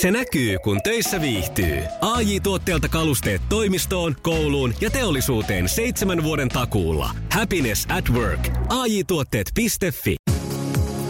Se 0.00 0.10
näkyy, 0.10 0.58
kun 0.58 0.82
töissä 0.82 1.20
viihtyy. 1.20 1.82
ai 2.00 2.40
tuotteelta 2.40 2.88
kalusteet 2.88 3.42
toimistoon, 3.48 4.16
kouluun 4.22 4.74
ja 4.80 4.90
teollisuuteen 4.90 5.68
seitsemän 5.68 6.22
vuoden 6.22 6.48
takuulla. 6.48 7.10
Happiness 7.32 7.86
at 7.88 8.10
work. 8.10 8.48
ai 8.68 9.04
tuotteetfi 9.04 10.16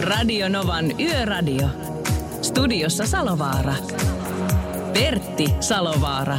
Radio 0.01 0.49
Novan 0.49 0.99
Yöradio. 0.99 1.67
Studiossa 2.41 3.05
Salovaara. 3.05 3.73
Pertti 4.93 5.45
Salovaara. 5.59 6.37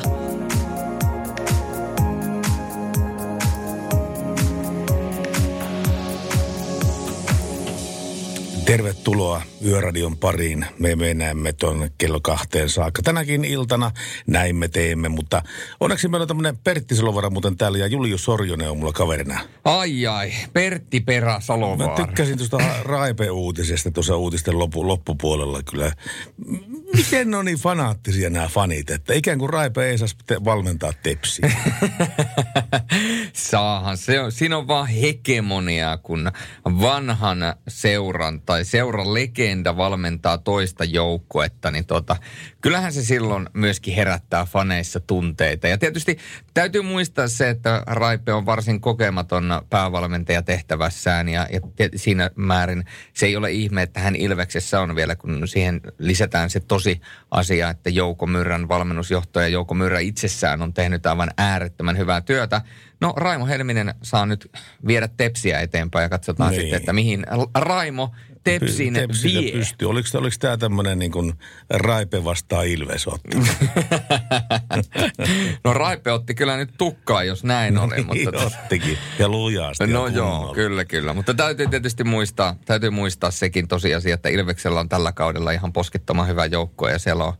Tervetuloa 8.64 9.49
Yöradion 9.64 10.16
pariin. 10.16 10.66
Me 10.78 10.96
menemme 10.96 11.52
tuonne 11.52 11.90
kello 11.98 12.20
kahteen 12.20 12.68
saakka. 12.68 13.02
Tänäkin 13.02 13.44
iltana 13.44 13.90
näin 14.26 14.56
me 14.56 14.68
teemme, 14.68 15.08
mutta 15.08 15.42
onneksi 15.80 16.08
meillä 16.08 16.22
on 16.22 16.28
tämmöinen 16.28 16.56
Pertti 16.56 16.94
Salovara 16.94 17.30
muuten 17.30 17.56
täällä 17.56 17.78
ja 17.78 17.86
Julius 17.86 18.24
Sorjonen 18.24 18.70
on 18.70 18.78
mulla 18.78 18.92
kaverina. 18.92 19.40
Ai 19.64 20.06
ai, 20.06 20.32
Pertti 20.52 21.00
Perä 21.00 21.40
Salovaara. 21.40 21.98
Mä 21.98 22.06
tykkäsin 22.06 22.38
tuosta 22.38 22.58
Raipe-uutisesta 22.82 23.90
tuossa 23.90 24.16
uutisten 24.16 24.58
loppu, 24.58 24.88
loppupuolella 24.88 25.62
kyllä. 25.62 25.92
Miten 26.96 27.30
ne 27.30 27.36
on 27.36 27.44
niin 27.44 27.58
fanaattisia 27.58 28.30
nämä 28.30 28.48
fanit, 28.48 28.90
että 28.90 29.14
ikään 29.14 29.38
kuin 29.38 29.50
Raipe 29.50 29.90
ei 29.90 29.98
saisi 29.98 30.16
valmentaa 30.44 30.92
tepsiä. 31.02 31.50
Saahan, 33.32 33.96
se 33.96 34.20
on, 34.20 34.32
siinä 34.32 34.58
on 34.58 34.68
vaan 34.68 34.86
hegemoniaa, 34.86 35.98
kun 35.98 36.32
vanhan 36.64 37.38
seuran 37.68 38.40
tai 38.40 38.64
seuran 38.64 39.14
legenda 39.14 39.49
valmentaa 39.76 40.38
toista 40.38 40.84
joukkuetta, 40.84 41.70
niin 41.70 41.86
tota, 41.86 42.16
kyllähän 42.60 42.92
se 42.92 43.02
silloin 43.02 43.48
myöskin 43.52 43.94
herättää 43.94 44.44
faneissa 44.44 45.00
tunteita. 45.00 45.68
Ja 45.68 45.78
tietysti 45.78 46.18
täytyy 46.54 46.82
muistaa 46.82 47.28
se, 47.28 47.48
että 47.48 47.82
Raipe 47.86 48.32
on 48.32 48.46
varsin 48.46 48.80
kokematon 48.80 49.62
päävalmentaja 49.70 50.42
tehtävässään 50.42 51.28
ja, 51.28 51.46
ja 51.50 51.60
siinä 51.96 52.30
määrin 52.36 52.84
se 53.14 53.26
ei 53.26 53.36
ole 53.36 53.52
ihme, 53.52 53.82
että 53.82 54.00
hän 54.00 54.16
Ilveksessä 54.16 54.80
on 54.80 54.96
vielä, 54.96 55.16
kun 55.16 55.48
siihen 55.48 55.80
lisätään 55.98 56.50
se 56.50 56.60
tosi 56.60 57.00
asia, 57.30 57.70
että 57.70 57.90
Jouko 57.90 58.26
Myrrän 58.26 58.68
valmennusjohtaja 58.68 59.48
Jouko 59.48 59.74
Myrrä 59.74 60.00
itsessään 60.00 60.62
on 60.62 60.74
tehnyt 60.74 61.06
aivan 61.06 61.30
äärettömän 61.38 61.98
hyvää 61.98 62.20
työtä. 62.20 62.62
No 63.00 63.14
Raimo 63.16 63.46
Helminen 63.46 63.94
saa 64.02 64.26
nyt 64.26 64.50
viedä 64.86 65.08
tepsiä 65.16 65.60
eteenpäin 65.60 66.02
ja 66.02 66.08
katsotaan 66.08 66.50
niin. 66.50 66.60
sitten, 66.60 66.76
että 66.76 66.92
mihin 66.92 67.26
Raimo 67.54 68.14
Tepsin 68.44 68.94
vie. 69.24 69.52
Pystyy. 69.52 69.88
Oliko, 69.88 70.08
oliko 70.14 70.36
tämä 70.40 70.56
tämmöinen 70.56 70.98
niin 70.98 71.12
kuin 71.12 71.32
Raipe 71.70 72.24
vastaa 72.24 72.62
Ilves 72.62 73.06
otti? 73.06 73.38
no 75.64 75.72
Raipe 75.72 76.12
otti 76.12 76.34
kyllä 76.34 76.56
nyt 76.56 76.70
tukkaa, 76.78 77.24
jos 77.24 77.44
näin 77.44 77.78
oli. 77.78 77.94
Niin, 77.94 78.06
mutta 78.06 78.30
niin, 78.30 78.46
ottikin. 78.46 78.98
Ja 79.18 79.28
lujaasti. 79.28 79.86
No 79.86 80.06
ja 80.06 80.14
joo, 80.14 80.52
kyllä, 80.54 80.84
kyllä. 80.84 81.14
Mutta 81.14 81.34
täytyy 81.34 81.66
tietysti 81.66 82.04
muistaa, 82.04 82.56
täytyy 82.64 82.90
muistaa 82.90 83.30
sekin 83.30 83.68
tosiasia, 83.68 84.14
että 84.14 84.28
Ilveksellä 84.28 84.80
on 84.80 84.88
tällä 84.88 85.12
kaudella 85.12 85.50
ihan 85.50 85.72
poskettoman 85.72 86.28
hyvä 86.28 86.46
joukko 86.46 86.88
ja 86.88 86.98
siellä 86.98 87.24
on 87.24 87.34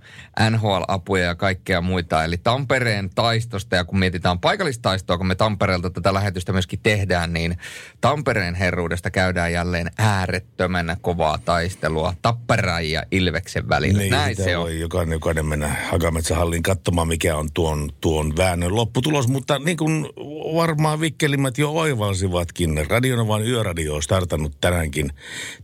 NHL-apuja 0.51 1.25
ja 1.25 1.34
kaikkea 1.34 1.81
muita. 1.81 2.25
Eli 2.25 2.39
Tampereen 2.39 3.11
taistosta 3.15 3.77
ja 3.77 3.84
kun 3.84 3.98
mietitään 3.98 4.39
paikallistaistoa, 4.39 5.19
kun 5.19 5.27
me 5.27 5.34
Tampereelta 5.34 5.91
tätä 5.91 6.15
lähetystä 6.15 6.53
myöskin 6.53 6.81
tehdään, 6.83 7.33
niin 7.33 7.59
Tampereen 8.01 8.55
herruudesta 8.55 9.11
käydään 9.11 9.53
jälleen 9.53 9.91
äärettömän 9.98 10.97
kovaa 11.01 11.39
taistelua 11.39 12.15
Tapparan 12.23 12.91
ja 12.91 13.03
Ilveksen 13.11 13.69
välillä. 13.69 13.98
Niin, 13.98 14.11
Näin 14.11 14.37
se 14.37 14.56
on. 14.56 14.62
Voi 14.62 14.81
jokainen, 14.81 15.12
jokainen 15.12 15.47
mennä 15.47 15.77
Hakametsähalliin 15.91 16.62
katsomaan, 16.62 17.09
mikä 17.09 17.37
on 17.37 17.48
tuon, 17.55 17.91
tuon 18.01 18.37
väännön 18.37 18.77
lopputulos. 18.77 19.28
Mutta 19.28 19.59
niin 19.59 19.77
kuin 19.77 20.06
varmaan 20.55 21.01
vikkelimmät 21.01 21.59
jo 21.59 21.71
oivalsivatkin, 21.71 22.87
Radionovan 22.89 23.47
yöradio 23.47 23.94
on 23.94 24.03
startannut 24.03 24.61
tänäänkin 24.61 25.11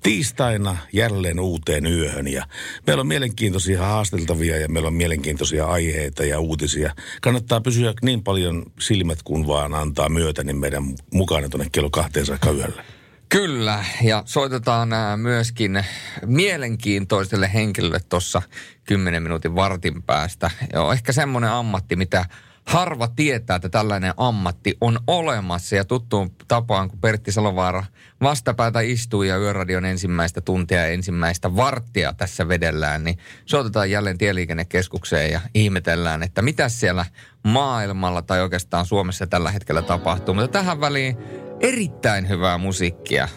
tiistaina 0.02 0.76
jälleen 0.92 1.40
uuteen 1.40 1.86
yöhön. 1.86 2.28
Ja 2.28 2.46
meillä 2.86 3.00
on 3.00 3.06
mielenkiintoisia 3.06 3.82
haasteltavia 3.82 4.58
ja 4.58 4.68
meillä 4.68 4.86
on 4.86 4.94
mielenkiintoisia 4.94 5.66
aiheita 5.66 6.24
ja 6.24 6.40
uutisia. 6.40 6.94
Kannattaa 7.22 7.60
pysyä 7.60 7.94
niin 8.02 8.22
paljon 8.22 8.62
silmät 8.80 9.22
kuin 9.22 9.46
vaan 9.46 9.74
antaa 9.74 10.08
myötä, 10.08 10.44
niin 10.44 10.56
meidän 10.56 10.84
mukana 11.12 11.48
tuonne 11.48 11.68
kello 11.72 11.90
kahteen 11.90 12.26
saakka 12.26 12.50
yöllä. 12.50 12.95
Kyllä, 13.28 13.84
ja 14.02 14.22
soitetaan 14.26 14.88
myöskin 15.16 15.84
mielenkiintoiselle 16.26 17.50
henkilölle 17.54 18.00
tuossa 18.08 18.42
10 18.84 19.22
minuutin 19.22 19.54
vartin 19.54 20.02
päästä. 20.02 20.50
Joo, 20.72 20.92
ehkä 20.92 21.12
semmoinen 21.12 21.50
ammatti, 21.50 21.96
mitä 21.96 22.24
harva 22.66 23.08
tietää, 23.08 23.56
että 23.56 23.68
tällainen 23.68 24.14
ammatti 24.16 24.76
on 24.80 24.98
olemassa. 25.06 25.76
Ja 25.76 25.84
tuttuun 25.84 26.32
tapaan, 26.48 26.90
kun 26.90 27.00
Pertti 27.00 27.32
Salovaara 27.32 27.84
vastapäätä 28.22 28.80
istuu 28.80 29.22
ja 29.22 29.36
Yöradion 29.36 29.84
ensimmäistä 29.84 30.40
tuntia 30.40 30.78
ja 30.78 30.86
ensimmäistä 30.86 31.56
varttia 31.56 32.12
tässä 32.12 32.48
vedellään, 32.48 33.04
niin 33.04 33.18
soitetaan 33.44 33.90
jälleen 33.90 34.18
Tieliikennekeskukseen 34.18 35.32
ja 35.32 35.40
ihmetellään, 35.54 36.22
että 36.22 36.42
mitä 36.42 36.68
siellä 36.68 37.04
maailmalla 37.42 38.22
tai 38.22 38.40
oikeastaan 38.40 38.86
Suomessa 38.86 39.26
tällä 39.26 39.50
hetkellä 39.50 39.82
tapahtuu. 39.82 40.34
Mutta 40.34 40.48
tähän 40.48 40.80
väliin 40.80 41.16
erittäin 41.60 42.28
hyvää 42.28 42.58
musiikkia 42.58 43.28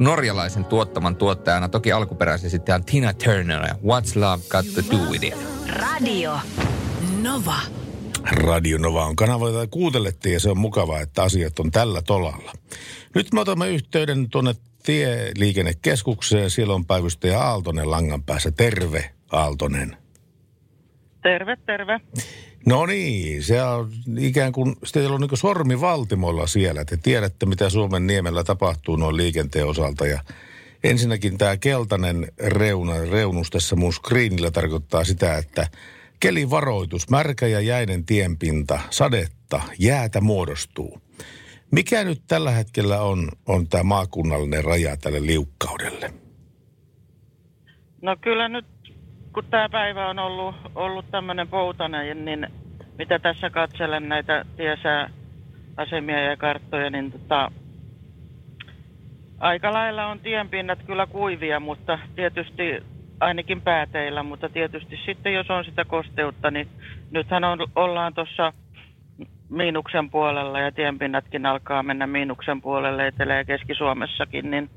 norjalaisen 0.00 0.64
tuottaman 0.64 1.16
tuottajana, 1.16 1.68
toki 1.68 1.92
alkuperäisen 1.92 2.50
sitten 2.50 2.84
Tina 2.84 3.12
Turner 3.12 3.62
ja 3.62 3.74
What's 3.74 4.20
Love 4.20 4.42
Got 4.48 4.66
to 4.74 4.96
Do 4.96 5.10
With 5.10 5.24
It. 5.24 5.34
Radio 5.68 6.38
Nova. 7.22 7.56
Radio 8.30 8.78
Nova 8.78 9.04
on 9.04 9.16
kanava, 9.16 9.48
jota 9.48 9.66
kuuntelette 9.66 10.30
ja 10.30 10.40
se 10.40 10.50
on 10.50 10.58
mukavaa, 10.58 11.00
että 11.00 11.22
asiat 11.22 11.58
on 11.58 11.70
tällä 11.70 12.02
tolalla. 12.02 12.52
Nyt 13.14 13.32
me 13.32 13.40
otamme 13.40 13.70
yhteyden 13.70 14.30
tuonne 14.30 14.54
tieliikennekeskukseen. 14.82 16.50
Siellä 16.50 16.74
on 16.74 16.86
päivystäjä 16.86 17.40
Aaltonen 17.40 17.90
langan 17.90 18.22
päässä. 18.22 18.50
Terve 18.50 19.10
Aaltonen. 19.32 19.96
Terve, 21.22 21.56
terve. 21.66 22.00
No 22.66 22.86
niin, 22.86 23.42
se 23.42 23.62
on 23.62 23.90
ikään 24.18 24.52
kuin, 24.52 24.76
teillä 24.92 25.14
on 25.14 25.20
niin 25.20 25.38
sormi 25.38 25.80
valtimolla 25.80 26.46
siellä. 26.46 26.84
Te 26.84 26.96
tiedätte, 26.96 27.46
mitä 27.46 27.70
Suomen 27.70 28.06
niemellä 28.06 28.44
tapahtuu 28.44 28.96
noin 28.96 29.16
liikenteen 29.16 29.66
osalta. 29.66 30.06
Ja 30.06 30.20
ensinnäkin 30.84 31.38
tämä 31.38 31.56
keltainen 31.56 32.32
reuna, 32.46 32.92
reunus 33.10 33.50
tässä 33.50 33.76
mun 33.76 33.92
screenillä 33.92 34.50
tarkoittaa 34.50 35.04
sitä, 35.04 35.36
että 35.36 35.66
kelivaroitus, 36.20 37.10
märkä 37.10 37.46
ja 37.46 37.60
jäinen 37.60 38.04
tienpinta, 38.04 38.80
sadetta, 38.90 39.60
jäätä 39.78 40.20
muodostuu. 40.20 41.00
Mikä 41.70 42.04
nyt 42.04 42.22
tällä 42.26 42.50
hetkellä 42.50 43.02
on, 43.02 43.28
on 43.46 43.68
tämä 43.68 43.82
maakunnallinen 43.82 44.64
raja 44.64 44.96
tälle 44.96 45.26
liukkaudelle? 45.26 46.14
No 48.02 48.16
kyllä 48.20 48.48
nyt 48.48 48.73
kun 49.34 49.44
tämä 49.50 49.68
päivä 49.68 50.08
on 50.08 50.18
ollut, 50.18 50.54
ollut 50.74 51.10
tämmöinen 51.10 51.48
poutainen, 51.48 52.24
niin 52.24 52.46
mitä 52.98 53.18
tässä 53.18 53.50
katselen 53.50 54.08
näitä 54.08 54.44
asemia 55.76 56.20
ja 56.20 56.36
karttoja, 56.36 56.90
niin 56.90 57.12
tota, 57.12 57.50
aika 59.38 59.72
lailla 59.72 60.06
on 60.06 60.20
tienpinnat 60.20 60.78
kyllä 60.86 61.06
kuivia, 61.06 61.60
mutta 61.60 61.98
tietysti 62.16 62.82
ainakin 63.20 63.60
pääteillä, 63.60 64.22
mutta 64.22 64.48
tietysti 64.48 65.00
sitten 65.06 65.34
jos 65.34 65.50
on 65.50 65.64
sitä 65.64 65.84
kosteutta, 65.84 66.50
niin 66.50 66.68
nythän 67.10 67.44
on, 67.44 67.58
ollaan 67.76 68.14
tuossa 68.14 68.52
miinuksen 69.48 70.10
puolella 70.10 70.60
ja 70.60 70.72
tienpinnatkin 70.72 71.46
alkaa 71.46 71.82
mennä 71.82 72.06
miinuksen 72.06 72.62
puolelle 72.62 73.06
Etelä- 73.06 73.34
ja 73.34 73.44
Keski-Suomessakin, 73.44 74.50
niin 74.50 74.70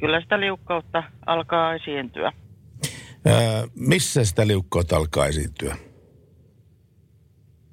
kyllä 0.00 0.20
sitä 0.20 0.40
liukkautta 0.40 1.02
alkaa 1.26 1.74
esiintyä. 1.74 2.32
Missä 3.74 4.24
sitä 4.24 4.46
liukkautta 4.46 4.96
alkaa 4.96 5.26
esiintyä? 5.26 5.76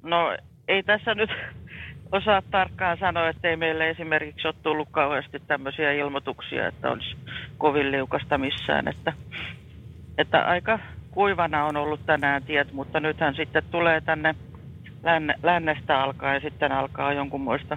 No 0.02 0.36
ei 0.68 0.82
tässä 0.82 1.14
nyt 1.14 1.30
osaa 2.12 2.42
tarkkaan 2.50 2.98
sanoa, 2.98 3.28
että 3.28 3.48
ei 3.48 3.56
meille 3.56 3.90
esimerkiksi 3.90 4.48
ole 4.48 4.54
tullut 4.62 4.88
kauheasti 4.90 5.42
tämmöisiä 5.46 5.92
ilmoituksia, 5.92 6.68
että 6.68 6.90
olisi 6.90 7.16
kovin 7.58 7.92
liukasta 7.92 8.38
missään. 8.38 8.88
Että, 8.88 9.12
että 10.18 10.44
aika 10.44 10.78
kuivana 11.10 11.64
on 11.64 11.76
ollut 11.76 12.06
tänään 12.06 12.42
tiet, 12.42 12.72
mutta 12.72 13.00
nythän 13.00 13.34
sitten 13.34 13.62
tulee 13.70 14.00
tänne 14.00 14.34
länne, 15.02 15.34
lännestä 15.42 16.00
alkaa 16.00 16.34
ja 16.34 16.40
sitten 16.40 16.72
alkaa 16.72 17.12
jonkunmoista 17.12 17.76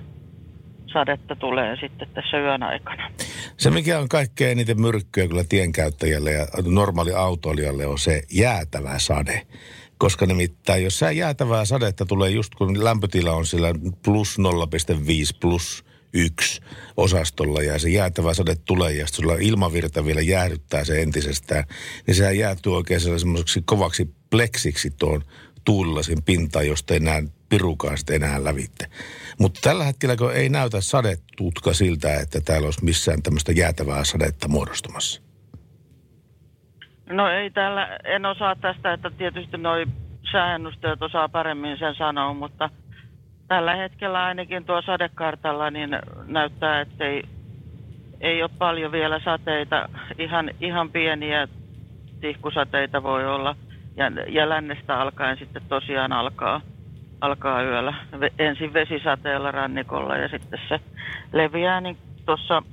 sadetta 0.94 1.36
tulee 1.36 1.76
sitten 1.82 2.08
tässä 2.14 2.38
yön 2.38 2.64
aikana. 2.64 3.12
Se, 3.58 3.70
mikä 3.70 4.00
on 4.00 4.10
kaikkein 4.10 4.52
eniten 4.52 4.82
myrkkyä 4.82 5.28
kyllä 5.28 5.44
tienkäyttäjälle 5.50 6.32
ja 6.32 6.48
normaali 6.66 7.14
autoilijalle 7.14 7.86
on 7.86 8.00
se 8.00 8.22
jäätävä 8.32 9.00
sade. 9.00 9.42
Koska 9.98 10.26
nimittäin, 10.26 10.84
jos 10.84 11.00
sä 11.00 11.12
jäätävää 11.12 11.66
sadetta 11.66 12.06
tulee 12.06 12.30
just 12.30 12.56
kun 12.56 12.84
lämpötila 12.84 13.32
on 13.32 13.46
sillä 13.46 13.68
plus 14.04 14.38
0,5 14.40 15.38
plus 15.42 15.86
yksi 16.14 16.62
osastolla 16.98 17.62
ja 17.62 17.80
se 17.80 17.90
jäätävä 17.90 18.34
sade 18.34 18.56
tulee 18.66 18.94
ja 18.94 19.08
sulla 19.08 19.34
ilmavirta 19.34 20.06
vielä 20.06 20.22
jäähdyttää 20.22 20.84
se 20.84 21.02
entisestään, 21.02 21.64
niin 22.08 22.16
sehän 22.16 22.38
jäätyy 22.38 22.76
oikein 22.76 23.00
semmoiseksi 23.00 23.62
kovaksi 23.66 24.10
pleksiksi 24.30 24.92
tuon 24.92 25.24
tuulilasin 25.68 26.24
pintaan, 26.26 26.68
josta 26.68 26.94
ei 26.94 27.00
näe 27.00 27.24
pirukaan 27.50 27.98
sitten 27.98 28.24
enää 28.24 28.44
lävitte. 28.44 28.86
Mutta 29.40 29.60
tällä 29.64 29.84
hetkellä 29.84 30.16
kun 30.16 30.34
ei 30.34 30.50
näytä 30.50 30.82
sadetutka 30.82 31.74
siltä, 31.74 32.20
että 32.22 32.42
täällä 32.42 32.66
olisi 32.66 32.86
missään 32.86 33.24
tämmöistä 33.24 33.52
jäätävää 33.52 34.04
sadetta 34.04 34.48
muodostumassa. 34.48 35.22
No 37.10 37.30
ei 37.30 37.50
täällä, 37.50 37.98
en 38.04 38.26
osaa 38.26 38.56
tästä, 38.56 38.94
että 38.94 39.10
tietysti 39.10 39.58
noi 39.58 39.86
sääennusteet 40.32 41.02
osaa 41.02 41.30
paremmin 41.30 41.78
sen 41.78 41.96
sanoa, 41.96 42.34
mutta 42.34 42.70
tällä 43.48 43.76
hetkellä 43.76 44.24
ainakin 44.24 44.66
tuo 44.66 44.82
sadekartalla 44.82 45.72
niin 45.72 45.90
näyttää, 46.26 46.82
että 46.82 47.06
ei, 47.06 47.24
ei 48.22 48.42
ole 48.42 48.52
paljon 48.58 48.92
vielä 48.92 49.20
sateita. 49.26 49.90
Ihan, 50.18 50.52
ihan 50.62 50.92
pieniä 50.92 51.48
tihkusateita 52.22 53.04
voi 53.04 53.26
olla. 53.26 53.56
Ja, 53.98 54.12
ja 54.28 54.50
lännestä 54.50 55.00
alkaen 55.00 55.38
sitten 55.38 55.62
tosiaan 55.70 56.12
alkaa, 56.12 56.62
alkaa 57.22 57.64
yöllä. 57.64 57.94
Ensin 58.40 58.74
vesisateella 58.74 59.52
rannikolla 59.52 60.18
ja 60.18 60.28
sitten 60.28 60.60
se 60.70 60.80
leviää 61.34 61.82
niin 61.82 61.98
tuossa 62.26 62.64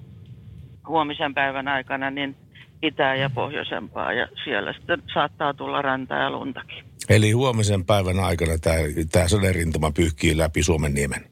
huomisen 0.88 1.35
päivän 1.35 1.69
aikana 1.69 2.11
niin 2.11 2.37
itää 2.82 3.15
ja 3.15 3.31
pohjoisempaa 3.31 4.12
ja 4.12 4.29
siellä 4.44 4.73
sitten 4.73 5.03
saattaa 5.15 5.55
tulla 5.55 5.82
rantaa 5.82 6.19
ja 6.19 6.31
luntakin. 6.31 6.85
Eli 7.09 7.32
huomisen 7.32 7.85
päivän 7.85 8.21
aikana 8.21 8.53
tämä, 8.59 8.76
tämä 9.12 9.29
saderintama 9.29 9.91
pyyhkii 9.91 10.38
läpi 10.38 10.62
Suomen 10.62 10.94
niemen. 10.94 11.25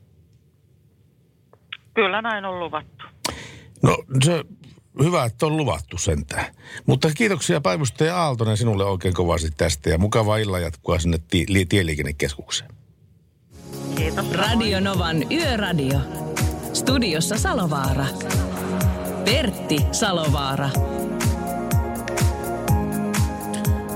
Kyllä 1.95 2.23
näin 2.23 2.45
on 2.45 2.61
luvattu. 2.61 3.05
No 3.83 3.97
se 4.25 4.45
hyvä, 5.03 5.25
että 5.25 5.47
on 5.47 5.57
luvattu 5.57 5.99
sentään. 5.99 6.55
Mutta 6.87 7.11
kiitoksia 7.15 7.61
päivystäjä 7.61 8.17
Aaltonen 8.17 8.57
sinulle 8.57 8.85
oikein 8.85 9.15
kovasti 9.15 9.51
tästä 9.57 9.91
ja 9.91 9.99
mukavaa 9.99 10.37
illan 10.37 10.63
jatkoa 10.63 10.99
sinne 10.99 11.19
ti- 11.31 11.47
tieliikennekeskukseen. 11.69 12.71
Kiitos. 13.95 14.31
Radio 14.33 14.81
Novan 14.81 15.33
Yöradio. 15.33 15.99
Studiossa 16.73 17.39
Salovaara. 17.39 18.07
Pertti 19.25 19.77
Salovaara. 19.93 20.71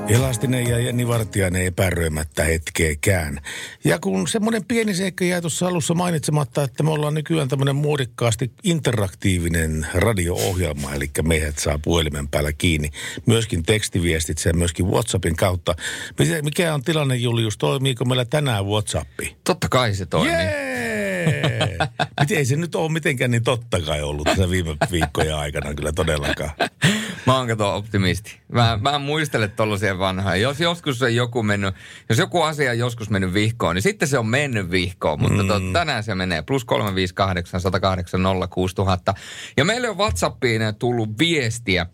Elastinen 0.08 0.66
ja 0.66 0.78
Jenni 0.78 1.08
Vartiainen 1.08 1.66
epäröimättä 1.66 2.44
hetkeekään. 2.44 3.40
Ja 3.84 3.98
kun 3.98 4.28
semmoinen 4.28 4.64
pieni 4.64 4.94
seikka 4.94 5.24
jäi 5.24 5.40
tuossa 5.40 5.66
alussa 5.66 5.94
mainitsematta, 5.94 6.62
että 6.62 6.82
me 6.82 6.90
ollaan 6.90 7.14
nykyään 7.14 7.48
tämmöinen 7.48 7.76
muodikkaasti 7.76 8.50
interaktiivinen 8.64 9.86
radio-ohjelma, 9.94 10.94
eli 10.94 11.10
meidät 11.22 11.58
saa 11.58 11.78
puhelimen 11.78 12.28
päällä 12.28 12.52
kiinni. 12.52 12.90
Myöskin 13.26 13.62
tekstiviestit 13.62 14.44
ja 14.44 14.54
myöskin 14.54 14.86
WhatsAppin 14.86 15.36
kautta. 15.36 15.74
Mikä 16.42 16.74
on 16.74 16.82
tilanne, 16.82 17.16
Julius? 17.16 17.58
Toimiiko 17.58 18.04
meillä 18.04 18.24
tänään 18.24 18.66
WhatsAppi? 18.66 19.36
Totta 19.44 19.68
kai 19.68 19.94
se 19.94 20.06
toimii. 20.06 20.65
Jee! 21.26 21.78
Miten 22.20 22.38
ei 22.38 22.44
se 22.44 22.56
nyt 22.56 22.74
ole 22.74 22.92
mitenkään 22.92 23.30
niin 23.30 23.44
totta 23.44 23.80
kai 23.80 24.02
ollut 24.02 24.24
tässä 24.24 24.50
viime 24.50 24.76
viikkojen 24.92 25.36
aikana 25.36 25.74
kyllä 25.74 25.92
todellakaan. 25.92 26.50
Mä 27.26 27.36
oon 27.36 27.48
kato 27.48 27.76
optimisti. 27.76 28.40
Mä, 28.48 28.78
mä 28.82 28.98
muistelen 28.98 29.50
tollaisia 29.50 29.98
vanhoja. 29.98 30.36
Jos 30.36 30.60
joskus 30.60 31.02
on 31.02 31.14
joku 31.14 31.42
mennyt, 31.42 31.74
jos 32.08 32.18
joku 32.18 32.42
asia 32.42 32.70
on 32.70 32.78
joskus 32.78 33.10
mennyt 33.10 33.34
vihkoon, 33.34 33.74
niin 33.74 33.82
sitten 33.82 34.08
se 34.08 34.18
on 34.18 34.26
mennyt 34.26 34.70
vihkoon. 34.70 35.22
Mutta 35.22 35.42
mm. 35.42 35.48
tot, 35.48 35.72
tänään 35.72 36.04
se 36.04 36.14
menee. 36.14 36.42
Plus 36.42 36.64
358 36.64 37.60
108 37.60 38.20
06000. 38.50 39.14
Ja 39.56 39.64
meille 39.64 39.88
on 39.88 39.98
WhatsAppiin 39.98 40.62
tullut 40.78 41.18
viestiä 41.18 41.86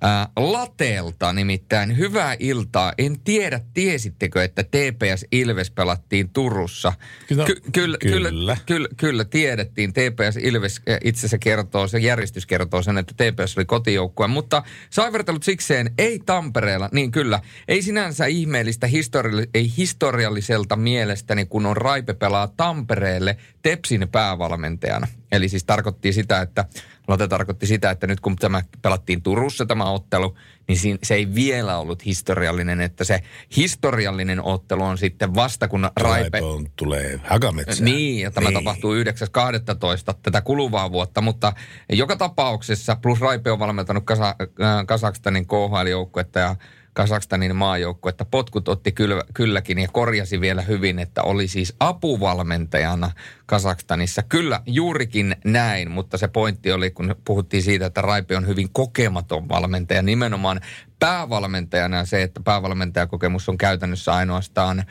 Ää, 0.00 0.28
Latelta 0.36 1.32
nimittäin 1.32 1.98
hyvää 1.98 2.36
iltaa. 2.38 2.92
En 2.98 3.20
tiedä, 3.20 3.60
tiesittekö, 3.74 4.44
että 4.44 4.62
TPS 4.62 5.24
Ilves 5.32 5.70
pelattiin 5.70 6.28
Turussa. 6.28 6.92
No, 7.36 7.44
Ky- 7.44 7.62
kyllä, 7.72 7.96
kyllä. 7.98 8.28
kyllä, 8.30 8.56
kyllä, 8.66 8.88
kyllä 8.96 9.24
tiedettiin. 9.24 9.92
TPS 9.92 10.36
Ilves 10.42 10.80
itse 11.04 11.20
asiassa 11.20 11.38
kertoo, 11.38 11.86
se 11.88 11.98
järjestys 11.98 12.46
kertoo 12.46 12.82
sen, 12.82 12.98
että 12.98 13.14
TPS 13.14 13.56
oli 13.58 13.64
kotijoukkue. 13.64 14.26
Mutta 14.26 14.62
saivertelut 14.90 15.42
sikseen 15.42 15.90
ei 15.98 16.18
Tampereella, 16.26 16.88
niin 16.92 17.10
kyllä, 17.10 17.40
ei 17.68 17.82
sinänsä 17.82 18.26
ihmeellistä 18.26 18.86
histori- 18.86 19.50
ei 19.54 19.72
historialliselta 19.76 20.76
mielestäni, 20.76 21.46
kun 21.46 21.66
on 21.66 21.76
Raipe 21.76 22.14
pelaa 22.14 22.48
Tampereelle 22.56 23.36
Tepsin 23.62 24.08
päävalmentajana. 24.12 25.06
Eli 25.32 25.48
siis 25.48 25.64
tarkoitti 25.64 26.12
sitä, 26.12 26.40
että 26.40 26.64
Lotte 27.08 27.28
tarkoitti 27.28 27.66
sitä, 27.66 27.90
että 27.90 28.06
nyt 28.06 28.20
kun 28.20 28.36
tämä 28.36 28.62
pelattiin 28.82 29.22
Turussa 29.22 29.66
tämä 29.66 29.90
ottelu, 29.90 30.36
niin 30.68 30.98
se 31.02 31.14
ei 31.14 31.34
vielä 31.34 31.78
ollut 31.78 32.04
historiallinen, 32.04 32.80
että 32.80 33.04
se 33.04 33.22
historiallinen 33.56 34.42
ottelu 34.42 34.82
on 34.82 34.98
sitten 34.98 35.34
vasta 35.34 35.68
kun 35.68 35.90
Raipe... 35.96 36.20
Raipe 36.20 36.42
on, 36.42 36.66
tulee 36.76 37.20
Hakametsään. 37.24 37.84
Niin, 37.84 38.22
ja 38.22 38.30
tämä 38.30 38.48
niin. 38.48 38.54
tapahtuu 38.54 38.94
9.12. 38.94 40.14
tätä 40.22 40.40
kuluvaa 40.40 40.92
vuotta, 40.92 41.20
mutta 41.20 41.52
joka 41.92 42.16
tapauksessa, 42.16 42.96
plus 42.96 43.20
Raipe 43.20 43.50
on 43.50 43.58
valmentanut 43.58 44.04
Kasa, 44.04 44.28
äh, 44.28 44.86
Kasakstanin 44.86 45.46
KHL-joukkuetta 45.46 46.38
ja 46.38 46.56
Kasakstanin 46.96 47.56
maajoukkuetta. 47.56 48.24
Potkut 48.24 48.68
otti 48.68 48.92
kyllä, 48.92 49.22
kylläkin 49.34 49.78
ja 49.78 49.88
korjasi 49.92 50.40
vielä 50.40 50.62
hyvin, 50.62 50.98
että 50.98 51.22
oli 51.22 51.48
siis 51.48 51.74
apuvalmentajana 51.80 53.10
Kasakstanissa. 53.46 54.22
Kyllä 54.22 54.60
juurikin 54.66 55.36
näin, 55.44 55.90
mutta 55.90 56.18
se 56.18 56.28
pointti 56.28 56.72
oli, 56.72 56.90
kun 56.90 57.14
puhuttiin 57.24 57.62
siitä, 57.62 57.86
että 57.86 58.00
Raipe 58.00 58.36
on 58.36 58.46
hyvin 58.46 58.68
kokematon 58.72 59.48
valmentaja. 59.48 60.02
Nimenomaan 60.02 60.60
päävalmentajana 60.98 62.04
se, 62.04 62.22
että 62.22 62.40
päävalmentajakokemus 62.44 63.48
on 63.48 63.58
käytännössä 63.58 64.14
ainoastaan 64.14 64.84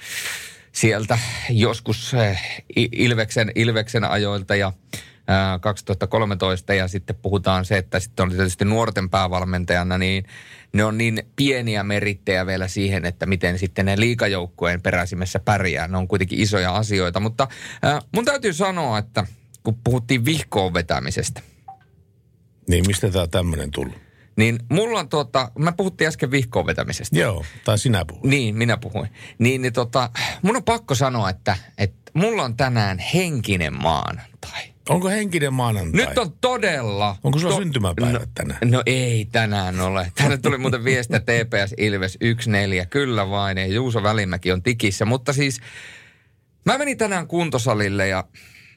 sieltä 0.72 1.20
joskus 1.50 2.14
eh, 2.14 2.64
Ilveksen, 2.76 3.52
Ilveksen 3.56 4.04
ajoilta 4.04 4.56
ja 4.56 4.72
2013 5.62 6.74
ja 6.74 6.88
sitten 6.88 7.16
puhutaan 7.16 7.66
se, 7.66 7.78
että 7.78 8.00
sitten 8.00 8.26
oli 8.26 8.36
tietysti 8.36 8.66
nuorten 8.66 9.10
päävalmentajana, 9.10 9.98
niin 9.98 10.26
ne 10.74 10.84
on 10.84 10.98
niin 10.98 11.24
pieniä 11.36 11.84
merittejä 11.84 12.46
vielä 12.46 12.68
siihen, 12.68 13.06
että 13.06 13.26
miten 13.26 13.60
sitten 13.60 13.86
ne 13.86 14.00
liikajoukkueen 14.00 14.82
peräisimessä 14.82 15.40
pärjää. 15.40 15.88
Ne 15.88 15.98
on 15.98 16.08
kuitenkin 16.08 16.40
isoja 16.40 16.76
asioita, 16.76 17.20
mutta 17.20 17.48
äh, 17.86 18.04
mun 18.16 18.26
täytyy 18.26 18.54
sanoa, 18.54 18.98
että 18.98 19.26
kun 19.64 19.78
puhuttiin 19.84 20.26
vihkoon 20.26 20.74
vetämisestä. 20.74 21.42
Niin, 22.70 22.84
mistä 22.88 23.10
tämä 23.10 23.28
tämmöinen 23.28 23.72
tullut? 23.72 23.96
Niin 24.36 24.60
mulla 24.70 25.00
on 25.00 25.10
tuota, 25.10 25.52
mä 25.60 25.72
puhuttiin 25.72 26.08
äsken 26.08 26.32
vihkoon 26.32 26.66
vetämisestä. 26.66 27.20
Joo, 27.20 27.46
tai 27.66 27.78
sinä 27.78 28.06
puhuit. 28.06 28.26
Niin, 28.26 28.56
minä 28.56 28.78
puhuin. 28.78 29.10
Niin, 29.40 29.62
niin 29.62 29.74
tota, 29.74 30.10
mun 30.42 30.56
on 30.56 30.64
pakko 30.64 30.96
sanoa, 30.96 31.30
että, 31.30 31.58
että 31.78 32.12
mulla 32.14 32.44
on 32.44 32.58
tänään 32.58 33.00
henkinen 33.00 33.74
maanantai. 33.74 34.75
Onko 34.90 35.10
henkinen 35.10 35.54
maanantai? 35.54 36.06
Nyt 36.06 36.18
on 36.18 36.32
todella... 36.42 37.16
Onko 37.24 37.40
sulla 37.40 37.54
to- 37.54 37.62
syntymäpäivät 37.62 38.22
no, 38.22 38.28
tänään? 38.34 38.60
No 38.66 38.84
ei 38.86 39.26
tänään 39.32 39.80
ole. 39.82 40.12
Tänne 40.16 40.38
tuli 40.38 40.58
muuten 40.58 40.84
viestiä 40.84 41.20
TPS 41.20 41.74
Ilves 41.78 42.18
1-4. 42.84 42.88
Kyllä 42.90 43.30
vain. 43.30 43.58
Ja 43.58 43.66
Juuso 43.68 44.04
Välimäki 44.04 44.52
on 44.52 44.64
tikissä. 44.64 45.06
Mutta 45.06 45.34
siis 45.34 45.60
mä 46.66 46.78
menin 46.78 46.98
tänään 46.98 47.28
kuntosalille 47.28 48.08
ja 48.08 48.24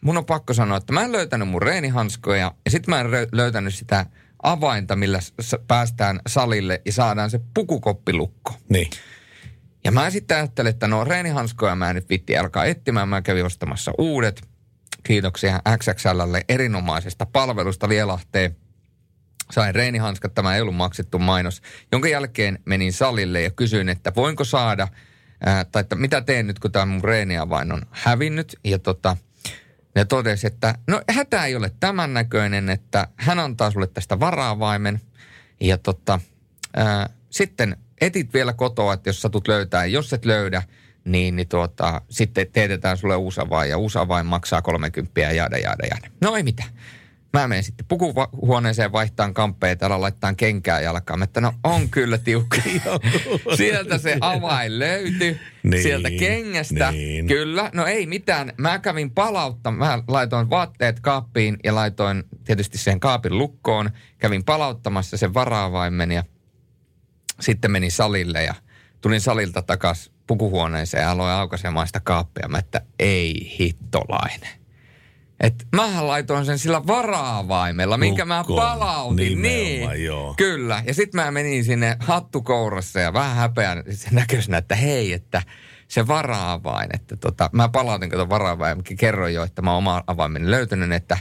mun 0.01 0.17
on 0.19 0.25
pakko 0.27 0.55
sanoa, 0.55 0.77
että 0.77 0.93
mä 0.93 1.03
en 1.05 1.13
löytänyt 1.13 1.49
mun 1.49 1.63
reenihanskoja. 1.63 2.53
Ja 2.65 2.71
sit 2.71 2.87
mä 2.87 3.01
en 3.01 3.07
rö- 3.07 3.29
löytänyt 3.33 3.75
sitä 3.75 4.07
avainta, 4.43 4.97
millä 4.97 5.21
s- 5.21 5.57
päästään 5.69 6.21
salille 6.29 6.83
ja 6.85 6.93
saadaan 6.93 7.31
se 7.31 7.41
pukukoppilukko. 7.55 8.55
Niin. 8.69 8.91
Ja 9.85 9.91
mä 9.93 10.11
sitten 10.11 10.37
ajattelin, 10.37 10.71
että 10.71 10.89
no 10.89 11.05
reenihanskoja 11.05 11.75
mä 11.77 11.89
en 11.91 11.95
nyt 11.95 12.09
vitti 12.09 12.37
alkaa 12.37 12.65
etsimään. 12.65 13.09
Mä 13.09 13.23
kävin 13.23 13.45
ostamassa 13.45 13.93
uudet. 13.99 14.49
Kiitoksia 15.09 15.61
XXLlle 15.77 16.45
erinomaisesta 16.49 17.27
palvelusta 17.27 17.89
Lielahteen. 17.89 18.57
Sain 19.51 19.75
reenihanskat, 19.75 20.35
tämä 20.35 20.55
ei 20.55 20.61
ollut 20.61 20.77
maksettu 20.77 21.19
mainos, 21.19 21.63
jonka 21.93 22.09
jälkeen 22.09 22.59
menin 22.65 22.93
salille 22.93 23.43
ja 23.43 23.51
kysyin, 23.51 23.89
että 23.89 24.13
voinko 24.17 24.45
saada, 24.45 24.89
ää, 25.47 25.65
tai 25.65 25.81
että 25.81 25.97
mitä 25.97 26.21
teen 26.21 26.47
nyt, 26.47 26.59
kun 26.59 26.73
tämä 26.73 26.87
mun 26.87 27.05
reeniavain 27.05 27.73
on 27.73 27.83
hävinnyt. 27.91 28.57
Ja 28.65 28.79
tota, 28.79 29.17
ne 29.95 30.05
totesi, 30.05 30.47
että 30.47 30.75
no 30.87 31.03
hätä 31.11 31.45
ei 31.45 31.57
ole 31.57 31.73
tämän 31.81 32.15
näköinen, 32.15 32.69
että 32.69 33.09
hän 33.17 33.39
antaa 33.39 33.71
sulle 33.71 33.87
tästä 33.87 34.21
varaavaimen. 34.21 35.01
Ja 35.61 35.79
tota, 35.79 36.21
ää, 36.77 37.11
sitten 37.31 37.77
etit 38.01 38.35
vielä 38.35 38.53
kotoa, 38.53 38.95
että 38.95 39.09
jos 39.09 39.23
satut 39.23 39.49
löytää, 39.49 39.87
jos 39.87 40.13
et 40.13 40.25
löydä, 40.25 40.63
niin, 41.13 41.37
niin 41.37 41.49
tuota, 41.49 42.01
sitten 42.11 42.47
teetetään 42.53 42.97
sulle 42.97 43.17
uusi 43.17 43.41
avain 43.41 43.71
ja 43.71 43.79
uusi 43.79 43.99
avain 43.99 44.27
maksaa 44.27 44.63
30 44.63 45.21
ja 45.21 45.33
jäädä, 45.33 45.59
jäädä, 45.59 45.87
jäädä. 45.91 46.11
No 46.21 46.37
ei 46.37 46.43
mitään. 46.43 46.71
Mä 47.33 47.49
menen 47.49 47.65
sitten 47.65 47.87
pukuhuoneeseen 47.89 48.93
vaihtaan 48.93 49.35
kamppeja, 49.35 49.77
täällä 49.77 50.01
laittaa 50.01 50.35
kenkää 50.35 50.81
jalkaan. 50.81 51.23
Että 51.23 51.41
no 51.41 51.53
on 51.65 51.89
kyllä 51.89 52.19
tiukka. 52.19 52.57
Sieltä 53.57 53.99
se 53.99 54.17
avain 54.21 54.79
löytyi. 54.79 55.41
Niin, 55.63 55.83
sieltä 55.83 56.11
kengästä. 56.11 56.91
Niin. 56.93 57.27
Kyllä. 57.27 57.71
No 57.75 57.87
ei 57.87 58.07
mitään. 58.07 58.53
Mä 58.57 58.79
kävin 58.79 59.11
palauttamaan. 59.11 59.99
Mä 59.99 60.05
laitoin 60.09 60.51
vaatteet 60.51 61.01
kaappiin 61.01 61.57
ja 61.65 61.75
laitoin 61.75 62.25
tietysti 62.45 62.79
sen 62.79 63.01
kaapin 63.01 63.39
lukkoon. 63.39 63.91
Kävin 64.19 64.45
palauttamassa 64.45 65.17
sen 65.17 65.35
varaavaimen 65.35 66.13
ja 66.13 66.25
sitten 67.41 67.71
menin 67.71 67.93
salille 67.93 68.43
ja 68.43 68.55
tulin 69.01 69.21
salilta 69.21 69.63
takas 69.63 70.11
pukuhuoneeseen 70.29 71.03
ja 71.03 71.11
aloin 71.11 71.33
aukaisemaan 71.33 71.87
sitä 71.87 72.01
kaappia. 72.01 72.49
Mä 72.49 72.59
että 72.59 72.81
ei 72.99 73.57
hittolainen. 73.59 74.59
Et 75.41 75.67
mähän 75.77 76.07
laitoin 76.07 76.47
sen 76.47 76.59
sillä 76.59 76.87
varaavaimella, 76.87 77.97
minkä 77.97 78.25
mä 78.25 78.45
palautin. 78.49 79.43
niin, 79.43 80.05
joo. 80.05 80.35
Kyllä. 80.37 80.83
Ja 80.87 80.95
sitten 80.95 81.21
mä 81.21 81.31
menin 81.31 81.65
sinne 81.65 81.97
hattukourassa 82.01 83.01
ja 83.01 83.13
vähän 83.13 83.37
häpeän 83.37 83.83
sen 83.91 84.15
näköisenä, 84.15 84.59
että 84.59 84.75
hei, 84.75 85.13
että 85.13 85.43
se 85.89 86.07
varaavain, 86.07 86.91
että 86.95 87.17
tota, 87.17 87.51
mä 87.53 87.69
palautin 87.69 88.11
kato 88.11 88.29
varaavain, 88.29 88.83
kerroin 88.99 89.35
jo, 89.35 89.45
että 89.45 89.63
mä 89.63 89.71
oon 89.71 89.79
oma 89.79 90.05
avaimeni 90.07 90.51
löytänyt, 90.51 90.93
että 90.93 91.19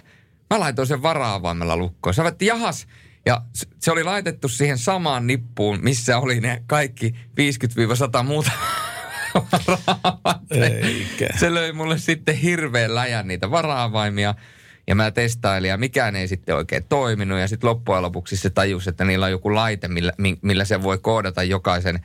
mä 0.50 0.60
laitoin 0.60 0.88
sen 0.88 1.02
varaavaimella 1.02 1.78
lukkoon. 1.78 2.14
Sä 2.14 2.28
että 2.28 2.46
jahas, 2.46 2.88
ja 3.26 3.42
se 3.80 3.92
oli 3.92 4.04
laitettu 4.04 4.48
siihen 4.48 4.78
samaan 4.78 5.28
nippuun, 5.28 5.80
missä 5.82 6.20
oli 6.20 6.40
ne 6.40 6.64
kaikki 6.68 7.16
50-100 8.20 8.24
muuta 8.24 8.52
Eikä. 10.52 11.28
Se 11.40 11.54
löi 11.54 11.72
mulle 11.72 11.98
sitten 11.98 12.36
hirveän 12.36 12.96
läjän 12.96 13.28
niitä 13.28 13.52
varaavaimia. 13.52 14.36
Ja 14.90 14.96
mä 14.96 15.12
testailin 15.12 15.70
ja 15.70 15.78
mikään 15.78 16.16
ei 16.16 16.28
sitten 16.28 16.56
oikein 16.56 16.84
toiminut. 16.90 17.40
Ja 17.40 17.48
sitten 17.48 17.70
loppujen 17.70 18.02
lopuksi 18.02 18.38
se 18.38 18.50
tajus, 18.50 18.88
että 18.88 19.06
niillä 19.06 19.26
on 19.26 19.32
joku 19.32 19.56
laite, 19.56 19.88
millä, 19.88 20.14
millä 20.42 20.66
se 20.66 20.84
voi 20.84 20.98
koodata 20.98 21.44
jokaisen 21.44 22.00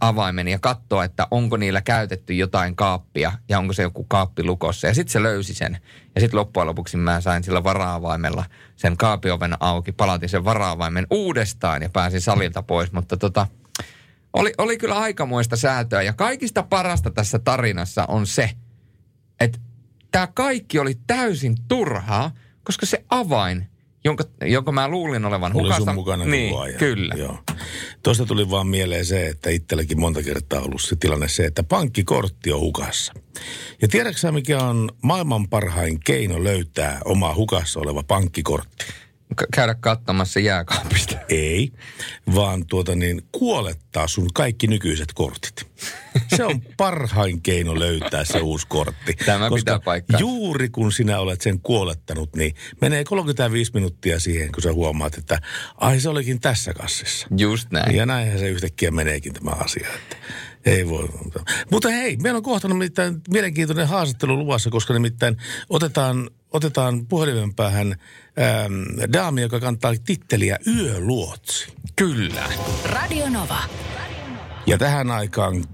avaimen 0.00 0.48
ja 0.48 0.58
katsoa, 0.58 1.04
että 1.04 1.26
onko 1.30 1.56
niillä 1.56 1.80
käytetty 1.80 2.34
jotain 2.34 2.76
kaappia 2.76 3.32
ja 3.48 3.58
onko 3.58 3.72
se 3.72 3.82
joku 3.82 4.04
kaappi 4.04 4.44
lukossa. 4.44 4.86
Ja 4.86 4.94
sitten 4.94 5.12
se 5.12 5.22
löysi 5.22 5.54
sen. 5.54 5.78
Ja 6.14 6.20
sitten 6.20 6.38
loppujen 6.38 6.66
lopuksi 6.66 6.96
mä 6.96 7.20
sain 7.20 7.44
sillä 7.44 7.64
varaavaimella 7.64 8.44
sen 8.76 8.96
kaapioven 8.96 9.56
auki, 9.60 9.92
palautin 9.92 10.28
sen 10.28 10.44
varaavaimen 10.44 11.06
uudestaan 11.10 11.82
ja 11.82 11.88
pääsin 11.88 12.20
salilta 12.20 12.62
pois. 12.62 12.92
Mutta 12.92 13.16
tota, 13.16 13.46
oli, 14.32 14.52
oli 14.58 14.78
kyllä 14.78 14.98
aikamoista 14.98 15.56
säätöä. 15.56 16.02
Ja 16.02 16.12
kaikista 16.12 16.62
parasta 16.62 17.10
tässä 17.10 17.38
tarinassa 17.38 18.06
on 18.06 18.26
se, 18.26 18.50
että 19.40 19.58
tämä 20.10 20.26
kaikki 20.26 20.78
oli 20.78 20.94
täysin 21.06 21.56
turhaa, 21.68 22.30
koska 22.64 22.86
se 22.86 23.04
avain, 23.08 23.66
jonka, 24.04 24.24
jonka 24.44 24.72
mä 24.72 24.88
luulin 24.88 25.24
olevan 25.24 25.52
oli 25.54 25.62
hukassa. 25.62 25.84
Sun 25.84 25.94
mukana 25.94 26.24
niin, 26.24 26.58
ajan. 26.58 26.78
kyllä. 26.78 27.14
Joo. 27.14 27.38
Tuosta 28.02 28.26
tuli 28.26 28.50
vaan 28.50 28.66
mieleen 28.66 29.06
se, 29.06 29.26
että 29.26 29.50
itselläkin 29.50 30.00
monta 30.00 30.22
kertaa 30.22 30.60
ollut 30.60 30.82
se 30.82 30.96
tilanne 30.96 31.28
se, 31.28 31.44
että 31.44 31.62
pankkikortti 31.62 32.52
on 32.52 32.60
hukassa. 32.60 33.12
Ja 33.82 33.88
tiedätkö 33.88 34.32
mikä 34.32 34.58
on 34.58 34.90
maailman 35.02 35.48
parhain 35.48 36.00
keino 36.00 36.44
löytää 36.44 37.00
oma 37.04 37.34
hukassa 37.34 37.80
oleva 37.80 38.02
pankkikortti? 38.02 38.84
Käydä 39.54 39.74
katsomassa 39.74 40.40
jääkaapista. 40.40 41.16
Ei, 41.28 41.72
vaan 42.34 42.66
tuota 42.66 42.94
niin, 42.94 43.22
kuolettaa 43.32 44.08
sun 44.08 44.28
kaikki 44.34 44.66
nykyiset 44.66 45.12
kortit. 45.14 45.70
Se 46.36 46.44
on 46.44 46.62
parhain 46.76 47.42
keino 47.42 47.78
löytää 47.78 48.24
se 48.24 48.38
uusi 48.40 48.66
kortti. 48.66 49.14
Tämä 49.26 49.48
Koska 49.48 49.56
pitää 49.56 49.80
paikkaa. 49.84 50.20
juuri 50.20 50.68
kun 50.68 50.92
sinä 50.92 51.18
olet 51.18 51.40
sen 51.40 51.60
kuolettanut, 51.60 52.36
niin 52.36 52.54
menee 52.80 53.04
35 53.04 53.70
minuuttia 53.74 54.20
siihen, 54.20 54.52
kun 54.52 54.62
sä 54.62 54.72
huomaat, 54.72 55.18
että 55.18 55.40
ai 55.76 56.00
se 56.00 56.08
olikin 56.08 56.40
tässä 56.40 56.74
kassissa. 56.74 57.26
Just 57.36 57.70
näin. 57.70 57.96
Ja 57.96 58.06
näinhän 58.06 58.38
se 58.38 58.48
yhtäkkiä 58.48 58.90
meneekin 58.90 59.32
tämä 59.32 59.50
asia. 59.50 59.88
Että 59.94 60.16
ei 60.66 60.88
voi. 60.88 61.08
Mutta 61.70 61.88
hei, 61.88 62.16
meillä 62.16 62.36
on 62.36 62.42
kohta 62.42 62.68
nimittäin 62.68 63.20
mielenkiintoinen 63.30 63.88
haastattelu 63.88 64.38
luvassa, 64.38 64.70
koska 64.70 64.94
nimittäin 64.94 65.36
otetaan, 65.68 66.30
otetaan 66.50 67.06
puhelimen 67.06 67.54
päähän 67.54 67.96
ähm, 68.38 69.12
daami, 69.12 69.42
joka 69.42 69.60
kantaa 69.60 69.92
titteliä 70.04 70.58
Yöluotsi. 70.66 71.72
Kyllä. 71.96 72.44
Radio 72.84 73.28
Nova. 73.28 73.60
Ja 74.66 74.78
tähän 74.78 75.10
aikaan 75.10 75.64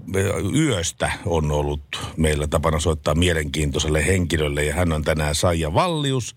yöstä 0.55 1.11
on 1.25 1.51
ollut 1.51 1.81
meillä 2.17 2.47
tapana 2.47 2.79
soittaa 2.79 3.15
mielenkiintoiselle 3.15 4.05
henkilölle 4.07 4.63
ja 4.63 4.73
hän 4.73 4.93
on 4.93 5.03
tänään 5.03 5.35
Saija 5.35 5.73
Vallius, 5.73 6.35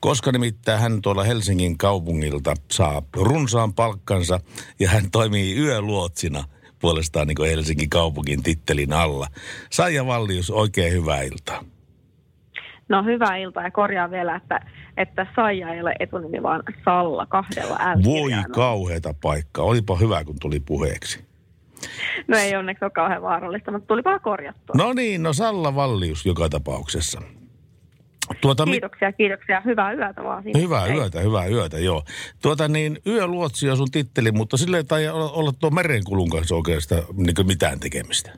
koska 0.00 0.32
nimittäin 0.32 0.80
hän 0.80 1.02
tuolla 1.02 1.24
Helsingin 1.24 1.78
kaupungilta 1.78 2.54
saa 2.72 3.02
runsaan 3.16 3.74
palkkansa 3.74 4.40
ja 4.80 4.88
hän 4.88 5.10
toimii 5.10 5.56
yöluotsina 5.56 6.44
puolestaan 6.78 7.26
niin 7.26 7.50
Helsingin 7.50 7.90
kaupungin 7.90 8.42
tittelin 8.42 8.92
alla. 8.92 9.28
Saija 9.70 10.06
Vallius, 10.06 10.50
oikein 10.50 10.92
hyvää 10.92 11.22
iltaa. 11.22 11.64
No 12.88 13.02
hyvää 13.04 13.36
iltaa 13.36 13.62
ja 13.62 13.70
korjaan 13.70 14.10
vielä, 14.10 14.36
että, 14.36 14.60
että 14.96 15.26
Saija 15.36 15.74
ei 15.74 15.80
ole 15.80 15.94
etunimi, 16.00 16.42
vaan 16.42 16.62
Salla 16.84 17.26
kahdella 17.26 17.74
l 17.74 18.04
Voi 18.04 18.30
kauheata 18.52 19.14
paikkaa. 19.22 19.64
Olipa 19.64 19.96
hyvä, 19.96 20.24
kun 20.24 20.36
tuli 20.40 20.60
puheeksi. 20.60 21.24
No 22.28 22.36
ei 22.38 22.56
onneksi 22.56 22.84
ole 22.84 22.90
kauhean 22.90 23.22
vaarallista, 23.22 23.72
mutta 23.72 23.86
tulipa 23.86 24.18
korjattua. 24.18 24.74
No 24.76 24.92
niin, 24.92 25.22
no 25.22 25.32
Salla 25.32 25.74
Vallius 25.74 26.26
joka 26.26 26.48
tapauksessa. 26.48 27.22
Tuota, 28.40 28.64
kiitoksia, 28.64 29.08
mi- 29.08 29.12
kiitoksia. 29.12 29.62
Hyvää 29.64 29.92
yötä 29.92 30.24
vaan. 30.24 30.42
Siinä. 30.42 30.60
Hyvää 30.60 30.80
Hei. 30.80 30.96
yötä, 30.96 31.20
hyvää 31.20 31.46
yötä, 31.46 31.78
joo. 31.78 32.02
Tuota 32.42 32.68
niin, 32.68 32.98
yöluotsi 33.06 33.70
on 33.70 33.76
sun 33.76 33.90
titteli, 33.90 34.32
mutta 34.32 34.56
sille 34.56 34.76
ei 34.76 34.84
tai 34.84 35.08
olla 35.08 35.52
tuo 35.60 35.70
merenkulun 35.70 36.30
kanssa 36.30 36.54
oikeastaan 36.54 37.02
niin 37.16 37.46
mitään 37.46 37.80
tekemistä. 37.80 38.32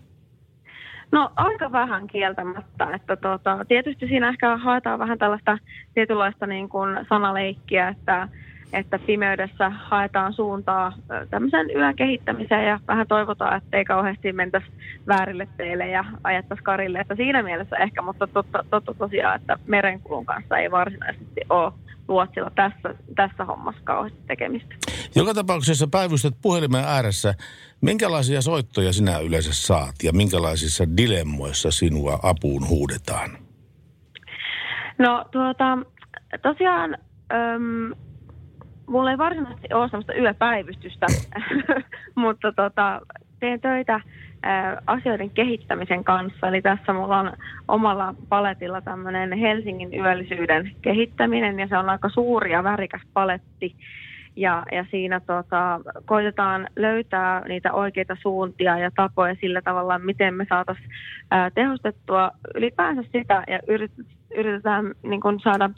No 1.15 1.31
aika 1.37 1.73
vähän 1.73 2.07
kieltämättä, 2.07 2.89
että 2.95 3.17
tota, 3.17 3.59
tietysti 3.69 4.07
siinä 4.09 4.29
ehkä 4.29 4.57
haetaan 4.57 4.99
vähän 4.99 5.19
tällaista 5.19 5.59
tietynlaista 5.95 6.47
niin 6.47 6.69
kuin 6.69 7.07
sanaleikkiä, 7.09 7.89
että 7.89 8.29
että 8.73 8.99
pimeydessä 8.99 9.71
haetaan 9.71 10.33
suuntaa 10.33 10.93
tämmöisen 11.31 11.71
yökehittämiseen 11.77 12.67
ja 12.67 12.81
vähän 12.89 13.07
toivotaan, 13.07 13.57
että 13.57 13.77
ei 13.77 13.85
kauheasti 13.85 14.33
mentäisi 14.33 14.67
väärille 15.07 15.49
teille 15.57 15.89
ja 15.89 16.05
ajettaisi 16.25 16.63
karille. 16.63 16.99
Että 16.99 17.15
siinä 17.15 17.43
mielessä 17.43 17.77
ehkä, 17.77 18.03
mutta 18.03 18.27
totta, 18.27 18.65
totta 18.71 18.95
tosiaan, 18.95 19.37
että 19.41 19.59
merenkulun 19.67 20.27
kanssa 20.27 20.59
ei 20.59 20.71
varsinaisesti 20.71 21.41
ole 21.51 21.73
luotsilla 22.09 22.51
tässä, 22.51 22.95
tässä 23.17 23.45
hommassa 23.45 23.81
kauheasti 23.85 24.19
tekemistä. 24.27 24.75
Joka 25.17 25.35
tapauksessa 25.35 25.87
päivystät 25.87 26.35
puhelimen 26.43 26.85
ääressä. 26.85 27.35
Minkälaisia 27.81 28.43
soittoja 28.43 28.93
sinä 28.93 29.19
yleensä 29.19 29.51
saat 29.53 29.95
ja 30.03 30.13
minkälaisissa 30.13 30.85
dilemmoissa 30.97 31.71
sinua 31.71 32.19
apuun 32.23 32.69
huudetaan? 32.69 33.31
No 34.99 35.25
tuota, 35.33 35.79
tosiaan 36.43 36.97
äm, 37.33 37.93
mulla 38.87 39.11
ei 39.11 39.19
varsinaisesti 39.19 39.75
ole 39.75 39.89
sellaista 39.89 40.15
yöpäivystystä, 40.15 41.07
mutta 42.23 42.53
tota, 42.53 43.01
teen 43.41 43.61
töitä 43.61 44.01
asioiden 44.87 45.31
kehittämisen 45.31 46.05
kanssa. 46.05 46.49
Eli 46.49 46.63
tässä 46.63 46.93
mulla 46.93 47.19
on 47.19 47.33
omalla 47.69 48.15
paletilla 48.29 48.81
tämmöinen 48.81 49.33
Helsingin 49.33 49.95
yöllisyyden 49.95 50.73
kehittäminen 50.83 51.61
ja 51.61 51.69
se 51.69 51.79
on 51.79 51.89
aika 51.89 52.09
suuri 52.09 52.53
ja 52.53 52.65
värikäs 52.65 53.03
paletti. 53.13 53.75
Ja, 54.37 54.63
ja 54.73 54.87
siinä 54.91 55.21
tota, 55.21 55.81
koitetaan 56.05 56.69
löytää 56.77 57.43
niitä 57.49 57.73
oikeita 57.73 58.17
suuntia 58.21 58.79
ja 58.79 58.91
tapoja 58.91 59.37
sillä 59.41 59.63
tavalla, 59.63 59.99
miten 59.99 60.35
me 60.35 60.47
saataisiin 60.49 60.91
tehostettua 61.55 62.31
ylipäänsä 62.55 63.03
sitä 63.13 63.45
ja 63.49 63.59
yritetään, 63.69 64.07
yritetään 64.37 64.93
niin 65.03 65.21
saada 65.43 65.71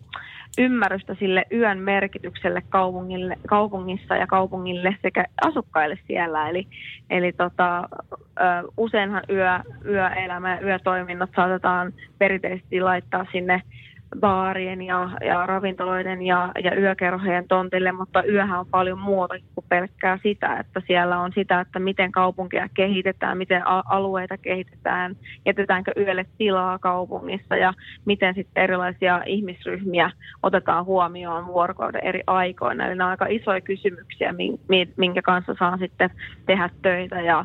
ymmärrystä 0.59 1.15
sille 1.15 1.45
yön 1.53 1.79
merkitykselle 1.79 2.63
kaupungille, 2.69 3.37
kaupungissa 3.47 4.17
ja 4.17 4.27
kaupungille 4.27 4.97
sekä 5.03 5.25
asukkaille 5.47 5.99
siellä. 6.07 6.49
Eli, 6.49 6.67
eli 7.11 7.33
tota, 7.33 7.89
useinhan 8.77 9.23
yö, 9.31 9.59
yöelämä 9.85 10.55
ja 10.55 10.67
yötoiminnot 10.67 11.31
saatetaan 11.37 11.93
perinteisesti 12.19 12.81
laittaa 12.81 13.27
sinne 13.33 13.63
baarien 14.21 14.83
ja, 14.83 15.11
ja 15.25 15.47
ravintoloiden 15.47 16.23
ja, 16.23 16.53
ja 16.65 16.81
yökerhojen 16.81 17.49
tontille, 17.49 17.93
mutta 17.93 18.25
yöhän 18.25 18.61
on 18.61 18.67
paljon 18.71 18.99
muuta 18.99 19.35
kuin 19.55 19.65
pelkkää 19.69 20.19
sitä, 20.23 20.57
että 20.57 20.83
siellä 20.87 21.21
on 21.21 21.33
sitä, 21.35 21.61
että 21.61 21.79
miten 21.79 22.13
kaupunkia 22.13 22.69
kehitetään, 22.75 23.39
miten 23.39 23.63
alueita 23.67 24.39
kehitetään, 24.39 25.17
jätetäänkö 25.47 25.93
yölle 25.97 26.27
tilaa 26.39 26.79
kaupungissa 26.79 27.57
ja 27.57 27.73
miten 28.05 28.35
sitten 28.35 28.63
erilaisia 28.65 29.23
ihmisryhmiä 29.27 30.11
otetaan 30.43 30.85
huomioon 30.85 31.47
vuorokauden 31.47 32.05
eri 32.05 32.23
aikoina. 32.27 32.87
Eli 32.87 32.95
nämä 32.95 33.07
on 33.07 33.11
aika 33.11 33.27
isoja 33.29 33.61
kysymyksiä, 33.61 34.35
minkä 34.97 35.23
kanssa 35.23 35.55
saa 35.59 35.77
sitten 35.77 36.11
tehdä 36.47 36.71
töitä 36.83 37.21
ja 37.21 37.45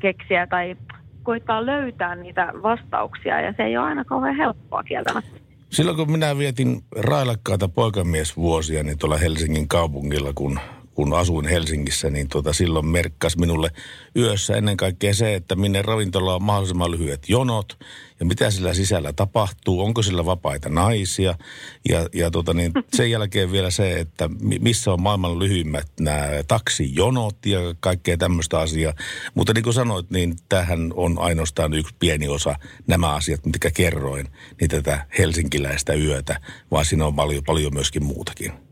keksiä 0.00 0.46
tai 0.46 0.76
koittaa 1.22 1.66
löytää 1.66 2.14
niitä 2.14 2.52
vastauksia 2.62 3.40
ja 3.40 3.52
se 3.56 3.62
ei 3.62 3.76
ole 3.76 3.86
aina 3.86 4.04
kauhean 4.04 4.36
helppoa 4.36 4.82
kieltämättä. 4.82 5.45
Silloin 5.70 5.96
kun 5.96 6.12
minä 6.12 6.38
vietin 6.38 6.82
railakkaita 6.96 7.68
poikamiesvuosia 7.68 8.82
niin 8.82 8.98
tuolla 8.98 9.16
Helsingin 9.16 9.68
kaupungilla, 9.68 10.32
kun 10.32 10.60
kun 10.96 11.14
asuin 11.14 11.46
Helsingissä, 11.46 12.10
niin 12.10 12.28
tuota, 12.28 12.52
silloin 12.52 12.86
merkkas 12.86 13.36
minulle 13.36 13.70
yössä 14.16 14.56
ennen 14.56 14.76
kaikkea 14.76 15.14
se, 15.14 15.34
että 15.34 15.56
minne 15.56 15.82
ravintola 15.82 16.34
on 16.34 16.42
mahdollisimman 16.42 16.90
lyhyet 16.90 17.28
jonot 17.28 17.78
ja 18.20 18.26
mitä 18.26 18.50
sillä 18.50 18.74
sisällä 18.74 19.12
tapahtuu, 19.12 19.80
onko 19.80 20.02
sillä 20.02 20.24
vapaita 20.24 20.68
naisia 20.68 21.34
ja, 21.88 22.08
ja 22.14 22.30
tuota, 22.30 22.54
niin 22.54 22.72
sen 22.94 23.10
jälkeen 23.10 23.52
vielä 23.52 23.70
se, 23.70 24.00
että 24.00 24.30
missä 24.60 24.92
on 24.92 25.02
maailman 25.02 25.38
lyhyimmät 25.38 25.86
nämä 26.00 26.28
taksijonot 26.48 27.46
ja 27.46 27.58
kaikkea 27.80 28.16
tämmöistä 28.16 28.60
asiaa. 28.60 28.94
Mutta 29.34 29.52
niin 29.54 29.64
kuin 29.64 29.74
sanoit, 29.74 30.10
niin 30.10 30.34
tähän 30.48 30.92
on 30.94 31.18
ainoastaan 31.18 31.74
yksi 31.74 31.94
pieni 31.98 32.28
osa 32.28 32.56
nämä 32.86 33.14
asiat, 33.14 33.46
mitkä 33.46 33.70
kerroin, 33.70 34.28
niin 34.60 34.70
tätä 34.70 35.06
helsinkiläistä 35.18 35.94
yötä, 35.94 36.40
vaan 36.70 36.84
siinä 36.84 37.06
on 37.06 37.16
paljon, 37.16 37.44
paljon 37.44 37.74
myöskin 37.74 38.04
muutakin. 38.04 38.65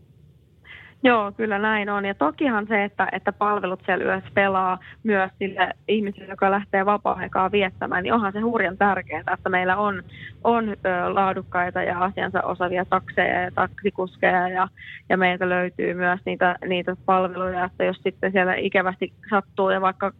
Joo, 1.07 1.33
kyllä 1.33 1.59
näin 1.59 1.91
on. 1.91 2.05
Ja 2.05 2.15
tokihan 2.15 2.67
se, 2.67 2.85
että, 2.85 3.09
että 3.13 3.33
palvelut 3.33 3.81
siellä 3.87 4.05
yössä 4.05 4.31
pelaa 4.35 4.79
myös 5.03 5.31
sille 5.39 5.71
ihmiselle, 5.89 6.29
joka 6.29 6.51
lähtee 6.51 6.87
vapaa-aikaa 6.87 7.53
viettämään, 7.53 8.03
niin 8.03 8.13
onhan 8.13 8.33
se 8.33 8.41
hurjan 8.41 8.79
tärkeää, 8.79 9.35
että 9.35 9.49
meillä 9.49 9.77
on, 9.77 10.03
on 10.45 10.77
laadukkaita 11.09 11.83
ja 11.83 11.99
asiansa 11.99 12.43
osavia 12.43 12.85
takseja 12.85 13.43
ja 13.43 13.51
taksikuskeja 13.51 14.49
ja, 14.49 14.69
ja 15.09 15.17
meiltä 15.17 15.49
löytyy 15.49 15.95
myös 15.95 16.21
niitä, 16.27 16.57
niitä 16.67 16.97
palveluja, 17.07 17.65
että 17.65 17.85
jos 17.85 17.97
sitten 17.97 18.33
siellä 18.33 18.55
ikävästi 18.55 19.13
sattuu 19.31 19.71
ja 19.71 19.81
vaikka 19.81 20.13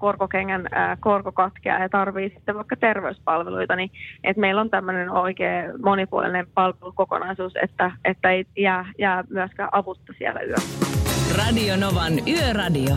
korkokengän 0.00 0.68
ää, 0.70 0.96
korko 1.00 1.32
katkeaa 1.32 1.78
ja 1.78 1.88
tarvii 1.88 2.30
sitten 2.30 2.54
vaikka 2.54 2.76
terveyspalveluita, 2.76 3.76
niin 3.76 3.90
että 4.24 4.40
meillä 4.40 4.60
on 4.60 4.70
tämmöinen 4.70 5.10
oikein 5.10 5.64
monipuolinen 5.84 6.46
palvelukokonaisuus, 6.54 7.52
että, 7.62 7.92
että 8.04 8.30
ei 8.30 8.44
jää, 8.56 8.92
jää 8.98 9.24
myöskään 9.30 9.68
avutta 9.72 10.12
siellä 10.18 10.40
yö. 10.40 10.54
Radio 11.38 11.76
Novan 11.76 12.12
Yöradio. 12.28 12.94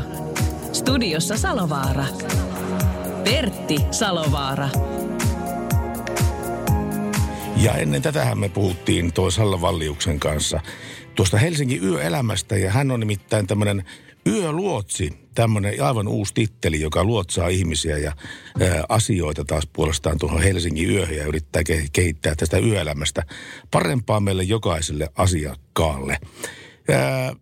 Studiossa 0.73 1.37
Salovaara. 1.37 2.05
Pertti 3.23 3.75
Salovaara. 3.91 4.67
Ja 7.63 7.73
ennen 7.73 8.01
tätähän 8.01 8.37
me 8.37 8.49
puhuttiin 8.49 9.13
toisella 9.13 9.61
Valliuksen 9.61 10.19
kanssa 10.19 10.59
tuosta 11.15 11.37
Helsingin 11.37 11.83
yöelämästä 11.83 12.57
ja 12.57 12.71
hän 12.71 12.91
on 12.91 12.99
nimittäin 12.99 13.47
tämmöinen 13.47 13.83
Yöluotsi, 14.27 15.09
tämmöinen 15.35 15.83
aivan 15.83 16.07
uusi 16.07 16.33
titteli, 16.33 16.81
joka 16.81 17.03
luotsaa 17.03 17.47
ihmisiä 17.47 17.97
ja 17.97 18.11
ää, 18.61 18.83
asioita 18.89 19.45
taas 19.45 19.67
puolestaan 19.73 20.17
tuohon 20.19 20.41
Helsingin 20.41 20.89
yöhön 20.89 21.17
ja 21.17 21.25
yrittää 21.25 21.61
kehittää 21.93 22.35
tästä 22.35 22.57
yöelämästä 22.57 23.23
parempaa 23.71 24.19
meille 24.19 24.43
jokaiselle 24.43 25.07
asiakkaalle. 25.17 26.17
Ää, 26.89 27.33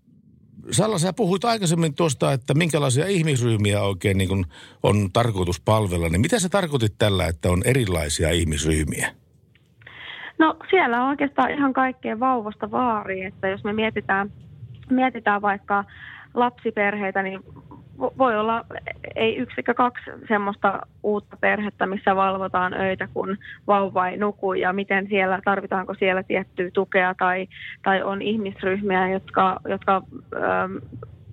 Salla, 0.72 0.98
sä 0.98 1.14
puhuit 1.14 1.46
aikaisemmin 1.46 1.96
tuosta, 1.96 2.34
että 2.34 2.54
minkälaisia 2.54 3.08
ihmisryhmiä 3.08 3.82
oikein 3.82 4.18
niin 4.18 4.30
kun 4.30 4.46
on 4.84 5.10
tarkoitus 5.14 5.62
palvella. 5.62 6.10
Niin 6.10 6.22
mitä 6.22 6.40
sä 6.40 6.50
tarkoitit 6.50 6.94
tällä, 6.98 7.28
että 7.28 7.50
on 7.50 7.62
erilaisia 7.66 8.32
ihmisryhmiä? 8.32 9.12
No 10.38 10.56
siellä 10.70 11.04
on 11.04 11.10
oikeastaan 11.10 11.52
ihan 11.52 11.74
kaikkea 11.74 12.20
vauvasta 12.20 12.72
vaariin, 12.72 13.28
että 13.28 13.48
jos 13.48 13.64
me 13.64 13.74
mietitään, 13.74 14.32
mietitään 14.90 15.42
vaikka 15.42 15.84
lapsiperheitä, 16.34 17.24
niin 17.24 17.40
voi 18.18 18.38
olla 18.38 18.66
ei 19.16 19.38
yksi 19.38 19.64
kaksi 19.64 20.12
semmoista 20.28 20.80
uutta 21.04 21.38
perhettä, 21.42 21.86
missä 21.86 22.16
valvotaan 22.16 22.74
öitä, 22.74 23.08
kun 23.14 23.38
vauva 23.68 24.08
ei 24.08 24.18
nuku 24.18 24.54
ja 24.54 24.74
miten 24.74 25.08
siellä, 25.08 25.40
tarvitaanko 25.46 25.94
siellä 25.94 26.24
tiettyä 26.24 26.70
tukea 26.74 27.16
tai, 27.16 27.48
tai 27.84 28.04
on 28.04 28.22
ihmisryhmiä, 28.22 29.10
jotka, 29.10 29.60
jotka 29.66 30.02
ähm, 30.36 30.76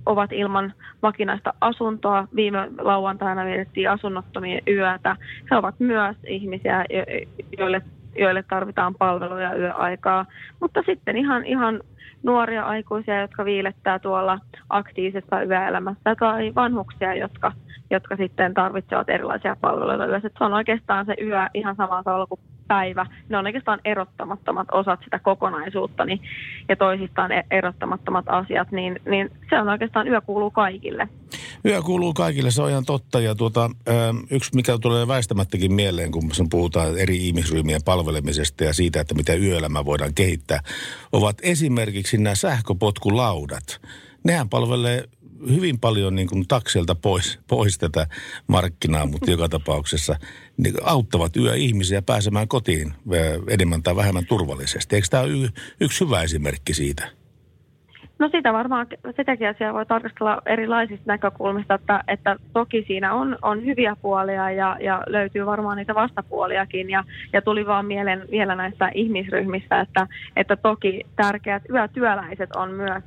ovat 0.06 0.32
ilman 0.32 0.72
vakinaista 1.02 1.54
asuntoa. 1.60 2.28
Viime 2.36 2.68
lauantaina 2.78 3.44
vietettiin 3.44 3.90
asunnottomien 3.90 4.62
yötä. 4.68 5.16
He 5.50 5.56
ovat 5.56 5.74
myös 5.78 6.16
ihmisiä, 6.26 6.84
joille, 7.58 7.82
joille 8.16 8.42
tarvitaan 8.42 8.94
palveluja 8.94 9.54
yöaikaa. 9.54 10.26
Mutta 10.60 10.82
sitten 10.86 11.16
ihan, 11.16 11.44
ihan 11.44 11.80
nuoria 12.22 12.64
aikuisia, 12.64 13.20
jotka 13.20 13.44
viilettää 13.44 13.98
tuolla 13.98 14.38
aktiivisessa 14.70 15.42
yöelämässä 15.42 16.14
tai 16.18 16.52
vanhuksia, 16.54 17.14
jotka, 17.14 17.52
jotka 17.90 18.16
sitten 18.16 18.54
tarvitsevat 18.54 19.08
erilaisia 19.08 19.56
palveluita. 19.60 20.20
Se 20.20 20.44
on 20.44 20.54
oikeastaan 20.54 21.06
se 21.06 21.14
yö 21.22 21.46
ihan 21.54 21.76
samalla 21.76 22.02
tavalla 22.02 22.26
kuin 22.26 22.40
päivä. 22.68 23.06
Ne 23.28 23.38
on 23.38 23.46
oikeastaan 23.46 23.80
erottamattomat 23.84 24.68
osat 24.72 25.00
sitä 25.04 25.18
kokonaisuutta 25.18 26.04
niin, 26.04 26.20
ja 26.68 26.76
toisistaan 26.76 27.32
e- 27.32 27.46
erottamattomat 27.50 28.24
asiat, 28.28 28.72
niin, 28.72 29.00
niin 29.10 29.30
se 29.50 29.60
on 29.60 29.68
oikeastaan 29.68 30.08
yö 30.08 30.20
kuuluu 30.20 30.50
kaikille. 30.50 31.08
Yö 31.64 31.82
kuuluu 31.82 32.14
kaikille, 32.14 32.50
se 32.50 32.62
on 32.62 32.70
ihan 32.70 32.84
totta. 32.84 33.20
Ja 33.20 33.34
tuota, 33.34 33.70
yksi, 34.30 34.54
mikä 34.54 34.78
tulee 34.78 35.08
väistämättäkin 35.08 35.72
mieleen, 35.72 36.10
kun 36.10 36.30
puhutaan 36.50 36.98
eri 36.98 37.26
ihmisryhmien 37.26 37.80
palvelemisesta 37.84 38.64
ja 38.64 38.72
siitä, 38.72 39.00
että 39.00 39.14
mitä 39.14 39.34
yöelämä 39.34 39.84
voidaan 39.84 40.14
kehittää, 40.14 40.60
ovat 41.12 41.36
esimerkiksi 41.42 42.18
nämä 42.18 42.34
sähköpotkulaudat. 42.34 43.80
Nehän 44.24 44.48
palvelee 44.48 45.04
hyvin 45.50 45.80
paljon 45.80 46.14
niin 46.14 46.28
kuin 46.28 46.48
takselta 46.48 46.94
pois, 46.94 47.38
pois 47.48 47.78
tätä 47.78 48.06
markkinaa, 48.46 49.06
mutta 49.06 49.30
joka 49.30 49.48
tapauksessa 49.48 50.16
niin 50.56 50.74
auttavat 50.82 51.36
yöihmisiä 51.36 52.02
pääsemään 52.02 52.48
kotiin 52.48 52.92
enemmän 53.48 53.82
tai 53.82 53.96
vähemmän 53.96 54.26
turvallisesti. 54.26 54.96
Eikö 54.96 55.08
tämä 55.10 55.22
ole 55.22 55.48
yksi 55.80 56.04
hyvä 56.04 56.22
esimerkki 56.22 56.74
siitä? 56.74 57.18
No 58.18 58.28
sitä 58.28 58.52
varmaan, 58.52 58.86
sitäkin 59.16 59.48
asiaa 59.48 59.74
voi 59.74 59.86
tarkastella 59.86 60.42
erilaisista 60.46 61.04
näkökulmista, 61.06 61.74
että, 61.74 62.04
että 62.08 62.36
toki 62.52 62.84
siinä 62.86 63.14
on, 63.14 63.38
on 63.42 63.64
hyviä 63.64 63.96
puolia 64.02 64.50
ja, 64.50 64.76
ja 64.80 65.02
löytyy 65.06 65.46
varmaan 65.46 65.76
niitä 65.76 65.94
vastapuoliakin. 65.94 66.90
Ja, 66.90 67.04
ja 67.32 67.42
tuli 67.42 67.66
vaan 67.66 67.86
mieleen 67.86 68.24
vielä 68.30 68.54
näistä 68.54 68.90
ihmisryhmistä, 68.94 69.80
että, 69.80 70.06
että 70.36 70.56
toki 70.56 71.06
tärkeät 71.16 71.62
yötyöläiset 71.70 72.50
on 72.56 72.70
myös 72.70 73.02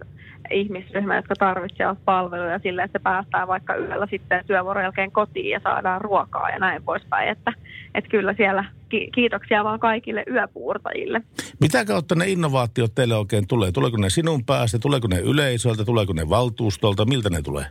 ihmisryhmä, 0.52 1.16
jotka 1.16 1.36
tarvitsevat 1.36 1.98
palveluja 2.06 2.60
sille, 2.60 2.84
että 2.84 3.00
päästään 3.00 3.48
vaikka 3.48 3.76
yöllä 3.76 4.08
sitten 4.10 4.46
työvuoron 4.48 4.84
jälkeen 4.84 5.12
kotiin 5.12 5.50
ja 5.50 5.60
saadaan 5.64 6.02
ruokaa 6.02 6.50
ja 6.50 6.60
näin 6.60 6.84
poispäin. 6.84 7.30
Että, 7.30 7.54
että 7.96 8.10
kyllä 8.10 8.34
siellä 8.34 8.66
ki- 8.90 9.10
kiitoksia 9.16 9.64
vaan 9.64 9.80
kaikille 9.80 10.24
yöpuurtajille. 10.32 11.22
Mitä 11.60 11.86
kautta 11.86 12.16
ne 12.16 12.28
innovaatiot 12.28 12.96
teille 12.96 13.16
oikein 13.16 13.48
tulee? 13.48 13.72
Tuleeko 13.72 13.98
ne 13.98 14.10
sinun 14.10 14.46
päästä, 14.46 14.80
tuleeko 14.80 15.08
ne 15.08 15.20
yleisöltä, 15.20 15.86
tuleeko 15.86 16.14
ne 16.14 16.30
valtuustolta, 16.30 17.06
miltä 17.06 17.30
ne 17.30 17.42
tulee? 17.42 17.66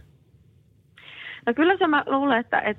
No 1.47 1.55
kyllä 1.55 1.77
se 1.77 1.87
mä 1.87 2.05
luulen, 2.07 2.39
että 2.39 2.61
et, 2.61 2.77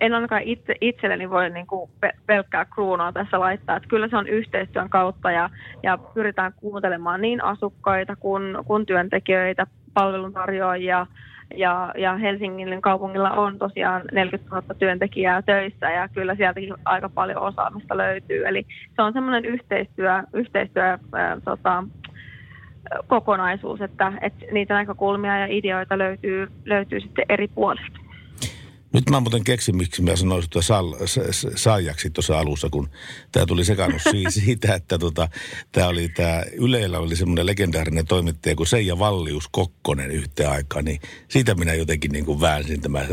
en 0.00 0.14
ainakaan 0.14 0.42
itse, 0.42 0.74
itselleni 0.80 1.30
voi 1.30 1.50
niin 1.50 1.66
kuin 1.66 1.90
pelkkää 2.26 2.64
kruunaa 2.64 3.12
tässä 3.12 3.40
laittaa. 3.40 3.76
Että 3.76 3.88
kyllä 3.88 4.08
se 4.08 4.16
on 4.16 4.28
yhteistyön 4.28 4.90
kautta 4.90 5.30
ja, 5.30 5.50
ja 5.82 5.98
pyritään 5.98 6.52
kuuntelemaan 6.56 7.20
niin 7.20 7.44
asukkaita 7.44 8.16
kuin, 8.16 8.56
kuin 8.66 8.86
työntekijöitä, 8.86 9.66
palveluntarjoajia, 9.94 11.06
ja, 11.56 11.92
ja 11.98 12.16
Helsingin 12.16 12.82
kaupungilla 12.82 13.30
on 13.30 13.58
tosiaan 13.58 14.02
40 14.12 14.54
000 14.56 14.74
työntekijää 14.78 15.42
töissä 15.42 15.90
ja 15.90 16.08
kyllä 16.08 16.34
sieltäkin 16.34 16.74
aika 16.84 17.08
paljon 17.08 17.42
osaamista 17.42 17.96
löytyy. 17.96 18.46
Eli 18.46 18.66
se 18.96 19.02
on 19.02 19.12
semmoinen 19.12 19.44
yhteistyö, 19.44 20.22
yhteistyö 20.32 20.82
ää, 20.82 20.98
tota, 21.44 21.84
kokonaisuus, 23.06 23.80
että, 23.80 24.12
että 24.20 24.46
niitä 24.52 24.74
näkökulmia 24.74 25.38
ja 25.38 25.46
ideoita 25.46 25.98
löytyy, 25.98 26.48
löytyy 26.64 27.00
sitten 27.00 27.24
eri 27.28 27.48
puolista. 27.48 28.04
Nyt 28.94 29.10
mä 29.10 29.20
muuten 29.20 29.44
keksin, 29.44 29.76
miksi 29.76 30.02
mä 30.02 30.16
sanoin 30.16 30.42
sitä 30.42 30.60
saajaksi 31.56 32.10
tuossa 32.10 32.38
alussa, 32.38 32.68
kun 32.70 32.88
tämä 33.32 33.46
tuli 33.46 33.64
sekannut 33.64 34.02
siitä, 34.28 34.74
että 34.74 34.98
tota, 34.98 35.28
tämä 35.72 35.88
oli 35.88 36.08
tämä 36.08 36.42
Yleillä 36.52 36.98
oli 36.98 37.16
semmoinen 37.16 37.46
legendaarinen 37.46 38.06
toimittaja 38.06 38.56
kuin 38.56 38.66
Seija 38.66 38.98
Vallius 38.98 39.48
Kokkonen 39.52 40.10
yhteen 40.10 40.50
aikaan, 40.50 40.84
niin 40.84 41.00
siitä 41.28 41.54
minä 41.54 41.74
jotenkin 41.74 42.12
niin 42.12 42.24
kuin 42.24 42.40
väänsin 42.40 42.80
tämän 42.80 43.06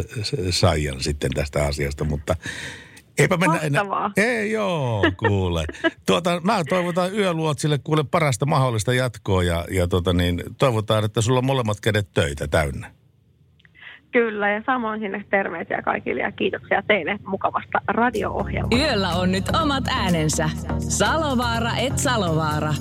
saajan 0.49 1.01
sitten 1.01 1.31
tästä 1.31 1.65
asiasta, 1.65 2.03
mutta 2.03 2.35
Eipä 3.17 3.37
mennä 3.37 3.57
enää. 3.57 3.83
Ei 4.17 4.51
joo, 4.51 5.11
kuule. 5.17 5.65
tuota, 6.07 6.41
mä 6.43 6.61
toivotan 6.69 7.15
yöluotsille 7.15 7.79
kuule 7.83 8.03
parasta 8.03 8.45
mahdollista 8.45 8.93
jatkoa 8.93 9.43
ja, 9.43 9.65
ja 9.71 9.87
tota 9.87 10.13
niin, 10.13 10.43
toivotaan, 10.57 11.05
että 11.05 11.21
sulla 11.21 11.37
on 11.37 11.45
molemmat 11.45 11.79
kädet 11.81 12.07
töitä 12.13 12.47
täynnä. 12.47 12.91
Kyllä, 14.11 14.49
ja 14.49 14.63
samoin 14.65 14.99
sinne 14.99 15.25
terveisiä 15.29 15.81
kaikille 15.81 16.21
ja 16.21 16.31
kiitoksia 16.31 16.83
teille 16.87 17.19
mukavasta 17.25 17.81
radio-ohjelmasta. 17.87 18.77
Yöllä 18.77 19.09
on 19.09 19.31
nyt 19.31 19.45
omat 19.63 19.83
äänensä. 19.87 20.49
Salovaara 20.79 21.75
et 21.75 21.97
Salovaara. 21.97 22.73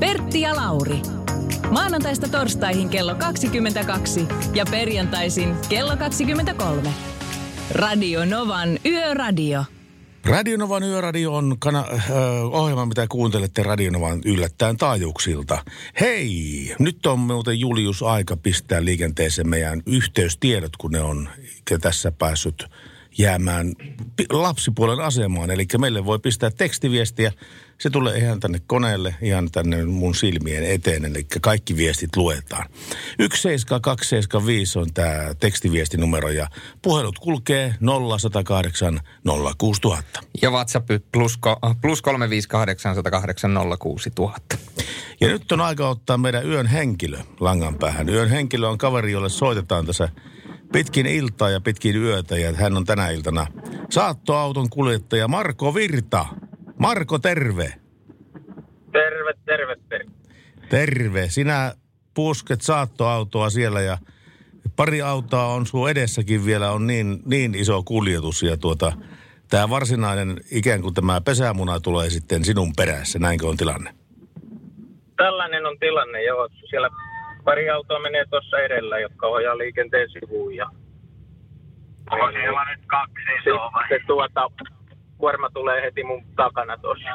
Pertti 0.00 0.40
ja 0.40 0.56
Lauri. 0.56 0.96
Maanantaista 1.70 2.28
torstaihin 2.28 2.88
kello 2.88 3.14
22 3.14 4.28
ja 4.54 4.64
perjantaisin 4.70 5.54
kello 5.68 5.96
23. 5.96 6.90
Radio 7.70 8.24
Novan 8.24 8.78
Yöradio. 8.86 9.64
Radionovan 10.24 10.82
yöradio 10.82 11.34
on 11.34 11.56
kana- 11.58 11.86
äh, 11.92 12.10
ohjelma, 12.50 12.86
mitä 12.86 13.06
kuuntelette 13.08 13.62
Radionovan 13.62 14.20
yllättäen 14.24 14.76
taajuuksilta. 14.76 15.64
Hei, 16.00 16.74
nyt 16.78 17.06
on 17.06 17.18
muuten 17.18 17.60
Julius 17.60 18.02
aika 18.02 18.36
pistää 18.36 18.84
liikenteeseen 18.84 19.48
meidän 19.48 19.82
yhteystiedot, 19.86 20.76
kun 20.76 20.90
ne 20.90 21.00
on 21.00 21.28
tässä 21.80 22.12
päässyt 22.12 22.64
jäämään 23.18 23.74
lapsipuolen 24.30 25.00
asemaan. 25.00 25.50
Eli 25.50 25.66
meille 25.78 26.04
voi 26.04 26.18
pistää 26.18 26.50
tekstiviestiä. 26.50 27.32
Se 27.78 27.90
tulee 27.90 28.18
ihan 28.18 28.40
tänne 28.40 28.60
koneelle, 28.66 29.14
ihan 29.22 29.50
tänne 29.50 29.84
mun 29.84 30.14
silmien 30.14 30.64
eteen, 30.64 31.04
eli 31.04 31.26
kaikki 31.40 31.76
viestit 31.76 32.16
luetaan. 32.16 32.66
17275 33.18 34.78
on 34.78 34.86
tämä 34.94 35.34
tekstiviestinumero 35.40 36.28
ja 36.28 36.48
puhelut 36.82 37.18
kulkee 37.18 37.74
0108 38.08 39.00
06000. 39.58 40.20
Ja 40.42 40.50
WhatsApp 40.50 40.90
plus, 41.12 41.38
ko- 41.46 41.74
plus 41.80 42.02
358 42.02 42.94
108 42.94 43.50
06000. 43.78 44.56
Ja 45.20 45.28
nyt 45.28 45.52
on 45.52 45.60
aika 45.60 45.88
ottaa 45.88 46.18
meidän 46.18 46.46
yön 46.46 46.66
henkilö 46.66 47.18
langan 47.40 47.74
päähän. 47.74 48.08
Yön 48.08 48.30
henkilö 48.30 48.68
on 48.68 48.78
kaveri, 48.78 49.12
jolle 49.12 49.28
soitetaan 49.28 49.86
tässä 49.86 50.08
pitkin 50.72 51.06
iltaa 51.06 51.50
ja 51.50 51.60
pitkin 51.60 51.96
yötä. 51.96 52.38
Ja 52.38 52.52
hän 52.52 52.76
on 52.76 52.84
tänä 52.84 53.08
iltana 53.08 53.46
saattoauton 53.90 54.70
kuljettaja 54.70 55.28
Marko 55.28 55.74
Virta. 55.74 56.26
Marko, 56.78 57.18
terve. 57.18 57.74
Terve, 58.92 59.32
terve, 59.44 59.76
terve. 59.88 60.12
Terve. 60.68 61.28
Sinä 61.28 61.74
pusket 62.14 62.60
saattoautoa 62.60 63.50
siellä 63.50 63.80
ja 63.80 63.98
pari 64.76 65.02
autoa 65.02 65.46
on 65.46 65.66
sun 65.66 65.90
edessäkin 65.90 66.44
vielä, 66.44 66.70
on 66.70 66.86
niin, 66.86 67.22
niin 67.24 67.54
iso 67.54 67.82
kuljetus 67.82 68.42
ja 68.42 68.56
tuota, 68.56 68.92
tämä 69.48 69.70
varsinainen 69.70 70.40
ikään 70.50 70.82
kuin 70.82 70.94
tämä 70.94 71.20
pesämuna 71.20 71.80
tulee 71.80 72.10
sitten 72.10 72.44
sinun 72.44 72.72
perässä, 72.76 73.18
näinkö 73.18 73.48
on 73.48 73.56
tilanne? 73.56 73.94
Tällainen 75.16 75.66
on 75.66 75.78
tilanne, 75.78 76.24
joo. 76.24 76.48
Siellä 76.70 76.90
pari 77.44 77.70
autoa 77.70 78.00
menee 78.00 78.24
tuossa 78.30 78.58
edellä, 78.58 78.98
jotka 78.98 79.26
ohjaa 79.26 79.58
liikenteen 79.58 80.10
sivuun. 80.10 80.54
Ja... 80.54 80.70
Onko 82.10 82.30
siellä 82.30 82.64
nyt 82.70 82.86
kaksi 82.86 83.22
isoa 83.40 83.70
vai? 83.74 83.82
Sitten 83.82 84.06
tuota, 84.06 84.50
kuorma 85.18 85.50
tulee 85.50 85.82
heti 85.82 86.04
mun 86.04 86.24
takana 86.36 86.78
tuossa. 86.78 87.08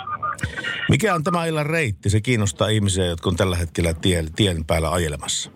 Mikä 0.90 1.16
on 1.16 1.24
tämä 1.24 1.46
illan 1.46 1.66
reitti? 1.66 2.10
Se 2.10 2.22
kiinnostaa 2.22 2.68
ihmisiä, 2.68 3.06
jotka 3.06 3.30
on 3.30 3.36
tällä 3.36 3.56
hetkellä 3.56 3.94
tien, 3.94 4.34
tien 4.36 4.66
päällä 4.66 4.92
ajelemassa. 4.92 5.52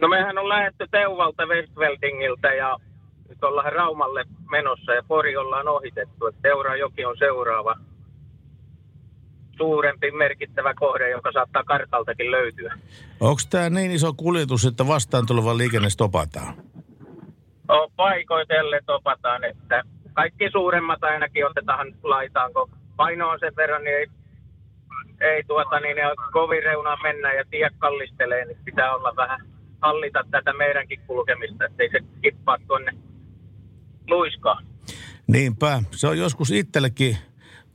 No 0.00 0.08
mehän 0.08 0.38
on 0.38 0.48
lähdetty 0.48 0.86
Teuvalta 0.90 1.46
Westveldingiltä 1.46 2.48
ja 2.48 2.76
nyt 3.28 3.44
ollaan 3.44 3.72
Raumalle 3.72 4.24
menossa 4.50 4.92
ja 4.92 5.02
Pori 5.08 5.36
ollaan 5.36 5.68
ohitettu. 5.68 6.26
Et 6.26 6.34
Teurajoki 6.42 7.04
on 7.04 7.16
seuraava 7.18 7.76
suurempi 9.58 10.10
merkittävä 10.10 10.74
kohde, 10.74 11.10
joka 11.10 11.32
saattaa 11.32 11.64
kartaltakin 11.64 12.30
löytyä. 12.30 12.78
Onko 13.20 13.40
tämä 13.50 13.70
niin 13.70 13.90
iso 13.90 14.12
kuljetus, 14.12 14.64
että 14.66 14.86
vastaan 14.86 15.26
tuleva 15.26 15.56
liikenne 15.56 15.90
stopataan? 15.90 16.54
on 17.68 17.90
paikoitelle 17.96 18.80
topataan, 18.86 19.44
että 19.44 19.82
kaikki 20.12 20.50
suuremmat 20.52 21.04
ainakin 21.04 21.46
otetaan 21.46 21.94
laitaan, 22.02 22.52
kun 22.52 22.70
paino 22.96 23.28
on 23.28 23.38
sen 23.40 23.56
verran, 23.56 23.84
niin 23.84 23.96
ei, 23.96 24.06
ei 25.20 25.42
tuota, 25.44 25.80
niin 25.80 25.96
kovin 26.32 26.62
reunaan 26.62 26.98
mennä 27.02 27.32
ja 27.32 27.44
tie 27.50 27.70
kallistelee, 27.78 28.44
niin 28.44 28.58
pitää 28.64 28.94
olla 28.94 29.16
vähän 29.16 29.40
hallita 29.82 30.24
tätä 30.30 30.52
meidänkin 30.52 31.00
kulkemista, 31.06 31.64
ettei 31.64 31.90
se 31.90 31.98
kippaa 32.22 32.58
tuonne 32.66 32.92
luiskaan. 34.08 34.64
Niinpä. 35.26 35.82
Se 35.90 36.06
on 36.06 36.18
joskus 36.18 36.50
itsellekin 36.50 37.16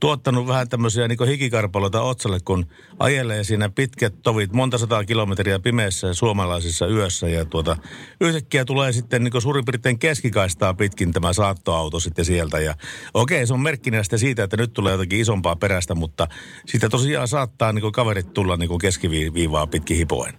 tuottanut 0.00 0.46
vähän 0.46 0.68
tämmöisiä 0.68 1.08
niin 1.08 1.28
hikikarpaloita 1.28 2.02
otsalle, 2.02 2.38
kun 2.44 2.66
ajelee 2.98 3.44
siinä 3.44 3.70
pitkät 3.74 4.14
tovit, 4.22 4.52
monta 4.52 4.78
sataa 4.78 5.04
kilometriä 5.04 5.58
pimeässä 5.58 6.14
suomalaisessa 6.14 6.86
yössä. 6.86 7.28
Ja 7.28 7.44
tuota, 7.44 7.76
yhtäkkiä 8.20 8.64
tulee 8.64 8.92
sitten 8.92 9.24
niin 9.24 9.42
suurin 9.42 9.64
piirtein 9.64 9.98
keskikaistaa 9.98 10.74
pitkin 10.74 11.12
tämä 11.12 11.32
saattoauto 11.32 12.00
sitten 12.00 12.24
sieltä. 12.24 12.60
Ja 12.60 12.74
okei, 13.14 13.46
se 13.46 13.54
on 13.54 13.60
merkkinä 13.60 14.02
sitten 14.02 14.18
siitä, 14.18 14.44
että 14.44 14.56
nyt 14.56 14.72
tulee 14.72 14.92
jotakin 14.92 15.20
isompaa 15.20 15.56
perästä, 15.56 15.94
mutta 15.94 16.28
siitä 16.66 16.88
tosiaan 16.88 17.28
saattaa 17.28 17.72
niin 17.72 17.92
kaverit 17.92 18.34
tulla 18.34 18.56
niin 18.56 18.78
keskiviivaa 18.80 19.66
pitkin 19.66 19.96
hipoen. 19.96 20.34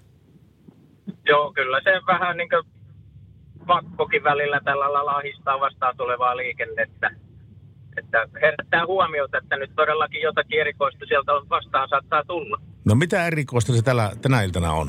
Joo, 1.25 1.53
kyllä 1.53 1.81
se 1.83 1.91
vähän 2.07 2.37
niin 2.37 2.49
pakkokin 3.67 4.23
välillä 4.23 4.61
tällä 4.63 4.93
lailla 4.93 5.11
ahistaa 5.11 5.59
vastaan 5.59 5.97
tulevaa 5.97 6.37
liikennettä. 6.37 7.24
Että 7.97 8.27
herättää 8.41 8.85
huomiota, 8.85 9.37
että 9.37 9.57
nyt 9.57 9.71
todellakin 9.75 10.21
jotakin 10.21 10.61
erikoista 10.61 11.05
sieltä 11.05 11.33
on 11.33 11.49
vastaan 11.49 11.89
saattaa 11.89 12.23
tulla. 12.27 12.57
No 12.85 12.95
mitä 12.95 13.27
erikoista 13.27 13.73
se 13.73 13.81
tällä, 13.81 14.11
tänä 14.21 14.41
iltana 14.41 14.71
on? 14.71 14.87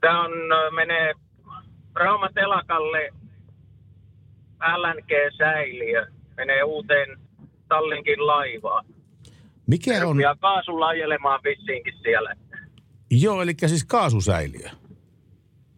Tämä 0.00 0.24
on, 0.24 0.32
menee 0.74 1.14
Rauma 1.94 2.28
Telakalle 2.34 3.10
LNG-säiliö. 4.76 6.06
Menee 6.36 6.62
uuteen 6.62 7.18
Tallinkin 7.68 8.26
laivaan. 8.26 8.84
Mikä 9.66 10.06
on? 10.06 10.20
Ja 10.20 10.36
kaasulla 10.40 10.86
ajelemaan 10.86 11.40
vissiinkin 11.44 11.94
siellä. 12.02 12.34
Joo, 13.10 13.42
eli 13.42 13.52
siis 13.66 13.84
kaasusäiliö. 13.84 14.68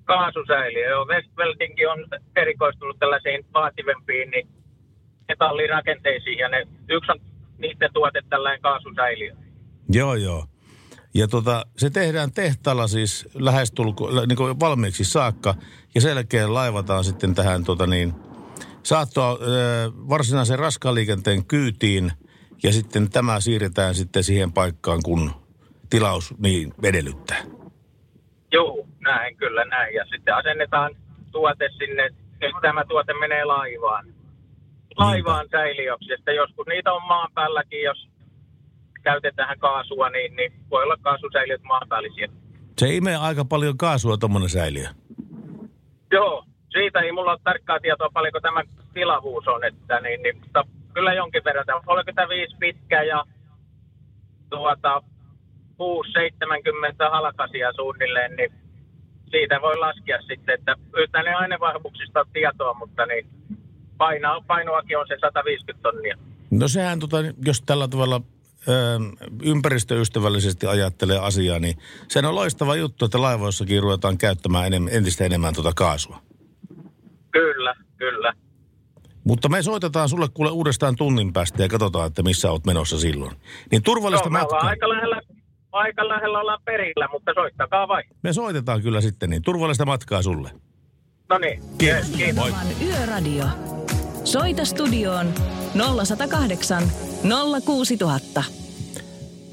Kaasusäiliö, 0.04 0.88
joo. 0.90 1.06
Westveldinkin 1.06 1.88
on 1.88 2.04
erikoistunut 2.36 2.98
tällaisiin 2.98 3.46
vaativempiin 3.54 4.30
niin 4.30 4.48
metallirakenteisiin 5.32 6.38
ja 6.38 6.48
ne, 6.48 6.66
yksi 6.88 7.12
on 7.12 7.20
niiden 7.58 7.90
tuote 7.92 8.20
tällainen 8.28 8.60
kaasusäiliö. 8.60 9.34
Joo, 9.88 10.14
joo. 10.14 10.46
Ja 11.14 11.28
tota, 11.28 11.66
se 11.76 11.90
tehdään 11.90 12.32
tehtaalla 12.32 12.88
siis 12.88 13.28
lähestulko, 13.34 14.10
niin 14.26 14.36
kuin 14.36 14.60
valmiiksi 14.60 15.04
saakka 15.04 15.54
ja 15.94 16.00
sen 16.00 16.14
jälkeen 16.14 16.54
laivataan 16.54 17.04
sitten 17.04 17.34
tähän 17.34 17.64
tota 17.64 17.86
niin, 17.86 18.14
saattoa 18.82 19.30
äh, 19.32 19.38
varsinaisen 20.08 20.58
raskaan 20.58 20.94
liikenteen 20.94 21.44
kyytiin 21.44 22.12
ja 22.62 22.72
sitten 22.72 23.10
tämä 23.10 23.40
siirretään 23.40 23.94
sitten 23.94 24.24
siihen 24.24 24.52
paikkaan, 24.52 25.00
kun 25.04 25.30
tilaus 25.90 26.34
niin 26.38 26.74
edellyttää. 26.82 27.42
Joo, 28.52 28.86
näin 29.00 29.36
kyllä 29.36 29.64
näin. 29.64 29.94
Ja 29.94 30.04
sitten 30.04 30.34
asennetaan 30.34 30.96
tuote 31.32 31.68
sinne, 31.78 32.02
nyt 32.40 32.54
tämä 32.62 32.84
tuote 32.84 33.12
menee 33.14 33.44
laivaan. 33.44 34.21
Laivaan 34.96 35.48
säiliöksi, 35.50 36.34
joskus 36.36 36.66
niitä 36.66 36.92
on 36.92 37.02
maan 37.02 37.32
päälläkin, 37.34 37.82
jos 37.82 38.08
käytetään 39.02 39.58
kaasua, 39.58 40.10
niin, 40.10 40.36
niin 40.36 40.52
voi 40.70 40.82
olla 40.82 40.96
kaasusäiliöt 41.02 41.62
maanpäällisiä. 41.62 42.28
Se 42.78 42.94
imee 42.94 43.16
aika 43.16 43.44
paljon 43.44 43.76
kaasua 43.76 44.16
tuommoinen 44.16 44.50
säiliö. 44.50 44.88
Joo, 46.12 46.44
siitä 46.72 47.00
ei 47.00 47.12
mulla 47.12 47.30
ole 47.30 47.40
tarkkaa 47.44 47.80
tietoa 47.80 48.10
paljonko 48.12 48.40
tämä 48.40 48.62
tilavuus 48.94 49.48
on, 49.48 49.64
että 49.64 50.00
niin, 50.00 50.22
niin, 50.22 50.36
mutta 50.40 50.64
kyllä 50.94 51.12
jonkin 51.12 51.44
verran. 51.44 51.66
Tämä 51.66 51.78
on 51.78 51.84
35 51.84 52.56
pitkä 52.58 53.02
ja 53.02 53.24
tuota, 54.50 55.02
6-70 55.72 57.10
halkasia 57.10 57.72
suunnilleen, 57.72 58.36
niin 58.36 58.52
siitä 59.30 59.60
voi 59.60 59.76
laskea 59.78 60.22
sitten, 60.22 60.54
että 60.54 60.76
yhtään 60.96 61.24
ne 61.24 61.34
ainevahvuuksista 61.34 62.20
on 62.20 62.26
tietoa, 62.32 62.74
mutta 62.74 63.06
niin 63.06 63.26
paino, 64.02 64.42
painoakin 64.46 64.98
on 64.98 65.06
se 65.08 65.16
150 65.20 65.82
tonnia. 65.82 66.16
No 66.50 66.68
sehän, 66.68 66.98
tota, 66.98 67.16
jos 67.44 67.62
tällä 67.62 67.88
tavalla 67.88 68.20
ö, 68.68 68.72
ympäristöystävällisesti 69.42 70.66
ajattelee 70.66 71.18
asiaa, 71.18 71.58
niin 71.58 71.76
sehän 72.08 72.28
on 72.28 72.34
loistava 72.34 72.76
juttu, 72.76 73.04
että 73.04 73.22
laivoissakin 73.22 73.82
ruvetaan 73.82 74.18
käyttämään 74.18 74.66
enemmän, 74.66 74.92
entistä 74.92 75.24
enemmän 75.24 75.54
tuota 75.54 75.72
kaasua. 75.76 76.22
Kyllä, 77.30 77.74
kyllä. 77.96 78.32
Mutta 79.24 79.48
me 79.48 79.62
soitetaan 79.62 80.08
sulle 80.08 80.28
kuule 80.34 80.50
uudestaan 80.50 80.96
tunnin 80.96 81.32
päästä 81.32 81.62
ja 81.62 81.68
katsotaan, 81.68 82.06
että 82.06 82.22
missä 82.22 82.50
olet 82.50 82.66
menossa 82.66 82.98
silloin. 83.00 83.36
Niin 83.70 83.82
turvallista 83.82 84.26
Joo, 84.28 84.30
matkaa. 84.32 84.60
aika 84.60 84.88
lähellä, 84.88 85.20
aika 85.72 86.08
lähellä 86.08 86.40
ollaan 86.40 86.62
perillä, 86.64 87.08
mutta 87.12 87.32
soittakaa 87.34 87.88
vai. 87.88 88.02
Me 88.22 88.32
soitetaan 88.32 88.82
kyllä 88.82 89.00
sitten, 89.00 89.30
niin 89.30 89.42
turvallista 89.42 89.84
matkaa 89.86 90.22
sulle. 90.22 90.50
No 91.28 91.38
niin, 91.38 91.62
Kiitos. 91.78 92.10
kiitos. 92.16 92.52
Yöradio. 92.82 93.44
Soita 94.24 94.64
studioon 94.64 95.34
0108 96.04 96.82
06000. 97.64 98.44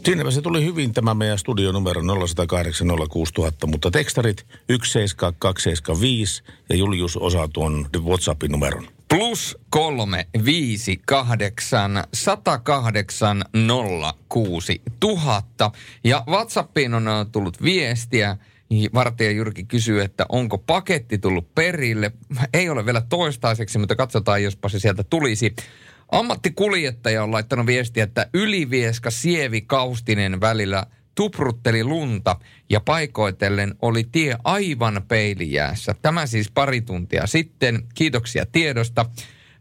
Siinäpä 0.05 0.31
se 0.31 0.41
tuli 0.41 0.65
hyvin 0.65 0.93
tämä 0.93 1.13
meidän 1.13 1.39
studionumero 1.39 2.01
0108 2.01 2.87
06000, 3.09 3.67
mutta 3.67 3.91
tekstarit 3.91 4.45
17275 4.69 6.43
ja 6.69 6.75
Julius 6.75 7.17
osaa 7.17 7.47
tuon 7.47 7.87
WhatsAppin 7.99 8.51
numeron. 8.51 8.87
Plus 9.09 9.57
kolme, 9.69 10.27
viisi, 10.45 11.01
kahdeksan, 11.05 12.03
sata 12.13 12.57
kahdeksan, 12.57 13.45
nolla, 13.53 14.13
kuusi, 14.29 14.81
tuhatta. 14.99 15.71
Ja 16.03 16.23
WhatsAppiin 16.27 16.93
on 16.93 17.07
ö, 17.07 17.25
tullut 17.31 17.61
viestiä. 17.63 18.37
Vartija 18.93 19.31
Jyrki 19.31 19.63
kysyy, 19.63 20.01
että 20.01 20.25
onko 20.29 20.57
paketti 20.57 21.17
tullut 21.17 21.55
perille. 21.55 22.11
Ei 22.53 22.69
ole 22.69 22.85
vielä 22.85 23.01
toistaiseksi, 23.01 23.77
mutta 23.77 23.95
katsotaan, 23.95 24.43
jospa 24.43 24.69
se 24.69 24.79
sieltä 24.79 25.03
tulisi. 25.03 25.55
Ammattikuljettaja 26.11 27.23
on 27.23 27.31
laittanut 27.31 27.65
viestiä, 27.65 28.03
että 28.03 28.27
Ylivieska 28.33 29.11
Sievi 29.11 29.61
Kaustinen 29.61 30.41
välillä 30.41 30.85
tuprutteli 31.15 31.83
lunta 31.83 32.35
ja 32.69 32.79
paikoitellen 32.79 33.75
oli 33.81 34.03
tie 34.11 34.35
aivan 34.43 35.01
peilijäässä. 35.07 35.95
Tämä 36.01 36.25
siis 36.25 36.51
pari 36.51 36.81
tuntia 36.81 37.27
sitten. 37.27 37.83
Kiitoksia 37.95 38.45
tiedosta. 38.45 39.05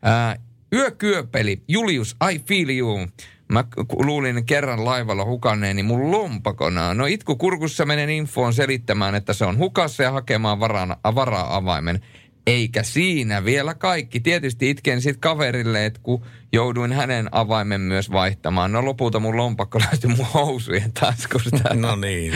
Ää, 0.03 0.37
yökyöpeli, 0.73 1.63
Julius, 1.69 2.17
I 2.33 2.39
feel 2.39 2.69
you. 2.71 3.07
Mä 3.49 3.65
luulin 3.93 4.47
kerran 4.47 4.85
laivalla 4.85 5.25
hukanneeni 5.25 5.83
mun 5.83 6.11
lompakona. 6.11 6.95
No 6.95 7.07
itku 7.07 7.37
kurkussa 7.37 7.87
menen 7.87 8.11
infoon 8.11 8.55
selittämään, 8.55 9.15
että 9.15 9.33
se 9.33 9.45
on 9.45 9.59
hukassa 9.59 10.03
ja 10.03 10.13
hakemaan 10.13 10.61
varana, 10.61 10.97
varaa-avaimen. 11.15 12.01
Eikä 12.47 12.83
siinä 12.83 13.45
vielä 13.45 13.75
kaikki. 13.75 14.21
Tietysti 14.21 14.71
itken 14.71 15.03
sit 15.03 15.17
kaverille, 15.21 15.87
että 15.87 16.01
kun 16.03 16.25
jouduin 16.53 16.93
hänen 16.93 17.29
avaimen 17.33 17.81
myös 17.81 18.11
vaihtamaan. 18.11 18.73
No 18.73 18.85
lopulta 18.85 19.21
mun 19.21 19.37
lompakko 19.37 19.79
löytyi 19.91 20.11
mun 20.17 20.27
housujen 20.35 20.93
taskusta. 20.93 21.75
No 21.75 21.97
niin, 21.97 22.33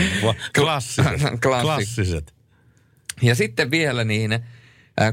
klassiset. 0.55 1.21
Klassi. 1.43 1.63
klassiset. 1.63 2.33
Ja 3.21 3.35
sitten 3.35 3.71
vielä 3.71 4.03
niin, 4.03 4.39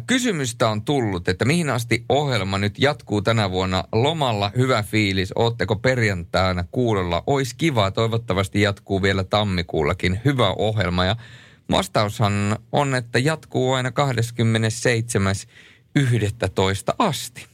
kysymystä 0.06 0.68
on 0.68 0.82
tullut, 0.82 1.28
että 1.28 1.44
mihin 1.44 1.70
asti 1.70 2.04
ohjelma 2.08 2.58
nyt 2.58 2.78
jatkuu 2.78 3.22
tänä 3.22 3.50
vuonna 3.50 3.84
lomalla. 3.92 4.52
Hyvä 4.56 4.82
fiilis, 4.82 5.32
ootteko 5.34 5.76
perjantaina 5.76 6.64
kuulolla? 6.72 7.22
Ois 7.26 7.54
kiva, 7.54 7.90
toivottavasti 7.90 8.60
jatkuu 8.60 9.02
vielä 9.02 9.24
tammikuullakin. 9.24 10.20
Hyvä 10.24 10.48
ohjelma 10.58 11.04
ja 11.04 11.16
vastaushan 11.70 12.58
on, 12.72 12.94
että 12.94 13.18
jatkuu 13.18 13.72
aina 13.72 13.90
27.11. 13.90 13.94
asti. 16.98 17.49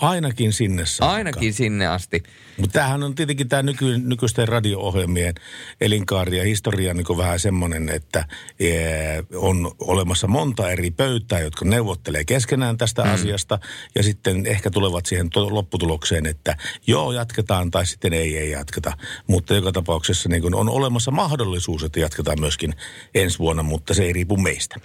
Ainakin 0.00 0.52
sinne 0.52 0.86
saakka. 0.86 1.14
Ainakin 1.14 1.54
sinne 1.54 1.86
asti. 1.86 2.22
Mutta 2.56 2.72
tämähän 2.72 3.02
on 3.02 3.14
tietenkin 3.14 3.48
tämä 3.48 3.62
nyky, 3.62 3.98
nykyisten 3.98 4.48
radio-ohjelmien 4.48 5.34
elinkaari 5.80 6.38
ja 6.38 6.44
historia 6.44 6.94
niin 6.94 7.18
vähän 7.18 7.40
semmoinen, 7.40 7.88
että 7.88 8.24
ee, 8.60 9.24
on 9.34 9.72
olemassa 9.78 10.26
monta 10.26 10.70
eri 10.70 10.90
pöytää, 10.90 11.40
jotka 11.40 11.64
neuvottelee 11.64 12.24
keskenään 12.24 12.78
tästä 12.78 13.04
mm. 13.04 13.14
asiasta 13.14 13.58
ja 13.94 14.02
sitten 14.02 14.46
ehkä 14.46 14.70
tulevat 14.70 15.06
siihen 15.06 15.30
to- 15.30 15.54
lopputulokseen, 15.54 16.26
että 16.26 16.56
joo 16.86 17.12
jatketaan 17.12 17.70
tai 17.70 17.86
sitten 17.86 18.12
ei, 18.12 18.38
ei 18.38 18.50
jatketa. 18.50 18.92
Mutta 19.26 19.54
joka 19.54 19.72
tapauksessa 19.72 20.28
niin 20.28 20.54
on 20.54 20.68
olemassa 20.68 21.10
mahdollisuus, 21.10 21.84
että 21.84 22.00
jatketaan 22.00 22.40
myöskin 22.40 22.74
ensi 23.14 23.38
vuonna, 23.38 23.62
mutta 23.62 23.94
se 23.94 24.02
ei 24.02 24.12
riipu 24.12 24.36
meistä. 24.36 24.80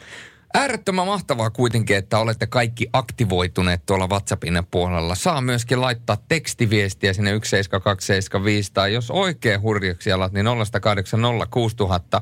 Äärettömän 0.55 1.05
mahtavaa 1.05 1.49
kuitenkin, 1.49 1.97
että 1.97 2.19
olette 2.19 2.47
kaikki 2.47 2.87
aktivoituneet 2.93 3.85
tuolla 3.85 4.07
WhatsAppin 4.07 4.63
puolella. 4.71 5.15
Saa 5.15 5.41
myöskin 5.41 5.81
laittaa 5.81 6.17
tekstiviestiä 6.29 7.13
sinne 7.13 7.29
17275 7.29 8.73
tai 8.73 8.93
jos 8.93 9.11
oikein 9.11 9.61
hurjaksi 9.61 10.11
alat, 10.11 10.31
niin 10.31 10.45
0806000. 10.45 12.21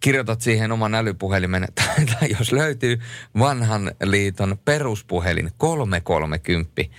Kirjoitat 0.00 0.40
siihen 0.40 0.72
oman 0.72 0.94
älypuhelimen, 0.94 1.68
tai, 1.74 2.06
tai 2.20 2.30
jos 2.38 2.52
löytyy 2.52 2.98
vanhan 3.38 3.92
liiton 4.02 4.58
peruspuhelin 4.64 5.50
330, 5.56 6.72
niin 6.76 6.90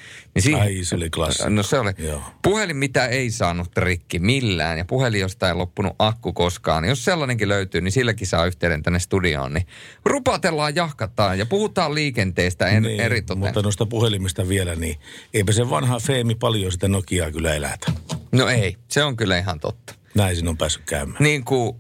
siihen, 0.44 0.62
Ai, 0.62 0.84
se 0.84 0.96
oli 0.96 1.10
klassikko. 1.10 1.50
No 1.50 1.64
se 1.64 1.80
oli. 1.80 1.92
Joo. 1.98 2.22
Puhelin, 2.42 2.78
mitä 2.78 3.06
ei 3.06 3.32
saanut 3.32 3.78
rikki 3.78 4.20
millään 4.20 4.78
ja 4.78 4.86
puhelin, 4.86 5.22
josta 5.22 5.48
ei 5.48 5.54
loppunut 5.54 5.96
akku 6.00 6.34
koskaan. 6.34 6.86
Jos 6.86 7.06
sellainenkin 7.06 7.50
löytyy, 7.50 7.82
niin 7.82 7.92
silläkin 7.92 8.28
saa 8.28 8.46
yhteyden 8.46 8.84
tänne 8.84 9.00
studioon. 9.00 9.54
Niin 9.54 9.68
rupatellaan, 10.06 10.76
jahkataan 10.76 11.40
ja 11.40 11.46
puhutaan 11.46 11.96
liikenteestä 11.96 12.68
en, 12.68 12.84
niin, 12.84 13.00
eritoten. 13.00 13.38
mutta 13.38 13.62
noista 13.62 13.86
puhelimista 13.86 14.48
vielä, 14.48 14.76
niin 14.76 15.00
eipä 15.34 15.52
se 15.52 15.70
vanha 15.70 16.00
Feemi 16.00 16.36
paljon 16.36 16.72
sitä 16.72 16.88
Nokiaa 16.88 17.32
kyllä 17.32 17.54
elätä. 17.54 17.92
No 18.32 18.48
ei, 18.48 18.78
se 18.88 19.04
on 19.04 19.18
kyllä 19.18 19.38
ihan 19.38 19.60
totta. 19.60 19.96
Näin 20.16 20.36
siinä 20.36 20.50
on 20.50 20.58
päässyt 20.58 20.84
käymään. 20.86 21.24
Niin 21.24 21.44
kuin 21.44 21.76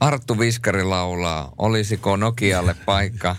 Arttu 0.00 0.38
Viskari 0.38 0.84
laulaa, 0.84 1.52
olisiko 1.58 2.16
Nokialle 2.16 2.76
paikka 2.86 3.36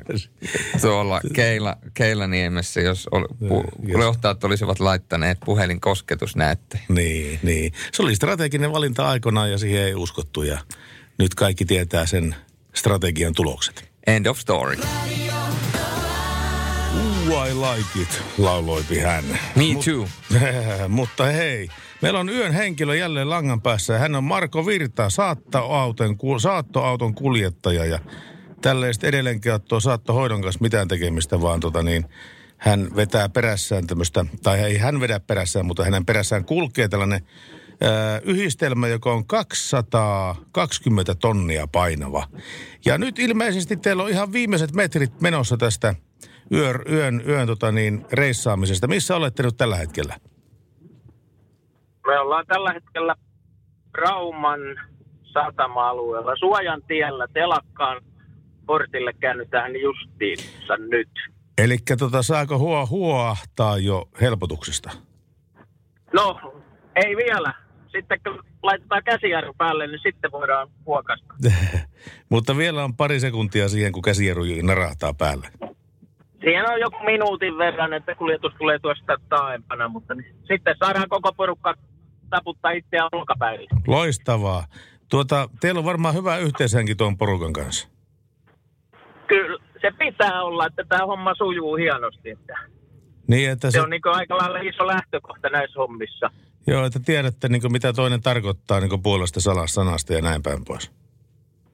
tuolla 0.82 1.20
Keila, 1.32 1.76
Keilaniemessä, 1.94 2.80
jos 2.80 3.08
ol, 3.12 3.24
pu, 3.48 3.64
johtajat 3.86 4.44
olisivat 4.44 4.80
laittaneet 4.80 5.38
puhelin 5.44 5.80
kosketusnäytteen. 5.80 6.84
Niin, 6.88 7.40
niin. 7.42 7.72
Se 7.92 8.02
oli 8.02 8.16
strateginen 8.16 8.72
valinta 8.72 9.08
aikanaan 9.08 9.50
ja 9.50 9.58
siihen 9.58 9.82
ei 9.82 9.94
uskottu 9.94 10.42
ja 10.42 10.58
nyt 11.18 11.34
kaikki 11.34 11.64
tietää 11.64 12.06
sen 12.06 12.34
strategian 12.74 13.34
tulokset. 13.34 13.90
End 14.06 14.26
of 14.26 14.38
story. 14.38 14.76
Ooh, 16.94 17.48
I 17.48 17.54
like 17.54 18.02
it, 18.02 18.22
lauloipi 18.38 18.98
hän. 18.98 19.24
Me 19.56 19.64
too. 19.84 20.08
Mutta 20.88 21.24
hei, 21.24 21.68
meillä 22.02 22.20
on 22.20 22.28
yön 22.28 22.52
henkilö 22.52 22.96
jälleen 22.96 23.30
langan 23.30 23.62
päässä. 23.62 23.98
Hän 23.98 24.14
on 24.14 24.24
Marko 24.24 24.66
Virta, 24.66 25.10
saattoauton, 25.10 26.16
saattoauton 26.40 27.14
kuljettaja. 27.14 27.84
Ja 27.84 27.98
sitten 28.92 29.08
edelleenkin 29.08 29.52
tuo 29.68 29.80
saattohoidon 29.80 30.42
kanssa 30.42 30.62
mitään 30.62 30.88
tekemistä, 30.88 31.40
vaan 31.40 31.60
tota 31.60 31.82
niin, 31.82 32.04
hän 32.56 32.96
vetää 32.96 33.28
perässään 33.28 33.86
tämmöistä, 33.86 34.24
tai 34.42 34.60
ei 34.60 34.78
hän 34.78 35.00
vedä 35.00 35.20
perässään, 35.20 35.66
mutta 35.66 35.84
hänen 35.84 36.06
perässään 36.06 36.44
kulkee 36.44 36.88
tällainen 36.88 37.26
yhdistelmä, 38.24 38.88
joka 38.88 39.12
on 39.12 39.26
220 39.26 41.14
tonnia 41.14 41.66
painava. 41.66 42.28
Ja 42.84 42.98
nyt 42.98 43.18
ilmeisesti 43.18 43.76
teillä 43.76 44.02
on 44.02 44.10
ihan 44.10 44.32
viimeiset 44.32 44.74
metrit 44.74 45.20
menossa 45.20 45.56
tästä 45.56 45.94
yön, 46.52 46.80
yön, 46.90 47.22
yön 47.28 47.46
tota 47.46 47.72
niin, 47.72 48.06
reissaamisesta. 48.12 48.86
Missä 48.86 49.16
olette 49.16 49.42
nyt 49.42 49.56
tällä 49.56 49.76
hetkellä? 49.76 50.18
Me 52.12 52.18
ollaan 52.18 52.46
tällä 52.46 52.72
hetkellä 52.72 53.14
Rauman 53.94 54.60
satama-alueella 55.22 56.36
Suojan 56.36 56.82
tiellä 56.88 57.26
telakkaan 57.32 58.02
portille 58.66 59.12
käännytään 59.12 59.72
justiinsa 59.80 60.76
nyt. 60.76 61.08
Eli 61.58 61.76
tota, 61.98 62.22
saako 62.22 62.58
huo, 62.58 62.86
huoahtaa 62.86 63.78
jo 63.78 64.08
helpotuksesta? 64.20 64.90
No, 66.12 66.52
ei 66.96 67.16
vielä. 67.16 67.54
Sitten 67.92 68.20
kun 68.24 68.44
laitetaan 68.62 69.04
käsijarru 69.04 69.54
päälle, 69.58 69.86
niin 69.86 70.00
sitten 70.02 70.32
voidaan 70.32 70.68
huokasta. 70.86 71.34
Mutta 72.32 72.56
vielä 72.56 72.84
on 72.84 72.96
pari 72.96 73.20
sekuntia 73.20 73.68
siihen, 73.68 73.92
kun 73.92 74.02
käsijarru 74.02 74.42
narahtaa 74.62 75.14
päälle. 75.14 75.48
Siinä 76.40 76.72
on 76.72 76.80
joku 76.80 76.98
minuutin 77.04 77.58
verran, 77.58 77.92
että 77.92 78.14
kuljetus 78.14 78.52
tulee 78.58 78.78
tuosta 78.78 79.16
taaempana, 79.28 79.88
mutta 79.88 80.14
niin 80.14 80.36
sitten 80.48 80.76
saadaan 80.78 81.08
koko 81.08 81.32
porukka 81.32 81.74
taputtaa 82.32 82.70
itseään 82.70 83.08
olkapäin. 83.12 83.68
Loistavaa. 83.86 84.64
Tuota, 85.08 85.48
teillä 85.60 85.78
on 85.78 85.84
varmaan 85.84 86.14
hyvä 86.14 86.38
yhteishenki 86.38 86.94
tuon 86.94 87.18
porukan 87.18 87.52
kanssa. 87.52 87.88
Kyllä 89.26 89.58
se 89.80 89.90
pitää 89.98 90.42
olla, 90.42 90.66
että 90.66 90.84
tämä 90.88 91.06
homma 91.06 91.34
sujuu 91.34 91.76
hienosti. 91.76 92.30
Että 92.30 92.54
Niin, 93.28 93.50
että 93.50 93.70
se, 93.70 93.74
se 93.74 93.82
on 93.82 93.90
niin 93.90 94.02
aika 94.04 94.36
lailla 94.36 94.58
iso 94.58 94.86
lähtökohta 94.86 95.48
näissä 95.48 95.80
hommissa. 95.80 96.30
joo, 96.66 96.84
että 96.84 97.00
tiedätte 97.04 97.48
niin 97.48 97.72
mitä 97.72 97.92
toinen 97.92 98.22
tarkoittaa 98.22 98.80
niin 98.80 99.02
puolesta 99.02 99.40
salasta 99.40 99.74
sanasta 99.74 100.12
ja 100.12 100.22
näin 100.22 100.42
päin 100.42 100.64
pois. 100.64 100.90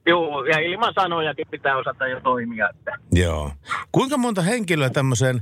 Joo, 0.07 0.45
ja 0.45 0.59
ilman 0.59 0.93
sanojakin 0.95 1.47
pitää 1.51 1.77
osata 1.77 2.07
jo 2.07 2.19
toimia. 2.21 2.69
Että. 2.69 2.91
Joo. 3.11 3.51
Kuinka 3.91 4.17
monta 4.17 4.41
henkilöä 4.41 4.89
tämmöiseen 4.89 5.41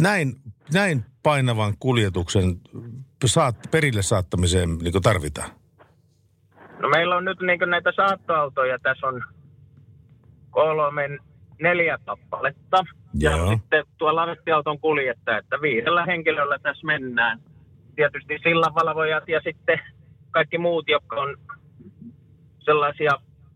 näin, 0.00 0.36
näin 0.72 1.04
painavan 1.22 1.74
kuljetuksen 1.78 2.60
saat, 3.28 3.56
perille 3.70 4.02
saattamiseen 4.02 4.78
niin 4.78 5.02
tarvitaan? 5.02 5.50
No 6.78 6.88
meillä 6.88 7.16
on 7.16 7.24
nyt 7.24 7.40
niin 7.40 7.70
näitä 7.70 7.92
saattoautoja, 7.96 8.78
tässä 8.78 9.06
on 9.06 9.22
kolme, 10.50 11.18
neljä 11.60 11.98
kappaletta. 12.06 12.84
Joo. 13.14 13.36
Ja 13.36 13.56
sitten 13.56 13.84
tuo 13.98 14.16
lavettiauton 14.16 14.78
kuljettaja, 14.78 15.38
että 15.38 15.56
viidellä 15.62 16.04
henkilöllä 16.04 16.58
tässä 16.58 16.86
mennään. 16.86 17.40
Tietysti 17.96 18.38
sillanvalvojat 18.42 19.28
ja 19.28 19.40
sitten 19.44 19.78
kaikki 20.30 20.58
muut, 20.58 20.88
jotka 20.88 21.16
on 21.16 21.36
sellaisia 22.58 23.10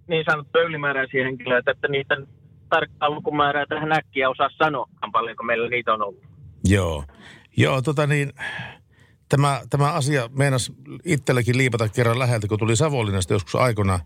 niin 0.09 0.25
sanottuja 0.31 0.65
ylimääräisiä 0.65 1.25
henkilöitä, 1.25 1.71
että 1.71 1.89
niitä 1.89 2.17
tarkkaa 2.69 3.11
lukumäärää 3.11 3.67
tähän 3.67 3.93
äkkiä 3.93 4.31
osaa 4.31 4.49
sanoa, 4.59 4.87
paljonko 5.13 5.43
meillä 5.43 5.69
niitä 5.69 5.95
on 5.95 6.03
ollut. 6.03 6.23
Joo. 6.65 7.05
Joo, 7.57 7.83
tota 7.83 8.07
niin, 8.07 8.33
tämä, 9.29 9.61
tämä 9.71 9.93
asia 9.93 10.31
meinas 10.39 10.73
itselläkin 11.05 11.57
liipata 11.59 11.89
kerran 11.89 12.19
läheltä, 12.19 12.49
kun 12.49 12.59
tuli 12.59 12.77
Savonlinnasta 12.77 13.33
joskus 13.33 13.55
aikana 13.55 14.01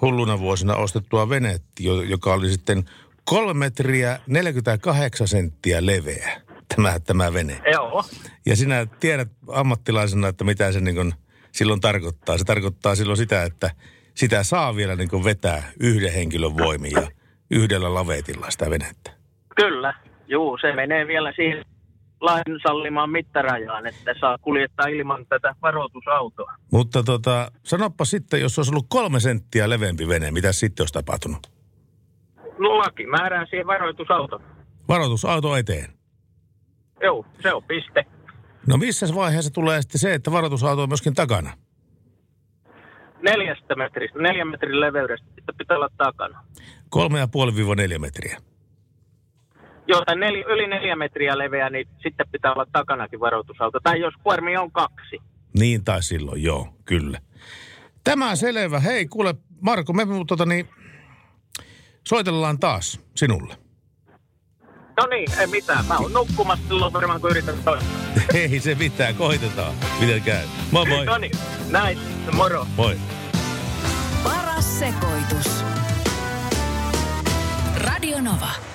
hulluna 0.00 0.38
vuosina 0.38 0.74
ostettua 0.76 1.28
vene, 1.28 1.60
jo- 1.80 2.02
joka 2.02 2.34
oli 2.34 2.48
sitten 2.48 2.84
kolme 3.24 3.54
metriä 3.54 4.18
48 4.26 5.28
senttiä 5.28 5.86
leveä, 5.86 6.40
tämä, 6.76 7.00
tämä 7.00 7.32
vene. 7.32 7.60
Joo, 7.72 8.04
Ja 8.46 8.56
sinä 8.56 8.86
tiedät 9.00 9.28
ammattilaisena, 9.48 10.28
että 10.28 10.44
mitä 10.44 10.72
se 10.72 10.80
niin 10.80 11.12
silloin 11.52 11.80
tarkoittaa. 11.80 12.38
Se 12.38 12.44
tarkoittaa 12.44 12.94
silloin 12.94 13.16
sitä, 13.16 13.42
että 13.42 13.70
sitä 14.14 14.42
saa 14.42 14.76
vielä 14.76 14.96
niin 14.96 15.24
vetää 15.24 15.72
yhden 15.80 16.12
henkilön 16.12 16.58
voimin 16.58 16.92
ja 16.92 17.08
yhdellä 17.50 17.94
lavetilla 17.94 18.50
sitä 18.50 18.70
venettä. 18.70 19.10
kyllä. 19.56 19.94
Juu, 20.28 20.58
se 20.60 20.72
menee 20.72 21.06
vielä 21.06 21.32
siihen 21.36 21.64
lain 22.22 22.60
sallimaan 22.62 23.10
mittarajaan, 23.10 23.86
että 23.86 24.14
saa 24.20 24.38
kuljettaa 24.38 24.86
ilman 24.86 25.26
tätä 25.28 25.54
varoitusautoa. 25.62 26.52
Mutta 26.72 27.02
tota, 27.02 27.52
sanoppa 27.62 28.04
sitten, 28.04 28.40
jos 28.40 28.58
olisi 28.58 28.70
ollut 28.70 28.86
kolme 28.88 29.20
senttiä 29.20 29.70
leveämpi 29.70 30.08
vene, 30.08 30.30
mitä 30.30 30.52
sitten 30.52 30.82
olisi 30.82 30.94
tapahtunut? 30.94 31.46
No 32.58 32.78
laki 32.78 33.06
määrää 33.06 33.46
siihen 33.46 33.66
varoitusauto. 33.66 34.40
Varoitusauto 34.88 35.56
eteen. 35.56 35.90
Joo, 37.02 37.26
se 37.42 37.52
on 37.52 37.62
piste. 37.62 38.04
No 38.66 38.76
missä 38.76 39.06
vaiheessa 39.14 39.52
tulee 39.52 39.82
sitten 39.82 40.00
se, 40.00 40.14
että 40.14 40.32
varoitusauto 40.32 40.82
on 40.82 40.88
myöskin 40.88 41.14
takana? 41.14 41.50
Neljästä 43.22 43.74
metristä, 43.74 44.18
neljän 44.18 44.48
metrin 44.48 44.80
leveydestä, 44.80 45.26
sitten 45.26 45.54
pitää 45.58 45.76
olla 45.76 45.88
takana. 45.96 46.44
Kolme 46.88 47.18
ja 47.18 47.28
puoli 47.28 47.56
viiva 47.56 47.74
neljä 47.74 47.98
metriä. 47.98 48.38
Joo, 49.92 50.04
tai 50.04 50.16
nel, 50.16 50.34
yli 50.34 50.66
neljä 50.66 50.96
metriä 50.96 51.38
leveä, 51.38 51.70
niin 51.70 51.88
sitten 52.02 52.26
pitää 52.32 52.52
olla 52.52 52.66
takanakin 52.72 53.20
varoitusauto. 53.20 53.80
Tai 53.82 54.00
jos 54.00 54.14
kuormi 54.22 54.56
on 54.56 54.72
kaksi. 54.72 55.18
Niin 55.58 55.84
tai 55.84 56.02
silloin, 56.02 56.42
joo, 56.42 56.68
kyllä. 56.84 57.18
Tämä 58.04 58.36
selvä. 58.36 58.80
Hei, 58.80 59.06
kuule, 59.06 59.34
Marko, 59.60 59.92
me 59.92 60.06
tota, 60.26 60.46
niin, 60.46 60.68
soitellaan 62.08 62.58
taas 62.58 63.00
sinulle. 63.16 63.56
No 64.96 65.06
niin, 65.06 65.28
ei 65.40 65.46
mitään. 65.46 65.86
Mä 65.86 65.98
oon 65.98 66.12
nukkumassa 66.12 66.68
silloin 66.68 66.92
varmaan, 66.92 67.20
kun 67.20 67.30
yritän 67.30 67.54
toista. 67.64 67.88
Ei 68.34 68.60
se 68.60 68.74
mitään, 68.74 69.14
koitetaan. 69.14 69.74
Miten 70.00 70.22
käy? 70.22 70.46
Moi 70.70 70.86
moi. 70.86 71.06
No 71.06 71.18
niin, 71.18 71.32
näin. 71.70 71.98
Moro. 72.32 72.66
Moi. 72.76 72.96
Paras 74.24 74.78
sekoitus. 74.78 75.64
Radio 77.76 78.20
Nova. 78.20 78.71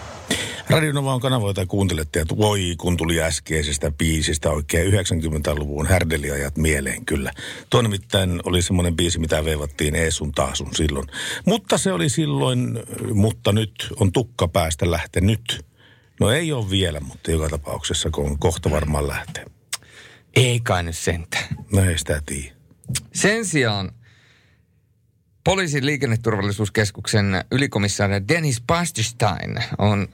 Radio 0.69 0.91
Nova 0.91 1.13
on 1.13 1.21
kanava, 1.21 1.47
jota 1.47 1.65
kuuntelette, 1.65 2.19
että 2.19 2.37
voi, 2.37 2.75
kun 2.77 2.97
tuli 2.97 3.21
äskeisestä 3.21 3.91
biisistä 3.91 4.49
oikein 4.49 4.93
90-luvun 4.93 5.87
härdeliajat 5.87 6.57
mieleen 6.57 7.05
kyllä. 7.05 7.31
Tuo 7.69 7.81
nimittäin 7.81 8.41
oli 8.43 8.61
semmoinen 8.61 8.95
biisi, 8.95 9.19
mitä 9.19 9.45
veivattiin 9.45 9.95
Eesun 9.95 10.31
taasun 10.31 10.75
silloin. 10.75 11.07
Mutta 11.45 11.77
se 11.77 11.91
oli 11.91 12.09
silloin, 12.09 12.79
mutta 13.13 13.51
nyt 13.51 13.87
on 13.99 14.11
tukka 14.11 14.47
päästä 14.47 14.91
lähtenyt. 14.91 15.65
No 16.19 16.31
ei 16.31 16.51
ole 16.51 16.69
vielä, 16.69 16.99
mutta 16.99 17.31
joka 17.31 17.49
tapauksessa, 17.49 18.09
kun 18.09 18.25
on 18.25 18.39
kohta 18.39 18.71
varmaan 18.71 19.07
lähtee. 19.07 19.45
Ei 20.35 20.59
kai 20.59 20.83
nyt 20.83 20.97
sentään. 20.97 21.47
No 21.71 21.83
ei 21.83 21.97
sitä 21.97 22.21
tiedä. 22.25 22.55
Sen 23.13 23.45
sijaan 23.45 23.91
poliisin 25.43 25.85
liikenneturvallisuuskeskuksen 25.85 27.25
ylikomissaari 27.51 28.27
Dennis 28.27 28.61
Pasterstein 28.67 29.55
on 29.77 30.07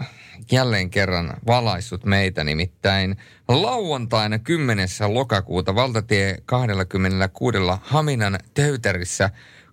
jälleen 0.52 0.90
kerran 0.90 1.34
valaissut 1.48 2.06
meitä 2.06 2.44
nimittäin 2.44 3.16
lauantaina 3.48 4.40
10. 4.40 4.88
lokakuuta 5.08 5.76
valtatie 5.76 6.38
26 6.46 7.58
Haminan 7.82 8.40
töytärissä 8.54 9.30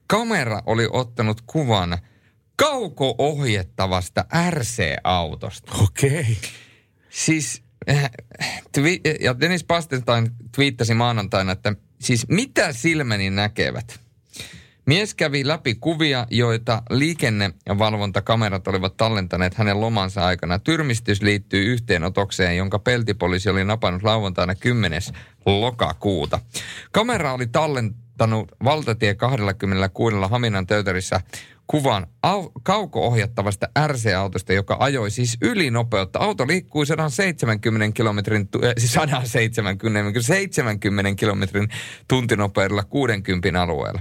kamera 0.07 0.63
oli 0.67 0.89
ottanut 0.93 1.41
kuvan 1.41 1.99
kauko-ohjettavasta 2.57 4.25
RC-autosta. 4.51 5.73
Okei. 5.83 6.21
Okay. 6.21 6.35
Siis, 7.11 7.63
äh, 7.91 8.11
twi- 8.79 9.01
ja 9.21 9.41
Dennis 9.41 9.65
Pasterstein 9.65 10.31
twiittasi 10.55 10.95
maanantaina, 10.95 11.53
että 11.53 11.75
siis 12.01 12.29
mitä 12.29 12.73
silmäni 12.73 13.31
näkevät? 13.31 14.01
Mies 14.87 15.15
kävi 15.15 15.47
läpi 15.47 15.75
kuvia, 15.75 16.27
joita 16.31 16.83
liikennevalvontakamerat 16.91 18.69
olivat 18.69 18.97
tallentaneet 18.97 19.55
hänen 19.55 19.81
lomansa 19.81 20.27
aikana. 20.27 20.59
Tyrmistys 20.59 21.23
liittyy 21.23 21.73
yhteenotokseen, 21.73 22.57
jonka 22.57 22.79
peltipoliisi 22.79 23.51
oli 23.51 23.65
napannut 23.65 24.03
lauantaina 24.03 24.55
10. 24.55 25.03
lokakuuta. 25.47 26.41
Kamera 26.93 27.33
oli 27.33 27.47
tallentanut 27.47 28.53
valtatie 28.65 29.15
26 29.15 30.17
Haminan 30.31 30.67
töytärissä 30.67 31.21
kuvan 31.67 32.07
au- 32.27 32.51
kauko-ohjattavasta 32.63 33.69
RC-autosta, 33.87 34.53
joka 34.53 34.77
ajoi 34.81 35.11
siis 35.11 35.37
ylinopeutta. 35.43 36.19
Auto 36.19 36.47
liikkui 36.47 36.87
170 36.87 37.93
kilometrin, 37.95 38.49
tu- 38.49 38.61
äh, 38.65 38.73
siis 38.79 38.93
170, 38.93 40.21
70 40.21 41.15
kilometrin 41.15 41.69
tuntinopeudella 42.09 42.85
60 42.85 43.63
alueella. 43.63 44.01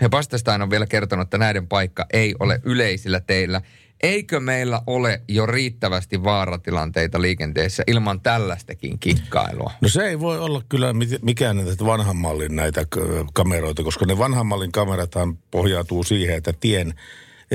Ja 0.00 0.08
Pastestain 0.08 0.62
on 0.62 0.70
vielä 0.70 0.86
kertonut, 0.86 1.26
että 1.26 1.38
näiden 1.38 1.68
paikka 1.68 2.06
ei 2.12 2.34
ole 2.40 2.60
yleisillä 2.64 3.20
teillä. 3.20 3.60
Eikö 4.02 4.40
meillä 4.40 4.82
ole 4.86 5.22
jo 5.28 5.46
riittävästi 5.46 6.24
vaaratilanteita 6.24 7.22
liikenteessä 7.22 7.82
ilman 7.86 8.20
tällaistakin 8.20 8.98
kikkailua? 8.98 9.72
No 9.80 9.88
se 9.88 10.02
ei 10.02 10.20
voi 10.20 10.38
olla 10.38 10.62
kyllä 10.68 10.94
mikään 11.22 11.56
näitä 11.56 11.84
vanhan 11.84 12.16
mallin 12.16 12.56
näitä 12.56 12.86
kameroita, 13.32 13.82
koska 13.82 14.06
ne 14.06 14.18
vanhan 14.18 14.46
mallin 14.46 14.72
kamerathan 14.72 15.38
pohjautuu 15.50 16.02
siihen, 16.02 16.36
että 16.36 16.52
tien 16.60 16.94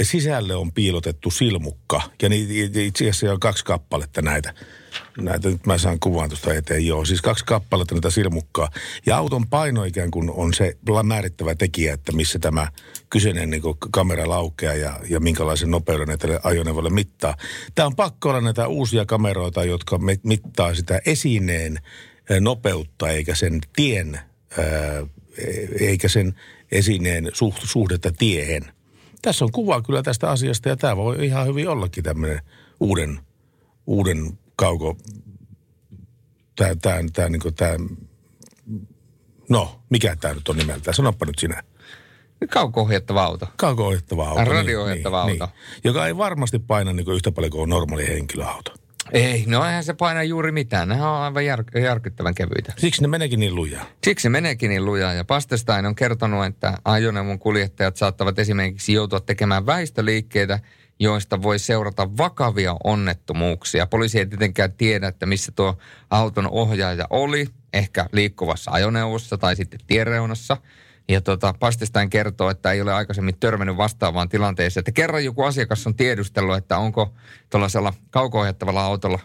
sisälle 0.03 0.55
on 0.55 0.71
piilotettu 0.71 1.31
silmukka. 1.31 2.01
Ja 2.21 2.29
niitä 2.29 2.79
itse 2.79 3.03
asiassa 3.10 3.34
on 3.34 3.39
kaksi 3.39 3.65
kappaletta 3.65 4.21
näitä. 4.21 4.53
Näitä 5.17 5.49
nyt 5.49 5.65
mä 5.65 5.77
saan 5.77 5.99
kuvan 5.99 6.29
tuosta 6.29 6.53
eteen, 6.53 6.86
joo. 6.86 7.05
Siis 7.05 7.21
kaksi 7.21 7.45
kappaletta 7.45 7.95
näitä 7.95 8.10
silmukkaa. 8.10 8.69
Ja 9.05 9.17
auton 9.17 9.47
paino 9.47 9.84
ikään 9.84 10.12
kuin 10.12 10.29
on 10.29 10.53
se 10.53 10.77
määrittävä 11.03 11.55
tekijä, 11.55 11.93
että 11.93 12.12
missä 12.12 12.39
tämä 12.39 12.67
kyseinen 13.10 13.49
niin 13.49 13.62
kamera 13.91 14.29
laukeaa 14.29 14.73
ja, 14.73 14.99
ja 15.10 15.19
minkälaisen 15.19 15.71
nopeuden 15.71 16.08
näitä 16.08 16.27
ajoneuvoille 16.43 16.89
mittaa. 16.89 17.38
Tämä 17.75 17.86
on 17.86 17.95
pakko 17.95 18.29
olla 18.29 18.41
näitä 18.41 18.67
uusia 18.67 19.05
kameroita, 19.05 19.63
jotka 19.63 19.99
mittaa 20.23 20.75
sitä 20.75 21.01
esineen 21.05 21.79
nopeutta 22.39 23.10
eikä 23.10 23.36
sen 23.36 23.62
tien, 23.75 24.19
eikä 25.79 26.08
sen 26.08 26.36
esineen 26.71 27.31
suhdetta 27.63 28.12
tiehen. 28.12 28.74
Tässä 29.25 29.45
on 29.45 29.51
kuva 29.51 29.81
kyllä 29.81 30.03
tästä 30.03 30.29
asiasta 30.29 30.69
ja 30.69 30.75
tämä 30.75 30.97
voi 30.97 31.25
ihan 31.25 31.47
hyvin 31.47 31.69
ollakin 31.69 32.03
tämmöinen 32.03 32.41
uuden, 32.79 33.19
uuden 33.88 34.39
kauko, 34.55 34.97
tämä, 36.55 36.75
tämä, 36.75 36.99
tämä, 37.13 37.29
niin 37.29 37.55
tämä, 37.55 37.75
no, 39.49 39.81
mikä 39.89 40.15
tämä 40.15 40.33
nyt 40.33 40.49
on 40.49 40.57
nimeltään? 40.57 40.95
Sanoppa 40.95 41.25
nyt 41.25 41.39
sinä. 41.39 41.63
Kauko-ohjattava 42.49 43.23
auto. 43.23 43.47
Kauko-ohjattava 43.57 44.29
auto. 44.29 44.51
Radio-ohjattava 44.51 45.25
niin, 45.25 45.41
auto. 45.41 45.53
Niin, 45.53 45.81
joka 45.83 46.07
ei 46.07 46.17
varmasti 46.17 46.59
paina 46.59 46.93
niin 46.93 47.11
yhtä 47.11 47.31
paljon 47.31 47.51
kuin 47.51 47.69
normaali 47.69 48.07
henkilöauto. 48.07 48.73
Ei, 49.11 49.43
no 49.47 49.65
eihän 49.65 49.83
se 49.83 49.93
paina 49.93 50.23
juuri 50.23 50.51
mitään. 50.51 50.89
Nehän 50.89 51.09
on 51.09 51.21
aivan 51.21 51.45
jär, 51.45 51.63
järkyttävän 51.81 52.35
kevyitä. 52.35 52.73
Siksi 52.77 53.01
ne 53.01 53.07
meneekin 53.07 53.39
niin 53.39 53.55
lujaa. 53.55 53.85
Siksi 54.03 54.29
meneekin 54.29 54.69
niin 54.69 54.85
lujaa. 54.85 55.13
Ja 55.13 55.25
Pastestain 55.25 55.85
on 55.85 55.95
kertonut, 55.95 56.45
että 56.45 56.77
ajoneuvon 56.85 57.39
kuljettajat 57.39 57.97
saattavat 57.97 58.39
esimerkiksi 58.39 58.93
joutua 58.93 59.19
tekemään 59.19 59.65
väistöliikkeitä, 59.65 60.59
joista 60.99 61.41
voi 61.41 61.59
seurata 61.59 62.17
vakavia 62.17 62.75
onnettomuuksia. 62.83 63.87
Poliisi 63.87 64.19
ei 64.19 64.25
tietenkään 64.25 64.73
tiedä, 64.73 65.07
että 65.07 65.25
missä 65.25 65.51
tuo 65.55 65.77
auton 66.09 66.47
ohjaaja 66.51 67.07
oli, 67.09 67.47
ehkä 67.73 68.05
liikkuvassa 68.11 68.71
ajoneuvossa 68.71 69.37
tai 69.37 69.55
sitten 69.55 69.79
tiereunassa. 69.87 70.57
Ja 71.09 71.21
tota, 71.21 71.53
Pastestain 71.59 72.09
kertoo, 72.09 72.49
että 72.49 72.71
ei 72.71 72.81
ole 72.81 72.93
aikaisemmin 72.93 73.39
törmännyt 73.39 73.77
vastaavaan 73.77 74.29
tilanteeseen. 74.29 74.81
Että 74.81 74.91
kerran 74.91 75.25
joku 75.25 75.43
asiakas 75.43 75.87
on 75.87 75.95
tiedustellut, 75.95 76.57
että 76.57 76.77
onko 76.77 77.13
tuollaisella 77.49 77.93
kauko 78.09 78.45
autolla 78.79 79.19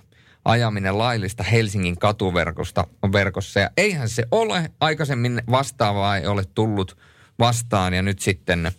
ajaminen 0.44 0.98
laillista 0.98 1.42
Helsingin 1.42 1.98
katuverkosta 1.98 2.86
verkossa. 3.12 3.60
Ja 3.60 3.70
eihän 3.76 4.08
se 4.08 4.24
ole. 4.30 4.70
Aikaisemmin 4.80 5.42
vastaavaa 5.50 6.16
ei 6.16 6.26
ole 6.26 6.44
tullut 6.54 6.98
vastaan 7.38 7.94
ja 7.94 8.02
nyt 8.02 8.18
sitten 8.18 8.72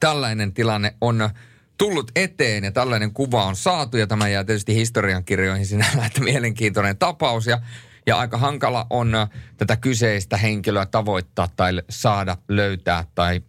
tällainen 0.00 0.52
tilanne 0.52 0.94
on 1.00 1.30
tullut 1.78 2.10
eteen 2.16 2.64
ja 2.64 2.72
tällainen 2.72 3.12
kuva 3.12 3.44
on 3.44 3.56
saatu 3.56 3.96
ja 3.96 4.06
tämä 4.06 4.28
jää 4.28 4.44
tietysti 4.44 4.74
historiankirjoihin 4.74 5.66
sinällä, 5.66 6.06
että 6.06 6.20
mielenkiintoinen 6.20 6.96
tapaus 6.96 7.46
ja 7.46 7.60
ja 8.06 8.18
aika 8.18 8.38
hankala 8.38 8.86
on 8.90 9.14
äh, 9.14 9.30
tätä 9.56 9.76
kyseistä 9.76 10.36
henkilöä 10.36 10.86
tavoittaa 10.86 11.48
tai 11.56 11.72
saada 11.90 12.36
löytää 12.48 13.04
tai 13.14 13.40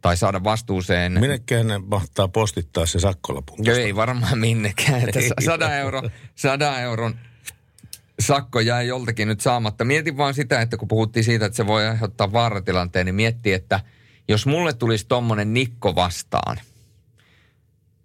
tai 0.00 0.16
saada 0.16 0.44
vastuuseen. 0.44 1.20
Minnekään 1.20 1.66
ne 1.66 1.78
mahtaa 1.78 2.28
postittaa 2.28 2.86
se 2.86 2.98
sakkolapun? 2.98 3.64
Joo, 3.64 3.76
ei 3.76 3.96
varmaan 3.96 4.38
minnekään. 4.38 5.02
Että 5.08 5.20
100, 5.44 5.76
euro, 5.76 6.02
100 6.34 6.80
euron 6.80 7.14
sakko 8.20 8.60
jäi 8.60 8.86
joltakin 8.86 9.28
nyt 9.28 9.40
saamatta. 9.40 9.84
Mietin 9.84 10.16
vaan 10.16 10.34
sitä, 10.34 10.60
että 10.60 10.76
kun 10.76 10.88
puhuttiin 10.88 11.24
siitä, 11.24 11.46
että 11.46 11.56
se 11.56 11.66
voi 11.66 11.86
aiheuttaa 11.86 12.32
vaaratilanteen, 12.32 13.06
niin 13.06 13.14
mietti, 13.14 13.52
että 13.52 13.80
jos 14.28 14.46
mulle 14.46 14.72
tulisi 14.72 15.06
tommonen 15.08 15.54
nikko 15.54 15.94
vastaan, 15.94 16.56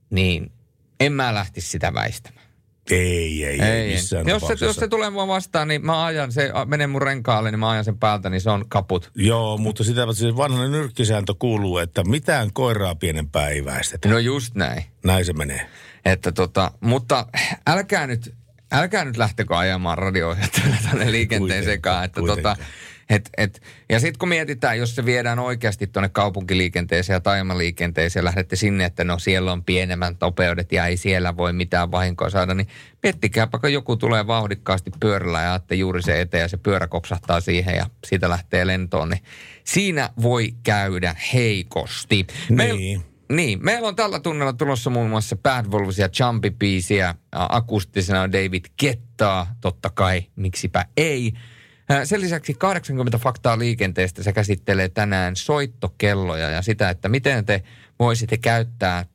niin 0.10 0.52
en 1.00 1.14
mä 1.14 1.34
lähtisi 1.34 1.70
sitä 1.70 1.93
väistämään. 1.93 2.45
Ei, 2.92 3.46
ei, 3.46 3.62
ei, 3.62 3.62
ei 3.62 3.92
missään 3.92 4.28
jos 4.28 4.48
se, 4.48 4.66
jos 4.66 4.76
se 4.76 4.88
tulee 4.88 5.10
mua 5.10 5.28
vastaan, 5.28 5.68
niin 5.68 5.86
mä 5.86 6.06
ajan 6.06 6.32
se, 6.32 6.52
menee 6.66 6.88
mun 6.88 7.02
renkaalle, 7.02 7.52
niin 7.52 7.60
mä 7.60 7.70
ajan 7.70 7.86
sen 7.86 7.98
päältä, 7.98 8.30
niin 8.30 8.42
se 8.42 8.50
on 8.50 8.66
kaput. 8.70 9.12
Joo, 9.16 9.58
mutta 9.58 9.84
sitä 9.84 10.02
se 10.14 10.36
vanha 10.38 10.68
nyrkkisääntö 10.68 11.34
kuuluu, 11.40 11.78
että 11.78 12.04
mitään 12.04 12.54
koiraa 12.54 12.96
pienempää 12.96 13.50
ei 13.50 13.66
väistetä. 13.66 14.10
No 14.10 14.18
just 14.18 14.56
näin. 14.56 14.84
Näin 15.04 15.26
se 15.26 15.34
menee. 15.34 15.70
Että 16.06 16.32
tota, 16.32 16.72
mutta 16.82 17.28
älkää 17.68 18.08
nyt, 18.08 18.34
älkää 18.72 19.06
nyt 19.06 19.18
lähtekö 19.18 19.58
ajamaan 19.58 19.98
radio 19.98 20.36
tänne 20.90 21.12
liikenteen 21.12 21.64
sekaan. 21.64 22.06
Että 22.06 22.20
kuitenkaan. 22.22 22.58
tota, 22.58 22.70
et, 23.10 23.30
et, 23.38 23.62
ja 23.89 23.99
sitten 23.99 24.20
kun 24.20 24.30
mietitään, 24.30 24.78
jos 24.78 24.95
se 24.95 25.06
viedään 25.06 25.39
oikeasti 25.39 25.88
tuonne 25.88 26.10
kaupunkiliikenteeseen 26.10 27.16
ja 27.16 27.20
taajamaliikenteeseen 27.20 28.22
ja 28.22 28.26
lähdette 28.26 28.56
sinne, 28.56 28.86
että 28.86 29.03
no 29.03 29.20
siellä 29.20 29.51
on 29.51 29.64
pienemmät 29.64 30.18
nopeudet 30.22 30.72
ja 30.72 30.86
ei 30.86 30.97
siellä 30.97 31.38
voi 31.38 31.53
mitään 31.53 31.91
vahinkoa 31.91 32.30
saada, 32.30 32.53
niin 32.53 32.68
miettikääpä, 33.03 33.60
kun 33.60 33.74
joku 33.74 33.95
tulee 33.97 34.28
vauhdikkaasti 34.28 34.91
pyörällä 34.99 35.41
ja 35.41 35.51
ajatte 35.51 35.76
juuri 35.76 36.01
se 36.01 36.22
eteen 36.22 36.41
ja 36.41 36.47
se 36.47 36.58
pyörä 36.58 36.88
kopsahtaa 36.88 37.39
siihen 37.41 37.76
ja 37.76 37.86
siitä 38.06 38.30
lähtee 38.30 38.68
lentoon, 38.68 39.10
niin 39.10 39.24
siinä 39.64 40.10
voi 40.22 40.53
käydä 40.64 41.16
heikosti. 41.34 42.28
Meil- 42.51 42.76
Niin. 42.78 43.01
niin, 43.32 43.60
meillä 43.66 43.88
on 43.88 43.95
tällä 43.95 44.20
tunnella 44.20 44.53
tulossa 44.53 44.89
muun 44.89 45.10
muassa 45.10 45.36
Bad 45.36 45.66
Wolves 45.66 45.97
ja 45.99 46.10
Jumpy 46.20 46.51
biisiä, 46.51 47.16
akustisena 47.32 48.32
David 48.32 48.66
Kettaa, 48.78 49.56
totta 49.62 49.89
kai, 49.89 50.24
miksipä 50.36 50.86
ei. 50.97 51.34
Sen 52.04 52.22
lisäksi 52.22 52.54
80 52.54 53.18
faktaa 53.18 53.60
liikenteestä 53.60 54.24
se 54.24 54.34
käsittelee 54.34 54.90
tänään 54.90 55.36
soittokelloja 55.36 56.50
ja 56.50 56.62
sitä, 56.62 56.90
että 56.90 57.10
miten 57.10 57.46
te 57.46 57.64
voisitte 58.00 58.38
käyttää 58.38 59.06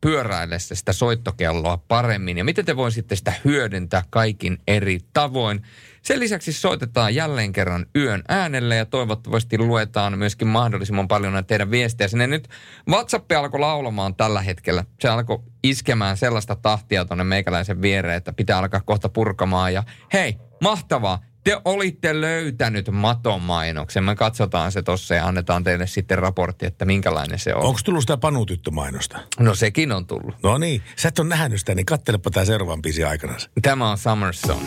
pyöräillessä 0.00 0.74
sitä 0.74 0.92
soittokelloa 0.92 1.76
paremmin 1.88 2.38
ja 2.38 2.44
miten 2.44 2.64
te 2.64 2.76
voisitte 2.76 3.16
sitä 3.16 3.32
hyödyntää 3.44 4.02
kaikin 4.10 4.58
eri 4.68 5.00
tavoin. 5.12 5.62
Sen 6.02 6.20
lisäksi 6.20 6.52
soitetaan 6.52 7.14
jälleen 7.14 7.52
kerran 7.52 7.86
yön 7.96 8.22
äänelle 8.28 8.76
ja 8.76 8.86
toivottavasti 8.86 9.58
luetaan 9.58 10.18
myöskin 10.18 10.48
mahdollisimman 10.48 11.08
paljon 11.08 11.32
näitä 11.32 11.46
teidän 11.46 11.70
viestejä. 11.70 12.08
Sinne 12.08 12.26
nyt 12.26 12.48
WhatsApp 12.88 13.32
alkoi 13.32 13.60
laulamaan 13.60 14.14
tällä 14.14 14.40
hetkellä. 14.42 14.84
Se 15.00 15.08
alkoi 15.08 15.42
iskemään 15.62 16.16
sellaista 16.16 16.56
tahtia 16.56 17.04
tuonne 17.04 17.24
meikäläisen 17.24 17.82
viereen, 17.82 18.16
että 18.16 18.32
pitää 18.32 18.58
alkaa 18.58 18.80
kohta 18.80 19.08
purkamaan. 19.08 19.74
Ja 19.74 19.82
hei, 20.12 20.36
mahtavaa! 20.62 21.29
Te 21.44 21.56
olitte 21.64 22.20
löytänyt 22.20 22.88
matomainoksen. 22.90 24.04
Me 24.04 24.16
katsotaan 24.16 24.72
se 24.72 24.82
tossa 24.82 25.14
ja 25.14 25.26
annetaan 25.26 25.64
teille 25.64 25.86
sitten 25.86 26.18
raportti, 26.18 26.66
että 26.66 26.84
minkälainen 26.84 27.38
se 27.38 27.54
on. 27.54 27.62
Onko 27.62 27.80
tullut 27.84 28.02
sitä 28.02 28.16
Panutyttö-mainosta? 28.16 29.18
No 29.38 29.54
sekin 29.54 29.92
on 29.92 30.06
tullut. 30.06 30.34
No 30.42 30.58
niin, 30.58 30.82
sä 30.96 31.08
et 31.08 31.18
ole 31.18 31.28
nähnyt 31.28 31.58
sitä, 31.58 31.74
niin 31.74 31.86
kattelepa 31.86 32.30
tämä 32.30 32.44
seuraavan 32.44 32.82
biisin 32.82 33.06
aikana. 33.06 33.34
Tämä 33.62 33.90
on 33.90 33.98
Summer 33.98 34.34
Song. 34.34 34.62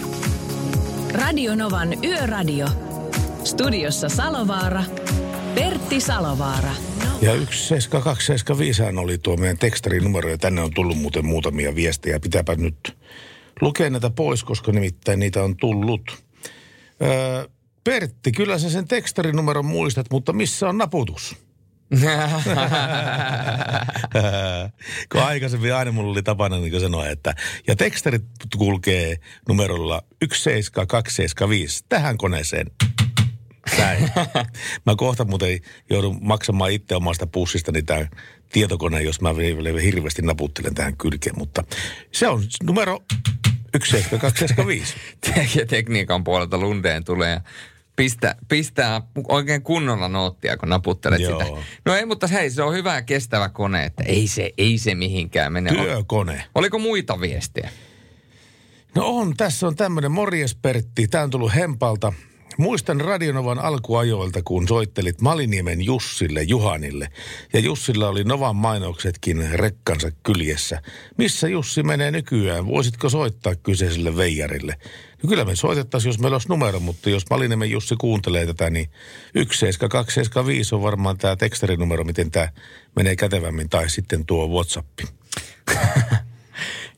Radio 1.14 1.56
Novan 1.56 2.04
Yöradio. 2.04 2.68
Studiossa 3.44 4.10
Salovaara. 4.10 4.84
Pertti 5.56 6.02
Salovaara. 6.02 6.72
Ja 7.22 7.32
17275 7.32 8.84
oli 8.84 9.18
tuo 9.18 9.38
meidän 9.38 9.58
tekstarinumero 9.58 10.30
ja 10.30 10.38
tänne 10.38 10.62
on 10.62 10.74
tullut 10.74 10.98
muuten 10.98 11.26
muutamia 11.26 11.76
viestejä. 11.76 12.20
Pitääpä 12.20 12.56
nyt 12.56 12.98
lukea 13.62 13.90
näitä 13.90 14.10
pois, 14.10 14.44
koska 14.44 14.72
nimittäin 14.72 15.20
niitä 15.20 15.44
on 15.44 15.58
tullut. 15.58 16.24
Öö, 17.04 17.48
Pertti, 17.84 18.32
kyllä 18.32 18.60
sä 18.60 18.70
sen 18.70 18.88
tekstarinumeron 18.88 19.66
muistat, 19.66 20.06
mutta 20.12 20.34
missä 20.34 20.70
on 20.70 20.78
naputus? 20.78 21.36
kun 25.12 25.22
aikaisemmin 25.22 25.76
aina 25.76 25.92
mulla 25.92 26.12
oli 26.12 26.24
tapana 26.24 26.58
niin 26.58 26.80
sanoa, 26.80 27.08
että 27.08 27.36
ja 27.68 27.76
tekstarit 27.76 28.24
kulkee 28.58 29.16
numerolla 29.48 30.02
17275 30.24 31.86
tähän 31.90 32.18
koneeseen. 32.18 32.72
Näin. 33.78 34.12
Mä 34.86 34.96
kohta 34.98 35.26
muuten 35.26 35.60
joudun 35.90 36.18
maksamaan 36.22 36.72
itse 36.72 36.96
omasta 36.96 37.28
pussistani 37.28 37.84
tämän 37.84 38.10
tietokoneen, 38.52 39.06
jos 39.06 39.22
mä 39.22 39.36
vielä 39.36 39.82
hirveästi 39.82 40.22
naputtelen 40.22 40.76
tähän 40.76 40.98
kylkeen, 40.98 41.38
mutta 41.38 41.64
se 42.12 42.28
on 42.28 42.44
numero 42.64 43.00
17275. 43.78 44.96
Te- 45.22 45.66
tekniikan 45.66 46.24
puolelta 46.24 46.58
Lundeen 46.58 47.04
tulee 47.04 47.42
pistää, 47.96 48.36
pistää 48.48 49.02
oikein 49.28 49.62
kunnolla 49.62 50.08
noottia, 50.08 50.58
kun 50.58 50.70
naputtelet 50.70 51.20
Joo. 51.20 51.40
sitä. 51.40 51.52
No 51.86 51.96
ei, 51.96 52.06
mutta 52.06 52.28
hei, 52.28 52.50
se 52.50 52.64
on 52.64 52.74
hyvä 52.74 52.96
ja 52.96 53.02
kestävä 53.02 53.50
kone, 53.50 53.86
että 53.86 54.04
ei 54.04 54.28
se, 54.28 54.52
ei 54.58 54.78
se 54.78 54.96
mihinkään 54.96 55.54
mene. 55.54 55.72
Työkone. 55.72 56.44
Oliko 56.56 56.80
muita 56.80 57.22
viestejä? 57.22 57.70
No 58.96 59.08
on, 59.08 59.34
tässä 59.38 59.68
on 59.68 59.76
tämmöinen 59.76 60.12
morjes 60.12 60.56
Pertti. 60.56 61.08
Tämä 61.08 61.24
on 61.24 61.30
tullut 61.30 61.56
Hempalta. 61.56 62.14
Muistan 62.58 63.02
Radionovan 63.02 63.60
alkuajoilta, 63.60 64.42
kun 64.44 64.68
soittelit 64.68 65.22
Maliniemen 65.22 65.82
Jussille 65.82 66.44
Juhanille. 66.44 67.10
Ja 67.54 67.60
Jussilla 67.60 68.10
oli 68.10 68.24
Novan 68.24 68.56
mainoksetkin 68.56 69.50
rekkansa 69.54 70.12
kyljessä. 70.24 70.82
Missä 71.18 71.48
Jussi 71.48 71.84
menee 71.84 72.12
nykyään? 72.12 72.68
Voisitko 72.68 73.10
soittaa 73.10 73.56
kyseiselle 73.56 74.18
veijarille? 74.18 74.76
No 75.24 75.30
kyllä 75.30 75.46
me 75.46 75.56
soitettaisiin, 75.56 76.10
jos 76.10 76.20
meillä 76.20 76.36
olisi 76.36 76.50
numero, 76.50 76.80
mutta 76.80 77.10
jos 77.10 77.30
Maliniemen 77.30 77.72
Jussi 77.72 77.96
kuuntelee 77.96 78.46
tätä, 78.46 78.70
niin 78.70 78.90
17275 79.36 80.76
on 80.76 80.82
varmaan 80.82 81.18
tämä 81.18 81.36
tekstarinumero, 81.36 82.04
miten 82.04 82.32
tämä 82.32 82.50
menee 82.96 83.16
kätevämmin, 83.16 83.70
tai 83.70 83.90
sitten 83.90 84.26
tuo 84.26 84.48
WhatsApp. 84.48 85.00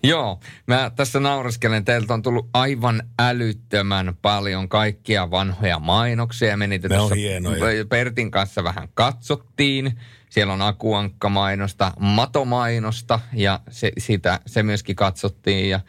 Joo, 0.07 0.39
mä 0.67 0.91
tässä 0.95 1.19
nauraskelen. 1.19 1.85
Teiltä 1.85 2.13
on 2.13 2.21
tullut 2.21 2.49
aivan 2.53 3.03
älyttömän 3.19 4.17
paljon 4.21 4.69
kaikkia 4.69 5.31
vanhoja 5.31 5.79
mainoksia. 5.79 6.57
Me 6.57 6.67
niitä 6.67 6.87
Ne 6.87 6.95
on 6.95 6.99
tuossa 6.99 7.15
hienoja. 7.15 7.85
Pertin 7.89 8.31
kanssa 8.31 8.63
vähän 8.63 8.89
katsottiin. 8.93 9.99
Siellä 10.29 10.53
on 10.53 10.61
akuankkamainosta, 10.61 11.91
matomainosta 11.99 13.19
ja 13.33 13.59
se, 13.69 13.91
sitä, 13.97 14.39
se 14.45 14.63
myöskin 14.63 14.95
katsottiin. 14.95 15.69
Ja, 15.69 15.79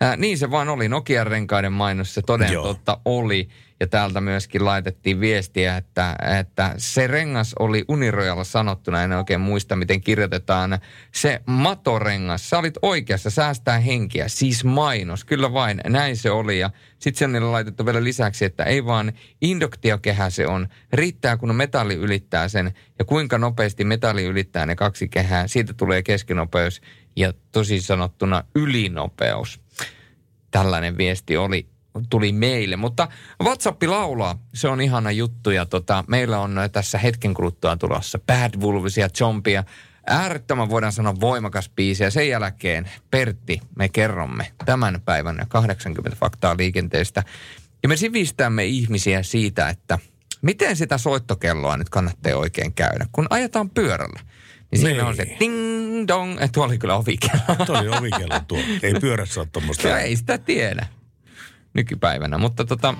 ää, 0.00 0.16
niin 0.16 0.38
se 0.38 0.50
vaan 0.50 0.68
oli. 0.68 0.88
Nokian 0.88 1.26
renkaiden 1.26 1.72
mainos 1.72 2.14
se 2.14 2.22
toden 2.22 2.52
Joo. 2.52 2.62
totta 2.62 3.00
oli. 3.04 3.48
Ja 3.80 3.86
täältä 3.86 4.20
myöskin 4.20 4.64
laitettiin 4.64 5.20
viestiä, 5.20 5.76
että, 5.76 6.16
että 6.40 6.74
se 6.76 7.06
rengas 7.06 7.54
oli 7.58 7.84
unirojalla 7.88 8.44
sanottuna. 8.44 9.02
En 9.02 9.12
oikein 9.12 9.40
muista, 9.40 9.76
miten 9.76 10.00
kirjoitetaan. 10.00 10.78
Se 11.14 11.42
matorengas, 11.46 12.50
sä 12.50 12.58
olit 12.58 12.74
oikeassa, 12.82 13.30
säästää 13.30 13.78
henkiä. 13.78 14.28
Siis 14.28 14.64
mainos, 14.64 15.24
kyllä 15.24 15.52
vain, 15.52 15.80
näin 15.88 16.16
se 16.16 16.30
oli. 16.30 16.58
Ja 16.58 16.70
sitten 16.98 17.32
sen 17.32 17.42
on 17.42 17.52
laitettu 17.52 17.86
vielä 17.86 18.04
lisäksi, 18.04 18.44
että 18.44 18.64
ei 18.64 18.84
vaan 18.84 19.12
induktiokehä 19.40 20.30
se 20.30 20.46
on. 20.46 20.68
Riittää, 20.92 21.36
kun 21.36 21.54
metalli 21.54 21.94
ylittää 21.94 22.48
sen. 22.48 22.72
Ja 22.98 23.04
kuinka 23.04 23.38
nopeasti 23.38 23.84
metalli 23.84 24.24
ylittää 24.24 24.66
ne 24.66 24.74
kaksi 24.74 25.08
kehää. 25.08 25.46
Siitä 25.46 25.72
tulee 25.72 26.02
keskinopeus 26.02 26.80
ja 27.16 27.32
tosi 27.52 27.80
sanottuna 27.80 28.44
ylinopeus 28.54 29.65
tällainen 30.56 30.96
viesti 30.96 31.36
oli, 31.36 31.66
tuli 32.10 32.32
meille. 32.32 32.76
Mutta 32.76 33.08
WhatsApp 33.42 33.82
laulaa, 33.82 34.38
se 34.54 34.68
on 34.68 34.80
ihana 34.80 35.10
juttu 35.10 35.50
ja 35.50 35.66
tota, 35.66 36.04
meillä 36.08 36.38
on 36.38 36.56
tässä 36.72 36.98
hetken 36.98 37.34
kuluttua 37.34 37.76
tulossa 37.76 38.18
Bad 38.26 38.60
Wolvesia, 38.60 39.08
Zombia. 39.08 39.64
Äärettömän 40.06 40.70
voidaan 40.70 40.92
sanoa 40.92 41.20
voimakas 41.20 41.68
biisi 41.68 42.02
ja 42.02 42.10
sen 42.10 42.28
jälkeen 42.28 42.90
Pertti, 43.10 43.60
me 43.78 43.88
kerromme 43.88 44.52
tämän 44.64 45.00
päivän 45.04 45.46
80 45.48 46.16
faktaa 46.20 46.56
liikenteestä. 46.58 47.22
Ja 47.82 47.88
me 47.88 47.96
sivistämme 47.96 48.64
ihmisiä 48.64 49.22
siitä, 49.22 49.68
että 49.68 49.98
miten 50.42 50.76
sitä 50.76 50.98
soittokelloa 50.98 51.76
nyt 51.76 51.88
kannattaa 51.88 52.36
oikein 52.36 52.72
käydä, 52.72 53.06
kun 53.12 53.26
ajetaan 53.30 53.70
pyörällä. 53.70 54.20
Niin 54.76 54.86
siinä 54.86 55.02
Niin. 55.02 55.08
on 55.08 55.16
se 55.16 55.36
ding 55.40 56.08
dong, 56.08 56.32
että 56.32 56.48
tuo 56.52 56.64
oli 56.64 56.78
kyllä 56.78 56.96
ovikello. 56.96 57.64
Tuo 57.66 57.78
oli 57.78 57.88
ovikello 57.88 58.40
tuo. 58.48 58.58
Ei 58.82 58.94
pyörässä 59.00 59.40
ole 59.40 59.48
tuommoista. 59.52 59.88
Ja 59.88 59.98
ei 59.98 60.16
sitä 60.16 60.38
tiedä 60.38 60.86
nykypäivänä, 61.74 62.38
mutta 62.38 62.64
tota, 62.64 62.94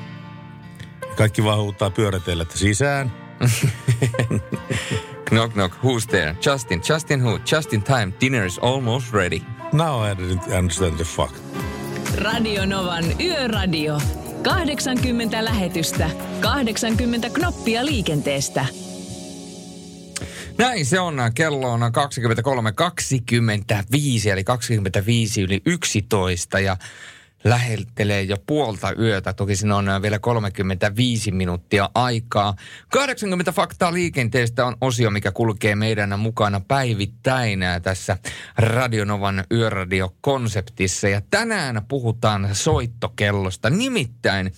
Kaikki 1.16 1.44
vaan 1.44 1.58
huutaa 1.60 1.90
pyöräteillä, 1.90 2.42
että 2.42 2.58
sisään. 2.58 3.12
knock 5.28 5.52
knock, 5.52 5.74
who's 5.84 6.06
there? 6.08 6.36
Justin, 6.46 6.82
Justin 6.88 7.20
who? 7.22 7.38
Just 7.52 7.72
in 7.72 7.82
time, 7.82 8.12
dinner 8.20 8.46
is 8.46 8.58
almost 8.58 9.12
ready. 9.12 9.40
Now 9.72 10.04
I 10.10 10.14
didn't 10.14 10.58
understand 10.58 10.94
the 10.96 11.04
fuck. 11.04 11.34
Radio 12.18 12.66
Novan 12.66 13.04
Yöradio. 13.20 14.00
80 14.42 15.44
lähetystä, 15.44 16.10
80 16.40 17.30
knoppia 17.30 17.86
liikenteestä. 17.86 18.66
Näin 20.58 20.86
se 20.86 21.00
on. 21.00 21.16
Kello 21.34 21.72
on 21.72 21.80
23.25, 21.80 21.86
eli 24.32 24.44
25 24.44 25.42
yli 25.42 25.62
11 25.66 26.60
ja 26.60 26.76
lähettelee 27.48 28.22
jo 28.22 28.36
puolta 28.46 28.92
yötä. 28.98 29.32
Toki 29.32 29.56
siinä 29.56 29.76
on 29.76 30.02
vielä 30.02 30.18
35 30.18 31.32
minuuttia 31.32 31.90
aikaa. 31.94 32.54
80 32.92 33.52
faktaa 33.52 33.92
liikenteestä 33.92 34.66
on 34.66 34.76
osio, 34.80 35.10
mikä 35.10 35.32
kulkee 35.32 35.74
meidän 35.74 36.18
mukana 36.18 36.60
päivittäin 36.68 37.60
tässä 37.82 38.18
Radionovan 38.58 39.44
yöradiokonseptissa. 39.52 41.08
Ja 41.08 41.20
tänään 41.30 41.84
puhutaan 41.88 42.48
soittokellosta. 42.52 43.70
Nimittäin 43.70 44.52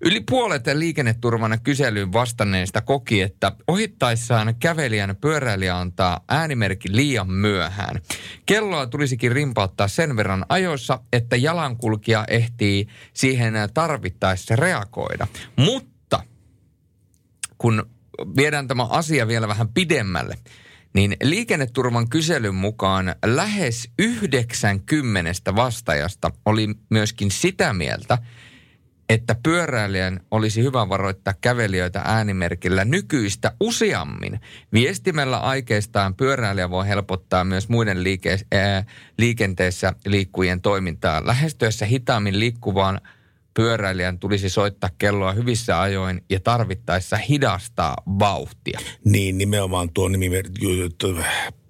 Yli 0.00 0.20
puolet 0.30 0.66
liikenneturvana 0.74 1.58
kyselyyn 1.58 2.12
vastanneista 2.12 2.80
koki, 2.80 3.22
että 3.22 3.52
ohittaessaan 3.68 4.54
kävelijän 4.54 5.16
pyöräilijä 5.20 5.78
antaa 5.78 6.20
äänimerkin 6.28 6.96
liian 6.96 7.30
myöhään. 7.30 8.00
Kelloa 8.46 8.86
tulisikin 8.86 9.32
rimpauttaa 9.32 9.88
sen 9.88 10.16
verran 10.16 10.46
ajoissa, 10.48 11.00
että 11.12 11.36
jalankulkija 11.36 12.24
ehtii 12.34 12.86
siihen 13.12 13.54
tarvittaessa 13.74 14.56
reagoida. 14.56 15.26
Mutta 15.56 16.20
kun 17.58 17.90
viedään 18.36 18.68
tämä 18.68 18.84
asia 18.84 19.28
vielä 19.28 19.48
vähän 19.48 19.68
pidemmälle, 19.68 20.38
niin 20.94 21.16
liikenneturvan 21.22 22.08
kyselyn 22.08 22.54
mukaan 22.54 23.14
lähes 23.24 23.90
90 23.98 25.56
vastaajasta 25.56 26.30
oli 26.46 26.68
myöskin 26.90 27.30
sitä 27.30 27.72
mieltä, 27.72 28.18
että 29.08 29.36
pyöräilijän 29.42 30.20
olisi 30.30 30.62
hyvä 30.62 30.88
varoittaa 30.88 31.34
kävelijöitä 31.40 32.02
äänimerkillä 32.04 32.84
nykyistä 32.84 33.52
useammin. 33.60 34.40
Viestimellä 34.72 35.38
aikeistaan 35.38 36.14
pyöräilijä 36.14 36.70
voi 36.70 36.88
helpottaa 36.88 37.44
myös 37.44 37.68
muiden 37.68 38.04
liike- 38.04 38.46
ää, 38.52 38.84
liikenteessä 39.18 39.92
liikkujien 40.06 40.60
toimintaa. 40.60 41.26
Lähestyessä 41.26 41.86
hitaammin 41.86 42.40
liikkuvaan 42.40 43.00
pyöräilijän 43.54 44.18
tulisi 44.18 44.48
soittaa 44.48 44.90
kelloa 44.98 45.32
hyvissä 45.32 45.80
ajoin 45.80 46.24
ja 46.30 46.40
tarvittaessa 46.40 47.16
hidastaa 47.16 47.96
vauhtia. 48.06 48.80
Niin, 49.04 49.38
nimenomaan 49.38 49.90
tuo 49.90 50.08
nimi 50.08 50.30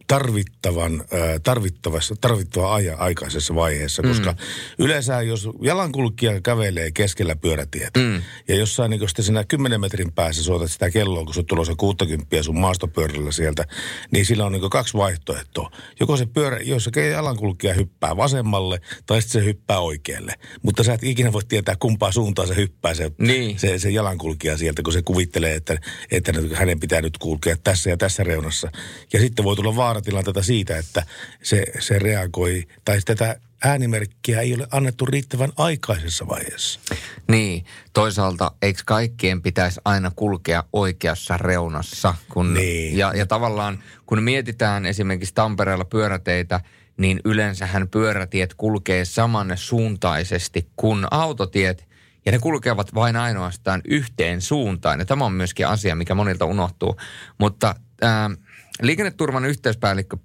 tarvittavan, 0.06 1.04
tarvittavassa, 1.42 2.14
tarvittava 2.20 2.74
aja 2.74 2.96
aikaisessa 2.96 3.54
vaiheessa, 3.54 4.02
koska 4.02 4.32
mm. 4.32 4.38
yleensä 4.78 5.22
jos 5.22 5.48
jalankulkija 5.62 6.40
kävelee 6.40 6.90
keskellä 6.90 7.36
pyörätietä 7.36 8.00
mm. 8.00 8.22
ja 8.48 8.56
jossain 8.56 8.90
niin 8.90 9.08
sitten 9.08 9.24
siinä 9.24 9.44
10 9.44 9.80
metrin 9.80 10.12
päässä 10.12 10.42
soitat 10.42 10.70
sitä 10.70 10.90
kelloa, 10.90 11.24
kun 11.24 11.34
se 11.34 11.42
tulossa 11.42 11.74
60 11.76 12.42
sun 12.42 12.58
maastopyörällä 12.58 13.32
sieltä, 13.32 13.64
niin 14.10 14.26
sillä 14.26 14.44
on 14.44 14.52
niin 14.52 14.70
kaksi 14.70 14.94
vaihtoehtoa. 14.94 15.70
Joko 16.00 16.16
se 16.16 16.26
pyörä, 16.26 16.58
jos 16.58 16.84
se 16.84 17.08
jalankulkija 17.08 17.74
hyppää 17.74 18.16
vasemmalle 18.16 18.80
tai 19.06 19.22
sitten 19.22 19.42
se 19.42 19.46
hyppää 19.46 19.78
oikealle. 19.78 20.34
Mutta 20.62 20.84
sä 20.84 20.94
et 20.94 21.02
ikinä 21.02 21.32
voi 21.32 21.42
tietää 21.48 21.76
kumpaa 21.78 22.12
suuntaan 22.12 22.48
se 22.48 22.56
hyppää 22.56 22.94
se, 22.94 23.10
niin. 23.18 23.58
se, 23.58 23.78
se 23.78 23.90
jalankulkija 23.90 24.56
sieltä, 24.56 24.82
kun 24.82 24.92
se 24.92 25.02
kuvittelee, 25.02 25.54
että, 25.54 25.78
että 26.10 26.32
hänen 26.54 26.80
pitää 26.80 27.00
nyt 27.00 27.18
kulkea 27.18 27.56
tässä 27.64 27.90
ja 27.90 27.96
tässä 27.96 28.24
reunassa. 28.24 28.70
Ja 29.12 29.20
sitten 29.20 29.44
voi 29.44 29.56
tulla 29.56 29.76
vaara 29.76 29.93
vaaratilanteita 29.94 30.42
siitä, 30.42 30.78
että 30.78 31.06
se, 31.42 31.64
se 31.78 31.98
reagoi, 31.98 32.66
tai 32.84 33.00
tätä 33.04 33.36
äänimerkkiä 33.64 34.40
ei 34.40 34.54
ole 34.54 34.66
annettu 34.70 35.06
riittävän 35.06 35.52
aikaisessa 35.56 36.28
vaiheessa. 36.28 36.80
Niin, 37.28 37.64
toisaalta 37.92 38.52
eikö 38.62 38.82
kaikkien 38.86 39.42
pitäisi 39.42 39.80
aina 39.84 40.10
kulkea 40.16 40.64
oikeassa 40.72 41.36
reunassa? 41.36 42.14
Kun, 42.28 42.54
niin. 42.54 42.98
ja, 42.98 43.12
ja 43.16 43.26
tavallaan 43.26 43.82
kun 44.06 44.22
mietitään 44.22 44.86
esimerkiksi 44.86 45.34
Tampereella 45.34 45.84
pyöräteitä, 45.84 46.60
niin 46.96 47.20
yleensähän 47.24 47.88
pyörätiet 47.88 48.54
kulkee 48.54 49.04
samanne 49.04 49.56
suuntaisesti 49.56 50.68
kuin 50.76 51.06
autotiet, 51.10 51.88
ja 52.26 52.32
ne 52.32 52.38
kulkevat 52.38 52.94
vain 52.94 53.16
ainoastaan 53.16 53.80
yhteen 53.84 54.40
suuntaan. 54.40 54.98
Ja 54.98 55.04
tämä 55.04 55.24
on 55.24 55.32
myöskin 55.32 55.66
asia, 55.66 55.94
mikä 55.94 56.14
monilta 56.14 56.44
unohtuu. 56.44 56.96
Mutta... 57.38 57.74
Äh, 58.04 58.38
Liikenneturvan 58.82 59.44
yhteyspäällikkö 59.44 60.16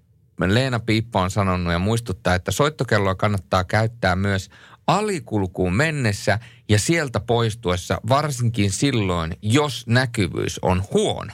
Leena 0.48 0.80
Piippa 0.80 1.22
on 1.22 1.32
sanonut 1.32 1.74
ja 1.74 1.80
muistuttaa, 1.80 2.36
että 2.36 2.52
soittokelloa 2.52 3.16
kannattaa 3.16 3.64
käyttää 3.64 4.16
myös 4.16 4.50
alikulkuun 4.88 5.74
mennessä 5.74 6.40
ja 6.70 6.80
sieltä 6.80 7.20
poistuessa, 7.20 8.02
varsinkin 8.10 8.72
silloin, 8.72 9.38
jos 9.42 9.88
näkyvyys 9.88 10.60
on 10.60 10.84
huono. 10.94 11.34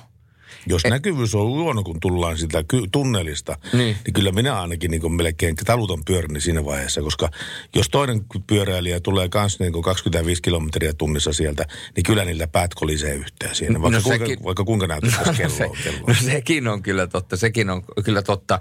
Jos 0.68 0.86
e- 0.86 0.89
näkyvyys 0.89 1.36
on 1.36 1.47
huono, 1.47 1.84
kun 1.84 1.99
tullaan 1.99 2.38
sitä 2.38 2.63
ky- 2.68 2.88
tunnelista, 2.91 3.57
niin. 3.74 3.97
niin 4.05 4.13
kyllä 4.13 4.32
minä 4.32 4.61
ainakin 4.61 4.91
niin 4.91 5.16
melkein 5.16 5.55
talutan 5.55 6.05
pyöräni 6.05 6.41
siinä 6.41 6.66
vaiheessa, 6.66 7.01
koska 7.01 7.30
jos 7.76 7.89
toinen 7.89 8.26
pyöräilijä 8.47 8.99
tulee 8.99 9.30
kanssa 9.30 9.63
niin 9.63 9.84
25 9.84 10.41
kilometriä 10.41 10.93
tunnissa 10.93 11.34
sieltä, 11.34 11.66
niin 11.95 12.03
kyllä 12.03 12.26
niillä 12.26 12.47
päät 12.47 12.74
kolisee 12.74 13.13
yhteen 13.13 13.55
siinä, 13.55 13.82
vaikka, 13.82 13.97
no 13.97 14.03
kuinka, 14.03 14.26
sekin, 14.26 14.43
vaikka 14.43 14.63
kuinka 14.63 14.88
näyttäisi 14.88 15.20
no, 15.26 15.34
kello, 15.34 15.76
se. 15.84 15.91
No 16.07 16.13
sekin 16.13 16.68
on 16.68 16.82
kyllä 16.82 17.07
totta, 17.07 17.38
sekin 17.38 17.70
on 17.70 17.84
kyllä 18.03 18.22
totta. 18.22 18.59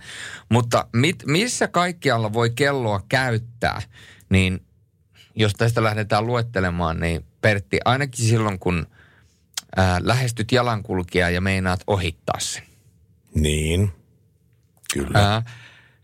Mutta 0.48 0.86
mit, 0.92 1.22
missä 1.26 1.68
kaikkialla 1.68 2.32
voi 2.32 2.50
kelloa 2.50 3.00
käyttää, 3.08 3.82
niin 4.30 4.60
jos 5.36 5.52
tästä 5.52 5.82
lähdetään 5.82 6.26
luettelemaan, 6.26 7.00
niin 7.00 7.24
Pertti, 7.40 7.78
ainakin 7.84 8.24
silloin 8.24 8.58
kun– 8.58 8.86
ää, 9.76 10.00
lähestyt 10.02 10.52
jalankulkijaa 10.52 11.30
ja 11.30 11.40
meinaat 11.40 11.80
ohittaa 11.86 12.40
sen. 12.40 12.62
Niin, 13.34 13.92
kyllä. 14.94 15.18
Ää, 15.18 15.42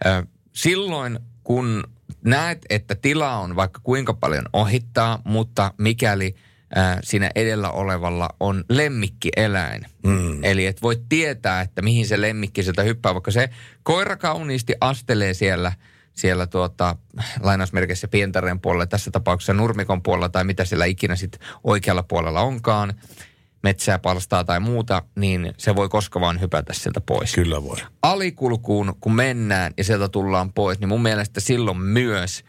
ää, 0.04 0.26
silloin 0.52 1.18
kun 1.44 1.84
näet, 2.24 2.58
että 2.70 2.94
tila 2.94 3.36
on 3.36 3.56
vaikka 3.56 3.80
kuinka 3.82 4.14
paljon 4.14 4.44
ohittaa, 4.52 5.22
mutta 5.24 5.74
mikäli 5.78 6.34
ää, 6.74 6.98
siinä 7.04 7.30
edellä 7.34 7.70
olevalla 7.70 8.28
on 8.40 8.64
lemmikkieläin. 8.68 9.86
Mm. 10.02 10.44
Eli 10.44 10.66
et 10.66 10.82
voi 10.82 11.02
tietää, 11.08 11.60
että 11.60 11.82
mihin 11.82 12.06
se 12.06 12.20
lemmikki 12.20 12.62
sieltä 12.62 12.82
hyppää, 12.82 13.14
vaikka 13.14 13.30
se 13.30 13.50
koira 13.82 14.16
kauniisti 14.16 14.74
astelee 14.80 15.34
siellä– 15.34 15.72
siellä 16.20 16.46
tuota, 16.46 16.96
lainausmerkeissä 17.40 18.08
pientaren 18.08 18.60
puolella, 18.60 18.86
tässä 18.86 19.10
tapauksessa 19.10 19.52
nurmikon 19.54 20.02
puolella 20.02 20.28
tai 20.28 20.44
mitä 20.44 20.64
siellä 20.64 20.84
ikinä 20.84 21.16
sitten 21.16 21.40
oikealla 21.64 22.02
puolella 22.02 22.40
onkaan, 22.40 22.94
metsää, 23.62 23.98
palstaa 23.98 24.44
tai 24.44 24.60
muuta, 24.60 25.02
niin 25.16 25.54
se 25.56 25.76
voi 25.76 25.88
koska 25.88 26.20
vaan 26.20 26.40
hypätä 26.40 26.72
sieltä 26.72 27.00
pois. 27.00 27.34
Kyllä 27.34 27.62
voi. 27.62 27.76
Alikulkuun, 28.02 28.94
kun 29.00 29.14
mennään 29.14 29.72
ja 29.78 29.84
sieltä 29.84 30.08
tullaan 30.08 30.52
pois, 30.52 30.80
niin 30.80 30.88
mun 30.88 31.02
mielestä 31.02 31.40
silloin 31.40 31.78
myös. 31.78 32.44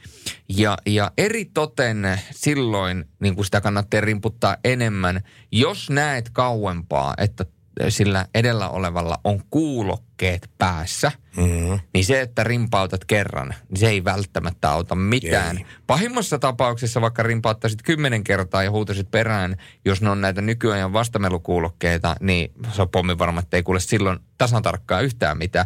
Ja, 0.49 0.77
ja 0.85 1.11
eri 1.17 1.45
toten 1.45 2.21
silloin 2.31 3.05
niin 3.19 3.35
kuin 3.35 3.45
sitä 3.45 3.61
kannattaa 3.61 4.01
rimputtaa 4.01 4.57
enemmän, 4.63 5.21
jos 5.51 5.89
näet 5.89 6.29
kauempaa, 6.29 7.13
että 7.17 7.45
sillä 7.89 8.25
edellä 8.35 8.69
olevalla 8.69 9.19
on 9.23 9.41
kuulokkeet 9.49 10.49
päässä, 10.57 11.11
mm-hmm. 11.37 11.79
niin 11.93 12.05
se, 12.05 12.21
että 12.21 12.43
rimpautat 12.43 13.05
kerran, 13.05 13.55
niin 13.69 13.79
se 13.79 13.89
ei 13.89 14.03
välttämättä 14.03 14.71
auta 14.71 14.95
mitään. 14.95 15.57
Ei. 15.57 15.65
Pahimmassa 15.87 16.39
tapauksessa 16.39 17.01
vaikka 17.01 17.23
rimpauttaisit 17.23 17.81
kymmenen 17.81 18.23
kertaa 18.23 18.63
ja 18.63 18.71
huutasit 18.71 19.11
perään, 19.11 19.55
jos 19.85 20.01
ne 20.01 20.09
on 20.09 20.21
näitä 20.21 20.41
nykyajan 20.41 20.93
vastamelukuulokkeita, 20.93 22.15
niin 22.19 22.51
se 22.71 22.81
on 22.81 22.89
pommi 22.89 23.17
varma, 23.17 23.39
että 23.39 23.57
ei 23.57 23.63
kuule 23.63 23.79
silloin 23.79 24.19
tasan 24.37 24.63
tarkkaan 24.63 25.03
yhtään 25.03 25.37
mitään. 25.37 25.65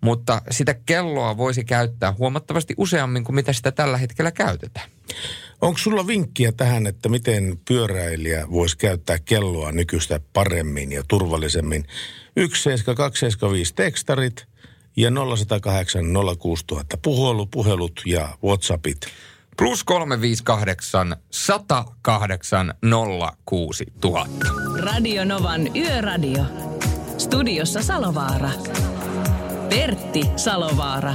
Mutta 0.00 0.42
sitä 0.50 0.74
kelloa 0.74 1.36
voisi 1.36 1.64
käyttää 1.64 2.12
huomattavasti 2.18 2.74
useammin 2.76 3.24
kuin 3.24 3.36
mitä 3.36 3.52
sitä 3.52 3.72
tällä 3.72 3.96
hetkellä 3.96 4.32
käytetään. 4.32 4.90
Onko 5.60 5.78
sulla 5.78 6.06
vinkkiä 6.06 6.52
tähän, 6.52 6.86
että 6.86 7.08
miten 7.08 7.58
pyöräilijä 7.68 8.46
voisi 8.50 8.78
käyttää 8.78 9.18
kelloa 9.24 9.72
nykyistä 9.72 10.20
paremmin 10.32 10.92
ja 10.92 11.02
turvallisemmin? 11.08 11.84
17275 12.36 13.74
tekstarit 13.74 14.46
ja 14.96 15.10
0108 15.10 16.04
06000 16.38 16.96
puhelu, 16.96 17.46
puhelut 17.46 18.02
ja 18.06 18.28
Whatsappit. 18.44 19.00
Plus 19.56 19.84
358 19.84 21.16
108 21.30 22.74
06000. 23.44 24.46
Radio 24.78 25.24
Novan 25.24 25.76
Yöradio. 25.76 26.44
Studiossa 27.18 27.82
Salovaara. 27.82 28.50
Pertti 29.68 30.22
Salovaara. 30.36 31.14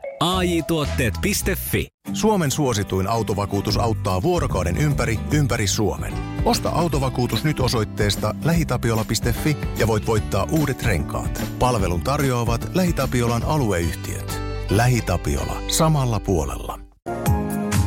AJ-tuotteet.fi 0.21 1.87
Suomen 2.13 2.51
suosituin 2.51 3.07
autovakuutus 3.07 3.77
auttaa 3.77 4.21
vuorokauden 4.21 4.77
ympäri, 4.77 5.19
ympäri 5.31 5.67
Suomen. 5.67 6.13
Osta 6.45 6.69
autovakuutus 6.69 7.43
nyt 7.43 7.59
osoitteesta 7.59 8.35
lähitapiola.fi 8.43 9.57
ja 9.77 9.87
voit 9.87 10.07
voittaa 10.07 10.47
uudet 10.51 10.83
renkaat. 10.83 11.43
Palvelun 11.59 12.01
tarjoavat 12.01 12.71
LähiTapiolan 12.73 13.43
alueyhtiöt. 13.43 14.41
LähiTapiola. 14.69 15.61
Samalla 15.67 16.19
puolella. 16.19 16.79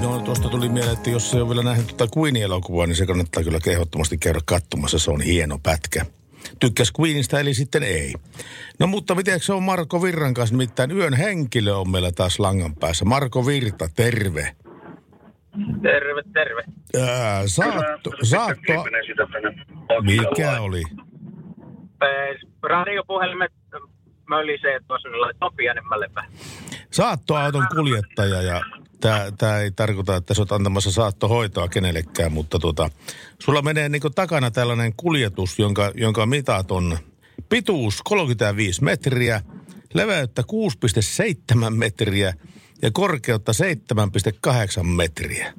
No 0.01 0.20
tuosta 0.20 0.49
tuli 0.49 0.68
mieleen, 0.68 0.97
että 0.97 1.11
jos 1.11 1.35
ei 1.35 1.41
ole 1.41 1.49
vielä 1.49 1.62
nähnyt 1.62 1.87
tuota 1.87 2.18
Queen-elokuvaa, 2.18 2.87
niin 2.87 2.97
se 2.97 3.07
kannattaa 3.07 3.43
kyllä 3.43 3.61
kehottomasti 3.61 4.18
käydä 4.18 4.41
katsomassa. 4.45 4.99
Se 4.99 5.11
on 5.11 5.20
hieno 5.20 5.59
pätkä. 5.62 6.07
Tykkäs 6.61 6.92
Queenista, 7.01 7.40
eli 7.40 7.55
sitten 7.55 7.82
ei. 7.82 8.14
No 8.78 8.86
mutta 8.86 9.14
miten 9.14 9.40
se 9.40 9.53
on 9.53 9.62
Marko 9.62 10.03
Virran 10.03 10.34
kanssa? 10.34 10.55
Nimittäin 10.55 10.90
yön 10.90 11.14
henkilö 11.14 11.74
on 11.74 11.90
meillä 11.90 12.12
taas 12.12 12.38
langan 12.38 12.74
päässä. 12.74 13.05
Marko 13.05 13.47
Virta, 13.47 13.88
terve. 13.97 14.57
Terve, 15.82 16.22
terve. 16.32 16.64
Ää, 17.01 17.42
saatto, 17.47 18.11
saatto, 18.22 18.84
mikä 20.03 20.61
oli? 20.61 20.82
Radiopuhelimet 22.62 23.53
mölisee 24.28 24.80
tuossa 24.86 25.09
niin 25.09 25.57
pienemmälle 25.57 26.11
vähän. 26.14 26.30
Saattoauton 26.90 27.66
kuljettaja 27.76 28.42
ja 28.42 28.61
tämä 29.38 29.59
ei 29.59 29.70
tarkoita, 29.70 30.16
että 30.16 30.34
sä 30.34 30.42
oot 30.42 30.52
antamassa 30.52 30.92
saattohoitoa 30.92 31.68
kenellekään, 31.68 32.32
mutta 32.32 32.59
tota, 32.59 32.90
sulla 33.38 33.62
menee 33.62 33.88
niinku 33.88 34.11
takana 34.11 34.50
tällainen 34.50 34.92
kuljetus, 34.96 35.59
jonka, 35.59 35.92
jonka 35.94 36.26
mitat 36.26 36.70
on 36.70 36.98
pituus 37.48 38.02
35 38.02 38.84
metriä, 38.84 39.42
leveyttä 39.94 40.42
6,7 41.62 41.70
metriä 41.70 42.34
ja 42.82 42.90
korkeutta 42.90 43.52
7,8 43.52 44.82
metriä. 44.82 45.52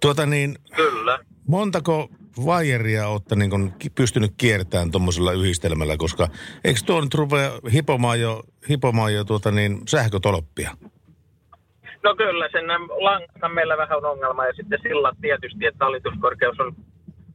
Tuota 0.00 0.26
niin, 0.26 0.58
Kyllä. 0.76 1.18
montako 1.46 2.10
vaijeria 2.44 3.08
olette 3.08 3.36
niin 3.36 3.50
kun 3.50 3.72
pystynyt 3.94 4.34
kiertämään 4.36 4.90
tuommoisella 4.90 5.32
yhdistelmällä, 5.32 5.96
koska 5.96 6.28
eikö 6.64 6.80
tuo 6.86 7.00
nyt 7.00 7.14
rupea 7.14 7.52
hipomaan 7.72 8.20
jo, 8.20 8.42
hipomaan 8.68 9.14
jo 9.14 9.24
tuota 9.24 9.50
niin, 9.50 9.82
sähkötolppia? 9.88 10.76
No 12.04 12.14
kyllä, 12.16 12.48
sen 12.52 12.64
langan 13.00 13.54
meillä 13.54 13.76
vähän 13.76 13.98
on 13.98 14.04
ongelma 14.04 14.46
ja 14.46 14.52
sitten 14.52 14.78
sillat 14.82 15.16
tietysti, 15.20 15.66
että 15.66 15.86
alituskorkeus 15.86 16.60
on 16.60 16.76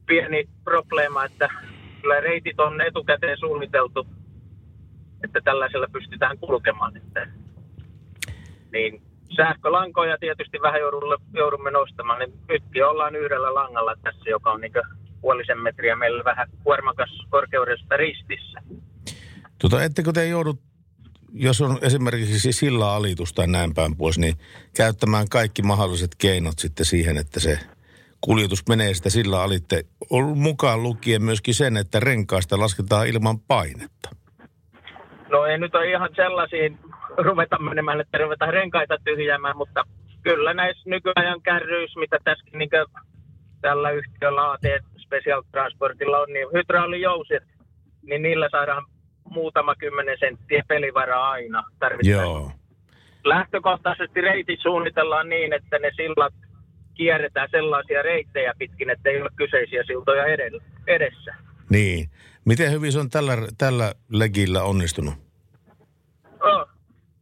pieni 0.06 0.48
probleema, 0.64 1.24
että 1.24 1.48
kyllä 2.00 2.20
reitit 2.20 2.60
on 2.60 2.80
etukäteen 2.80 3.38
suunniteltu, 3.38 4.06
että 5.24 5.40
tällaisella 5.44 5.86
pystytään 5.92 6.38
kulkemaan. 6.38 6.96
Että, 6.96 7.26
niin 8.72 9.02
sähkölankoja 9.36 10.18
tietysti 10.18 10.58
vähän 10.62 10.80
joudumme, 10.80 11.16
joudumme 11.34 11.70
nostamaan, 11.70 12.18
niin 12.18 12.32
nytkin 12.48 12.86
ollaan 12.86 13.16
yhdellä 13.16 13.54
langalla 13.54 13.94
tässä, 14.02 14.30
joka 14.30 14.52
on 14.52 14.60
niin 14.60 14.72
puolisen 15.20 15.58
metriä 15.58 15.96
meillä 15.96 16.24
vähän 16.24 16.48
kuormakas 16.62 17.26
korkeudesta 17.30 17.96
ristissä. 17.96 18.62
Tota, 19.58 19.84
ettekö 19.84 20.12
te 20.12 20.26
joudu, 20.26 20.58
jos 21.32 21.60
on 21.60 21.78
esimerkiksi 21.82 22.52
sillä 22.52 22.92
alitus 22.92 23.32
tai 23.32 23.46
näin 23.46 23.74
päin 23.74 23.96
pois, 23.96 24.18
niin 24.18 24.34
käyttämään 24.76 25.26
kaikki 25.30 25.62
mahdolliset 25.62 26.14
keinot 26.18 26.58
sitten 26.58 26.86
siihen, 26.86 27.16
että 27.16 27.40
se 27.40 27.58
kuljetus 28.20 28.68
menee 28.68 28.94
sitä 28.94 29.10
sillä 29.10 29.42
alitte. 29.42 29.82
On 30.10 30.38
mukaan 30.38 30.82
lukien 30.82 31.22
myöskin 31.22 31.54
sen, 31.54 31.76
että 31.76 32.00
renkaista 32.00 32.58
lasketaan 32.58 33.06
ilman 33.06 33.40
painetta. 33.40 34.10
No 35.28 35.44
ei 35.44 35.58
nyt 35.58 35.74
ole 35.74 35.90
ihan 35.90 36.10
sellaisiin 36.16 36.78
ruveta 37.16 37.58
menemään, 37.58 38.00
että 38.00 38.18
ruvetaan 38.18 38.52
renkaita 38.52 38.98
tyhjäämään, 39.04 39.56
mutta 39.56 39.84
kyllä 40.22 40.54
näissä 40.54 40.90
nykyajan 40.90 41.42
kärryissä, 41.42 42.00
mitä 42.00 42.18
tässäkin 42.24 42.58
niin 42.58 42.70
tällä 43.60 43.90
yhtiöllä 43.90 44.50
AT 44.50 44.62
Special 44.96 45.42
Transportilla 45.50 46.18
on, 46.18 46.28
niin 46.32 46.48
hydraulijouset, 46.52 47.44
niin 48.02 48.22
niillä 48.22 48.48
saadaan 48.50 48.84
muutama 49.30 49.74
kymmenen 49.74 50.16
senttiä 50.20 50.62
pelivaraa 50.68 51.30
aina 51.30 51.64
tarvitaan. 51.78 52.24
Joo. 52.24 52.52
Lähtökohtaisesti 53.24 54.20
reitit 54.20 54.60
suunnitellaan 54.62 55.28
niin, 55.28 55.52
että 55.52 55.78
ne 55.78 55.90
sillat 55.96 56.34
kierretään 56.94 57.48
sellaisia 57.50 58.02
reittejä 58.02 58.54
pitkin, 58.58 58.90
että 58.90 59.10
ei 59.10 59.22
ole 59.22 59.30
kyseisiä 59.36 59.82
siltoja 59.86 60.24
edessä. 60.86 61.34
Niin. 61.70 62.10
Miten 62.44 62.72
hyvin 62.72 62.92
se 62.92 62.98
on 62.98 63.10
tällä, 63.10 63.36
tällä 63.58 63.94
legillä 64.08 64.62
onnistunut? 64.62 65.14
Oh, 66.42 66.68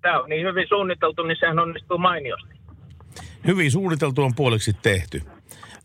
tämä 0.00 0.20
on 0.20 0.28
niin 0.28 0.46
hyvin 0.46 0.68
suunniteltu, 0.68 1.22
niin 1.22 1.36
sehän 1.40 1.58
onnistuu 1.58 1.98
mainiosti. 1.98 2.54
Hyvin 3.46 3.70
suunniteltu 3.70 4.22
on 4.22 4.34
puoliksi 4.34 4.72
tehty. 4.82 5.22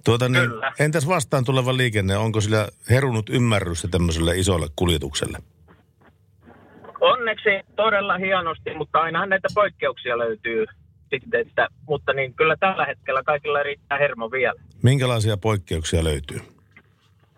Tuota 0.05 0.29
niin, 0.29 0.49
Kyllä. 0.49 0.73
entäs 0.79 1.07
vastaan 1.07 1.45
tuleva 1.45 1.77
liikenne, 1.77 2.17
onko 2.17 2.41
sillä 2.41 2.67
herunut 2.89 3.29
ymmärrystä 3.29 3.87
tämmöiselle 3.87 4.37
isolle 4.37 4.67
kuljetukselle? 4.75 5.37
Onneksi 7.03 7.49
todella 7.75 8.17
hienosti, 8.17 8.73
mutta 8.73 8.99
ainahan 8.99 9.29
näitä 9.29 9.47
poikkeuksia 9.55 10.17
löytyy 10.17 10.65
sitten, 11.09 11.41
että, 11.47 11.67
mutta 11.87 12.13
niin 12.13 12.33
kyllä 12.33 12.55
tällä 12.59 12.85
hetkellä 12.85 13.23
kaikilla 13.23 13.63
riittää 13.63 13.97
hermo 13.97 14.31
vielä. 14.31 14.61
Minkälaisia 14.83 15.37
poikkeuksia 15.37 16.03
löytyy? 16.03 16.39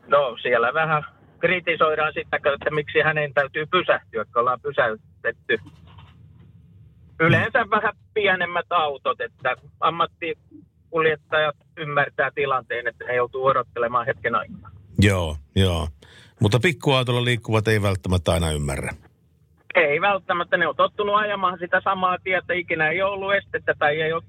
No 0.07 0.37
siellä 0.41 0.73
vähän 0.73 1.05
kritisoidaan 1.39 2.13
sitä, 2.13 2.37
että 2.37 2.71
miksi 2.71 2.99
hänen 3.01 3.33
täytyy 3.33 3.65
pysähtyä, 3.65 4.25
kun 4.25 4.39
ollaan 4.39 4.61
pysäytetty. 4.61 5.57
Yleensä 7.19 7.59
vähän 7.71 7.93
pienemmät 8.13 8.65
autot, 8.69 9.21
että 9.21 9.55
ammattikuljettajat 9.79 11.55
ymmärtää 11.77 12.31
tilanteen, 12.35 12.87
että 12.87 13.05
he 13.07 13.13
joutuu 13.13 13.45
odottelemaan 13.45 14.05
hetken 14.05 14.35
aikaa. 14.35 14.71
Joo, 14.99 15.37
joo. 15.55 15.87
Mutta 16.41 16.59
pikkuautolla 16.59 17.25
liikkuvat 17.25 17.67
ei 17.67 17.81
välttämättä 17.81 18.31
aina 18.31 18.51
ymmärrä. 18.51 18.91
Ei 19.75 20.01
välttämättä, 20.01 20.57
ne 20.57 20.67
on 20.67 20.75
tottunut 20.75 21.15
ajamaan 21.15 21.59
sitä 21.59 21.81
samaa 21.83 22.17
tietä, 22.23 22.53
ikinä 22.53 22.89
ei 22.89 23.01
ollut 23.01 23.33
estettä 23.33 23.73
tai 23.79 24.01
ei 24.01 24.13
ole 24.13 24.23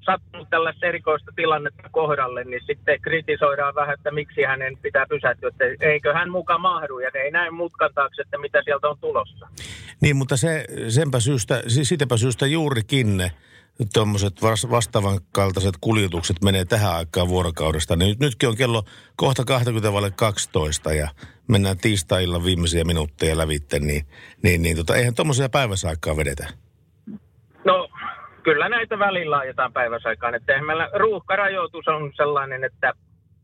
sattunut 0.00 0.50
tällaista 0.50 0.86
erikoista 0.86 1.32
tilannetta 1.36 1.88
kohdalle, 1.90 2.44
niin 2.44 2.60
sitten 2.66 3.00
kritisoidaan 3.00 3.74
vähän, 3.74 3.94
että 3.94 4.10
miksi 4.10 4.42
hänen 4.42 4.76
pitää 4.82 5.06
pysähtyä, 5.08 5.48
että 5.48 5.86
eikö 5.86 6.14
hän 6.14 6.30
muka 6.30 6.58
mahdu 6.58 6.98
ja 6.98 7.10
ne 7.14 7.20
ei 7.20 7.30
näe 7.30 7.50
mutkan 7.50 7.90
taakse, 7.94 8.22
että 8.22 8.38
mitä 8.38 8.62
sieltä 8.64 8.88
on 8.88 8.98
tulossa. 9.00 9.48
Niin, 10.00 10.16
mutta 10.16 10.36
se, 10.36 10.64
senpä 10.88 11.20
syystä, 11.20 11.62
si- 11.66 11.84
sitäpä 11.84 12.16
syystä 12.16 12.46
juurikin 12.46 13.30
tuommoiset 13.92 14.42
vastaavan 14.70 15.20
kaltaiset 15.32 15.74
kuljetukset 15.80 16.36
menee 16.44 16.64
tähän 16.64 16.94
aikaan 16.94 17.28
vuorokaudesta. 17.28 17.96
Niin 17.96 18.08
nyt, 18.08 18.20
nytkin 18.20 18.48
on 18.48 18.56
kello 18.56 18.82
kohta 19.16 19.44
20 19.44 19.92
vaille 19.92 20.10
12 20.10 20.92
ja 20.92 21.08
mennään 21.48 21.78
tiistai-illan 21.78 22.44
viimeisiä 22.44 22.84
minuutteja 22.84 23.38
lävitte, 23.38 23.78
niin, 23.78 24.06
niin, 24.42 24.62
niin 24.62 24.76
tota, 24.76 24.96
eihän 24.96 25.14
tuommoisia 25.14 25.48
päiväsaikaa 25.48 26.16
vedetä. 26.16 26.46
No, 27.64 27.88
kyllä 28.42 28.68
näitä 28.68 28.98
välillä 28.98 29.38
ajetaan 29.38 29.72
päiväsaikaan. 29.72 30.34
Että 30.34 30.62
meillä 30.62 30.90
ruuhkarajoitus 30.94 31.88
on 31.88 32.12
sellainen, 32.16 32.64
että 32.64 32.92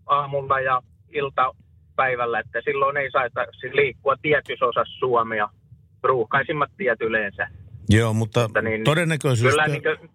aamulla 0.07 0.61
ja 0.61 0.83
iltapäivällä, 1.09 2.41
että 2.41 2.61
silloin 2.65 2.97
ei 2.97 3.11
saisi 3.11 3.77
liikkua 3.77 4.17
tietyssä 4.23 4.67
osassa 4.67 4.99
Suomea. 4.99 5.49
Ruuhkaisimmat 6.03 6.71
tiet 6.77 7.01
yleensä. 7.01 7.49
Joo, 7.89 8.13
mutta 8.13 8.41
Mutta 8.41 8.63
niin, 8.63 8.85
todennäköisyys... 8.85 9.51
Kyllä 9.53 9.69
niin 9.69 9.83
kuin, 9.83 10.11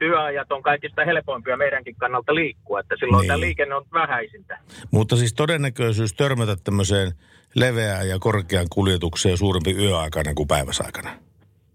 työajat 0.00 0.52
on 0.52 0.62
kaikista 0.62 1.04
helpoimpia 1.04 1.56
meidänkin 1.56 1.94
kannalta 1.98 2.34
liikkua, 2.34 2.80
että 2.80 2.94
silloin 2.98 3.20
Niin. 3.20 3.28
tämä 3.28 3.40
liikenne 3.40 3.74
on 3.74 3.84
vähäisintä. 3.92 4.58
Mutta 4.90 5.16
siis 5.16 5.34
todennäköisyys 5.34 6.12
törmätä 6.14 6.56
tämmöiseen 6.64 7.12
leveään 7.54 8.08
ja 8.08 8.18
korkeaan 8.18 8.66
kuljetukseen 8.70 9.38
suurempi 9.38 9.72
yöaikana 9.72 10.34
kuin 10.34 10.48
päiväsaikana. 10.48 11.10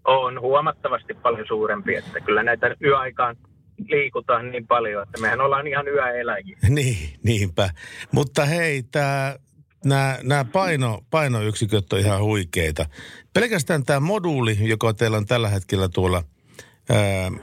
On 0.04 0.40
huomattavasti 0.40 1.14
paljon 1.14 1.46
suurempi, 1.48 1.96
että 1.96 2.20
kyllä 2.20 2.42
näitä 2.42 2.76
yöaikaan 2.84 3.36
liikutaan 3.88 4.50
niin 4.50 4.66
paljon, 4.66 5.02
että 5.02 5.20
mehän 5.20 5.40
ollaan 5.40 5.66
ihan 5.66 5.88
yöeläjiä. 5.88 6.58
Niin, 6.68 6.96
niinpä. 7.24 7.70
Mutta 8.12 8.44
hei, 8.44 8.82
tää, 8.82 9.36
nämä, 9.84 10.18
nämä 10.22 10.44
paino, 10.44 11.00
painoyksiköt 11.10 11.92
on 11.92 11.98
ihan 11.98 12.22
huikeita. 12.22 12.86
Pelkästään 13.34 13.84
tämä 13.84 14.00
moduuli, 14.00 14.56
joka 14.68 14.94
teillä 14.94 15.16
on 15.16 15.26
tällä 15.26 15.48
hetkellä 15.48 15.88
tuolla 15.88 16.22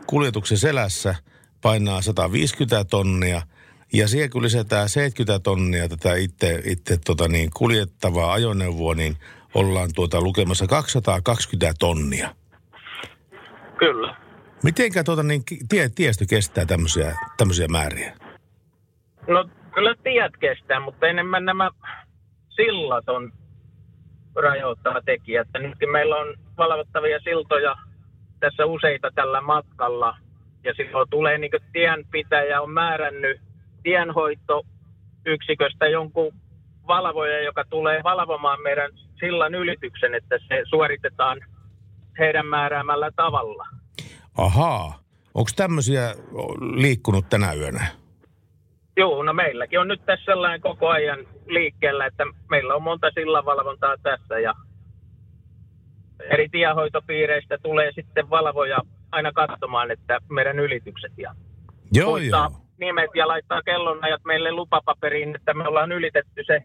kuljetuksen 0.08 0.58
selässä, 0.58 1.16
painaa 1.62 2.02
150 2.02 2.84
tonnia. 2.90 3.42
Ja 3.94 4.08
siihen 4.08 4.30
kun 4.30 4.44
lisätään 4.44 4.90
70 4.90 5.44
tonnia 5.44 5.90
tätä 5.90 6.16
itse, 6.16 6.62
itse 6.66 6.98
tota 7.06 7.28
niin, 7.28 7.50
kuljettavaa 7.54 8.34
ajoneuvoa, 8.34 8.96
niin 8.96 9.18
ollaan 9.54 9.90
tuota 9.96 10.22
lukemassa 10.22 10.68
220 10.68 11.74
tonnia. 11.80 12.36
Kyllä. 13.78 14.16
Mitenkä 14.64 15.04
tuota 15.04 15.24
niin, 15.24 15.44
tie, 15.70 15.90
tiestö 15.90 16.26
kestää 16.30 16.66
tämmöisiä, 16.66 17.16
tämmöisiä 17.38 17.68
määriä? 17.68 18.18
No 19.28 19.50
kyllä 19.74 19.96
tiet 20.04 20.38
kestää, 20.40 20.80
mutta 20.80 21.08
enemmän 21.08 21.46
nämä 21.46 21.70
sillat 22.50 23.10
on 23.10 23.32
rajoittava 24.36 25.02
tekijä. 25.02 25.42
Että 25.42 25.60
nytkin 25.60 25.92
meillä 25.92 26.16
on 26.16 26.36
valvottavia 26.58 27.20
siltoja 27.20 27.76
tässä 28.44 28.66
useita 28.66 29.12
tällä 29.16 29.42
matkalla. 29.42 30.18
Ja 30.64 30.74
silloin 30.74 31.10
tulee 31.10 31.38
niin 31.38 31.52
tienpitäjä 31.74 32.62
on 32.62 32.72
määrännyt 32.72 33.42
tienhoitoyksiköstä 33.84 35.88
jonkun 35.88 36.34
valvoja, 36.88 37.42
joka 37.42 37.64
tulee 37.70 38.04
valvomaan 38.04 38.62
meidän 38.62 38.92
sillan 39.20 39.56
ylityksen, 39.56 40.16
että 40.16 40.40
se 40.48 40.64
suoritetaan 40.70 41.42
heidän 42.20 42.46
määräämällä 42.46 43.12
tavalla. 43.16 43.68
Ahaa. 44.38 45.04
Onko 45.34 45.50
tämmöisiä 45.56 46.16
liikkunut 46.76 47.26
tänä 47.30 47.54
yönä? 47.54 47.88
Joo, 48.98 49.24
no 49.24 49.34
meilläkin 49.34 49.80
on 49.80 49.88
nyt 49.88 50.06
tässä 50.06 50.26
sellainen 50.26 50.62
koko 50.62 50.88
ajan 50.88 51.20
liikkeellä, 51.48 52.06
että 52.06 52.24
meillä 52.50 52.76
on 52.76 52.84
monta 52.84 53.08
sillavalvontaa 53.14 53.96
tässä 54.04 54.40
ja 54.40 54.54
eri 56.30 56.50
tiehoitopiireistä 56.50 57.58
tulee 57.64 57.92
sitten 57.96 58.30
valvoja 58.30 58.78
aina 59.12 59.32
katsomaan, 59.32 59.92
että 59.92 60.20
meidän 60.30 60.60
ylitykset 60.60 61.12
ja 61.18 61.36
Joo, 61.94 62.10
muistaa 62.10 62.50
joo. 62.52 62.62
nimet 62.78 63.10
ja 63.16 63.28
laittaa 63.28 63.62
kellonajat 63.62 64.22
meille 64.26 64.52
lupapaperiin, 64.52 65.36
että 65.36 65.54
me 65.54 65.68
ollaan 65.68 65.92
ylitetty 65.92 66.44
se 66.48 66.62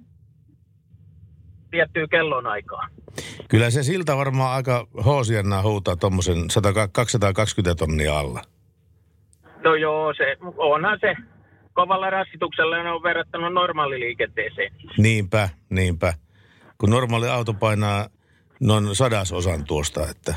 tiettyä 1.71 2.07
kellonaikaa. 2.11 2.89
Kyllä 3.49 3.71
se 3.71 3.83
siltä 3.83 4.17
varmaan 4.17 4.55
aika 4.57 4.87
hoosiannaa 5.05 5.63
huutaa 5.63 5.97
tuommoisen 5.97 6.37
220 6.93 7.75
tonnia 7.79 8.19
alla. 8.19 8.43
No 9.65 9.75
joo, 9.75 10.15
se, 10.15 10.37
onhan 10.57 10.99
se 11.01 11.17
kovalla 11.73 12.11
rassituksella 12.11 12.83
ne 12.83 12.91
on 12.91 13.03
verrattuna 13.03 13.51
normaaliliikenteeseen. 13.51 14.73
Niinpä, 14.99 15.49
niinpä. 15.71 16.15
Kun 16.79 16.91
normaali 16.91 17.29
auto 17.29 17.55
painaa 17.55 18.09
noin 18.61 18.97
sadasosan 18.97 19.65
tuosta, 19.65 20.09
että 20.09 20.35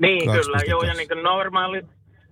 Niin, 0.00 0.30
2,2. 0.30 0.40
kyllä. 0.40 0.58
Joo, 0.68 0.82
ja 0.82 0.94
niin 0.94 1.08
kuin 1.08 1.22
normaali, 1.22 1.82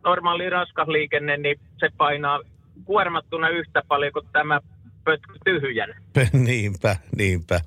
normaali 0.05 0.51
raskas 0.51 0.89
liikenne, 0.89 1.37
niin 1.37 1.61
se 1.81 1.89
painaa 1.97 2.41
kuormattuna 2.85 3.49
yhtä 3.49 3.83
paljon 3.89 4.13
kuin 4.13 4.27
tämä 4.33 4.61
pötkö 5.05 5.33
tyhjän. 5.45 5.95
niinpä, 6.47 6.97
niinpä. 7.17 7.61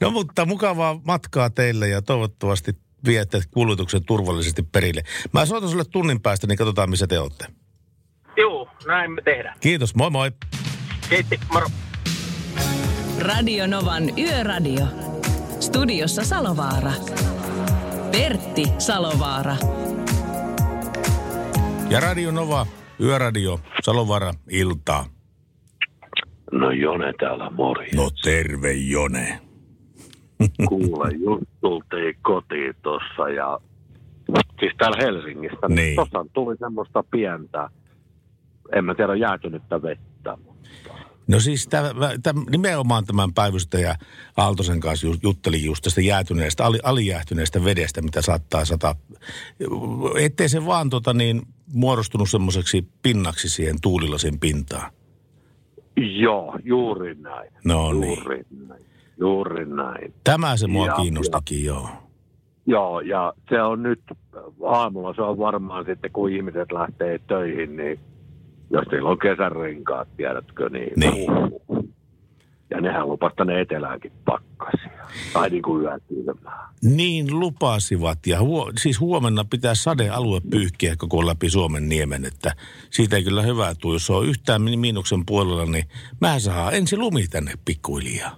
No 0.00 0.10
mutta 0.10 0.44
mukavaa 0.46 1.00
matkaa 1.04 1.50
teille 1.50 1.88
ja 1.88 2.02
toivottavasti 2.02 2.72
viette 3.06 3.40
kulutuksen 3.50 4.04
turvallisesti 4.04 4.62
perille. 4.62 5.02
Mä 5.32 5.46
soitan 5.46 5.70
sulle 5.70 5.84
tunnin 5.84 6.20
päästä, 6.20 6.46
niin 6.46 6.58
katsotaan 6.58 6.90
missä 6.90 7.06
te 7.06 7.18
olette. 7.18 7.46
Joo, 8.36 8.68
näin 8.86 9.12
me 9.12 9.22
tehdään. 9.22 9.56
Kiitos, 9.60 9.94
moi 9.94 10.10
moi. 10.10 10.32
Kiitti, 11.08 11.40
moro. 11.52 11.66
Radio 13.18 13.66
Novan 13.66 14.18
Yöradio. 14.18 15.11
Studiossa 15.62 16.24
Salovaara. 16.24 16.92
Pertti 18.12 18.64
Salovaara. 18.78 19.56
Ja 21.90 22.00
Radio 22.00 22.30
Nova, 22.30 22.66
Yöradio, 23.00 23.60
Salovara, 23.82 24.34
iltaa. 24.50 25.04
No 26.52 26.70
Jone 26.70 27.12
täällä 27.20 27.50
morjens. 27.50 27.96
No 27.96 28.10
terve 28.24 28.72
Jone. 28.72 29.40
Kuule, 30.68 31.08
just 31.10 31.50
tultiin 31.60 32.16
kotiin 32.22 32.74
tossa 32.82 33.28
ja 33.28 33.58
siis 34.60 34.72
täällä 34.78 34.96
Helsingistä. 35.00 35.68
Niin. 35.68 35.96
Tossa 35.96 36.26
tuli 36.32 36.56
semmoista 36.56 37.04
pientä, 37.10 37.70
en 38.76 38.84
mä 38.84 38.94
tiedä 38.94 39.14
jäätynyttä 39.14 39.82
vettä. 39.82 40.38
No 41.32 41.40
siis 41.40 41.68
täm, 41.68 41.84
täm, 42.22 42.44
nimenomaan 42.50 43.04
tämän 43.04 43.34
päivystäjä 43.34 43.94
Aaltosen 44.36 44.80
kanssa 44.80 45.06
ju- 45.06 45.16
juttelin 45.22 45.64
just 45.64 45.84
tästä 45.84 46.00
jäätyneestä, 46.00 46.64
ali, 46.64 46.78
alijäähtyneestä 46.82 47.64
vedestä, 47.64 48.02
mitä 48.02 48.22
saattaa 48.22 48.64
sata. 48.64 48.94
Ettei 50.20 50.48
se 50.48 50.66
vaan 50.66 50.90
tota 50.90 51.12
niin, 51.12 51.42
muodostunut 51.74 52.30
semmoiseksi 52.30 52.88
pinnaksi 53.02 53.48
siihen 53.48 53.76
tuulilasin 53.82 54.40
pintaan. 54.40 54.92
Joo, 55.96 56.58
juuri 56.64 57.14
näin. 57.14 57.52
No 57.64 57.92
niin. 57.92 58.18
juuri 58.18 58.44
näin. 58.68 58.82
Juuri 59.20 59.66
näin. 59.66 60.14
Tämä 60.24 60.56
se 60.56 60.66
mua 60.66 60.86
Ja- 60.86 60.94
kiinnostakin, 60.94 61.64
joo. 61.64 61.88
Joo, 62.66 63.00
ja 63.00 63.32
se 63.48 63.62
on 63.62 63.82
nyt 63.82 64.00
aamulla, 64.64 65.14
se 65.14 65.22
on 65.22 65.38
varmaan 65.38 65.84
sitten, 65.84 66.10
kun 66.12 66.30
ihmiset 66.30 66.72
lähtee 66.72 67.18
töihin, 67.18 67.76
niin 67.76 68.00
jos 68.72 68.84
niillä 68.92 69.10
on 69.10 69.18
kesärenkaat, 69.18 70.08
tiedätkö, 70.16 70.68
niin... 70.68 70.92
Niin. 70.96 71.30
Ja 72.70 72.80
nehän 72.80 73.08
lupas 73.08 73.32
tänne 73.36 73.60
eteläänkin 73.60 74.12
pakkasia. 74.24 75.06
Tai 75.32 75.50
niin 75.50 75.62
kuin. 75.62 75.88
Niin 76.82 77.40
lupasivat 77.40 78.26
ja 78.26 78.40
huo, 78.40 78.72
siis 78.78 79.00
huomenna 79.00 79.44
pitää 79.50 79.74
sadealue 79.74 80.40
pyyhkiä 80.50 80.94
koko 80.98 81.26
läpi 81.26 81.50
Suomen 81.50 81.88
niemen, 81.88 82.24
että 82.24 82.52
siitä 82.90 83.16
ei 83.16 83.24
kyllä 83.24 83.42
hyvää 83.42 83.74
tule. 83.80 83.94
Jos 83.94 84.10
on 84.10 84.26
yhtään 84.26 84.62
mi- 84.62 84.76
miinuksen 84.76 85.26
puolella, 85.26 85.66
niin 85.66 85.84
mä 86.20 86.38
saa 86.38 86.72
ensi 86.72 86.96
lumi 86.96 87.26
tänne 87.30 87.52
pikkuhiljaa. 87.64 88.36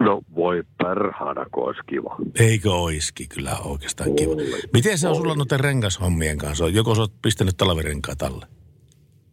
No 0.00 0.20
voi 0.34 0.62
perhana, 0.78 1.46
kun 1.54 1.64
olisi 1.64 1.80
kiva. 1.86 2.16
Eikö 2.40 2.72
oiski 2.72 3.26
kyllä 3.26 3.58
oikeastaan 3.64 4.16
kiva. 4.16 4.32
Miten 4.72 4.98
se 4.98 5.08
on 5.08 5.16
sulla 5.16 5.34
noiden 5.34 5.60
rengashommien 5.60 6.38
kanssa? 6.38 6.68
Joko 6.68 6.94
sä 6.94 7.00
oot 7.00 7.22
pistänyt 7.22 7.56
talvirenkaat 7.56 8.22
alle? 8.22 8.46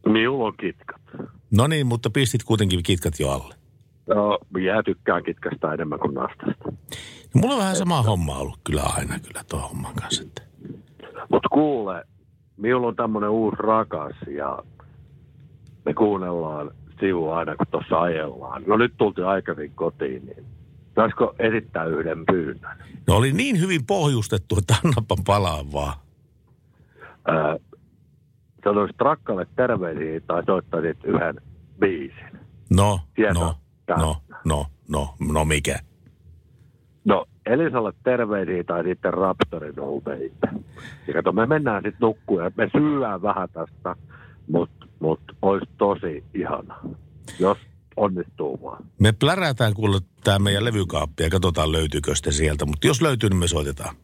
Minulla 0.05 0.47
on 0.47 0.53
kitkat. 0.59 1.01
No 1.51 1.67
niin, 1.67 1.87
mutta 1.87 2.09
pistit 2.09 2.43
kuitenkin 2.43 2.83
kitkat 2.83 3.19
jo 3.19 3.29
alle. 3.29 3.55
No, 4.07 4.39
jää 4.61 4.83
tykkään 4.83 5.23
kitkasta 5.23 5.73
enemmän 5.73 5.99
kuin 5.99 6.13
nastasta. 6.13 6.71
No, 7.33 7.41
mulla 7.41 7.53
on 7.53 7.59
vähän 7.59 7.75
sama 7.75 8.01
homma 8.01 8.37
ollut 8.37 8.59
kyllä 8.63 8.83
aina 8.83 9.19
kyllä 9.19 9.43
tuon 9.49 9.61
homman 9.61 9.95
kanssa. 9.95 10.23
Että. 10.23 10.41
Mutta 11.29 11.49
kuule, 11.49 12.03
minulla 12.57 12.87
on 12.87 12.95
tämmöinen 12.95 13.29
uusi 13.29 13.57
rakas 13.59 14.15
ja 14.35 14.59
me 15.85 15.93
kuunnellaan 15.93 16.71
sivua 16.99 17.37
aina, 17.37 17.55
kun 17.55 17.67
tuossa 17.71 18.01
ajellaan. 18.01 18.63
No 18.67 18.77
nyt 18.77 18.93
tultiin 18.97 19.27
aikaisin 19.27 19.71
kotiin, 19.75 20.25
niin 20.25 20.45
saisiko 20.95 21.35
esittää 21.39 21.85
yhden 21.85 22.25
pyynnön? 22.25 22.77
No 23.07 23.15
oli 23.15 23.33
niin 23.33 23.59
hyvin 23.59 23.85
pohjustettu, 23.85 24.55
että 24.57 24.75
annapa 24.85 25.15
palaa 25.25 25.71
vaan. 25.73 25.93
Ää, 28.65 28.71
sanoisit 28.73 29.01
rakkalle 29.01 29.47
terveisiä 29.55 30.19
tai 30.27 30.43
soittaisit 30.45 30.97
yhden 31.03 31.35
biisin. 31.79 32.39
No, 32.69 32.99
Tietää. 33.15 33.33
no, 33.33 33.55
Tää. 33.85 33.97
no, 33.97 34.15
no, 34.45 34.65
no, 34.89 35.15
no 35.33 35.45
mikä? 35.45 35.79
No, 37.05 37.25
Elisalle 37.45 37.93
terveisiä 38.03 38.63
tai 38.63 38.83
sitten 38.83 39.13
Raptorin 39.13 39.75
Baby. 40.03 40.31
Ja 41.07 41.13
kato, 41.13 41.31
me 41.31 41.45
mennään 41.45 41.83
sitten 41.83 42.07
nukkuun 42.07 42.43
ja 42.43 42.51
me 42.57 42.69
syödään 42.77 43.21
vähän 43.21 43.49
tästä, 43.53 43.95
mutta 44.47 44.85
mut 44.99 45.19
olisi 45.41 45.71
tosi 45.77 46.23
ihana, 46.33 46.79
jos 47.39 47.57
onnistuu 47.95 48.59
vaan. 48.63 48.83
Me 48.99 49.11
plärätään 49.11 49.73
kuule 49.73 49.99
tämä 50.23 50.39
meidän 50.39 50.65
levykaappi 50.65 51.23
ja 51.23 51.29
katsotaan 51.29 51.71
löytyykö 51.71 52.15
sitä 52.15 52.31
sieltä, 52.31 52.65
mutta 52.65 52.87
jos 52.87 53.01
löytyy, 53.01 53.29
niin 53.29 53.39
me 53.39 53.47
soitetaan. 53.47 53.95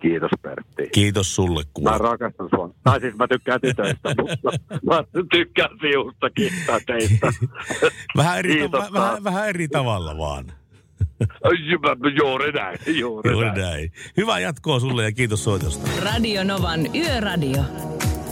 Kiitos 0.00 0.30
Pertti. 0.42 0.88
Kiitos 0.92 1.34
sulle 1.34 1.60
Mä 1.62 1.70
kuule. 1.74 1.98
rakastan 1.98 2.48
sua. 2.54 2.70
Tai 2.84 3.00
siis 3.00 3.14
mä 3.16 3.28
tykkään 3.28 3.60
tytöistä, 3.60 4.08
mutta 4.22 4.50
mä 4.86 5.04
tykkään 5.32 5.70
siustakin 5.80 6.52
tai 6.66 6.80
teistä. 6.86 7.26
Vähän 8.16 8.38
eri, 8.38 8.56
Kiitos 8.56 8.84
ta- 8.84 8.92
vähän, 8.92 9.24
vähän 9.24 9.48
eri 9.48 9.68
tavalla 9.68 10.18
vaan. 10.18 10.44
Juuri 12.18 12.52
näin, 12.52 12.78
juuri, 12.98 13.30
Juuri 13.30 13.46
näin. 13.46 13.60
näin. 13.60 13.92
Hyvää 14.16 14.38
jatkoa 14.38 14.80
sulle 14.80 15.04
ja 15.04 15.12
kiitos 15.12 15.44
soitosta. 15.44 15.88
Radio 16.04 16.44
Novan 16.44 16.80
Yöradio. 16.96 17.62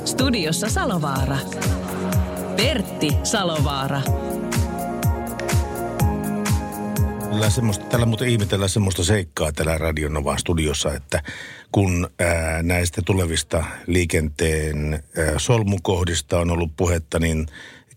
Studiossa 0.05 0.69
Salovaara. 0.69 1.37
Pertti 2.57 3.09
Salovaara. 3.23 4.01
Tällä, 7.35 7.51
semmoista, 7.51 7.85
tällä 7.85 8.07
muuten 8.07 8.29
ihmetellään 8.29 8.69
semmoista 8.69 9.05
seikkaa 9.05 9.53
täällä 9.53 9.79
Radionovan 9.79 10.39
studiossa, 10.39 10.95
että 10.95 11.23
kun 11.73 12.11
ää, 12.19 12.63
näistä 12.63 13.03
tulevista 13.03 13.65
liikenteen 13.87 14.95
ää, 14.95 15.39
solmukohdista 15.39 16.39
on 16.39 16.51
ollut 16.51 16.77
puhetta, 16.77 17.19
niin 17.19 17.47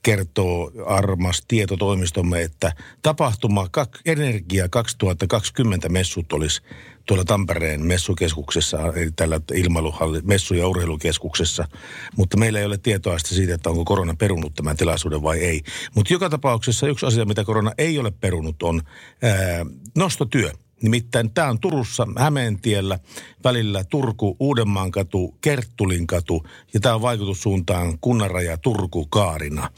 kertoo 0.03 0.71
armas 0.85 1.43
tietotoimistomme, 1.47 2.41
että 2.41 2.73
tapahtuma 3.01 3.67
kak- 3.77 4.01
Energia 4.05 4.69
2020 4.69 5.89
messut 5.89 6.33
olisi 6.33 6.61
tuolla 7.07 7.23
Tampereen 7.25 7.85
messukeskuksessa, 7.85 8.93
eli 8.95 9.11
tällä 9.15 9.41
ilmailuhalli, 9.53 10.21
messu- 10.21 10.53
ja 10.53 10.67
urheilukeskuksessa, 10.67 11.67
mutta 12.15 12.37
meillä 12.37 12.59
ei 12.59 12.65
ole 12.65 12.77
tietoa 12.77 13.19
siitä, 13.19 13.53
että 13.55 13.69
onko 13.69 13.85
korona 13.85 14.15
perunut 14.15 14.53
tämän 14.55 14.77
tilaisuuden 14.77 15.23
vai 15.23 15.39
ei. 15.39 15.61
Mutta 15.95 16.13
joka 16.13 16.29
tapauksessa 16.29 16.87
yksi 16.87 17.05
asia, 17.05 17.25
mitä 17.25 17.43
korona 17.43 17.71
ei 17.77 17.99
ole 17.99 18.11
perunut, 18.11 18.63
on 18.63 18.81
ää, 19.23 19.65
nostotyö. 19.95 20.51
Nimittäin 20.81 21.33
tämä 21.33 21.49
on 21.49 21.59
Turussa 21.59 22.07
Hämeentiellä 22.17 22.99
välillä 23.43 23.83
Turku, 23.83 24.35
Uudenmaankatu, 24.39 25.37
Kerttulinkatu 25.41 26.47
ja 26.73 26.79
tämä 26.79 26.95
on 26.95 27.01
vaikutussuuntaan 27.01 27.99
Kunnanraja 27.99 28.57
Turku 28.57 29.05
Kaarina. 29.05 29.69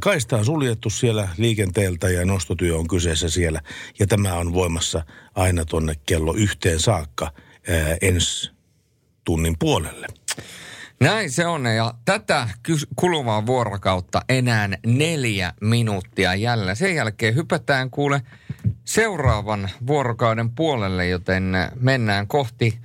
Kaista 0.00 0.36
on 0.36 0.44
suljettu 0.44 0.90
siellä 0.90 1.28
liikenteeltä 1.36 2.08
ja 2.08 2.24
nostotyö 2.24 2.76
on 2.76 2.88
kyseessä 2.88 3.28
siellä 3.28 3.60
ja 3.98 4.06
tämä 4.06 4.34
on 4.34 4.52
voimassa 4.52 5.04
aina 5.34 5.64
tuonne 5.64 5.94
kello 6.06 6.34
yhteen 6.34 6.80
saakka 6.80 7.32
ensi 8.02 8.50
tunnin 9.24 9.56
puolelle. 9.58 10.06
Näin 11.00 11.30
se 11.30 11.46
on 11.46 11.66
ja 11.66 11.94
tätä 12.04 12.48
kuluvaa 12.96 13.46
vuorokautta 13.46 14.20
enää 14.28 14.68
neljä 14.86 15.52
minuuttia 15.60 16.34
jälleen. 16.34 16.76
Sen 16.76 16.94
jälkeen 16.94 17.34
hypätään 17.34 17.90
kuule 17.90 18.22
seuraavan 18.84 19.70
vuorokauden 19.86 20.50
puolelle, 20.50 21.08
joten 21.08 21.52
mennään 21.80 22.26
kohti 22.26 22.78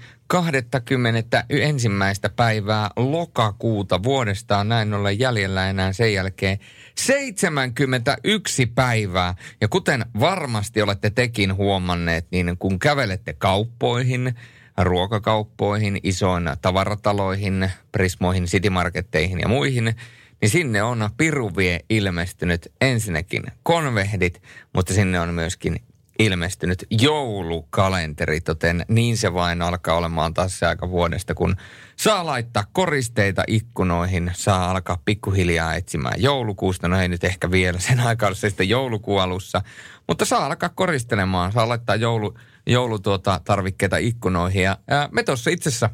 ensimmäistä 1.49 2.29
päivää 2.29 2.89
lokakuuta 2.95 4.03
vuodesta 4.03 4.57
on 4.57 4.69
näin 4.69 4.93
ollen 4.93 5.19
jäljellä 5.19 5.69
enää 5.69 5.93
sen 5.93 6.13
jälkeen 6.13 6.59
71 6.95 8.65
päivää. 8.65 9.35
Ja 9.61 9.67
kuten 9.67 10.05
varmasti 10.19 10.81
olette 10.81 11.09
tekin 11.09 11.55
huomanneet, 11.55 12.27
niin 12.31 12.55
kun 12.59 12.79
kävelette 12.79 13.33
kauppoihin, 13.33 14.35
ruokakauppoihin, 14.77 15.99
isoin 16.03 16.49
tavarataloihin, 16.61 17.71
prismoihin, 17.91 18.45
citymarketteihin 18.45 19.39
ja 19.39 19.47
muihin, 19.47 19.95
niin 20.41 20.49
sinne 20.49 20.83
on 20.83 21.09
piruvie 21.17 21.79
ilmestynyt 21.89 22.71
ensinnäkin 22.81 23.43
konvehdit, 23.63 24.41
mutta 24.73 24.93
sinne 24.93 25.19
on 25.19 25.33
myöskin 25.33 25.79
ilmestynyt 26.25 26.85
joulukalenteri, 26.89 28.39
joten 28.47 28.85
niin 28.87 29.17
se 29.17 29.33
vain 29.33 29.61
alkaa 29.61 29.95
olemaan 29.95 30.33
taas 30.33 30.59
se 30.59 30.65
aika 30.65 30.89
vuodesta, 30.89 31.35
kun 31.35 31.55
saa 31.95 32.25
laittaa 32.25 32.63
koristeita 32.71 33.43
ikkunoihin, 33.47 34.31
saa 34.35 34.71
alkaa 34.71 35.01
pikkuhiljaa 35.05 35.75
etsimään 35.75 36.21
joulukuusta. 36.21 36.87
No 36.87 37.01
ei 37.01 37.07
nyt 37.07 37.23
ehkä 37.23 37.51
vielä 37.51 37.79
sen 37.79 37.99
aikaa 37.99 38.33
se 38.33 38.49
sitten 38.49 38.69
joulukuun 38.69 39.21
alussa, 39.21 39.61
mutta 40.07 40.25
saa 40.25 40.45
alkaa 40.45 40.69
koristelemaan, 40.69 41.51
saa 41.51 41.69
laittaa 41.69 41.95
joulu, 41.95 42.37
joulutuota 42.67 43.41
tarvikkeita 43.43 43.97
ikkunoihin. 43.97 44.63
Ja, 44.63 44.77
ää, 44.87 45.09
me 45.11 45.23
tuossa 45.23 45.49
itse 45.49 45.69
asiassa 45.69 45.89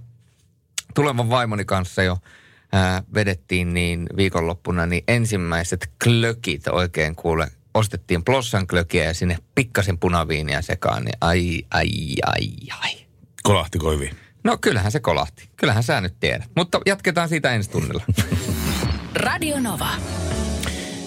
tulevan 0.95 1.29
vaimoni 1.29 1.65
kanssa 1.65 2.03
jo 2.03 2.17
vedettiin 3.13 3.73
niin 3.73 4.07
viikonloppuna 4.17 4.85
niin 4.85 5.03
ensimmäiset 5.07 5.89
klökit 6.03 6.67
oikein 6.67 7.15
kuule 7.15 7.47
ostettiin 7.77 8.23
plossan 8.23 8.67
klökiä 8.67 9.03
ja 9.03 9.13
sinne 9.13 9.37
pikkasen 9.55 9.97
punaviiniä 9.97 10.61
sekaan, 10.61 11.03
niin 11.03 11.17
ai, 11.21 11.63
ai, 11.71 11.89
ai, 12.25 12.49
ai. 12.81 12.91
Kolahtiko 13.43 13.91
hyvin? 13.91 14.11
No 14.43 14.57
kyllähän 14.61 14.91
se 14.91 14.99
kolahti. 14.99 15.49
Kyllähän 15.57 15.83
sä 15.83 16.01
nyt 16.01 16.19
tiedät. 16.19 16.49
Mutta 16.55 16.81
jatketaan 16.85 17.29
siitä 17.29 17.51
ensi 17.51 17.69
tunnilla. 17.69 18.03
Radio 19.15 19.59
Nova. 19.59 19.89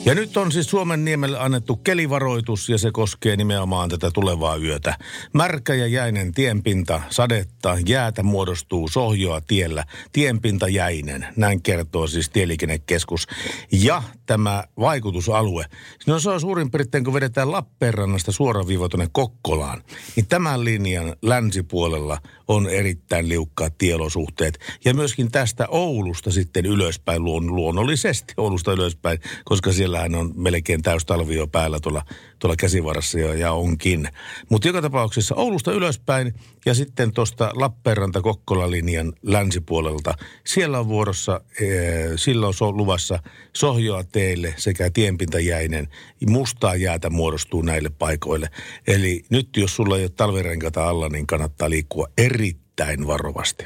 Ja 0.05 0.15
nyt 0.15 0.37
on 0.37 0.53
siis 0.53 0.71
Suomen 0.71 1.05
niemelle 1.05 1.39
annettu 1.39 1.77
kelivaroitus 1.77 2.69
ja 2.69 2.79
se 2.79 2.91
koskee 2.93 3.37
nimenomaan 3.37 3.89
tätä 3.89 4.11
tulevaa 4.15 4.57
yötä. 4.57 4.99
Märkä 5.33 5.75
ja 5.75 5.87
jäinen 5.87 6.33
tienpinta, 6.33 7.01
sadetta, 7.11 7.77
jäätä 7.87 8.23
muodostuu 8.23 8.89
sohjoa 8.89 9.41
tiellä. 9.41 9.85
Tienpinta 10.13 10.69
jäinen, 10.69 11.27
näin 11.37 11.63
kertoo 11.63 12.07
siis 12.07 12.31
Tieliikennekeskus. 12.31 13.27
Ja 13.73 14.03
tämä 14.31 14.65
vaikutusalue, 14.81 15.65
no 16.07 16.21
se 16.21 16.31
on 16.31 16.41
suurin 16.41 16.71
piirtein 16.71 17.05
kun 17.05 17.15
vedetään 17.15 17.53
Lappeenrannasta 17.53 18.33
suoraviiva 18.33 18.89
tuonne 18.89 19.09
Kokkolaan, 19.13 19.83
niin 20.17 20.27
tämän 20.27 20.65
linjan 20.65 21.17
länsipuolella 21.23 22.19
on 22.49 22.69
erittäin 22.69 23.29
liukkaat 23.29 23.79
tielosuhteet. 23.79 24.59
Ja 24.85 24.95
myöskin 24.95 25.31
tästä 25.31 25.67
Oulusta 25.69 26.31
sitten 26.31 26.67
ylöspäin 26.67 27.25
luon, 27.25 27.57
luonnollisesti 27.57 28.35
Oulusta 28.37 28.73
ylöspäin, 28.73 29.19
koska 29.45 29.73
siellähän 29.73 30.15
on 30.15 30.33
melkein 30.37 30.83
täys 30.83 31.05
talvi 31.05 31.35
jo 31.35 31.47
päällä 31.47 31.81
tuolla, 31.81 32.03
tuolla 32.39 32.57
käsivarassa 32.57 33.19
ja, 33.19 33.35
ja 33.35 33.53
onkin. 33.53 34.09
Mutta 34.51 34.69
joka 34.69 34.83
tapauksessa 34.83 35.35
Oulusta 35.35 35.73
ylöspäin 35.73 36.35
ja 36.67 36.75
sitten 36.75 37.13
tuosta 37.13 37.53
Lappeenranta-Kokkola-linjan 37.55 39.13
länsipuolelta. 39.23 40.15
Siellä 40.47 40.79
on 40.79 40.89
vuorossa, 40.89 41.41
ee, 41.61 42.13
sillä 42.17 42.47
on 42.47 42.77
luvassa 42.77 43.23
sohjoa 43.57 44.05
teille 44.05 44.55
sekä 44.57 44.91
tienpintajäinen. 44.91 45.89
Mustaa 46.27 46.77
jäätä 46.77 47.11
muodostuu 47.11 47.63
näille 47.63 47.91
paikoille. 47.99 48.51
Eli 48.87 49.25
nyt 49.31 49.49
jos 49.57 49.77
sulla 49.77 49.97
ei 49.97 50.05
ole 50.05 50.11
talvirenkata 50.17 50.89
alla, 50.89 51.09
niin 51.09 51.27
kannattaa 51.27 51.71
liikkua 51.71 52.09
erittäin 52.19 53.07
varovasti. 53.07 53.65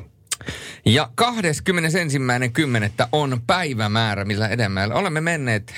Ja 0.87 1.11
21.10. 1.23 3.09
on 3.13 3.43
päivämäärä, 3.47 4.25
millä 4.25 4.49
edemmällä 4.49 4.95
olemme 4.95 5.21
menneet 5.21 5.75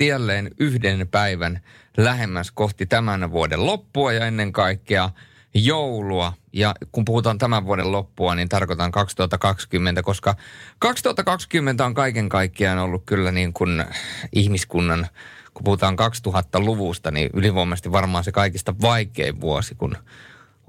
jälleen 0.00 0.50
yhden 0.58 1.08
päivän 1.08 1.60
lähemmäs 1.96 2.50
kohti 2.50 2.86
tämän 2.86 3.30
vuoden 3.30 3.66
loppua 3.66 4.12
ja 4.12 4.26
ennen 4.26 4.52
kaikkea 4.52 5.10
joulua. 5.54 6.32
Ja 6.52 6.74
kun 6.92 7.04
puhutaan 7.04 7.38
tämän 7.38 7.66
vuoden 7.66 7.92
loppua, 7.92 8.34
niin 8.34 8.48
tarkoitan 8.48 8.90
2020, 8.90 10.02
koska 10.02 10.36
2020 10.78 11.84
on 11.84 11.94
kaiken 11.94 12.28
kaikkiaan 12.28 12.78
ollut 12.78 13.02
kyllä 13.06 13.32
niin 13.32 13.52
kuin 13.52 13.84
ihmiskunnan, 14.32 15.06
kun 15.54 15.64
puhutaan 15.64 15.96
2000-luvusta, 15.98 17.10
niin 17.10 17.30
ylivoimaisesti 17.34 17.92
varmaan 17.92 18.24
se 18.24 18.32
kaikista 18.32 18.74
vaikein 18.82 19.40
vuosi, 19.40 19.74
kun 19.74 19.96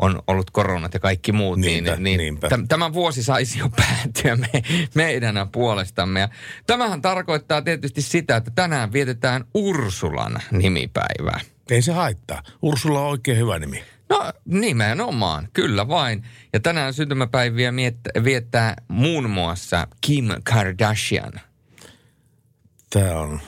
on 0.02 0.22
ollut 0.28 0.52
koronat 0.52 0.94
ja 0.94 1.00
kaikki 1.00 1.32
muut, 1.32 1.60
Niinpä, 1.60 1.96
niin, 1.96 2.18
niin 2.18 2.38
täm- 2.38 2.68
tämä 2.68 2.94
vuosi 2.94 3.24
saisi 3.24 3.60
jo 3.60 3.70
päättyä 3.78 4.36
me, 4.36 4.50
meidän 4.96 5.50
puolestamme. 5.52 6.20
Ja 6.20 6.30
tämähän 6.68 7.02
tarkoittaa 7.02 7.62
tietysti 7.62 8.02
sitä, 8.02 8.36
että 8.36 8.52
tänään 8.56 8.94
vietetään 8.94 9.46
Ursulan 9.54 10.42
nimipäivää. 10.52 11.40
Ei 11.70 11.82
se 11.82 11.92
haittaa. 11.92 12.44
Ursula 12.62 13.02
on 13.02 13.08
oikein 13.08 13.38
hyvä 13.38 13.60
nimi. 13.60 13.84
No 14.14 14.32
nimenomaan, 14.46 15.48
kyllä 15.54 15.88
vain. 15.88 16.24
Ja 16.54 16.60
tänään 16.60 16.94
syntymäpäiviä 16.94 17.72
miet- 17.72 18.24
viettää 18.24 18.76
muun 18.88 19.30
muassa 19.30 19.88
Kim 20.02 20.26
Kardashian. 20.44 21.34
Tämä 22.90 23.20
on 23.20 23.42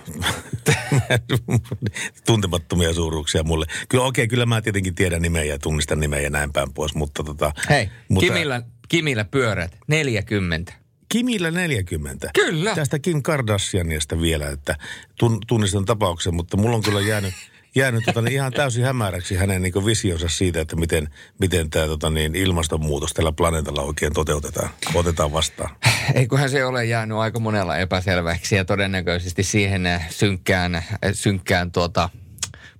tuntemattomia 2.26 2.94
suuruuksia 2.94 3.44
mulle. 3.44 3.66
Kyllä 3.90 4.04
okei, 4.04 4.28
kyllä 4.28 4.46
mä 4.46 4.62
tietenkin 4.62 4.96
tiedän 4.96 5.22
nimeä 5.22 5.44
ja 5.44 5.60
tunnistan 5.60 6.00
nimeä 6.00 6.20
ja 6.20 6.30
näin 6.30 6.54
päin 6.54 6.74
pois, 6.74 6.96
mutta 6.96 7.24
tota... 7.24 7.52
Hei, 7.70 7.90
mutta 8.10 8.28
Kimillä, 8.28 8.62
Kimillä 8.88 9.26
pyörät 9.26 9.78
40. 9.88 10.74
Kimillä 11.10 11.52
40. 11.52 12.30
Kyllä. 12.36 12.76
Tästä 12.76 13.00
Kim 13.00 13.22
Kardashianista 13.24 14.22
vielä, 14.22 14.50
että 14.50 14.76
tun, 15.20 15.40
tunnistan 15.48 15.86
tapauksen, 15.86 16.36
mutta 16.36 16.58
mulla 16.58 16.76
on 16.76 16.84
kyllä 16.84 17.02
jäänyt, 17.02 17.34
jäänyt 17.76 18.04
tota, 18.06 18.22
niin 18.22 18.34
ihan 18.34 18.52
täysin 18.52 18.86
hämäräksi 18.86 19.36
hänen 19.36 19.62
niin 19.62 19.86
visionsa 19.86 20.30
siitä, 20.30 20.62
että 20.62 20.76
miten, 20.76 21.10
miten 21.40 21.70
tämä 21.70 21.88
tota, 21.88 22.10
niin, 22.10 22.36
ilmastonmuutos 22.36 23.14
tällä 23.14 23.32
planeetalla 23.32 23.82
oikein 23.82 24.14
toteutetaan, 24.14 24.70
otetaan 24.94 25.34
vastaan. 25.34 25.76
Eiköhän 26.14 26.50
se 26.50 26.66
ole 26.66 26.86
jäänyt 26.86 27.18
aika 27.18 27.40
monella 27.40 27.78
epäselväksi 27.78 28.56
ja 28.56 28.66
todennäköisesti 28.66 29.44
siihen 29.44 29.86
äh, 29.86 30.10
synkkään, 30.10 30.76
äh, 30.76 30.88
synkkään 31.14 31.72
tuota 31.72 32.10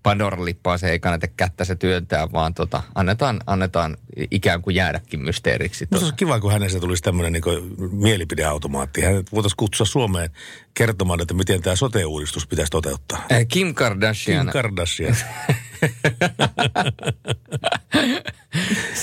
Pandoran 0.04 0.46
lippaa 0.46 0.78
se 0.78 0.90
ei 0.90 1.00
kannata 1.00 1.28
kättä 1.28 1.66
se 1.66 1.76
työntää, 1.76 2.32
vaan 2.32 2.54
tota, 2.54 2.84
annetaan, 2.96 3.40
annetaan 3.48 3.98
ikään 4.32 4.62
kuin 4.62 4.76
jäädäkin 4.76 5.20
mysteeriksi. 5.20 5.88
Musta 5.92 6.06
olisi 6.06 6.18
kiva, 6.18 6.40
kun 6.40 6.52
hänestä 6.52 6.80
tulisi 6.80 7.04
tämmöinen 7.04 7.34
niin 7.34 7.44
mielipideautomaatti. 7.92 9.02
Hänet 9.02 9.32
voitaisiin 9.32 9.58
kutsua 9.58 9.86
Suomeen 9.86 10.30
kertomaan, 10.74 11.22
että 11.22 11.34
miten 11.34 11.62
tämä 11.62 11.76
sote-uudistus 11.76 12.48
pitäisi 12.48 12.70
toteuttaa. 12.70 13.26
Äh, 13.32 13.46
Kim 13.48 13.74
Kardashian. 13.74 14.46
Kim 14.46 14.52
Kardashian. 14.54 15.16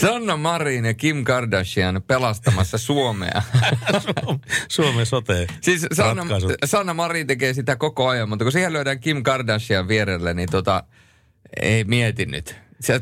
Sanna 0.00 0.36
Marin 0.36 0.84
ja 0.84 0.94
Kim 0.94 1.24
Kardashian 1.24 2.02
pelastamassa 2.06 2.78
Suomea. 2.78 3.42
Suomen 4.68 5.06
sote 5.06 5.46
Siis 5.60 5.86
Sanna. 5.92 6.24
Sanna 6.64 6.94
Marin 6.94 7.26
tekee 7.26 7.54
sitä 7.54 7.76
koko 7.76 8.08
ajan, 8.08 8.28
mutta 8.28 8.44
kun 8.44 8.52
siihen 8.52 8.72
lyödään 8.72 9.00
Kim 9.00 9.22
Kardashian 9.22 9.88
vierelle, 9.88 10.34
niin 10.34 10.48
tota, 10.50 10.84
ei 11.60 11.84
mieti 11.84 12.26
nyt. 12.26 12.61
Sitä, 12.82 13.00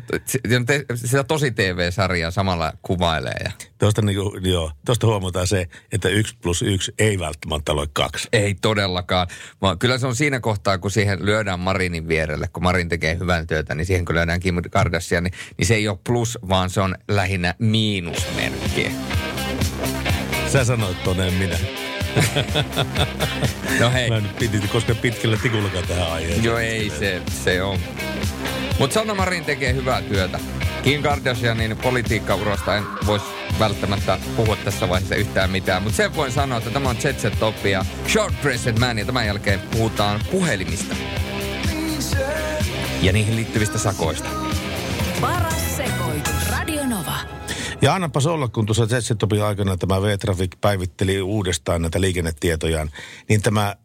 sitä 0.95 1.25
tosi 1.25 1.51
TV-sarjaa 1.51 2.31
samalla 2.31 2.73
kuvailee. 2.83 3.37
Ja. 3.45 3.51
Tuosta, 3.79 4.03
niin 4.03 4.17
kuin, 4.17 4.51
joo, 4.51 4.73
tuosta 4.87 5.07
huomataan 5.07 5.47
se, 5.47 5.69
että 5.93 6.09
yksi 6.09 6.37
plus 6.43 6.63
yksi 6.63 6.95
ei 6.99 7.19
välttämättä 7.19 7.73
ole 7.73 7.87
kaksi. 7.93 8.29
Ei 8.33 8.55
todellakaan, 8.55 9.29
vaan 9.63 9.79
kyllä 9.79 9.99
se 9.99 10.07
on 10.07 10.17
siinä 10.17 10.41
kohtaa, 10.41 10.79
kun 10.79 10.91
siihen 10.91 11.27
lyödään 11.27 11.61
Marinin 11.61 12.09
vierelle, 12.09 12.49
kun 12.53 12.63
Marin 12.63 12.89
tekee 12.89 13.19
hyvän 13.19 13.47
työtä, 13.47 13.75
niin 13.75 13.87
siihen 13.87 14.05
kun 14.05 14.15
lyödään 14.15 14.41
Kim 14.41 14.57
Kardashian, 14.71 15.25
niin, 15.25 15.35
niin 15.59 15.67
se 15.67 15.75
ei 15.75 15.89
ole 15.89 15.99
plus, 16.07 16.39
vaan 16.49 16.71
se 16.71 16.81
on 16.81 16.95
lähinnä 17.09 17.55
miinusmerkki. 17.59 18.91
Sä 20.49 20.65
sanoit 20.65 21.05
toneen 21.05 21.35
minä. 21.35 21.59
No 23.81 23.91
hei. 23.91 24.11
Mä 24.11 24.21
nyt 24.21 24.37
piti 24.37 24.69
koska 24.69 24.95
pitkällä 24.95 25.37
tikullakaan 25.37 25.87
tähän 25.87 26.13
aiheeseen. 26.13 26.45
Joo, 26.45 26.59
ei 26.59 26.91
se, 26.91 27.23
se 27.45 27.63
on. 27.63 27.79
Mutta 28.81 28.95
Sanna 28.95 29.15
Marin 29.15 29.45
tekee 29.45 29.75
hyvää 29.75 30.03
työtä. 30.03 30.41
Kim 30.83 31.03
Kardashianin 31.03 31.77
politiikkaurasta 31.77 32.77
en 32.77 32.85
voisi 33.07 33.25
välttämättä 33.59 34.19
puhua 34.37 34.57
tässä 34.57 34.89
vaiheessa 34.89 35.15
yhtään 35.15 35.51
mitään, 35.51 35.83
mutta 35.83 35.97
sen 35.97 36.17
voin 36.17 36.33
sanoa, 36.33 36.59
että 36.59 36.71
tämä 36.71 36.89
on 36.89 36.97
Jet 37.05 37.21
Set 37.21 37.39
Top 37.39 37.67
ja 37.67 37.85
Short 38.09 38.35
Dressed 38.43 38.79
Man 38.79 38.99
ja 38.99 39.05
tämän 39.05 39.27
jälkeen 39.27 39.61
puhutaan 39.61 40.21
puhelimista. 40.31 40.97
Ja 43.03 43.13
niihin 43.13 43.37
liittyvistä 43.37 43.79
sakoista. 43.79 44.29
Paras 45.21 45.77
sekoitus. 45.77 46.51
Radio 46.51 46.87
Nova. 46.87 47.17
Ja 47.83 47.95
annapas 47.95 48.27
olla, 48.27 48.49
kun 48.49 48.67
tuossa 48.67 48.87
Jetsetopin 48.91 49.45
aikana 49.45 49.77
tämä 49.77 50.03
V-Traffic 50.03 50.53
päivitteli 50.61 51.21
uudestaan 51.21 51.83
näitä 51.83 52.01
liikennetietojaan, 52.01 52.91
niin 53.29 53.43
tämä 53.43 53.63
ää, 53.63 53.77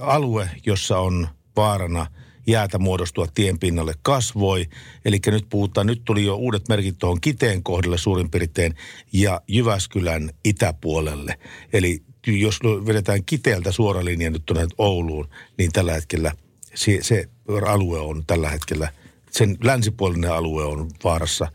alue, 0.00 0.50
jossa 0.66 0.98
on 0.98 1.28
vaarana 1.56 2.06
jäätä 2.48 2.78
muodostua 2.78 3.26
tien 3.34 3.58
pinnalle 3.58 3.94
kasvoi. 4.02 4.66
Eli 5.04 5.18
nyt 5.26 5.46
puhutaan, 5.48 5.86
nyt 5.86 6.02
tuli 6.04 6.24
jo 6.24 6.36
uudet 6.36 6.68
merkit 6.68 6.98
tuohon 6.98 7.20
Kiteen 7.20 7.62
kohdalle 7.62 7.98
suurin 7.98 8.30
piirtein 8.30 8.74
ja 9.12 9.40
Jyväskylän 9.48 10.30
itäpuolelle. 10.44 11.38
Eli 11.72 12.02
jos 12.26 12.60
vedetään 12.86 13.24
Kiteeltä 13.24 13.72
suora 13.72 14.04
linja 14.04 14.30
nyt 14.30 14.42
tuonne 14.46 14.66
Ouluun, 14.78 15.28
niin 15.58 15.72
tällä 15.72 15.92
hetkellä 15.92 16.32
se, 16.74 16.98
se 17.02 17.28
alue 17.66 18.00
on 18.00 18.22
tällä 18.26 18.48
hetkellä, 18.48 18.92
sen 19.30 19.56
länsipuolinen 19.64 20.32
alue 20.32 20.64
on 20.64 20.90
vaarassa 21.04 21.48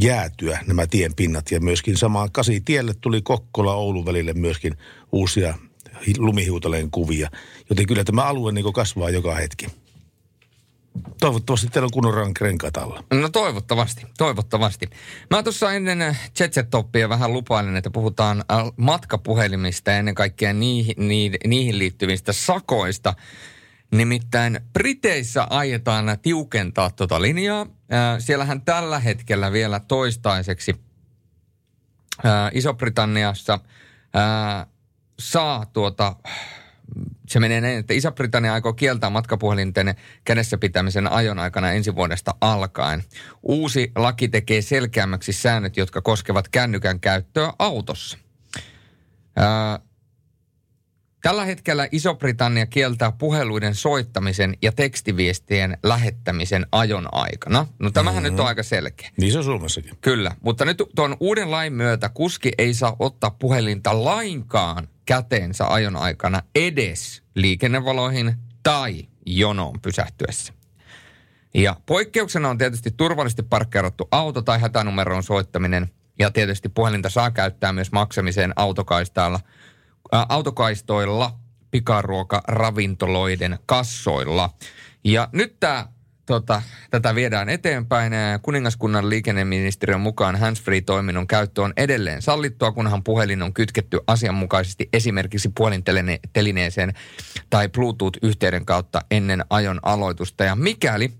jäätyä 0.00 0.60
nämä 0.66 0.86
tien 0.86 1.14
pinnat. 1.14 1.50
Ja 1.50 1.60
myöskin 1.60 1.96
samaan 1.96 2.30
tielle 2.64 2.94
tuli 3.00 3.22
Kokkola-Oulun 3.22 4.06
välille 4.06 4.32
myöskin 4.32 4.74
uusia 5.12 5.54
lumihiutaleen 6.18 6.90
kuvia. 6.90 7.30
Joten 7.70 7.86
kyllä 7.86 8.04
tämä 8.04 8.22
alue 8.24 8.52
niin 8.52 8.72
kasvaa 8.72 9.10
joka 9.10 9.34
hetki. 9.34 9.66
Toivottavasti 11.20 11.68
teillä 11.68 11.86
on 11.86 11.90
kunnon 11.90 12.32
renkaat 12.40 12.76
alla. 12.76 13.04
No 13.14 13.28
toivottavasti, 13.28 14.06
toivottavasti. 14.18 14.90
Mä 15.30 15.42
tuossa 15.42 15.72
ennen 15.72 16.16
Jetset-toppia 16.40 17.08
vähän 17.08 17.32
lupailen, 17.32 17.76
että 17.76 17.90
puhutaan 17.90 18.44
äh, 18.52 18.72
matkapuhelimista 18.76 19.90
ja 19.90 19.96
ennen 19.96 20.14
kaikkea 20.14 20.52
niihin, 20.52 21.08
niihin, 21.08 21.38
niihin 21.46 21.78
liittyvistä 21.78 22.32
sakoista. 22.32 23.14
Nimittäin 23.90 24.60
Briteissä 24.72 25.46
aietaan 25.50 26.18
tiukentaa 26.22 26.90
tuota 26.90 27.22
linjaa. 27.22 27.60
Äh, 27.60 27.68
siellähän 28.18 28.62
tällä 28.62 28.98
hetkellä 28.98 29.52
vielä 29.52 29.80
toistaiseksi 29.80 30.74
äh, 32.24 32.50
Iso-Britanniassa 32.54 33.58
saa 35.18 35.66
tuota 35.66 36.16
se 37.28 37.40
menee 37.40 37.60
näin, 37.60 37.78
että 37.78 37.94
Iso-Britannia 37.94 38.52
aikoo 38.52 38.72
kieltää 38.72 39.10
matkapuhelinten 39.10 39.94
kädessä 40.24 40.58
pitämisen 40.58 41.12
ajon 41.12 41.38
aikana 41.38 41.72
ensi 41.72 41.94
vuodesta 41.94 42.34
alkaen. 42.40 43.04
Uusi 43.42 43.92
laki 43.96 44.28
tekee 44.28 44.62
selkeämmäksi 44.62 45.32
säännöt, 45.32 45.76
jotka 45.76 46.02
koskevat 46.02 46.48
kännykän 46.48 47.00
käyttöä 47.00 47.52
autossa. 47.58 48.18
Ää, 49.36 49.78
Tällä 51.26 51.44
hetkellä 51.44 51.88
Iso-Britannia 51.92 52.66
kieltää 52.66 53.12
puheluiden 53.12 53.74
soittamisen 53.74 54.56
ja 54.62 54.72
tekstiviestien 54.72 55.78
lähettämisen 55.82 56.66
ajon 56.72 57.08
aikana. 57.12 57.66
No 57.78 57.90
tämähän 57.90 58.22
mm-hmm. 58.22 58.32
nyt 58.32 58.40
on 58.40 58.46
aika 58.46 58.62
selkeä. 58.62 59.10
Niin 59.16 59.32
se 59.32 59.38
on 59.38 59.44
Suomessakin. 59.44 59.92
Kyllä, 60.00 60.32
mutta 60.40 60.64
nyt 60.64 60.82
tuon 60.96 61.16
uuden 61.20 61.50
lain 61.50 61.72
myötä 61.72 62.08
kuski 62.08 62.52
ei 62.58 62.74
saa 62.74 62.96
ottaa 62.98 63.30
puhelinta 63.30 64.04
lainkaan 64.04 64.88
käteensä 65.06 65.66
ajon 65.66 65.96
aikana 65.96 66.42
edes 66.54 67.22
liikennevaloihin 67.34 68.34
tai 68.62 69.08
jonoon 69.26 69.80
pysähtyessä. 69.80 70.52
Ja 71.54 71.76
poikkeuksena 71.86 72.48
on 72.48 72.58
tietysti 72.58 72.90
turvallisesti 72.90 73.42
parkkeerattu 73.42 74.08
auto 74.10 74.42
tai 74.42 74.60
hätänumeroon 74.60 75.22
soittaminen. 75.22 75.90
Ja 76.18 76.30
tietysti 76.30 76.68
puhelinta 76.68 77.10
saa 77.10 77.30
käyttää 77.30 77.72
myös 77.72 77.92
maksamiseen 77.92 78.52
autokaistailla– 78.56 79.40
autokaistoilla, 80.12 81.38
pikaruoka, 81.70 82.42
ravintoloiden 82.48 83.58
kassoilla. 83.66 84.50
Ja 85.04 85.28
nyt 85.32 85.60
tämä 85.60 85.86
tota, 86.26 86.62
tätä 86.90 87.14
viedään 87.14 87.48
eteenpäin. 87.48 88.12
Kuningaskunnan 88.42 89.10
liikenneministeriön 89.10 90.00
mukaan 90.00 90.36
handsfree-toiminnon 90.36 91.26
käyttö 91.26 91.62
on 91.62 91.72
edelleen 91.76 92.22
sallittua, 92.22 92.72
kunhan 92.72 93.04
puhelin 93.04 93.42
on 93.42 93.54
kytketty 93.54 94.00
asianmukaisesti 94.06 94.88
esimerkiksi 94.92 95.48
puolintelineeseen 95.56 96.92
tai 97.50 97.68
Bluetooth-yhteyden 97.68 98.66
kautta 98.66 99.00
ennen 99.10 99.44
ajon 99.50 99.80
aloitusta. 99.82 100.44
Ja 100.44 100.54
mikäli 100.54 101.12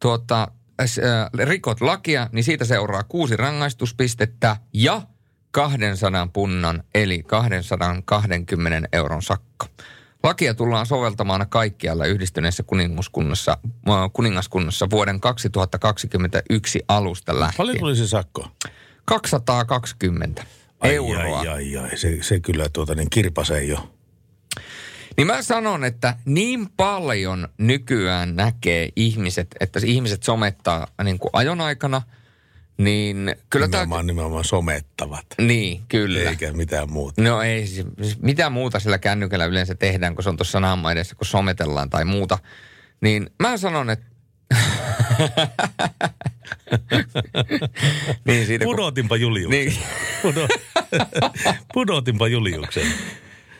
tuota, 0.00 0.48
äh, 0.80 0.88
rikot 1.44 1.80
lakia, 1.80 2.28
niin 2.32 2.44
siitä 2.44 2.64
seuraa 2.64 3.02
kuusi 3.02 3.36
rangaistuspistettä 3.36 4.56
ja– 4.72 5.02
200 5.50 6.28
punnan 6.32 6.82
eli 6.94 7.22
220 7.22 8.88
euron 8.92 9.22
sakko. 9.22 9.66
Lakia 10.22 10.54
tullaan 10.54 10.86
soveltamaan 10.86 11.46
kaikkialla 11.48 12.06
yhdistyneessä 12.06 12.62
kuningaskunnassa, 12.62 13.58
kuningaskunnassa 14.12 14.90
vuoden 14.90 15.20
2021 15.20 16.80
alusta 16.88 17.40
lähtien. 17.40 17.56
Paljon 17.56 17.78
tuli 17.78 17.96
se 17.96 18.08
sakko? 18.08 18.48
220 19.04 20.44
ai, 20.80 20.94
euroa. 20.94 21.40
Ai, 21.40 21.48
ai, 21.48 21.76
ai. 21.76 21.96
Se, 21.96 22.18
se 22.20 22.40
kyllä 22.40 22.68
tuota, 22.68 22.94
niin 22.94 23.10
kirpasee 23.10 23.64
jo. 23.64 23.90
Niin 25.16 25.26
mä 25.26 25.42
sanon, 25.42 25.84
että 25.84 26.16
niin 26.24 26.68
paljon 26.76 27.48
nykyään 27.58 28.36
näkee 28.36 28.88
ihmiset, 28.96 29.56
että 29.60 29.80
ihmiset 29.84 30.22
somettaa 30.22 30.86
niin 31.04 31.18
kuin 31.18 31.30
ajon 31.32 31.60
aikana– 31.60 32.02
niin 32.84 33.34
kyllä 33.50 33.66
nimenomaan, 33.66 33.98
tämä... 33.98 34.12
nimenomaan 34.12 34.44
somettavat. 34.44 35.26
Niin, 35.38 35.82
kyllä. 35.88 36.30
Eikä 36.30 36.52
mitään 36.52 36.92
muuta. 36.92 37.22
No 37.22 37.42
ei, 37.42 37.66
siis, 37.66 37.86
siis 38.02 38.18
mitään 38.20 38.52
muuta 38.52 38.80
sillä 38.80 38.98
kännykällä 38.98 39.44
yleensä 39.44 39.74
tehdään, 39.74 40.14
kun 40.14 40.22
se 40.24 40.28
on 40.28 40.36
tuossa 40.36 40.60
naamma 40.60 40.92
edessä, 40.92 41.14
kun 41.14 41.26
sometellaan 41.26 41.90
tai 41.90 42.04
muuta. 42.04 42.38
Niin 43.00 43.30
mä 43.38 43.56
sanon, 43.56 43.90
että 43.90 44.06
niin 48.24 48.46
siitä, 48.46 48.64
Pudotinpa 48.64 49.16
Juliuksen. 49.16 49.60
Niin. 49.60 49.78
Pudotinpa 51.74 52.28
Juliuksen. 52.28 52.86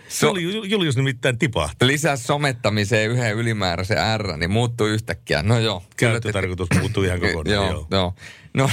So, 0.09 0.35
Julius 0.65 0.97
nimittäin 0.97 1.39
tipahti. 1.39 1.87
Lisää 1.87 2.17
somettamiseen 2.17 3.11
yhden 3.11 3.37
ylimääräisen 3.37 3.99
R, 4.19 4.37
niin 4.37 4.51
muuttuu 4.51 4.87
yhtäkkiä. 4.87 5.43
No 5.43 5.59
joo. 5.59 5.83
Käyttötarkoitus 5.97 6.69
muuttuu 6.79 7.03
ihan 7.03 7.21
kokonaan. 7.21 7.55
joo, 7.55 7.71
joo. 7.71 7.87
joo. 7.91 8.15
No, 8.55 8.71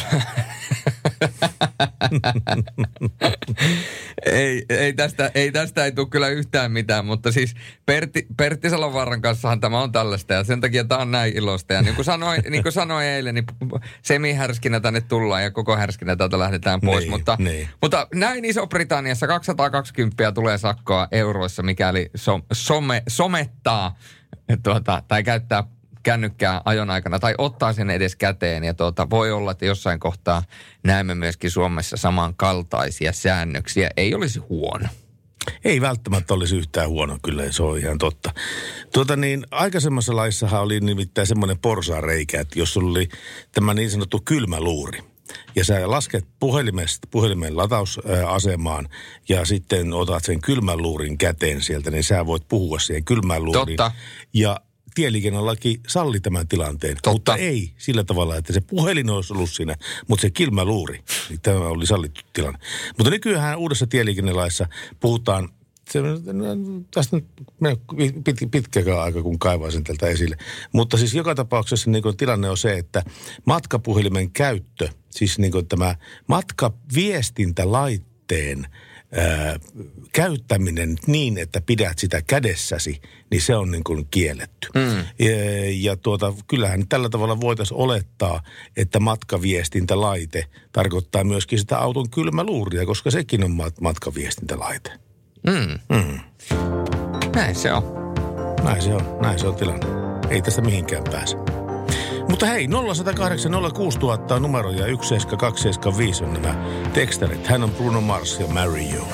ei, 4.25 4.65
ei, 4.69 4.93
tästä, 4.93 5.31
ei 5.35 5.51
tästä 5.51 5.85
ei 5.85 5.91
tule 5.91 6.07
kyllä 6.09 6.27
yhtään 6.27 6.71
mitään, 6.71 7.05
mutta 7.05 7.31
siis 7.31 7.55
Pertti, 7.85 8.27
Pertti 8.37 8.69
Salovaaran 8.69 9.21
kanssahan 9.21 9.59
tämä 9.59 9.81
on 9.81 9.91
tällaista 9.91 10.33
ja 10.33 10.43
sen 10.43 10.61
takia 10.61 10.83
tämä 10.83 11.01
on 11.01 11.11
näin 11.11 11.37
ilosta. 11.37 11.73
Ja 11.73 11.81
niin 11.81 11.95
kuin 11.95 12.05
sanoin, 12.05 12.41
niin 12.49 12.63
kuin 12.63 12.73
sanoin 12.73 13.05
eilen, 13.05 13.35
niin 13.35 13.45
semihärskinä 14.01 14.79
tänne 14.79 15.01
tullaan 15.01 15.43
ja 15.43 15.51
koko 15.51 15.77
härskinä 15.77 16.15
täältä 16.15 16.39
lähdetään 16.39 16.81
pois. 16.81 16.99
Niin, 16.99 17.11
mutta, 17.11 17.35
niin. 17.39 17.69
mutta 17.81 18.07
näin 18.15 18.45
Iso-Britanniassa 18.45 19.27
220 19.27 20.31
tulee 20.31 20.57
sakkoa 20.57 21.07
euroissa, 21.11 21.63
mikäli 21.63 22.09
so, 22.15 22.39
some, 22.53 23.03
somettaa 23.07 23.97
tuota, 24.63 25.03
tai 25.07 25.23
käyttää 25.23 25.63
kännykkää 26.03 26.61
ajon 26.65 26.89
aikana 26.89 27.19
tai 27.19 27.35
ottaa 27.37 27.73
sen 27.73 27.89
edes 27.89 28.15
käteen. 28.15 28.63
Ja 28.63 28.73
tuota, 28.73 29.09
voi 29.09 29.31
olla, 29.31 29.51
että 29.51 29.65
jossain 29.65 29.99
kohtaa 29.99 30.43
näemme 30.83 31.15
myöskin 31.15 31.51
Suomessa 31.51 31.97
samankaltaisia 31.97 33.13
säännöksiä. 33.13 33.89
Ei 33.97 34.15
olisi 34.15 34.39
huono. 34.39 34.87
Ei 35.63 35.81
välttämättä 35.81 36.33
olisi 36.33 36.57
yhtään 36.57 36.89
huono, 36.89 37.17
kyllä 37.23 37.51
se 37.51 37.63
on 37.63 37.77
ihan 37.77 37.97
totta. 37.97 38.31
Tuota 38.93 39.15
niin, 39.15 39.45
aikaisemmassa 39.51 40.15
laissahan 40.15 40.61
oli 40.61 40.79
nimittäin 40.79 41.27
semmoinen 41.27 41.59
porsaareikä, 41.59 42.41
että 42.41 42.59
jos 42.59 42.77
oli 42.77 43.09
tämä 43.51 43.73
niin 43.73 43.91
sanottu 43.91 44.21
kylmäluuri, 44.25 44.99
ja 45.55 45.65
sä 45.65 45.91
lasket 45.91 46.25
puhelimesta, 46.39 47.07
puhelimen 47.11 47.57
latausasemaan 47.57 48.89
ja 49.29 49.45
sitten 49.45 49.93
otat 49.93 50.25
sen 50.25 50.41
kylmän 50.41 50.81
luurin 50.81 51.17
käteen 51.17 51.61
sieltä, 51.61 51.91
niin 51.91 52.03
sä 52.03 52.25
voit 52.25 52.47
puhua 52.47 52.79
siihen 52.79 53.05
kylmän 53.05 53.43
luuriin. 53.43 53.77
Totta. 53.77 53.91
Ja 54.33 54.59
tieliikennelaki 54.97 55.79
salli 55.87 56.19
tämän 56.19 56.47
tilanteen. 56.47 56.95
Totta. 56.95 57.11
Mutta 57.11 57.35
ei 57.35 57.73
sillä 57.77 58.03
tavalla, 58.03 58.35
että 58.35 58.53
se 58.53 58.61
puhelin 58.61 59.09
olisi 59.09 59.33
ollut 59.33 59.49
siinä, 59.49 59.75
mutta 60.07 60.21
se 60.21 60.29
kilmäluuri, 60.29 60.99
niin 61.29 61.41
tämä 61.41 61.59
oli 61.59 61.85
sallittu 61.85 62.21
tilanne. 62.33 62.59
Mutta 62.97 63.09
nykyään 63.09 63.57
uudessa 63.57 63.87
tieliikennelaissa 63.87 64.67
puhutaan 64.99 65.49
se, 65.89 65.99
tästä 66.93 67.21
pit, 68.23 68.37
pitkä 68.51 69.01
aika, 69.01 69.23
kun 69.23 69.39
kaivaisin 69.39 69.83
tältä 69.83 70.07
esille. 70.07 70.37
Mutta 70.73 70.97
siis 70.97 71.13
joka 71.13 71.35
tapauksessa 71.35 71.91
niin 71.91 72.03
tilanne 72.17 72.49
on 72.49 72.57
se, 72.57 72.77
että 72.77 73.03
matkapuhelimen 73.45 74.31
käyttö, 74.31 74.89
siis 75.09 75.39
niin 75.39 75.67
tämä 75.69 75.95
matkaviestintälaitteen 76.27 78.67
ää, 79.15 79.59
käyttäminen 80.13 80.97
niin, 81.07 81.37
että 81.37 81.61
pidät 81.61 81.99
sitä 81.99 82.21
kädessäsi, 82.21 83.01
niin 83.31 83.41
se 83.41 83.55
on 83.55 83.71
niin 83.71 83.83
kuin 83.83 84.07
kielletty. 84.11 84.67
Mm. 84.75 85.25
Ja, 85.25 85.35
ja 85.71 85.97
tuota, 85.97 86.33
kyllähän 86.47 86.87
tällä 86.87 87.09
tavalla 87.09 87.41
voitaisiin 87.41 87.77
olettaa, 87.77 88.41
että 88.77 88.99
matkaviestintälaite 88.99 90.45
tarkoittaa 90.71 91.23
myöskin 91.23 91.59
sitä 91.59 91.77
auton 91.77 92.09
kylmäluuria, 92.09 92.85
koska 92.85 93.11
sekin 93.11 93.43
on 93.43 93.51
mat- 93.51 93.81
matkaviestintälaite. 93.81 94.91
Mm. 95.47 95.97
Mm. 95.97 96.19
Näin 97.35 97.55
se 97.55 97.73
on. 97.73 97.83
Näin 98.63 98.81
se 98.81 98.93
on, 98.93 99.17
näin 99.21 99.39
se 99.39 99.47
on 99.47 99.55
tilanne. 99.55 99.87
Ei 100.29 100.41
tästä 100.41 100.61
mihinkään 100.61 101.03
pääse. 101.03 101.56
Mutta 102.29 102.45
hei, 102.45 102.67
0108 102.67 103.51
06000 103.73 104.35
on 104.35 104.41
numero 104.41 104.71
ja 104.71 104.85
17275 104.85 106.23
on 106.23 106.33
nämä 106.33 106.65
tekstarit. 106.93 107.47
Hän 107.47 107.63
on 107.63 107.71
Bruno 107.71 108.01
Mars 108.01 108.39
ja 108.39 108.47
Marry 108.47 108.81
You. 108.81 109.07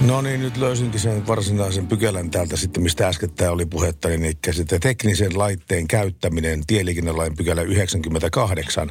No 0.00 0.20
niin, 0.20 0.40
nyt 0.40 0.56
löysinkin 0.56 1.00
sen 1.00 1.26
varsinaisen 1.26 1.86
pykälän 1.86 2.30
täältä 2.30 2.56
sitten, 2.56 2.82
mistä 2.82 3.08
äsken 3.08 3.30
tämä 3.30 3.50
oli 3.50 3.66
puhetta, 3.66 4.08
niin 4.08 4.34
sitten 4.50 4.80
teknisen 4.80 5.38
laitteen 5.38 5.88
käyttäminen, 5.88 6.66
tieliikennelain 6.66 7.36
pykälä 7.36 7.62
98, 7.62 8.90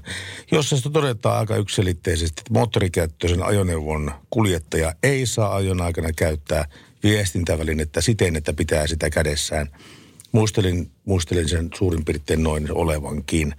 jossa 0.51 0.75
sitten 0.75 0.91
todetaan 0.91 1.37
aika 1.39 1.55
yksilitteisesti, 1.55 2.41
että 2.41 2.53
moottorikäyttöisen 2.53 3.43
ajoneuvon 3.43 4.11
kuljettaja 4.29 4.93
ei 5.03 5.25
saa 5.25 5.55
ajon 5.55 5.81
aikana 5.81 6.09
käyttää 6.15 6.65
viestintävälinettä 7.03 8.01
siten, 8.01 8.35
että 8.35 8.53
pitää 8.53 8.87
sitä 8.87 9.09
kädessään. 9.09 9.67
Muistelin, 10.31 10.91
muistelin 11.05 11.49
sen 11.49 11.69
suurin 11.77 12.05
piirtein 12.05 12.43
noin 12.43 12.71
olevankin. 12.71 13.53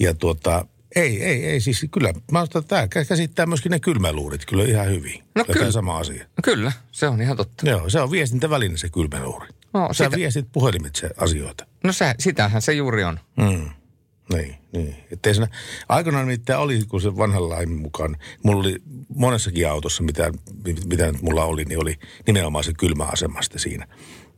Ja 0.00 0.14
tuota, 0.14 0.66
ei, 0.96 1.22
ei, 1.22 1.44
ei. 1.46 1.60
Siis 1.60 1.86
kyllä, 1.90 2.14
mä 2.32 2.42
ostan, 2.42 2.60
että 2.62 2.86
tämä 2.88 3.04
käsittää 3.04 3.46
myöskin 3.46 3.70
ne 3.70 3.80
kylmäluurit 3.80 4.44
kyllä 4.46 4.64
ihan 4.64 4.88
hyvin. 4.90 5.22
No 5.34 5.44
kyllä. 5.44 5.70
sama 5.72 5.98
asia. 5.98 6.26
Kyllä, 6.44 6.72
se 6.92 7.08
on 7.08 7.22
ihan 7.22 7.36
totta. 7.36 7.70
Joo, 7.70 7.90
se 7.90 8.00
on 8.00 8.10
viestintäväline 8.10 8.76
se 8.76 8.88
kylmäluuri. 8.88 9.48
No, 9.74 9.88
Sä 9.92 10.04
sitä- 10.04 10.16
viestit 10.16 10.46
puhelimitse 10.52 11.10
asioita. 11.16 11.66
No 11.84 11.92
se, 11.92 12.14
sitähän 12.18 12.62
se 12.62 12.72
juuri 12.72 13.04
on. 13.04 13.20
Mm. 13.36 13.68
Niin, 14.32 14.54
niin. 14.72 14.96
Että 15.10 15.32
siinä, 15.32 15.48
aikanaan 15.88 16.26
nimittäin 16.26 16.58
oli, 16.58 16.84
kun 16.88 17.00
se 17.00 17.16
vanhan 17.16 17.48
lain 17.48 17.72
mukaan, 17.72 18.16
mulla 18.42 18.60
oli 18.60 18.76
monessakin 19.14 19.68
autossa, 19.68 20.02
mitä, 20.02 20.32
mitä 20.86 21.12
nyt 21.12 21.22
mulla 21.22 21.44
oli, 21.44 21.64
niin 21.64 21.82
oli 21.82 21.98
nimenomaan 22.26 22.64
se 22.64 22.72
kylmäasemasta 22.72 23.58
siinä. 23.58 23.86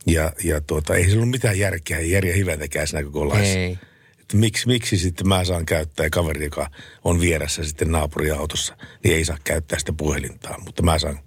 Ja, 0.07 0.31
ja 0.43 0.61
tuota, 0.61 0.95
ei 0.95 1.03
sillä 1.03 1.15
ollut 1.15 1.29
mitään 1.29 1.59
järkeä, 1.59 1.97
ei 1.97 2.11
järjä 2.11 2.33
hiventäkään 2.33 2.87
siinä 2.87 3.03
koko 3.03 3.29
laissa. 3.29 3.59
Ei. 3.59 3.77
Että 4.21 4.37
miksi, 4.37 4.67
miksi 4.67 4.97
sitten 4.97 5.27
mä 5.27 5.43
saan 5.43 5.65
käyttää 5.65 6.05
ja 6.05 6.09
kaveri, 6.09 6.43
joka 6.43 6.69
on 7.03 7.21
vieressä 7.21 7.63
sitten 7.63 7.91
naapuriautossa, 7.91 8.77
niin 9.03 9.15
ei 9.15 9.25
saa 9.25 9.37
käyttää 9.43 9.79
sitä 9.79 9.93
puhelintaan, 9.93 10.63
mutta 10.63 10.83
mä 10.83 10.99
saan 10.99 11.19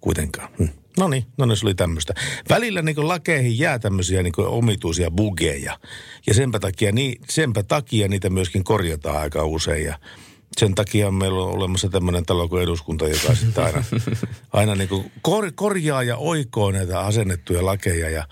kuitenkaan. 0.00 0.48
Hm. 0.58 0.68
No 0.98 1.08
niin, 1.08 1.26
no 1.36 1.46
niin, 1.46 1.56
se 1.56 1.66
oli 1.66 1.74
tämmöistä. 1.74 2.14
Välillä 2.48 2.82
niin 2.82 3.08
lakeihin 3.08 3.58
jää 3.58 3.78
tämmöisiä 3.78 4.22
niin 4.22 4.32
omituisia 4.38 5.10
bugeja. 5.10 5.78
Ja 6.26 6.34
senpä 6.34 6.58
takia, 6.58 6.92
niin, 6.92 7.20
senpä 7.28 7.62
takia 7.62 8.08
niitä 8.08 8.30
myöskin 8.30 8.64
korjataan 8.64 9.16
aika 9.16 9.44
usein. 9.44 9.84
Ja 9.84 9.98
sen 10.58 10.74
takia 10.74 11.10
meillä 11.10 11.42
on 11.42 11.50
olemassa 11.50 11.88
tämmöinen 11.88 12.26
talo 12.26 12.48
kuin 12.48 12.62
eduskunta, 12.62 13.08
joka 13.08 13.34
sitten 13.34 13.64
aina, 13.64 13.84
aina 14.52 14.74
niin 14.74 15.10
kor, 15.22 15.52
korjaa 15.54 16.02
ja 16.02 16.16
oikoo 16.16 16.70
näitä 16.70 17.00
asennettuja 17.00 17.66
lakeja. 17.66 18.10
Ja, 18.10 18.26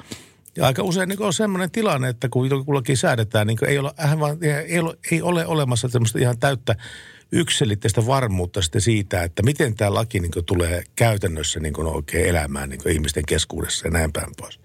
ja 0.57 0.67
aika 0.67 0.83
usein 0.83 1.09
niin 1.09 1.23
on 1.23 1.33
semmoinen 1.33 1.71
tilanne, 1.71 2.09
että 2.09 2.29
kun 2.29 2.51
joku 2.51 2.75
laki 2.75 2.97
säädetään, 2.97 3.47
niin 3.47 3.59
ei 3.67 3.79
ole, 3.79 3.93
ei, 4.67 4.79
ole, 4.81 4.97
ei 5.13 5.23
ole 5.23 5.47
olemassa 5.47 5.89
semmoista 5.89 6.19
ihan 6.19 6.39
täyttä 6.39 6.77
yksilitteistä 7.33 8.07
varmuutta 8.07 8.63
sitten 8.63 8.81
siitä, 8.81 9.23
että 9.23 9.43
miten 9.43 9.75
tämä 9.75 9.95
laki 9.95 10.21
niin 10.21 10.33
tulee 10.47 10.83
käytännössä 10.97 11.61
niin 11.61 11.87
oikein 11.87 12.27
elämään 12.27 12.69
niin 12.69 12.89
ihmisten 12.89 13.27
keskuudessa 13.29 13.87
ja 13.87 13.91
näin 13.91 14.13
päin 14.13 14.33
pois. 14.37 14.61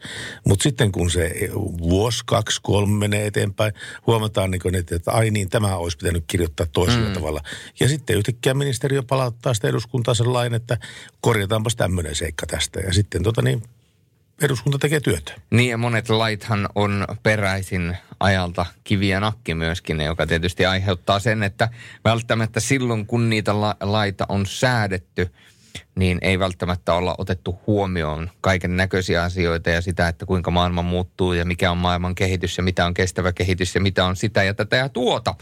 Mutta 0.46 0.64
sitten 0.64 0.92
kun 0.92 1.12
se 1.12 1.50
vuosi, 1.82 2.24
kaksi, 2.26 2.60
kolme 2.64 2.98
menee 2.98 3.28
eteenpäin, 3.28 3.74
huomataan, 4.08 4.52
niin 4.52 4.62
kuin, 4.62 4.76
että, 4.76 4.96
että 4.96 5.12
ai 5.12 5.32
niin, 5.32 5.50
tämä 5.50 5.78
olisi 5.78 5.98
pitänyt 5.98 6.24
kirjoittaa 6.28 6.68
toisella 6.74 7.08
mm. 7.08 7.14
tavalla. 7.14 7.42
Ja 7.80 7.88
sitten 7.88 8.18
yhtäkkiä 8.18 8.54
ministeriö 8.54 9.04
palauttaa 9.04 9.54
sitä 9.54 9.68
eduskuntaa 9.68 10.14
sen 10.14 10.34
lain, 10.34 10.54
että 10.54 10.78
korjataanpas 11.22 11.76
tämmöinen 11.76 12.16
seikka 12.16 12.46
tästä. 12.46 12.80
Ja 12.80 12.94
sitten 12.94 13.24
tota 13.24 13.42
niin, 13.42 13.64
eduskunta 14.42 14.78
tekee 14.78 15.00
työtä. 15.00 15.34
Niin 15.52 15.70
ja 15.70 15.78
monet 15.78 16.10
laithan 16.10 16.70
on 16.76 17.06
peräisin 17.24 17.98
ajalta 18.20 18.66
kivi 18.84 19.10
ja 19.10 19.20
nakki 19.20 19.56
myöskin, 19.56 20.02
joka 20.02 20.28
tietysti 20.28 20.66
aiheuttaa 20.66 21.20
sen, 21.20 21.44
että 21.44 21.70
välttämättä 22.06 22.60
silloin 22.60 23.06
kun 23.06 23.30
niitä 23.30 23.62
la- 23.62 23.78
laita 23.82 24.26
on 24.30 24.46
säädetty, 24.46 25.32
niin 25.96 26.18
ei 26.22 26.40
välttämättä 26.40 26.94
olla 26.94 27.16
otettu 27.18 27.60
huomioon 27.68 28.30
kaiken 28.42 28.78
näköisiä 28.78 29.24
asioita 29.24 29.70
ja 29.70 29.82
sitä, 29.82 30.08
että 30.08 30.26
kuinka 30.26 30.52
maailma 30.52 30.82
muuttuu 30.82 31.34
ja 31.34 31.46
mikä 31.46 31.72
on 31.72 31.78
maailman 31.78 32.16
kehitys 32.16 32.58
ja 32.58 32.64
mitä 32.64 32.86
on 32.86 32.94
kestävä 32.94 33.34
kehitys 33.34 33.76
ja 33.76 33.82
mitä 33.82 34.06
on 34.06 34.16
sitä 34.16 34.44
ja 34.44 34.54
tätä 34.54 34.76
ja 34.76 34.90
tuota. 34.90 35.36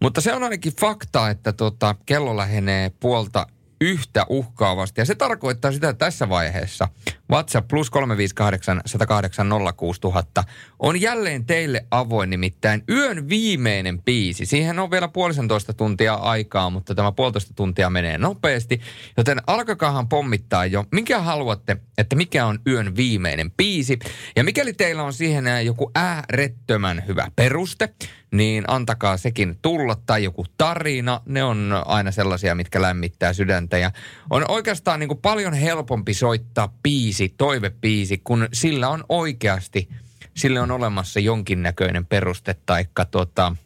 Mutta 0.00 0.20
se 0.20 0.32
on 0.32 0.42
ainakin 0.42 0.76
fakta, 0.80 1.30
että 1.30 1.52
tota, 1.52 1.94
kello 2.06 2.36
lähenee 2.36 2.92
puolta 3.00 3.46
yhtä 3.80 4.26
uhkaavasti. 4.28 5.00
Ja 5.00 5.04
se 5.04 5.14
tarkoittaa 5.14 5.72
sitä 5.72 5.88
että 5.88 6.06
tässä 6.06 6.28
vaiheessa 6.28 6.88
WhatsApp 7.30 7.68
plus 7.68 7.90
358 7.90 8.80
108 8.86 9.48
06000 9.76 10.44
on 10.78 11.00
jälleen 11.00 11.46
teille 11.46 11.86
avoin 11.90 12.30
nimittäin 12.30 12.84
yön 12.88 13.28
viimeinen 13.28 14.02
biisi. 14.02 14.46
Siihen 14.46 14.78
on 14.78 14.90
vielä 14.90 15.08
puolisentoista 15.08 15.72
tuntia 15.72 16.14
aikaa, 16.14 16.70
mutta 16.70 16.94
tämä 16.94 17.12
puolitoista 17.12 17.54
tuntia 17.54 17.90
menee 17.90 18.18
nopeasti. 18.18 18.80
Joten 19.16 19.42
alkakaahan 19.46 20.08
pommittaa 20.08 20.66
jo, 20.66 20.84
minkä 20.92 21.20
haluatte, 21.20 21.76
että 21.98 22.16
mikä 22.16 22.46
on 22.46 22.58
yön 22.66 22.96
viimeinen 22.96 23.50
biisi. 23.50 23.98
Ja 24.36 24.44
mikäli 24.44 24.72
teillä 24.72 25.02
on 25.02 25.12
siihen 25.12 25.44
joku 25.64 25.90
äärettömän 25.94 27.02
hyvä 27.06 27.30
peruste, 27.36 27.94
niin 28.36 28.64
antakaa 28.68 29.16
sekin 29.16 29.58
tulla 29.62 29.96
tai 30.06 30.24
joku 30.24 30.44
tarina. 30.58 31.20
Ne 31.26 31.44
on 31.44 31.82
aina 31.86 32.10
sellaisia, 32.10 32.54
mitkä 32.54 32.82
lämmittää 32.82 33.32
sydäntä 33.32 33.78
ja 33.78 33.90
on 34.30 34.44
oikeastaan 34.48 35.00
niin 35.00 35.08
kuin 35.08 35.20
paljon 35.20 35.54
helpompi 35.54 36.14
soittaa 36.14 36.74
biisi, 36.82 37.34
toivebiisi, 37.38 38.18
kun 38.18 38.48
sillä 38.52 38.88
on 38.88 39.04
oikeasti, 39.08 39.88
sillä 40.36 40.62
on 40.62 40.70
olemassa 40.70 41.20
jonkinnäköinen 41.20 42.06
peruste 42.06 42.56
tai 42.66 42.84
tota, 43.10 43.56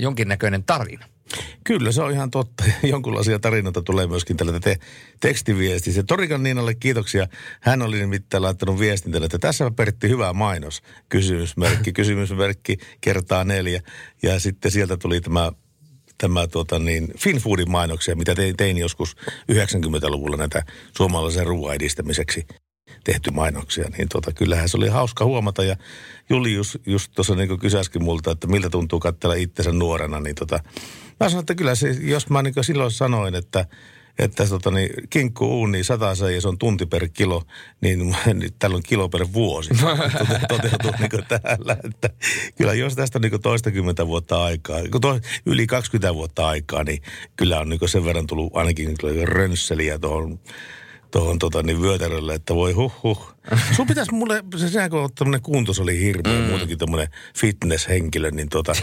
jonkinnäköinen 0.00 0.64
tarina. 0.64 1.06
Kyllä, 1.64 1.92
se 1.92 2.02
on 2.02 2.12
ihan 2.12 2.30
totta. 2.30 2.64
Jonkunlaisia 2.82 3.38
tarinoita 3.38 3.82
tulee 3.82 4.06
myöskin 4.06 4.36
tällä 4.36 4.60
te- 4.60 4.78
tekstiviestissä. 5.20 6.02
Torikan 6.02 6.42
Niinalle 6.42 6.74
kiitoksia. 6.74 7.26
Hän 7.60 7.82
oli 7.82 7.98
nimittäin 7.98 8.42
laittanut 8.42 8.78
viestin 8.78 9.12
tänne, 9.12 9.26
että 9.26 9.38
tässä 9.38 9.70
Pertti 9.70 10.08
hyvä 10.08 10.32
mainos. 10.32 10.82
Kysymysmerkki, 11.08 11.92
kysymysmerkki 11.98 12.76
kertaa 13.00 13.44
neljä. 13.44 13.82
Ja 14.22 14.40
sitten 14.40 14.70
sieltä 14.70 14.96
tuli 14.96 15.20
tämä 15.20 15.52
tämä 16.18 16.46
tuota 16.46 16.78
niin, 16.78 17.08
Finfoodin 17.18 17.70
mainoksia, 17.70 18.16
mitä 18.16 18.34
tein, 18.34 18.56
tein 18.56 18.78
joskus 18.78 19.16
90-luvulla 19.52 20.36
näitä 20.36 20.62
suomalaisen 20.96 21.46
ruoan 21.46 21.74
edistämiseksi 21.74 22.46
tehty 23.06 23.30
mainoksia, 23.30 23.88
niin 23.98 24.08
tota, 24.08 24.32
kyllähän 24.32 24.68
se 24.68 24.76
oli 24.76 24.88
hauska 24.88 25.24
huomata. 25.24 25.64
Ja 25.64 25.76
Julius 26.30 26.78
just 26.86 27.12
tuossa 27.14 27.34
niin 27.34 27.58
kysäskin 27.58 28.04
multa, 28.04 28.30
että 28.30 28.46
miltä 28.46 28.70
tuntuu 28.70 29.00
katsella 29.00 29.34
itsensä 29.34 29.72
nuorena, 29.72 30.20
niin 30.20 30.34
tota, 30.34 30.60
mä 31.20 31.28
sanoin, 31.28 31.42
että 31.42 31.54
kyllä 31.54 31.74
se, 31.74 31.96
jos 32.00 32.30
mä 32.30 32.42
niin 32.42 32.54
silloin 32.64 32.90
sanoin, 32.90 33.34
että 33.34 33.66
että 34.18 34.46
tota, 34.46 34.70
niin, 34.70 34.90
kinkku 35.10 35.46
uuni 35.46 35.84
sataa 35.84 36.14
ja 36.34 36.40
se 36.40 36.48
on 36.48 36.58
tunti 36.58 36.86
per 36.86 37.08
kilo, 37.08 37.42
niin 37.80 38.16
nyt 38.34 38.54
tällä 38.58 38.76
on 38.76 38.82
kilo 38.82 39.08
per 39.08 39.26
vuosi. 39.32 39.70
Tote- 39.74 40.46
Toteutuu 40.48 40.90
niin 40.98 41.24
täällä. 41.28 41.76
Että 41.84 42.10
kyllä 42.56 42.74
jos 42.74 42.94
tästä 42.94 43.18
on 43.18 43.22
niin 43.22 43.42
toistakymmentä 43.42 44.06
vuotta 44.06 44.44
aikaa, 44.44 44.78
to, 45.00 45.20
yli 45.46 45.66
20 45.66 46.14
vuotta 46.14 46.48
aikaa, 46.48 46.84
niin 46.84 47.02
kyllä 47.36 47.60
on 47.60 47.68
niin 47.68 47.88
sen 47.88 48.04
verran 48.04 48.26
tullut 48.26 48.56
ainakin 48.56 48.86
niin 48.86 49.28
rönsseliä 49.28 49.98
tuohon 49.98 50.38
tuohon 51.10 51.38
tota, 51.38 51.62
niin 51.62 51.82
vyötärölle, 51.82 52.34
että 52.34 52.54
voi 52.54 52.72
huh 52.72 52.92
huh. 53.02 53.35
Sun 53.72 53.86
pitäisi 53.86 54.14
mulle, 54.14 54.44
se 54.56 54.68
sehän 54.68 54.90
kun 54.90 55.00
on 55.00 55.10
tämmöinen 55.14 55.42
kuntos 55.42 55.80
oli 55.80 56.00
hirveä, 56.00 56.40
mm. 56.40 56.46
muutenkin 56.46 56.78
tämmöinen 56.78 57.08
fitness-henkilö, 57.38 58.30
niin 58.30 58.48
tota, 58.48 58.72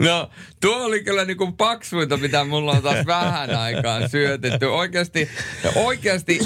No, 0.00 0.30
tuo 0.60 0.84
oli 0.84 1.04
kyllä 1.04 1.24
niin 1.24 1.36
kuin 1.36 1.52
paksuinta, 1.52 2.16
mitä 2.16 2.44
mulla 2.44 2.72
on 2.72 2.82
taas 2.82 3.06
vähän 3.06 3.56
aikaa 3.56 4.08
syötetty. 4.08 4.66
Oikeasti, 4.66 5.28
oikeasti 5.74 6.38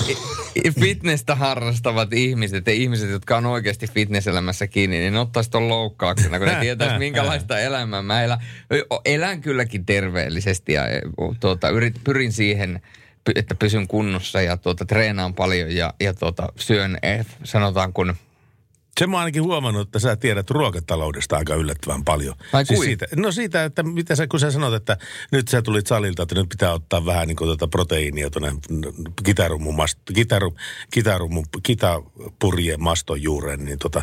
fitnessä 0.80 1.34
harrastavat 1.34 2.12
ihmiset 2.12 2.66
ja 2.66 2.72
ihmiset, 2.72 3.10
jotka 3.10 3.36
on 3.36 3.46
oikeasti 3.46 3.86
fitnesselämässä 3.86 4.66
kiinni, 4.66 4.98
niin 4.98 5.16
ottaisi 5.16 5.50
ton 5.50 5.68
loukkauksena, 5.68 6.38
kun 6.38 6.48
ne 6.48 6.56
tietäisi, 6.60 6.98
minkälaista 6.98 7.60
elämää 7.60 8.02
mä 8.02 8.22
elän. 8.22 8.38
Elän 9.04 9.40
kylläkin 9.40 9.86
terveellisesti 9.86 10.72
ja 10.72 10.82
tuota, 11.40 11.68
yrit, 11.68 11.94
pyrin 12.04 12.32
siihen, 12.32 12.80
että 13.34 13.54
pysyn 13.54 13.88
kunnossa 13.88 14.42
ja 14.42 14.56
tuota, 14.56 14.84
treenaan 14.84 15.34
paljon 15.34 15.76
ja, 15.76 15.94
ja 16.00 16.14
tuota, 16.14 16.48
syön, 16.56 16.98
eh, 17.02 17.26
sanotaan 17.44 17.92
kun 17.92 18.14
Se 19.00 19.06
mä 19.06 19.18
ainakin 19.18 19.42
huomannut, 19.42 19.88
että 19.88 19.98
sä 19.98 20.16
tiedät 20.16 20.50
ruokataloudesta 20.50 21.36
aika 21.36 21.54
yllättävän 21.54 22.04
paljon. 22.04 22.34
Ai 22.52 22.66
siis 22.66 22.78
kuin? 22.78 22.86
siitä, 22.86 23.06
no 23.16 23.32
siitä, 23.32 23.64
että 23.64 23.82
mitä 23.82 24.16
sä, 24.16 24.26
kun 24.26 24.40
sä 24.40 24.50
sanot, 24.50 24.74
että 24.74 24.96
nyt 25.32 25.48
sä 25.48 25.62
tulit 25.62 25.86
salilta, 25.86 26.22
että 26.22 26.34
nyt 26.34 26.48
pitää 26.48 26.72
ottaa 26.72 27.06
vähän 27.06 27.28
niin 27.28 27.36
kuin 27.36 27.48
tuota 27.48 27.68
proteiinia 27.68 28.30
tuonne 28.30 28.52
kitarummun, 29.24 29.76
mast, 29.76 29.98
kitaru, 30.14 30.56
kitarummun, 30.90 31.44
kitapurjeen 31.62 32.82
maston 32.82 33.22
juureen, 33.22 33.64
niin 33.64 33.78
tota, 33.78 34.02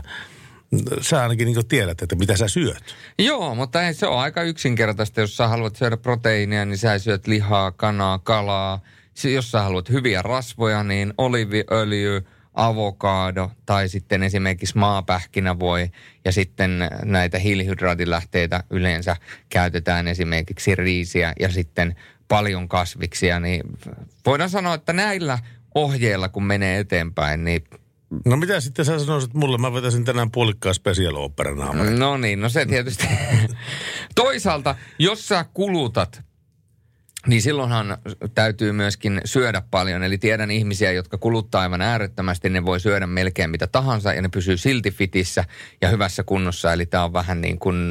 sä 1.02 1.22
ainakin 1.22 1.46
niin 1.46 1.68
tiedät, 1.68 2.02
että 2.02 2.16
mitä 2.16 2.38
sä 2.38 2.48
syöt. 2.48 2.96
Joo, 3.20 3.56
mutta 3.56 3.88
ei, 3.88 3.94
se 3.94 4.08
on 4.08 4.20
aika 4.20 4.44
yksinkertaista. 4.44 5.22
Jos 5.22 5.38
sä 5.38 5.48
haluat 5.48 5.76
syödä 5.76 5.98
proteiinia, 5.98 6.66
niin 6.66 6.78
sä 6.78 7.00
syöt 7.00 7.28
lihaa, 7.28 7.72
kanaa, 7.72 8.20
kalaa. 8.20 8.80
Se, 9.14 9.32
jos 9.32 9.52
sä 9.52 9.62
haluat 9.62 9.90
hyviä 9.90 10.22
rasvoja, 10.22 10.84
niin 10.84 11.14
oliviöljy, 11.18 12.24
avokaado 12.54 13.52
tai 13.66 13.90
sitten 13.90 14.24
esimerkiksi 14.24 14.78
maapähkinävoi 14.78 15.90
ja 16.26 16.32
sitten 16.32 16.90
näitä 17.06 17.40
hiilihydraatilähteitä 17.40 18.64
yleensä 18.70 19.16
käytetään 19.50 20.08
esimerkiksi 20.08 20.76
riisiä 20.76 21.34
ja 21.40 21.50
sitten 21.52 21.96
paljon 22.28 22.70
kasviksia, 22.70 23.40
niin 23.40 23.64
voidaan 24.26 24.50
sanoa, 24.50 24.74
että 24.74 24.94
näillä 24.94 25.40
ohjeilla 25.76 26.30
kun 26.30 26.44
menee 26.44 26.80
eteenpäin, 26.80 27.44
niin 27.44 27.64
No 28.26 28.38
mitä 28.38 28.60
sitten 28.60 28.86
sä 28.86 29.00
sanoisit 29.00 29.34
mulle? 29.34 29.58
Mä 29.58 29.74
vetäisin 29.74 30.06
tänään 30.06 30.32
puolikkaan 30.32 30.76
special 30.76 31.16
opera. 31.16 31.56
No 32.00 32.18
niin, 32.18 32.42
no 32.42 32.50
se 32.50 32.66
tietysti. 32.66 33.08
Toisaalta, 34.16 34.76
jos 35.00 35.28
sä 35.28 35.46
kulutat, 35.54 36.22
niin 37.28 37.42
silloinhan 37.42 37.98
täytyy 38.36 38.72
myöskin 38.72 39.22
syödä 39.26 39.62
paljon. 39.72 40.04
Eli 40.04 40.18
tiedän 40.18 40.52
ihmisiä, 40.52 40.92
jotka 40.92 41.18
kuluttaa 41.18 41.62
aivan 41.62 41.82
äärettömästi, 41.82 42.50
ne 42.50 42.66
voi 42.66 42.80
syödä 42.80 43.08
melkein 43.08 43.50
mitä 43.50 43.68
tahansa 43.68 44.14
ja 44.14 44.22
ne 44.22 44.30
pysyy 44.30 44.58
silti 44.58 44.92
fitissä 44.92 45.46
ja 45.82 45.90
hyvässä 45.90 46.24
kunnossa. 46.24 46.74
Eli 46.74 46.86
tämä 46.86 47.04
on 47.04 47.14
vähän 47.14 47.42
niin 47.42 47.60
kuin, 47.60 47.90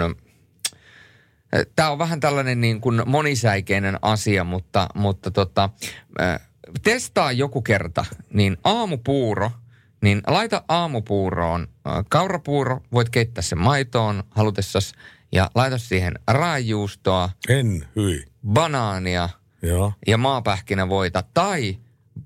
tämä 1.77 1.91
on 1.91 1.99
vähän 1.99 2.21
tällainen 2.21 2.61
niin 2.61 2.81
kuin 2.81 3.03
monisäikeinen 3.07 3.99
asia, 4.03 4.45
mutta, 4.45 4.89
mutta 4.95 5.31
tota, 5.31 5.71
testaa 6.83 7.33
joku 7.33 7.63
kerta, 7.63 8.05
niin 8.33 8.57
aamupuuro– 8.65 9.51
niin 10.03 10.23
laita 10.27 10.65
aamupuuroon 10.69 11.69
kaurapuuro, 12.09 12.81
voit 12.93 13.09
keittää 13.09 13.43
sen 13.43 13.59
maitoon 13.59 14.23
halutessas 14.31 14.93
ja 15.33 15.51
laita 15.55 15.79
siihen 15.79 16.15
raajuustoa, 16.27 17.31
En, 17.49 17.89
hyi. 17.97 18.32
Banaania 18.49 19.29
Joo. 19.63 19.93
ja 20.07 20.19
maapähkinävoita 20.19 21.25
tai 21.35 21.79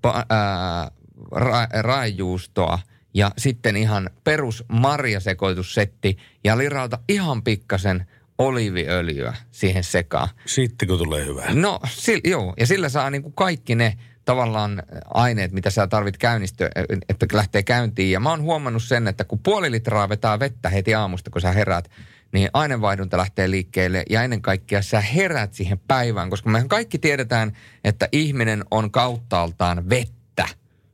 ba- 0.06 0.26
ää, 0.28 0.90
ra- 1.34 1.80
raajuustoa 1.80 2.78
ja 3.14 3.30
sitten 3.38 3.76
ihan 3.76 4.10
perus 4.24 4.64
marjasekoitussetti 4.68 6.16
ja 6.44 6.58
lirauta 6.58 6.98
ihan 7.08 7.42
pikkasen 7.42 8.06
oliiviöljyä 8.38 9.34
siihen 9.50 9.84
sekaan. 9.84 10.28
Sitten 10.46 10.88
kun 10.88 10.98
tulee 10.98 11.24
hyvä. 11.26 11.44
No, 11.54 11.80
sil, 12.02 12.20
joo, 12.24 12.54
ja 12.60 12.66
sillä 12.66 12.88
saa 12.88 13.10
niin 13.10 13.22
kuin 13.22 13.34
kaikki 13.34 13.74
ne 13.74 13.98
tavallaan 14.24 14.82
aineet, 15.14 15.52
mitä 15.52 15.70
sä 15.70 15.86
tarvit 15.86 16.16
käynnistyä, 16.16 16.70
että 17.08 17.26
lähtee 17.32 17.62
käyntiin. 17.62 18.10
Ja 18.10 18.20
mä 18.20 18.30
oon 18.30 18.42
huomannut 18.42 18.82
sen, 18.82 19.08
että 19.08 19.24
kun 19.24 19.38
puoli 19.38 19.70
litraa 19.70 20.08
vetää 20.08 20.38
vettä 20.38 20.68
heti 20.68 20.94
aamusta, 20.94 21.30
kun 21.30 21.40
sä 21.40 21.52
herät, 21.52 21.90
niin 22.36 22.50
aineenvaihdunta 22.52 23.16
lähtee 23.16 23.50
liikkeelle 23.50 24.04
ja 24.10 24.22
ennen 24.22 24.42
kaikkea 24.42 24.82
sä 24.82 25.00
herät 25.00 25.54
siihen 25.54 25.78
päivään, 25.88 26.30
koska 26.30 26.50
mehän 26.50 26.68
kaikki 26.68 26.98
tiedetään, 26.98 27.52
että 27.84 28.08
ihminen 28.12 28.64
on 28.70 28.90
kauttaaltaan 28.90 29.88
vettä. 29.88 30.48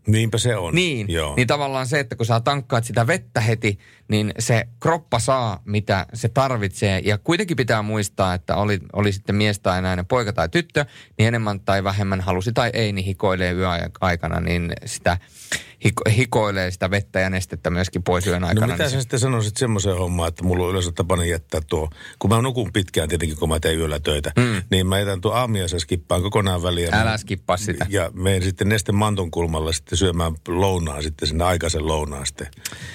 Niinpä 0.06 0.38
se 0.38 0.56
on. 0.56 0.74
Niin, 0.74 1.10
Joo. 1.10 1.36
niin 1.36 1.46
tavallaan 1.46 1.86
se, 1.86 2.00
että 2.00 2.16
kun 2.16 2.26
sä 2.26 2.40
tankkaat 2.40 2.84
sitä 2.84 3.06
vettä 3.06 3.40
heti, 3.40 3.78
niin 4.12 4.32
se 4.38 4.64
kroppa 4.80 5.18
saa, 5.18 5.62
mitä 5.64 6.06
se 6.14 6.28
tarvitsee. 6.28 7.00
Ja 7.04 7.18
kuitenkin 7.18 7.56
pitää 7.56 7.82
muistaa, 7.82 8.34
että 8.34 8.56
oli, 8.56 8.78
oli 8.92 9.12
sitten 9.12 9.34
mies 9.36 9.60
tai 9.60 9.82
nainen, 9.82 10.06
poika 10.06 10.32
tai 10.32 10.48
tyttö, 10.48 10.84
niin 11.18 11.28
enemmän 11.28 11.60
tai 11.60 11.84
vähemmän 11.84 12.20
halusi 12.20 12.52
tai 12.52 12.70
ei, 12.72 12.92
niin 12.92 13.04
hikoilee 13.04 13.52
yöaikana, 13.52 14.40
niin 14.40 14.72
sitä 14.86 15.18
hiko, 15.84 16.02
hikoilee 16.16 16.70
sitä 16.70 16.90
vettä 16.90 17.20
ja 17.20 17.30
nestettä 17.30 17.70
myöskin 17.70 18.02
pois 18.02 18.26
yön 18.26 18.44
aikana. 18.44 18.66
No 18.66 18.72
mitä 18.72 18.84
niin 18.84 18.90
sä 18.90 19.00
sitten 19.00 19.20
sanoisit 19.20 19.56
semmoiseen 19.56 19.98
hommaan, 19.98 20.28
että 20.28 20.44
mulla 20.44 20.64
on 20.64 20.70
yleensä 20.70 20.92
tapana 20.92 21.24
jättää 21.24 21.60
tuo, 21.68 21.88
kun 22.18 22.30
mä 22.30 22.42
nukun 22.42 22.72
pitkään 22.72 23.08
tietenkin, 23.08 23.38
kun 23.38 23.48
mä 23.48 23.60
teen 23.60 23.78
yöllä 23.78 24.00
töitä, 24.00 24.32
mm. 24.36 24.62
niin 24.70 24.86
mä 24.86 24.98
jätän 24.98 25.20
tuo 25.20 25.32
aamiaisen 25.32 25.80
skippaan 25.80 26.22
kokonaan 26.22 26.62
väliä. 26.62 26.88
Älä 26.92 27.16
skippaa 27.16 27.56
sitä. 27.56 27.86
Ja 27.88 28.10
menen 28.14 28.42
sitten 28.42 28.68
Neste 28.68 28.92
Manton 28.92 29.30
kulmalle 29.30 29.72
sitten 29.72 29.98
syömään 29.98 30.32
lounaan 30.48 31.02
sitten 31.02 31.28
sinne 31.28 31.44
aikaisen 31.44 31.86
lounaan 31.86 32.26
sitten. 32.26 32.46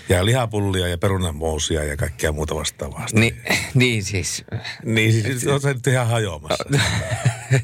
Ja 0.10 0.26
lihapullia 0.26 0.88
ja 0.88 0.98
perunamousia 1.08 1.84
ja 1.84 1.98
kaikkea 1.98 2.32
muuta 2.32 2.56
vastaavaa. 2.56 3.06
Ni, 3.14 3.36
niin 3.74 4.04
siis, 4.04 4.46
Niin 4.86 5.12
siis 5.12 5.48
on 5.48 5.62
se 5.62 5.74
nyt 5.74 5.88
ihan 5.88 6.08
hajoamassa. 6.08 6.64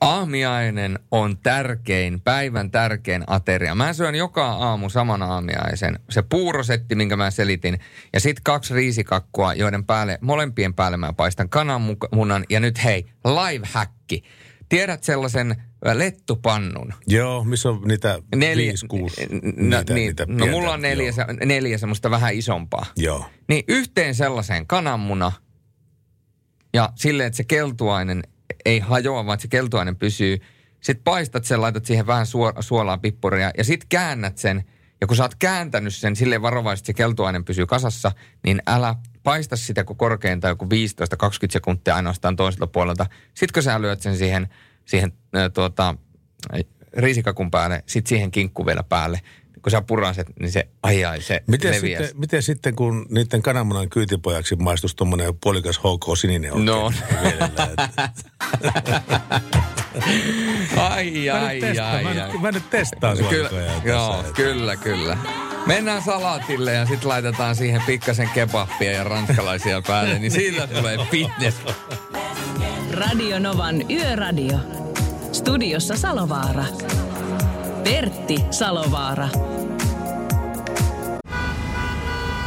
aamiainen 0.00 0.98
on 1.10 1.38
tärkein, 1.38 2.20
päivän 2.20 2.70
tärkein 2.70 3.24
ateria. 3.26 3.74
Mä 3.74 3.92
syön 3.92 4.14
joka 4.14 4.46
aamu 4.46 4.88
saman 4.88 5.22
aamiaisen. 5.22 5.98
Se 6.10 6.22
puurosetti, 6.22 6.94
minkä 6.94 7.16
mä 7.16 7.30
selitin, 7.30 7.78
ja 8.12 8.20
sitten 8.20 8.44
kaksi 8.44 8.74
riisikakkua, 8.74 9.54
joiden 9.54 9.84
päälle, 9.84 10.18
molempien 10.20 10.74
päälle 10.74 10.96
mä 10.96 11.12
paistan 11.12 11.48
kananmunan. 11.48 12.44
Ja 12.50 12.60
nyt 12.60 12.84
hei, 12.84 13.06
live 13.24 13.66
hacki. 13.72 14.22
Tiedät 14.68 15.04
sellaisen 15.04 15.56
lettupannun? 15.84 16.94
Joo, 17.06 17.44
missä 17.44 17.68
on 17.68 17.82
niitä 17.88 18.18
Neljä, 18.34 18.66
viisi, 18.68 18.86
kuusi, 18.86 19.26
no, 19.30 19.40
niitä, 19.78 19.94
niin, 19.94 20.06
niitä 20.06 20.26
no 20.28 20.36
pientä. 20.36 20.50
mulla 20.56 20.72
on 20.72 20.82
neljä, 20.82 21.12
se- 21.12 21.26
neljä 21.44 21.78
semmoista 21.78 22.10
vähän 22.10 22.34
isompaa. 22.34 22.86
Joo. 22.96 23.24
Niin 23.48 23.64
yhteen 23.68 24.14
sellaiseen 24.14 24.66
kananmuna 24.66 25.32
ja 26.74 26.92
silleen, 26.94 27.26
että 27.26 27.36
se 27.36 27.44
keltuainen 27.44 28.22
ei 28.64 28.78
hajoa, 28.78 29.26
vaan 29.26 29.40
se 29.40 29.48
keltuainen 29.48 29.96
pysyy. 29.96 30.38
Sitten 30.80 31.04
paistat 31.04 31.44
sen, 31.44 31.60
laitat 31.60 31.84
siihen 31.84 32.06
vähän 32.06 32.26
suo- 32.26 32.54
suolaa, 32.62 32.98
pippuria 32.98 33.50
ja 33.58 33.64
sitten 33.64 33.88
käännät 33.88 34.38
sen. 34.38 34.64
Ja 35.00 35.06
kun 35.06 35.16
sä 35.16 35.22
oot 35.22 35.34
kääntänyt 35.34 35.94
sen 35.94 36.16
silleen 36.16 36.42
varovaisesti, 36.42 36.90
että 36.92 37.02
se 37.02 37.04
keltuainen 37.04 37.44
pysyy 37.44 37.66
kasassa, 37.66 38.12
niin 38.44 38.62
älä 38.66 38.94
paista 39.22 39.56
sitä 39.56 39.84
kuin 39.84 39.96
korkeintaan 39.96 40.52
joku 40.52 40.64
15-20 40.64 40.68
sekuntia 41.50 41.94
ainoastaan 41.94 42.36
toiselta 42.36 42.66
puolelta. 42.66 43.06
Sitten 43.34 43.52
kun 43.54 43.62
sä 43.62 43.80
lyöt 43.82 44.00
sen 44.00 44.16
siihen, 44.16 44.48
siihen 44.90 45.12
äh, 45.36 45.50
tuota, 45.54 45.94
riisikakun 46.96 47.50
päälle, 47.50 47.82
sitten 47.86 48.08
siihen 48.08 48.30
kinkku 48.30 48.66
vielä 48.66 48.82
päälle. 48.82 49.20
Kun 49.62 49.70
sä 49.70 49.82
puraset, 49.82 50.26
niin 50.40 50.52
se, 50.52 50.68
ai 50.82 51.04
ai, 51.04 51.22
se 51.22 51.42
Miten 51.46 51.72
leviää. 51.72 52.02
sitten, 52.02 52.20
miten 52.20 52.42
sitten, 52.42 52.76
kun 52.76 53.06
niiden 53.10 53.42
kananmunan 53.42 53.90
kyytipojaksi 53.90 54.56
maistuisi 54.56 54.96
tuommoinen 54.96 55.34
puolikas 55.42 55.78
HK 55.78 56.16
sininen 56.18 56.52
oikein 56.52 56.66
No. 56.66 56.92
Ai, 60.76 61.30
ai, 61.30 61.54
nyt 61.54 61.60
testaan, 61.60 61.94
ai, 61.96 62.02
mä, 62.04 62.10
ai. 62.10 62.32
nyt, 62.32 62.40
mä 62.40 62.52
nyt 62.52 62.70
testaan 62.70 63.16
Kyllä, 63.28 63.50
joo, 63.84 64.16
tässä. 64.16 64.32
kyllä, 64.34 64.76
kyllä. 64.76 65.18
Mennään 65.66 66.02
salaatille 66.02 66.72
ja 66.72 66.86
sitten 66.86 67.08
laitetaan 67.08 67.56
siihen 67.56 67.82
pikkasen 67.86 68.28
kebappia 68.34 68.92
ja 68.92 69.04
ranskalaisia 69.04 69.82
päälle, 69.82 70.18
niin 70.18 70.32
siitä 70.40 70.66
tulee 70.66 70.98
fitness. 71.10 71.56
Radio 72.92 73.38
Novan 73.38 73.90
Yöradio. 73.90 74.58
Studiossa 75.32 75.96
Salovaara. 75.96 76.64
Pertti 77.84 78.36
Salovaara. 78.50 79.28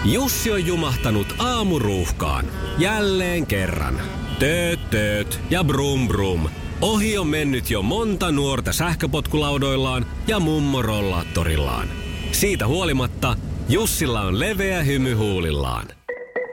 Jussi 0.06 0.52
on 0.52 0.66
jumahtanut 0.66 1.36
aamuruuhkaan. 1.38 2.46
Jälleen 2.78 3.48
kerran. 3.48 4.02
Tööt, 4.40 4.90
tööt 4.90 5.40
ja 5.50 5.64
brum 5.64 6.08
brum. 6.08 6.50
Ohi 6.82 7.18
on 7.18 7.28
mennyt 7.28 7.70
jo 7.70 7.82
monta 7.82 8.32
nuorta 8.32 8.74
sähköpotkulaudoillaan 8.74 10.06
ja 10.28 10.40
mummorollaattorillaan. 10.40 11.88
Siitä 12.32 12.68
huolimatta 12.68 13.38
Jussilla 13.70 14.22
on 14.22 14.40
leveä 14.40 14.84
hymy 14.84 15.14
huulillaan. 15.14 15.88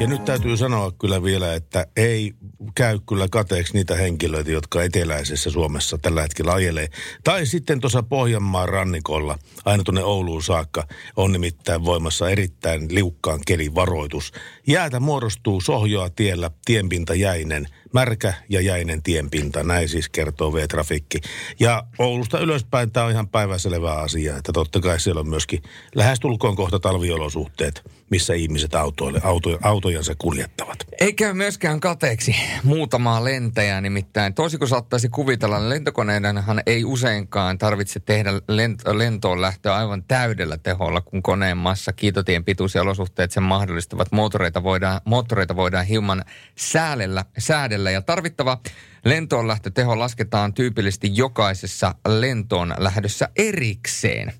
Ja 0.00 0.06
nyt 0.06 0.24
täytyy 0.24 0.56
sanoa 0.56 0.92
kyllä 0.92 1.22
vielä, 1.22 1.54
että 1.54 1.86
ei 1.96 2.32
käy 2.74 2.98
kyllä 3.08 3.28
kateeksi 3.30 3.74
niitä 3.74 3.96
henkilöitä, 3.96 4.50
jotka 4.50 4.82
eteläisessä 4.82 5.50
Suomessa 5.50 5.98
tällä 5.98 6.22
hetkellä 6.22 6.52
ajelee. 6.52 6.88
Tai 7.24 7.46
sitten 7.46 7.80
tuossa 7.80 8.02
Pohjanmaan 8.02 8.68
rannikolla, 8.68 9.38
aina 9.64 9.82
tuonne 9.82 10.04
Ouluun 10.04 10.42
saakka, 10.42 10.86
on 11.16 11.32
nimittäin 11.32 11.84
voimassa 11.84 12.30
erittäin 12.30 12.94
liukkaan 12.94 13.40
kelin 13.46 13.74
varoitus. 13.74 14.32
Jäätä 14.66 15.00
muodostuu 15.00 15.60
sohjoa 15.60 16.10
tiellä, 16.10 16.50
tienpinta 16.64 17.14
jäinen, 17.14 17.66
märkä 17.94 18.34
ja 18.48 18.60
jäinen 18.60 19.02
tienpinta, 19.02 19.62
näin 19.62 19.88
siis 19.88 20.08
kertoo 20.08 20.52
V-trafikki. 20.52 21.20
Ja 21.60 21.84
Oulusta 21.98 22.38
ylöspäin 22.38 22.90
tämä 22.90 23.06
on 23.06 23.12
ihan 23.12 23.28
päiväselvä 23.28 23.92
asia, 23.92 24.36
että 24.36 24.52
totta 24.52 24.80
kai 24.80 25.00
siellä 25.00 25.20
on 25.20 25.28
myöskin 25.28 25.62
lähestulkoon 25.94 26.56
kohta 26.56 26.80
talviolosuhteet 26.80 27.82
missä 28.10 28.34
ihmiset 28.34 28.74
autoille, 28.74 29.20
auto, 29.24 29.58
autojansa 29.62 30.14
kuljettavat. 30.18 30.78
Eikä 31.00 31.34
myöskään 31.34 31.80
kateeksi 31.80 32.36
muutamaa 32.64 33.24
lentäjää, 33.24 33.80
nimittäin 33.80 34.34
toisin 34.34 34.58
kuin 34.58 34.68
saattaisi 34.68 35.08
kuvitella, 35.08 35.68
lentokoneidenhan 35.68 36.62
ei 36.66 36.84
useinkaan 36.84 37.58
tarvitse 37.58 38.00
tehdä 38.00 38.30
lent- 38.30 38.92
lentoon 38.92 39.40
lähtöä 39.40 39.74
aivan 39.74 40.04
täydellä 40.04 40.58
teholla, 40.58 41.00
kun 41.00 41.22
koneen 41.22 41.56
massa, 41.56 41.92
kiitotien 41.92 42.44
pituus 42.44 42.74
ja 42.74 42.82
olosuhteet 42.82 43.30
sen 43.30 43.42
mahdollistavat. 43.42 44.12
Moottoreita 44.12 44.62
voidaan, 44.62 45.00
moottoreita 45.04 45.56
voidaan 45.56 45.86
hieman 45.86 46.24
säädellä, 46.56 47.24
säädellä 47.38 47.83
ja 47.90 48.02
tarvittava 48.02 48.58
lentoon 49.04 49.48
lähtöteho 49.48 49.98
lasketaan 49.98 50.54
tyypillisesti 50.54 51.16
jokaisessa 51.16 51.94
lentoon 52.08 52.74
lähdössä 52.78 53.28
erikseen. 53.36 54.32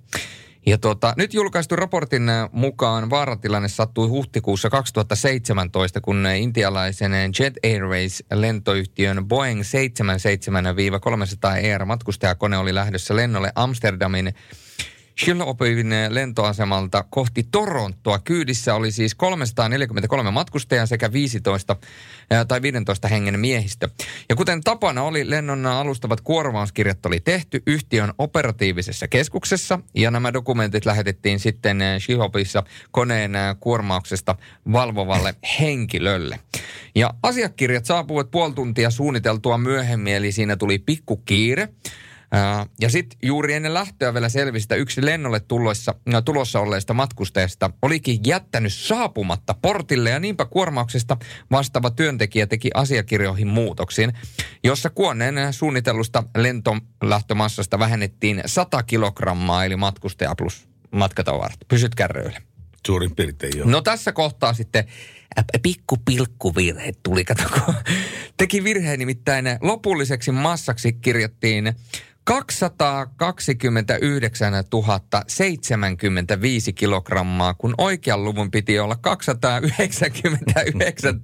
Ja 0.66 0.78
tota, 0.78 1.14
nyt 1.16 1.34
julkaistu 1.34 1.76
raportin 1.76 2.28
äh, 2.28 2.48
mukaan 2.52 3.10
vaaratilanne 3.10 3.68
sattui 3.68 4.08
huhtikuussa 4.08 4.70
2017, 4.70 6.00
kun 6.00 6.26
intialaisen 6.36 7.12
Jet 7.40 7.54
Airways 7.64 8.24
lentoyhtiön 8.32 9.28
Boeing 9.28 9.60
77-300 9.60 9.64
ER 11.64 11.84
matkustajakone 11.84 12.58
oli 12.58 12.74
lähdössä 12.74 13.16
lennolle 13.16 13.52
Amsterdamin 13.54 14.34
Shillopin 15.20 15.90
lentoasemalta 16.08 17.04
kohti 17.10 17.42
Torontoa. 17.50 18.18
Kyydissä 18.18 18.74
oli 18.74 18.92
siis 18.92 19.14
343 19.14 20.30
matkustajaa 20.30 20.86
sekä 20.86 21.12
15 21.12 21.76
tai 22.48 22.62
15 22.62 23.08
hengen 23.08 23.40
miehistö. 23.40 23.88
Ja 24.28 24.36
kuten 24.36 24.60
tapana 24.60 25.02
oli, 25.02 25.30
lennon 25.30 25.66
alustavat 25.66 26.20
kuormauskirjat 26.20 27.06
oli 27.06 27.20
tehty 27.20 27.62
yhtiön 27.66 28.12
operatiivisessa 28.18 29.08
keskuksessa 29.08 29.78
ja 29.94 30.10
nämä 30.10 30.32
dokumentit 30.32 30.86
lähetettiin 30.86 31.40
sitten 31.40 31.78
Shillopissa 31.98 32.62
koneen 32.90 33.32
kuormauksesta 33.60 34.36
valvovalle 34.72 35.34
henkilölle. 35.60 36.40
Ja 36.94 37.14
asiakirjat 37.22 37.84
saapuivat 37.84 38.30
puoli 38.30 38.54
tuntia 38.54 38.90
suunniteltua 38.90 39.58
myöhemmin, 39.58 40.14
eli 40.14 40.32
siinä 40.32 40.56
tuli 40.56 40.78
pikku 40.78 41.16
kiire. 41.16 41.68
Ja 42.80 42.90
sitten 42.90 43.18
juuri 43.22 43.54
ennen 43.54 43.74
lähtöä 43.74 44.14
vielä 44.14 44.28
selvistä 44.28 44.74
yksi 44.74 45.04
lennolle 45.04 45.40
tulossa, 45.40 45.94
no, 46.06 46.22
tulossa 46.22 46.60
olleista 46.60 46.94
matkustajista 46.94 47.70
olikin 47.82 48.20
jättänyt 48.26 48.74
saapumatta 48.74 49.54
portille 49.62 50.10
ja 50.10 50.20
niinpä 50.20 50.44
kuormauksesta 50.44 51.16
vastaava 51.50 51.90
työntekijä 51.90 52.46
teki 52.46 52.70
asiakirjoihin 52.74 53.48
muutoksin, 53.48 54.12
jossa 54.64 54.90
kuoneen 54.90 55.52
suunnitellusta 55.52 56.22
lentolähtömassasta 56.36 57.78
vähennettiin 57.78 58.42
100 58.46 58.82
kilogrammaa 58.82 59.64
eli 59.64 59.76
matkustaja 59.76 60.34
plus 60.38 60.68
matkatavarat. 60.90 61.58
Pysyt 61.68 61.94
kärryillä. 61.94 62.40
Suurin 62.86 63.16
piirtein 63.16 63.58
joo. 63.58 63.70
No 63.70 63.80
tässä 63.80 64.12
kohtaa 64.12 64.52
sitten 64.54 64.84
pikku 65.62 65.96
pilkkuvirhe 66.04 66.92
tuli, 67.02 67.24
kato, 67.24 67.42
teki 68.36 68.64
virheen 68.64 68.98
nimittäin 68.98 69.46
lopulliseksi 69.60 70.32
massaksi 70.32 70.92
kirjattiin 70.92 71.74
229 72.24 74.52
075 75.26 76.72
kilogrammaa, 76.72 77.54
kun 77.54 77.74
oikean 77.78 78.24
luvun 78.24 78.50
piti 78.50 78.78
olla 78.78 78.96
299 78.96 81.20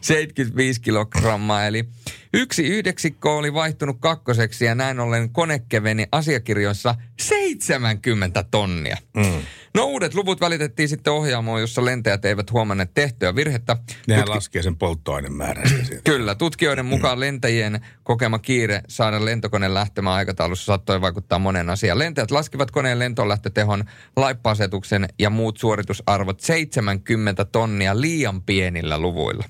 075 0.00 0.80
kilogrammaa. 0.80 1.66
Eli 1.66 1.84
yksi 2.32 2.66
yhdeksikko 2.66 3.38
oli 3.38 3.54
vaihtunut 3.54 3.96
kakkoseksi 4.00 4.64
ja 4.64 4.74
näin 4.74 5.00
ollen 5.00 5.30
kone 5.30 5.62
keveni 5.68 6.06
asiakirjoissa 6.12 6.94
70 7.20 8.44
tonnia. 8.50 8.96
Mm. 9.16 9.42
No 9.78 9.84
uudet 9.84 10.14
luvut 10.14 10.40
välitettiin 10.40 10.88
sitten 10.88 11.12
ohjaamoon, 11.12 11.60
jossa 11.60 11.84
lentäjät 11.84 12.24
eivät 12.24 12.52
huomanneet 12.52 12.94
tehtyä 12.94 13.34
virhettä. 13.34 13.76
Nehän 14.06 14.24
Tutki... 14.24 14.36
laskee 14.36 14.62
sen 14.62 14.76
polttoainemäärän. 14.76 15.64
Kyllä, 16.04 16.34
tutkijoiden 16.34 16.86
mukaan 16.86 17.20
lentäjien 17.20 17.80
kokema 18.02 18.38
kiire 18.38 18.82
saada 18.88 19.24
lentokone 19.24 19.74
lähtemään 19.74 20.16
aikataulussa 20.16 20.64
saattoi 20.64 21.00
vaikuttaa 21.00 21.38
monen 21.38 21.70
asiaan. 21.70 21.98
Lentäjät 21.98 22.30
laskivat 22.30 22.70
koneen 22.70 22.98
lentolähtötehon, 22.98 23.84
laippaasetuksen 24.16 25.08
ja 25.18 25.30
muut 25.30 25.56
suoritusarvot 25.56 26.40
70 26.40 27.44
tonnia 27.44 28.00
liian 28.00 28.42
pienillä 28.42 28.98
luvuilla. 28.98 29.44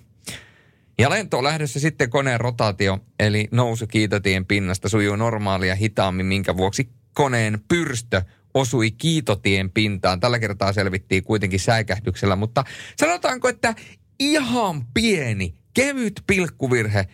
Ja 0.99 1.11
lentoon 1.11 1.45
lähdössä 1.45 1.81
sitten 1.81 2.11
koneen 2.11 2.41
rotaatio, 2.41 2.99
eli 3.19 3.49
nousu 3.51 3.87
kiitotien 3.87 4.47
pinnasta 4.47 4.89
sujuu 4.89 5.17
normaalia 5.17 5.75
hitaammin, 5.75 6.27
minkä 6.27 6.57
vuoksi 6.57 6.89
koneen 7.15 7.61
pyrstö 7.69 8.23
osui 8.55 8.91
kiitotien 8.91 9.71
pintaan. 9.71 10.21
Tällä 10.21 10.39
kertaa 10.39 10.73
selvittiin 10.73 11.25
kuitenkin 11.25 11.61
säikähdyksellä, 11.61 12.37
mutta 12.37 12.65
sanotaanko, 12.97 13.49
että 13.49 13.75
ihan 14.19 14.87
pieni, 14.95 15.55
kevyt 15.75 16.23
pilkkuvirhe 16.27 17.07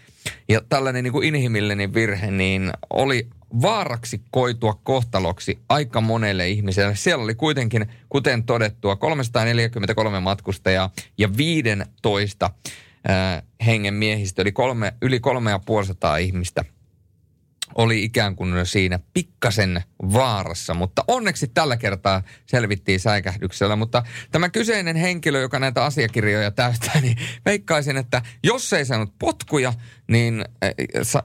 ja 0.49 0.61
tällainen 0.69 1.05
niin 1.05 1.13
kuin 1.13 1.29
inhimillinen 1.29 1.95
virhe, 1.95 2.31
niin 2.31 2.73
oli 2.91 3.29
vaaraksi 3.63 4.23
koitua 4.31 4.81
kohtaloksi 4.83 5.59
aika 5.69 6.01
monelle 6.01 6.49
ihmiselle. 6.49 6.97
Siellä 6.97 7.25
oli 7.25 7.35
kuitenkin, 7.35 7.87
kuten 8.09 8.45
todettua, 8.45 8.97
343 8.97 10.21
matkustajaa 10.21 10.91
ja 11.19 11.29
15 11.37 12.51
äh, 13.11 13.43
hengen 13.67 13.95
miehistä, 13.95 14.43
eli 14.43 14.53
kolme, 14.53 14.95
yli 15.03 15.21
3500 15.21 16.17
ihmistä 16.17 16.65
oli 17.79 18.05
ikään 18.05 18.37
kuin 18.37 18.67
siinä 18.67 18.99
pikkasen 19.15 19.83
vaarassa, 20.13 20.75
mutta 20.75 21.05
onneksi 21.09 21.49
tällä 21.49 21.77
kertaa 21.77 22.23
selvittiin 22.47 23.01
säikähdyksellä. 23.01 23.77
Mutta 23.77 24.03
tämä 24.31 24.49
kyseinen 24.49 24.97
henkilö, 24.97 25.41
joka 25.41 25.59
näitä 25.59 25.85
asiakirjoja 25.85 26.51
täyttää, 26.51 27.01
niin 27.01 27.17
veikkaisin, 27.45 27.97
että 27.97 28.23
jos 28.43 28.73
ei 28.73 28.85
saanut 28.85 29.15
potkuja, 29.19 29.73
niin 30.09 30.45
eh, 30.63 30.75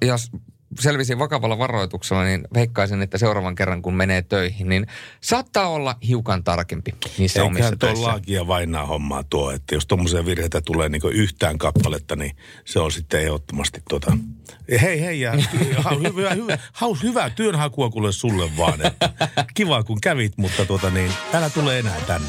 jos 0.02 0.32
selvisin 0.80 1.20
vakavalla 1.20 1.58
varoituksella, 1.58 2.24
niin 2.24 2.48
veikkaisin, 2.54 3.02
että 3.02 3.18
seuraavan 3.18 3.56
kerran 3.56 3.82
kun 3.82 3.96
menee 3.96 4.22
töihin, 4.22 4.70
niin 4.70 4.88
saattaa 5.22 5.70
olla 5.70 5.96
hiukan 6.08 6.44
tarkempi 6.44 6.92
niissä 7.18 7.40
Eiköhän 7.40 7.56
omissa 7.58 7.76
töissä. 7.76 8.20
Tuo 8.26 8.48
vainaa 8.48 8.86
hommaa 8.86 9.24
tuo, 9.24 9.52
että 9.52 9.76
jos 9.76 9.88
tuommoisia 9.88 10.26
virheitä 10.26 10.62
tulee 10.62 10.90
niin 10.90 11.02
yhtään 11.12 11.58
kappaletta, 11.58 12.16
niin 12.16 12.36
se 12.66 12.80
on 12.80 12.92
sitten 12.92 13.22
ehdottomasti 13.22 13.82
tuota... 13.90 14.18
Hei 14.82 15.02
hei 15.02 15.20
ja 15.20 15.34
hyvä, 16.08 16.30
hyvä, 16.30 16.58
haus, 16.74 17.04
hyvää 17.04 17.30
työnhakua 17.30 17.90
kuule 17.90 18.12
sulle 18.12 18.58
vaan. 18.58 18.86
Että 18.86 19.10
kiva 19.54 19.84
kun 19.84 20.02
kävit, 20.02 20.34
mutta 20.38 20.66
tuota 20.66 20.90
niin, 20.90 21.12
älä 21.34 21.50
tule 21.50 21.80
enää 21.80 22.02
tänne. 22.08 22.28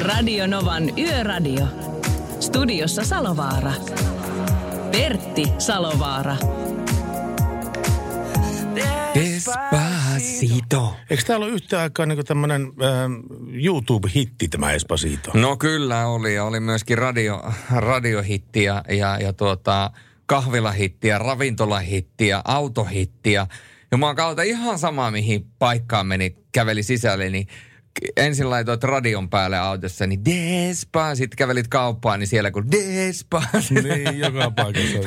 Radio 0.00 0.46
Novan 0.46 0.98
Yöradio. 0.98 1.66
Studiossa 2.40 3.04
Salovaara. 3.04 3.72
Pertti 4.90 5.44
Salovaara. 5.58 6.36
Despacito. 9.14 10.96
Eikö 11.10 11.22
täällä 11.26 11.46
ole 11.46 11.54
yhtä 11.54 11.80
aikaa 11.80 12.06
niin 12.06 12.24
tämmöinen 12.24 12.62
äh, 12.62 12.70
YouTube-hitti 13.52 14.48
tämä 14.48 14.72
Espacito? 14.72 15.30
No 15.34 15.56
kyllä 15.56 16.06
oli. 16.06 16.34
Ja 16.34 16.44
oli 16.44 16.60
myöskin 16.60 16.98
radio, 16.98 17.42
radiohitti 17.70 18.64
ja, 18.64 18.84
ja, 18.88 19.18
ja 19.20 19.32
tuota, 19.32 19.90
kahvilahittiä, 20.26 21.18
ravintolahittiä, 21.18 22.42
autohittiä. 22.44 23.46
Ja 23.90 23.98
mä 23.98 24.06
oon 24.06 24.16
kautta 24.16 24.42
ihan 24.42 24.78
sama, 24.78 25.10
mihin 25.10 25.46
paikkaan 25.58 26.06
meni, 26.06 26.36
käveli 26.52 26.82
sisälle, 26.82 27.30
niin 27.30 27.46
ensin 28.16 28.50
laitoit 28.50 28.84
radion 28.84 29.30
päälle 29.30 29.58
autossa, 29.58 30.06
niin 30.06 30.24
Despa, 30.24 31.14
sitten 31.14 31.36
kävelit 31.36 31.68
kauppaan, 31.68 32.20
niin 32.20 32.28
siellä 32.28 32.50
kun 32.50 32.70
Despa. 32.70 33.42
Niin, 33.70 34.18
joka 34.18 34.50
paikassa. 34.50 34.98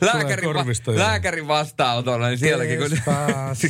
lääkärin, 0.00 0.54
va- 0.54 0.64
lääkärin 0.96 1.48
vastaanotolla, 1.48 2.28
niin 2.28 2.38
sielläkin 2.38 2.78
kun 2.78 2.98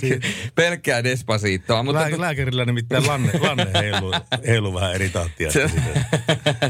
pelkkää 0.54 1.04
Despasiittoa. 1.04 1.82
Mutta 1.82 2.00
Lää, 2.00 2.20
lääkärillä 2.20 2.64
nimittäin 2.64 3.06
lanne, 3.06 3.32
lanne 3.40 3.66
heilu, 3.74 4.12
heilu 4.46 4.74
vähän 4.74 4.94
eri 4.94 5.08
tahtia. 5.08 5.50
Se, 5.52 5.70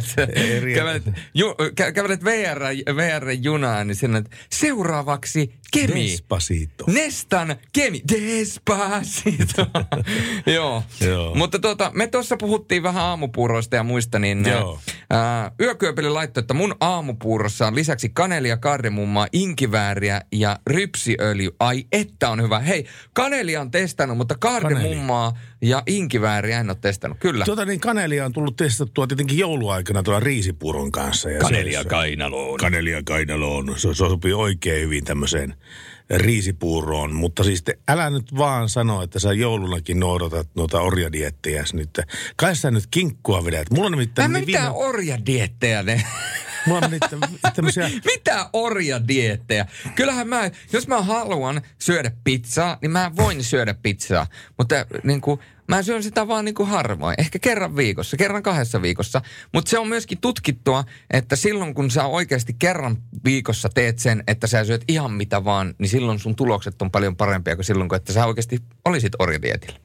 se, 0.00 0.28
kävelet, 0.74 1.02
ju, 1.34 1.54
kävelet 1.94 2.24
VR, 2.24 2.60
VR-junaan, 2.96 3.86
niin 3.86 3.96
sinne, 3.96 4.22
seuraavaksi 4.52 5.54
Kemi. 5.72 6.10
Despacito. 6.10 6.84
Nestan 6.86 7.56
Kemi. 7.72 8.02
Despacito. 8.12 9.66
Joo. 10.54 10.82
Joo. 11.00 11.34
Mutta 11.34 11.58
tuota, 11.58 11.90
me 11.94 12.06
tuossa 12.06 12.36
puhuttiin 12.36 12.82
vähän 12.82 13.02
aamupuuroista 13.04 13.76
ja 13.76 13.82
muista, 13.82 14.18
niin 14.18 14.44
Joo. 14.48 14.80
Ää, 15.10 15.52
yökyöpeli 15.60 16.08
laittoi, 16.10 16.40
että 16.40 16.54
mun 16.54 16.74
aamupuurossa 16.80 17.66
on 17.66 17.74
lisäksi 17.74 18.08
kanelia, 18.08 18.56
kardemummaa, 18.56 19.26
inkivääriä 19.32 20.22
ja 20.32 20.58
rypsiöljy. 20.66 21.50
Ai 21.60 21.84
että 21.92 22.30
on 22.30 22.42
hyvä. 22.42 22.60
Hei, 22.60 22.86
kanelia 23.12 23.60
on 23.60 23.70
testannut, 23.70 24.16
mutta 24.16 24.34
kardemummaa 24.40 25.32
Ja 25.62 25.82
inkivääriä 25.86 26.60
en 26.60 26.70
ole 26.70 26.76
testannut, 26.80 27.18
kyllä. 27.18 27.44
Tuota 27.44 27.64
niin, 27.64 27.80
kanelia 27.80 28.24
on 28.24 28.32
tullut 28.32 28.56
testattua 28.56 29.06
tietenkin 29.06 29.38
jouluaikana 29.38 30.02
tuolla 30.02 30.20
riisipuron 30.20 30.92
kanssa. 30.92 31.30
Ja 31.30 31.38
Kanelia 31.38 31.82
se, 31.82 31.88
kainaloon. 31.88 32.58
Kanelia 32.58 33.02
kainaloon. 33.04 33.74
Se, 33.76 33.88
se 33.88 33.94
sopii 33.94 34.32
oikein 34.32 34.82
hyvin 34.82 35.04
tämmöiseen 35.04 35.54
riisipuuroon. 36.16 37.14
Mutta 37.14 37.44
siis 37.44 37.62
te, 37.62 37.78
älä 37.88 38.10
nyt 38.10 38.36
vaan 38.36 38.68
sano, 38.68 39.02
että 39.02 39.18
sä 39.18 39.32
joulunakin 39.32 40.00
noudatat 40.00 40.48
noita 40.54 40.80
orjadiettejä 40.80 41.64
nyt. 41.72 42.00
Kai 42.36 42.56
sä 42.56 42.70
nyt 42.70 42.86
kinkkua 42.90 43.44
vedät. 43.44 43.70
Mulla 43.70 43.86
on 43.86 43.92
nimittäin... 43.92 44.30
Mä 44.30 44.38
niin 44.38 44.46
mitään 44.46 44.72
orjadiettejä 44.74 45.82
ne. 45.82 46.04
Mulla 46.66 46.80
on 46.84 46.90
niitä 46.90 47.08
tämmöisiä... 47.56 47.90
Mitä 48.04 48.50
orjadiettejä? 48.52 49.66
Kyllähän 49.94 50.28
mä, 50.28 50.50
jos 50.72 50.88
mä 50.88 51.02
haluan 51.02 51.60
syödä 51.78 52.10
pizzaa, 52.24 52.78
niin 52.82 52.90
mä 52.90 53.10
voin 53.16 53.44
syödä 53.44 53.74
pizzaa. 53.82 54.26
Mutta 54.58 54.86
niin 55.02 55.20
kuin, 55.20 55.40
mä 55.70 55.82
syön 55.82 56.02
sitä 56.02 56.28
vaan 56.28 56.44
niin 56.44 56.54
kuin 56.54 56.68
harvoin. 56.68 57.14
Ehkä 57.18 57.38
kerran 57.38 57.76
viikossa, 57.76 58.16
kerran 58.16 58.42
kahdessa 58.42 58.82
viikossa. 58.82 59.22
Mutta 59.52 59.70
se 59.70 59.78
on 59.78 59.88
myöskin 59.88 60.20
tutkittua, 60.20 60.84
että 61.10 61.36
silloin 61.36 61.74
kun 61.74 61.90
sä 61.90 62.06
oikeasti 62.06 62.56
kerran 62.58 62.96
viikossa 63.24 63.68
teet 63.68 63.98
sen, 63.98 64.24
että 64.26 64.46
sä 64.46 64.64
syöt 64.64 64.84
ihan 64.88 65.12
mitä 65.12 65.44
vaan, 65.44 65.74
niin 65.78 65.88
silloin 65.88 66.18
sun 66.18 66.36
tulokset 66.36 66.82
on 66.82 66.90
paljon 66.90 67.16
parempia 67.16 67.56
kuin 67.56 67.64
silloin, 67.64 67.88
kun 67.88 67.96
että 67.96 68.12
sä 68.12 68.26
oikeasti 68.26 68.58
olisit 68.84 69.12
orjadietillä. 69.18 69.78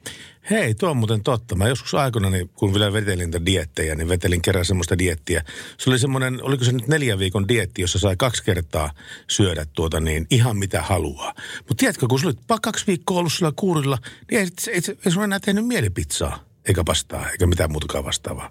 Hei, 0.50 0.74
tuo 0.74 0.90
on 0.90 0.96
muuten 0.96 1.22
totta. 1.22 1.54
Mä 1.54 1.68
joskus 1.68 1.94
aikana, 1.94 2.30
niin 2.30 2.48
kun 2.48 2.74
vielä 2.74 2.92
vetelin 2.92 3.18
niitä 3.18 3.46
diettejä, 3.46 3.94
niin 3.94 4.08
vetelin 4.08 4.42
kerran 4.42 4.64
semmoista 4.64 4.98
diettiä. 4.98 5.44
Se 5.78 5.90
oli 5.90 5.98
semmoinen, 5.98 6.42
oliko 6.42 6.64
se 6.64 6.72
nyt 6.72 6.88
neljän 6.88 7.18
viikon 7.18 7.48
dietti, 7.48 7.82
jossa 7.82 7.98
sai 7.98 8.16
kaksi 8.16 8.44
kertaa 8.44 8.90
syödä 9.30 9.66
tuota 9.72 10.00
niin 10.00 10.26
ihan 10.30 10.56
mitä 10.56 10.82
haluaa. 10.82 11.34
Mutta 11.58 11.74
tiedätkö, 11.76 12.06
kun 12.06 12.18
sulla 12.18 12.34
oli 12.50 12.58
kaksi 12.62 12.86
viikkoa 12.86 13.18
ollut 13.18 13.32
sillä 13.32 13.52
kuurilla, 13.56 13.98
niin 14.30 14.40
ei, 14.40 14.48
ei, 14.68 14.72
ei, 14.88 14.96
ei 15.06 15.12
sulla 15.12 15.24
enää 15.24 15.40
tehnyt 15.40 15.66
mielipizzaa, 15.66 16.44
eikä 16.68 16.84
pastaa, 16.84 17.30
eikä 17.30 17.46
mitään 17.46 17.72
muutakaan 17.72 18.04
vastaavaa. 18.04 18.50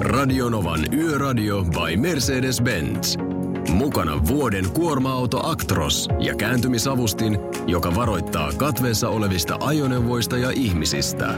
Radionovan 0.00 0.94
Yöradio 0.94 1.64
by 1.64 1.96
Mercedes-Benz. 1.96 3.35
Mukana 3.76 4.26
vuoden 4.26 4.70
kuorma-auto 4.70 5.48
Actros 5.48 6.08
ja 6.20 6.34
kääntymisavustin, 6.34 7.38
joka 7.66 7.94
varoittaa 7.94 8.52
katveessa 8.52 9.08
olevista 9.08 9.56
ajoneuvoista 9.60 10.36
ja 10.36 10.50
ihmisistä. 10.50 11.34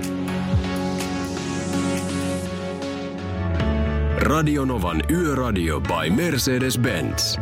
Radionovan 4.16 5.02
Yöradio 5.10 5.80
by 5.80 6.10
Mercedes-Benz. 6.10 7.40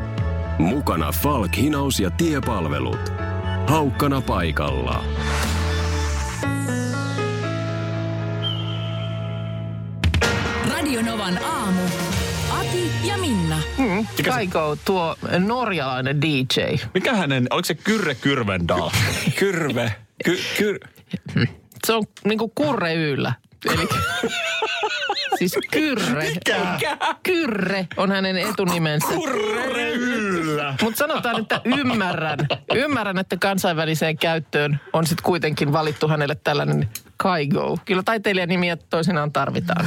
Mukana 0.59 1.12
Falk, 1.12 1.56
hinaus 1.56 2.01
ja 2.01 2.10
tiepalvelut. 2.10 3.12
Haukkana 3.66 4.20
paikalla. 4.20 5.05
Radionovan 10.70 11.39
aamu. 11.44 12.06
Ati 12.77 13.09
ja 13.09 13.19
Minna. 13.19 13.59
Mm, 13.78 14.07
Kaiko, 14.24 14.77
tuo 14.85 15.16
norjalainen 15.39 16.23
DJ. 16.23 16.61
Mikä 16.94 17.15
hänen, 17.15 17.47
oliko 17.51 17.66
se 17.66 17.74
Kyrre 17.74 18.15
Kyrvendal? 18.15 18.90
Kyrve. 19.39 19.93
Ky, 20.24 20.39
kyr... 20.59 20.78
Se 21.86 21.93
on 21.93 22.03
niinku 22.24 22.53
kurre 22.55 22.94
yllä. 22.94 23.32
Eli 23.70 23.89
siis 25.39 25.59
Kyrre. 25.70 26.31
Mikä? 26.35 26.97
Kyrre 27.23 27.89
on 27.97 28.12
hänen 28.12 28.36
etunimensä. 28.36 29.09
Kurre 29.09 29.90
yllä. 29.90 30.74
Mutta 30.82 30.98
sanotaan, 30.98 31.40
että 31.40 31.61
ymmärrän. 31.65 32.39
Ymmärrän, 32.74 33.19
että 33.19 33.36
kansainväliseen 33.36 34.19
käyttöön 34.19 34.81
on 34.93 35.07
sitten 35.07 35.24
kuitenkin 35.24 35.73
valittu 35.73 36.09
hänelle 36.09 36.36
tällainen 36.44 36.89
Kaigo. 37.16 37.78
Kyllä 37.85 38.03
taiteilijanimiä 38.03 38.77
toisinaan 38.77 39.32
tarvitaan. 39.32 39.86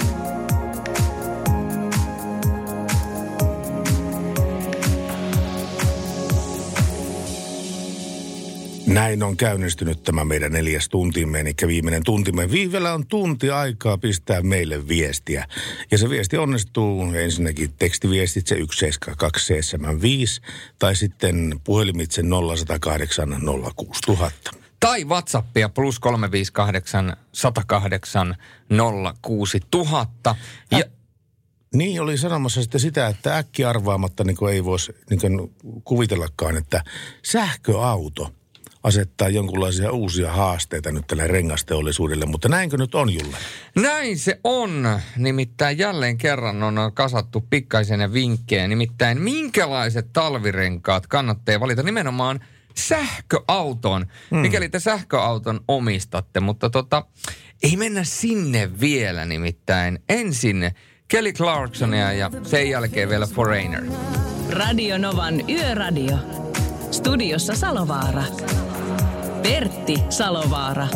Näin 8.93 9.23
on 9.23 9.37
käynnistynyt 9.37 10.03
tämä 10.03 10.25
meidän 10.25 10.51
neljäs 10.51 10.89
tuntimme, 10.89 11.39
eli 11.39 11.53
viimeinen 11.67 12.03
tuntimme. 12.03 12.51
Viivellä 12.51 12.93
on 12.93 13.07
tunti 13.07 13.49
aikaa 13.49 13.97
pistää 13.97 14.41
meille 14.41 14.87
viestiä. 14.87 15.47
Ja 15.91 15.97
se 15.97 16.09
viesti 16.09 16.37
onnistuu 16.37 17.03
ensinnäkin 17.13 17.73
tekstiviestitse 17.79 18.55
17275 18.55 20.41
tai 20.79 20.95
sitten 20.95 21.59
puhelimitse 21.63 22.21
0108 22.21 23.41
06000. 23.75 24.51
Tai 24.79 25.05
Whatsappia 25.05 25.69
plus 25.69 25.99
358 25.99 27.17
108 27.33 28.35
06000. 29.21 30.35
Ja, 30.71 30.83
Niin 31.73 32.01
oli 32.01 32.17
sanomassa 32.17 32.61
sitten 32.61 32.81
sitä, 32.81 33.07
että 33.07 33.37
äkki 33.37 33.65
arvaamatta 33.65 34.23
niin 34.23 34.49
ei 34.51 34.63
voisi 34.63 34.91
niin 35.09 35.55
kuvitellakaan, 35.83 36.57
että 36.57 36.83
sähköauto 37.23 38.33
asettaa 38.83 39.29
jonkinlaisia 39.29 39.91
uusia 39.91 40.31
haasteita 40.31 40.91
nyt 40.91 41.07
tälle 41.07 41.27
rengasteollisuudelle, 41.27 42.25
mutta 42.25 42.49
näinkö 42.49 42.77
nyt 42.77 42.95
on 42.95 43.13
Julle? 43.13 43.37
Näin 43.75 44.19
se 44.19 44.39
on. 44.43 44.99
Nimittäin 45.17 45.77
jälleen 45.77 46.17
kerran 46.17 46.63
on 46.63 46.91
kasattu 46.93 47.41
pikkaisen 47.49 48.13
vinkkejä. 48.13 48.67
Nimittäin 48.67 49.21
minkälaiset 49.21 50.13
talvirenkaat 50.13 51.07
kannattaa 51.07 51.59
valita 51.59 51.83
nimenomaan 51.83 52.39
sähköauton, 52.75 54.05
hmm. 54.31 54.39
mikäli 54.39 54.69
te 54.69 54.79
sähköauton 54.79 55.59
omistatte. 55.67 56.39
Mutta 56.39 56.69
tota, 56.69 57.05
ei 57.63 57.77
mennä 57.77 58.03
sinne 58.03 58.79
vielä 58.79 59.25
nimittäin. 59.25 59.99
Ensin 60.09 60.71
Kelly 61.07 61.33
Clarksonia 61.33 62.13
ja 62.13 62.31
sen 62.43 62.69
jälkeen 62.69 63.09
vielä 63.09 63.27
Foreigner. 63.27 63.83
Radionovan 64.49 65.49
Yöradio. 65.49 66.17
Studiossa 66.91 67.55
Salovaara. 67.55 68.23
Pertti 69.43 69.93
Salovaara. 70.09 70.87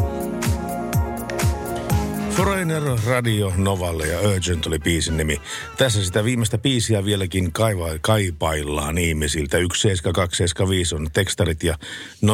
Foreigner 2.30 2.84
Radio 3.08 3.54
Novalle 3.58 4.08
ja 4.08 4.20
Urgent 4.20 4.66
oli 4.68 4.80
biisin 4.80 5.18
nimi. 5.18 5.42
Tässä 5.78 6.06
sitä 6.06 6.24
viimeistä 6.24 6.58
biisiä 6.58 7.06
vieläkin 7.06 7.52
kaiva, 7.52 7.88
kaipaillaan 8.02 8.98
ihmisiltä. 8.98 9.58
17275 9.58 10.96
on 10.96 11.08
tekstarit 11.14 11.64
ja 11.64 11.76
0806000 12.26 12.30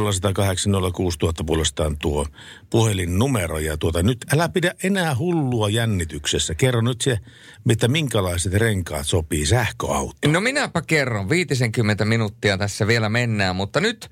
puolestaan 1.46 1.98
tuo 1.98 2.26
puhelinnumero. 2.70 3.60
Ja 3.60 3.78
tuota, 3.78 4.04
nyt 4.04 4.26
älä 4.34 4.50
pidä 4.50 4.76
enää 4.84 5.16
hullua 5.16 5.70
jännityksessä. 5.70 6.56
Kerro 6.56 6.82
nyt 6.82 7.02
se, 7.02 7.20
mitä 7.66 7.88
minkälaiset 7.88 8.54
renkaat 8.54 9.08
sopii 9.08 9.46
sähköautoon. 9.46 10.34
No 10.34 10.42
minäpä 10.42 10.82
kerron. 10.82 11.30
50 11.30 12.06
minuuttia 12.06 12.58
tässä 12.58 12.88
vielä 12.88 13.10
mennään, 13.10 13.56
mutta 13.56 13.80
nyt 13.80 14.10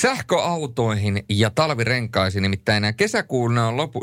sähköautoihin 0.00 1.24
ja 1.28 1.50
talvirenkaisiin, 1.50 2.42
nimittäin 2.42 2.82
nämä 2.82 2.92
kesäkuun 2.92 3.58
on 3.58 3.76
lopu... 3.76 4.00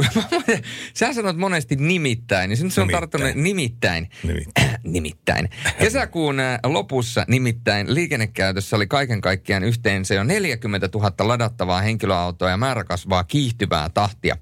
Sä 0.93 1.13
sanot 1.13 1.37
monesti 1.37 1.75
nimittäin, 1.75 2.49
niin 2.49 2.71
se 2.71 2.81
on 2.81 2.87
tarttunut 2.87 3.35
nimittäin. 3.35 4.09
Nimittäin. 4.23 4.69
nimittäin. 4.93 5.49
Kesäkuun 5.79 6.39
äh, 6.39 6.59
lopussa 6.63 7.25
nimittäin 7.27 7.93
liikennekäytössä 7.93 8.75
oli 8.75 8.87
kaiken 8.87 9.21
kaikkiaan 9.21 9.63
yhteensä 9.63 10.13
jo 10.13 10.23
40 10.23 10.89
000 10.93 11.11
ladattavaa 11.19 11.81
henkilöautoa 11.81 12.49
ja 12.49 12.57
määrä 12.57 12.83
kasvaa 12.83 13.23
kiihtyvää 13.23 13.89
tahtia. 13.89 14.37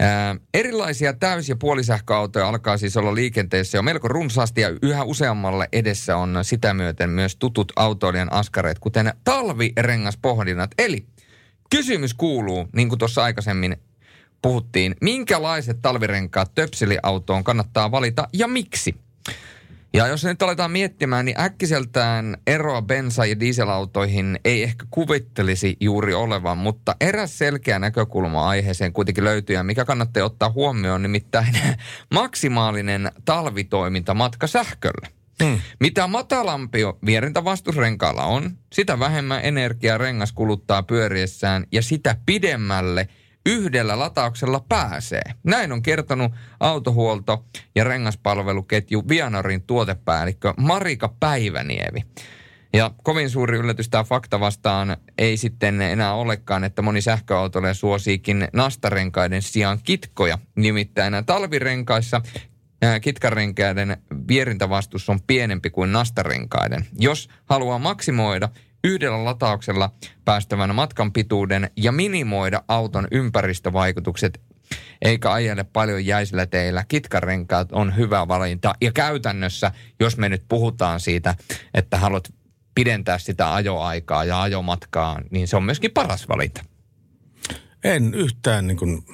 Ää, 0.00 0.36
erilaisia 0.54 1.12
täys- 1.12 1.48
ja 1.48 1.56
puolisähköautoja 1.56 2.48
alkaa 2.48 2.78
siis 2.78 2.96
olla 2.96 3.14
liikenteessä 3.14 3.78
jo 3.78 3.82
melko 3.82 4.08
runsaasti 4.08 4.60
ja 4.60 4.68
yhä 4.82 5.04
useammalle 5.04 5.68
edessä 5.72 6.16
on 6.16 6.38
sitä 6.42 6.74
myöten 6.74 7.10
myös 7.10 7.36
tutut 7.36 7.72
autoilijan 7.76 8.32
askareet, 8.32 8.78
kuten 8.78 9.12
talvirengaspohdinnat. 9.24 10.70
Eli 10.78 11.06
kysymys 11.70 12.14
kuuluu, 12.14 12.68
niin 12.72 12.88
kuin 12.88 12.98
tuossa 12.98 13.24
aikaisemmin 13.24 13.76
puhuttiin, 14.42 14.94
minkälaiset 15.00 15.78
talvirenkaat 15.82 16.54
töpseliautoon 16.54 17.44
kannattaa 17.44 17.90
valita 17.90 18.28
ja 18.32 18.48
miksi? 18.48 18.94
Ja 19.92 20.06
jos 20.06 20.24
nyt 20.24 20.42
aletaan 20.42 20.70
miettimään, 20.70 21.24
niin 21.24 21.40
äkkiseltään 21.40 22.36
eroa 22.46 22.82
bensa- 22.82 23.26
ja 23.26 23.40
dieselautoihin 23.40 24.40
ei 24.44 24.62
ehkä 24.62 24.86
kuvittelisi 24.90 25.76
juuri 25.80 26.14
olevan, 26.14 26.58
mutta 26.58 26.96
eräs 27.00 27.38
selkeä 27.38 27.78
näkökulma 27.78 28.48
aiheeseen 28.48 28.92
kuitenkin 28.92 29.24
löytyy 29.24 29.56
ja 29.56 29.62
mikä 29.62 29.84
kannattaa 29.84 30.24
ottaa 30.24 30.50
huomioon, 30.50 31.02
nimittäin 31.02 31.58
maksimaalinen 32.14 33.12
talvitoimintamatka 33.24 34.46
sähköllä. 34.46 35.08
Hmm. 35.44 35.60
Mitä 35.80 36.06
matalampi 36.06 36.78
vierintävastusrenkaalla 37.06 38.24
on, 38.24 38.50
sitä 38.72 38.98
vähemmän 38.98 39.40
energiaa 39.44 39.98
rengas 39.98 40.32
kuluttaa 40.32 40.82
pyöriessään 40.82 41.66
ja 41.72 41.82
sitä 41.82 42.16
pidemmälle 42.26 43.08
yhdellä 43.48 43.98
latauksella 43.98 44.64
pääsee. 44.68 45.22
Näin 45.44 45.72
on 45.72 45.82
kertonut 45.82 46.32
autohuolto- 46.60 47.44
ja 47.74 47.84
rengaspalveluketju 47.84 49.08
Vianorin 49.08 49.62
tuotepäällikkö 49.62 50.54
Marika 50.56 51.14
Päivänievi. 51.20 52.04
Ja 52.72 52.90
kovin 53.02 53.30
suuri 53.30 53.58
yllätys 53.58 53.88
tämä 53.88 54.04
fakta 54.04 54.40
vastaan 54.40 54.96
ei 55.18 55.36
sitten 55.36 55.80
enää 55.80 56.14
olekaan, 56.14 56.64
että 56.64 56.82
moni 56.82 57.00
sähköautolle 57.00 57.74
suosiikin 57.74 58.48
nastarenkaiden 58.52 59.42
sijaan 59.42 59.78
kitkoja. 59.84 60.38
Nimittäin 60.54 61.14
talvirenkaissa 61.26 62.20
kitkarenkaiden 63.00 63.96
vierintävastus 64.28 65.08
on 65.08 65.18
pienempi 65.26 65.70
kuin 65.70 65.92
nastarenkaiden. 65.92 66.86
Jos 66.98 67.28
haluaa 67.44 67.78
maksimoida 67.78 68.48
yhdellä 68.88 69.24
latauksella 69.24 69.90
päästävän 70.24 70.74
matkan 70.74 71.12
pituuden 71.12 71.70
ja 71.76 71.92
minimoida 71.92 72.62
auton 72.68 73.08
ympäristövaikutukset 73.10 74.40
eikä 75.02 75.32
ajele 75.32 75.64
paljon 75.64 76.06
jäisillä 76.06 76.46
teillä. 76.46 76.84
Kitkarenkaat 76.88 77.72
on 77.72 77.96
hyvä 77.96 78.28
valinta. 78.28 78.74
Ja 78.80 78.92
käytännössä, 78.92 79.72
jos 80.00 80.16
me 80.16 80.28
nyt 80.28 80.42
puhutaan 80.48 81.00
siitä, 81.00 81.34
että 81.74 81.96
haluat 81.96 82.32
pidentää 82.74 83.18
sitä 83.18 83.54
ajoaikaa 83.54 84.24
ja 84.24 84.42
ajomatkaa, 84.42 85.20
niin 85.30 85.48
se 85.48 85.56
on 85.56 85.62
myöskin 85.62 85.90
paras 85.90 86.28
valinta. 86.28 86.64
En 87.84 88.14
yhtään 88.14 88.66
niin 88.66 88.76
kuin 88.76 89.04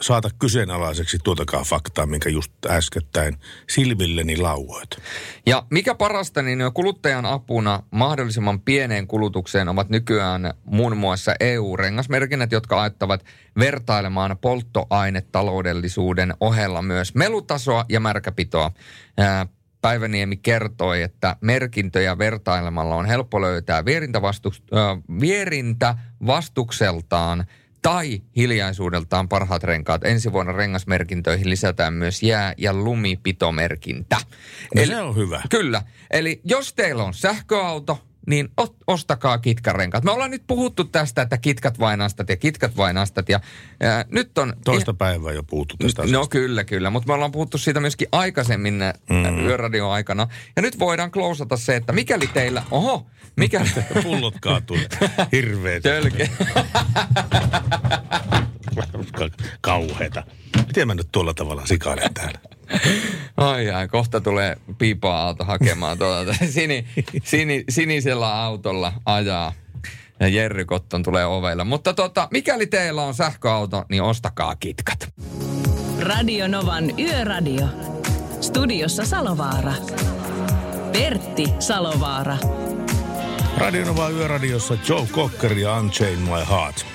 saata 0.00 0.30
kyseenalaiseksi 0.38 1.18
tuotakaan 1.24 1.64
faktaa, 1.64 2.06
minkä 2.06 2.28
just 2.28 2.52
äskettäin 2.66 3.36
silmilleni 3.68 4.36
lauoit. 4.36 4.90
Ja 5.46 5.66
mikä 5.70 5.94
parasta, 5.94 6.42
niin 6.42 6.58
kuluttajan 6.74 7.26
apuna 7.26 7.82
mahdollisimman 7.90 8.60
pieneen 8.60 9.06
kulutukseen 9.06 9.68
ovat 9.68 9.88
nykyään 9.88 10.54
muun 10.64 10.96
muassa 10.96 11.34
EU-rengasmerkinnät, 11.40 12.52
jotka 12.52 12.82
auttavat 12.82 13.24
vertailemaan 13.58 14.38
polttoainetaloudellisuuden 14.38 16.34
ohella 16.40 16.82
myös 16.82 17.14
melutasoa 17.14 17.84
ja 17.88 18.00
märkäpitoa. 18.00 18.70
Päiväniemi 19.80 20.36
kertoi, 20.36 21.02
että 21.02 21.36
merkintöjä 21.40 22.18
vertailemalla 22.18 22.94
on 22.94 23.06
helppo 23.06 23.40
löytää 23.40 23.84
vierintävastukseltaan 25.20 27.46
tai 27.82 28.22
hiljaisuudeltaan 28.36 29.28
parhaat 29.28 29.64
renkaat. 29.64 30.04
Ensi 30.04 30.32
vuonna 30.32 30.52
rengasmerkintöihin 30.52 31.50
lisätään 31.50 31.94
myös 31.94 32.22
jää- 32.22 32.54
ja 32.56 32.74
lumipitomerkintä. 32.74 34.16
No 34.74 34.86
se 34.86 35.02
on 35.02 35.16
hyvä. 35.16 35.42
Kyllä. 35.50 35.82
Eli 36.10 36.40
jos 36.44 36.74
teillä 36.74 37.04
on 37.04 37.14
sähköauto, 37.14 38.07
niin 38.28 38.48
ot, 38.56 38.76
ostakaa 38.86 39.38
kitkarenkaat. 39.38 40.04
Me 40.04 40.10
ollaan 40.10 40.30
nyt 40.30 40.42
puhuttu 40.46 40.84
tästä, 40.84 41.22
että 41.22 41.38
kitkat 41.38 41.78
vain 41.78 42.00
astat 42.00 42.28
ja 42.28 42.36
kitkat 42.36 42.76
vain 42.76 42.96
astat. 42.96 43.28
Ja, 43.28 43.40
ää, 43.80 44.04
nyt 44.08 44.38
on... 44.38 44.54
Toista 44.64 44.94
päivää 44.94 45.32
jo 45.32 45.42
puhuttu 45.42 45.76
tästä 45.76 46.02
No 46.02 46.06
asiasta. 46.08 46.28
kyllä, 46.28 46.64
kyllä. 46.64 46.90
Mutta 46.90 47.06
me 47.06 47.12
ollaan 47.12 47.32
puhuttu 47.32 47.58
siitä 47.58 47.80
myöskin 47.80 48.08
aikaisemmin 48.12 48.80
mm. 49.10 49.46
yöradio 49.46 49.90
aikana. 49.90 50.28
Ja 50.56 50.62
nyt 50.62 50.78
voidaan 50.78 51.10
klousata 51.10 51.56
se, 51.56 51.76
että 51.76 51.92
mikäli 51.92 52.26
teillä... 52.26 52.62
Oho, 52.70 53.06
mikäli... 53.36 53.68
Pullot 54.02 54.34
kaatuu. 54.40 54.78
Hirveet. 55.32 55.82
Tölke. 55.82 56.30
Kauheeta. 59.60 60.24
Miten 60.66 60.86
mä 60.86 60.94
nyt 60.94 61.08
tuolla 61.12 61.34
tavalla 61.34 61.66
sikailen 61.66 62.14
täällä? 62.14 62.57
Ai 63.36 63.70
ai, 63.70 63.88
kohta 63.88 64.20
tulee 64.20 64.56
piipa-auto 64.78 65.44
hakemaan 65.44 65.98
tuolta. 65.98 66.34
Sini, 66.50 66.86
sini, 67.24 67.64
sinisellä 67.68 68.42
autolla 68.42 68.92
ajaa. 69.06 69.52
Ja 70.20 70.28
Jerry 70.28 70.64
Kotton 70.64 71.02
tulee 71.02 71.26
ovella. 71.26 71.64
Mutta 71.64 71.94
tota, 71.94 72.28
mikäli 72.30 72.66
teillä 72.66 73.02
on 73.02 73.14
sähköauto, 73.14 73.84
niin 73.88 74.02
ostakaa 74.02 74.56
kitkat. 74.56 75.12
Radio 76.00 76.48
Novan 76.48 77.00
Yöradio. 77.00 77.66
Studiossa 78.40 79.04
Salovaara. 79.04 79.72
Pertti 80.92 81.44
Salovaara. 81.58 82.36
Radionova 83.58 84.08
Yöradiossa 84.08 84.74
Joe 84.88 85.06
Cocker 85.06 85.58
ja 85.58 85.78
Unchain 85.78 86.18
My 86.18 86.44
Heart. 86.50 86.86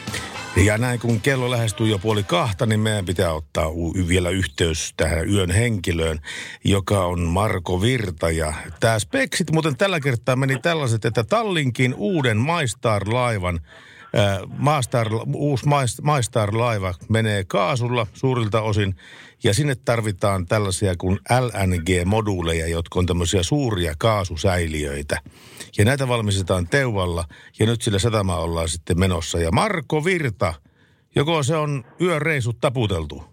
Ja 0.55 0.77
näin 0.77 0.99
kun 0.99 1.21
kello 1.21 1.51
lähestyy 1.51 1.87
jo 1.87 1.99
puoli 1.99 2.23
kahta, 2.23 2.65
niin 2.65 2.79
meidän 2.79 3.05
pitää 3.05 3.33
ottaa 3.33 3.67
u- 3.67 3.93
vielä 4.07 4.29
yhteys 4.29 4.93
tähän 4.97 5.29
yön 5.29 5.51
henkilöön, 5.51 6.19
joka 6.63 7.05
on 7.05 7.19
Marko 7.19 7.81
Virta. 7.81 8.31
Ja 8.31 8.53
tämä 8.79 8.99
speksit 8.99 9.51
muuten 9.51 9.77
tällä 9.77 9.99
kertaa 9.99 10.35
meni 10.35 10.59
tällaiset, 10.59 11.05
että 11.05 11.23
Tallinkin 11.23 11.93
uuden 11.95 12.37
MyStar-laivan 12.37 13.55
Ää, 13.55 13.92
Maastar, 14.57 15.07
uusi 15.35 15.67
Mais- 15.67 16.01
MyStar-laiva 16.01 16.93
menee 17.09 17.43
kaasulla 17.47 18.07
suurilta 18.13 18.61
osin, 18.61 18.95
ja 19.43 19.53
sinne 19.53 19.75
tarvitaan 19.85 20.45
tällaisia 20.45 20.93
kuin 20.97 21.19
LNG-moduuleja, 21.39 22.67
jotka 22.67 22.99
on 22.99 23.05
tämmöisiä 23.05 23.43
suuria 23.43 23.93
kaasusäiliöitä. 23.97 25.17
Ja 25.77 25.85
näitä 25.85 26.07
valmistetaan 26.07 26.67
Teuvalla, 26.67 27.25
ja 27.59 27.65
nyt 27.65 27.81
sillä 27.81 27.99
satama 27.99 28.37
ollaan 28.37 28.69
sitten 28.69 28.99
menossa. 28.99 29.39
Ja 29.39 29.51
Marko 29.51 30.05
Virta, 30.05 30.53
joko 31.15 31.43
se 31.43 31.55
on 31.55 31.83
yöreisut 32.01 32.57
taputeltu? 32.61 33.23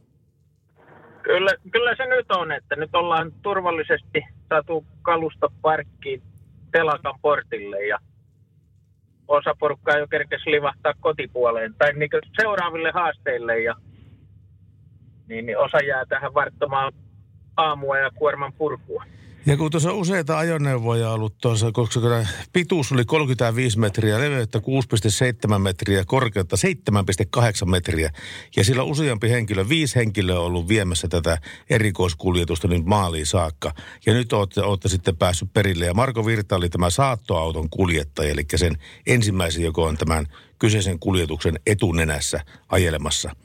Kyllä, 1.23 1.51
kyllä 1.73 1.97
se 1.97 2.07
nyt 2.07 2.31
on, 2.31 2.53
että 2.53 2.77
nyt 2.77 2.95
ollaan 2.95 3.33
turvallisesti 3.43 4.23
saatu 4.49 4.87
kalusto 5.03 5.53
parkkiin 5.63 6.23
telakan 6.73 7.15
portille 7.23 7.87
ja 7.87 7.99
osa 9.31 9.55
porukkaa 9.59 9.99
jo 9.99 10.07
kerkesi 10.07 10.51
livahtaa 10.51 10.95
kotipuoleen 11.01 11.75
tai 11.79 11.93
niin 11.93 12.11
seuraaville 12.41 12.91
haasteille 12.95 13.61
ja 13.61 13.75
niin, 15.29 15.47
niin 15.47 15.59
osa 15.59 15.79
jää 15.79 16.07
tähän 16.07 16.35
varttomaan 16.35 16.93
aamua 17.57 17.99
ja 17.99 18.11
kuorman 18.15 18.53
purkua. 18.53 19.05
Ja 19.51 19.57
kun 19.57 19.71
tuossa 19.71 19.91
on 19.93 19.97
useita 19.97 20.39
ajoneuvoja 20.39 21.11
ollut 21.11 21.39
tuossa, 21.41 21.73
koska 21.73 22.01
pituus 22.53 22.93
oli 22.93 23.05
35 23.05 23.79
metriä, 23.79 24.21
leveyttä 24.21 24.59
6,7 24.59 25.59
metriä, 25.59 26.05
korkeutta 26.05 26.57
7,8 27.37 27.67
metriä. 27.71 28.11
Ja 28.57 28.65
sillä 28.65 28.83
useampi 28.83 29.31
henkilö, 29.31 29.69
viisi 29.69 29.97
henkilöä 29.97 30.41
on 30.41 30.47
ollut 30.47 30.69
viemässä 30.69 31.09
tätä 31.09 31.39
erikoiskuljetusta 31.71 32.69
nyt 32.69 32.85
maaliin 32.85 33.27
saakka. 33.27 33.75
Ja 34.07 34.15
nyt 34.15 34.33
olette, 34.33 34.63
olette 34.63 34.89
sitten 34.89 35.17
päässyt 35.17 35.53
perille. 35.53 35.87
Ja 35.87 35.95
Marko 35.95 36.27
Virta 36.27 36.57
oli 36.57 36.69
tämä 36.69 36.91
saattoauton 36.91 37.71
kuljettaja, 37.71 38.31
eli 38.31 38.45
sen 38.57 38.77
ensimmäisen, 39.07 39.63
joka 39.63 39.83
on 39.83 39.97
tämän 39.97 40.27
kyseisen 40.59 40.99
kuljetuksen 40.99 41.61
etunenässä 41.67 42.41
ajelemassa. 42.69 43.37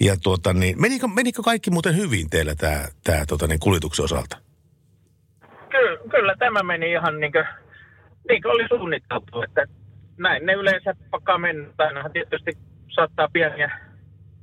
Ja 0.00 0.16
tuota 0.16 0.52
niin, 0.52 0.80
menikö, 0.80 1.08
menikö 1.08 1.42
kaikki 1.42 1.70
muuten 1.70 1.96
hyvin 1.96 2.30
teillä 2.30 2.54
tämä, 2.54 2.88
tämä 3.04 3.26
tota 3.26 3.46
niin, 3.46 3.60
kuljetuksen 3.60 4.04
osalta? 4.04 4.41
Kyllä, 5.72 5.98
kyllä 6.10 6.34
tämä 6.38 6.62
meni 6.62 6.92
ihan 6.92 7.20
niin 7.20 7.32
kuin, 7.32 7.44
niin 8.28 8.42
kuin 8.42 8.52
oli 8.52 8.68
suunniteltu, 8.68 9.42
että 9.42 9.66
näin 10.18 10.46
ne 10.46 10.52
yleensä 10.52 10.94
pakkaa 11.10 11.38
mennä. 11.38 11.68
Ainahan 11.78 12.12
tietysti 12.12 12.52
saattaa 12.88 13.28
pieniä, 13.32 13.80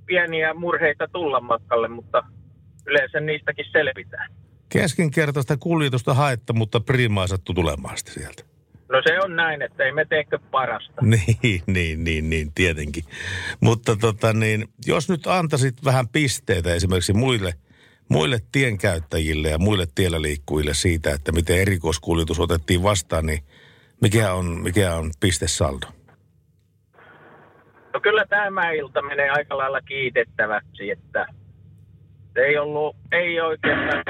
pieniä 0.06 0.54
murheita 0.54 1.08
tulla 1.08 1.40
matkalle, 1.40 1.88
mutta 1.88 2.24
yleensä 2.86 3.20
niistäkin 3.20 3.66
selvitään. 3.72 4.32
Keskinkertaista 4.70 5.58
kuljetusta 5.58 6.14
haetta, 6.14 6.54
mutta 6.54 6.80
primaa 6.80 7.28
sattu 7.28 7.54
tulemaan 7.54 7.98
sitten 7.98 8.14
sieltä. 8.14 8.44
No 8.92 9.02
se 9.08 9.20
on 9.20 9.36
näin, 9.36 9.62
että 9.62 9.84
ei 9.84 9.92
me 9.92 10.06
teekö 10.06 10.40
parasta. 10.52 11.02
Niin, 11.06 11.62
niin, 11.68 12.04
niin, 12.04 12.30
niin, 12.30 12.52
tietenkin. 12.56 13.04
Mutta 13.60 13.96
tota 13.96 14.34
niin, 14.34 14.68
jos 14.86 15.10
nyt 15.10 15.28
antaisit 15.28 15.86
vähän 15.86 16.08
pisteitä 16.08 16.74
esimerkiksi 16.74 17.14
muille, 17.14 17.54
muille 18.10 18.38
tienkäyttäjille 18.52 19.50
ja 19.50 19.58
muille 19.58 19.86
tiellä 19.96 20.22
liikkujille 20.22 20.74
siitä, 20.74 21.12
että 21.14 21.32
miten 21.32 21.62
erikoiskuljetus 21.62 22.40
otettiin 22.40 22.84
vastaan, 22.84 23.26
niin 23.26 23.44
mikä 24.02 24.34
on, 24.34 24.46
mikä 24.46 24.96
on 24.96 25.12
pistesaldo? 25.20 25.86
No 27.94 28.00
kyllä 28.02 28.26
tämä 28.26 28.72
ilta 28.72 29.02
menee 29.02 29.30
aika 29.30 29.58
lailla 29.58 29.82
kiitettäväksi, 29.82 30.92
että 30.92 31.26
ei 32.36 32.58
ollut, 32.58 32.96
ei 33.12 33.42
oikeastaan 33.42 34.04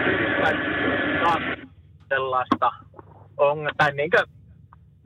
sellaista 2.09 2.71
ongelmaa, 3.38 3.73
tai 3.77 3.91
niin 3.93 4.11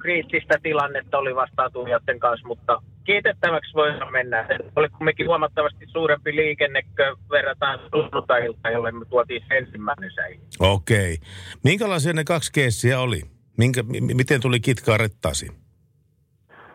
kriittistä 0.02 0.56
tilannetta 0.64 1.18
oli 1.18 1.36
vastaatulijoiden 1.36 2.20
kanssa, 2.20 2.48
mutta 2.48 2.82
kiitettäväksi 3.04 3.74
voidaan 3.74 4.12
mennä. 4.12 4.46
Se 4.48 4.58
oli 4.76 4.90
kumminkin 4.90 5.28
huomattavasti 5.28 5.86
suurempi 5.88 6.36
liikennekö 6.36 7.16
verrataan 7.32 7.80
sunnuntai 7.92 8.46
jolle 8.74 8.92
me 8.92 9.06
tuotiin 9.06 9.44
ensimmäinen 9.52 10.12
säilyy. 10.16 10.48
Okei. 10.60 11.18
Minkälaisia 11.64 12.14
ne 12.14 12.24
kaksi 12.24 12.52
keissiä 12.52 13.00
oli? 13.00 13.22
Minkä, 13.58 13.84
m- 13.84 14.16
miten 14.18 14.42
tuli 14.42 14.60
kitkaa 14.60 14.98
rettaasi? 14.98 15.48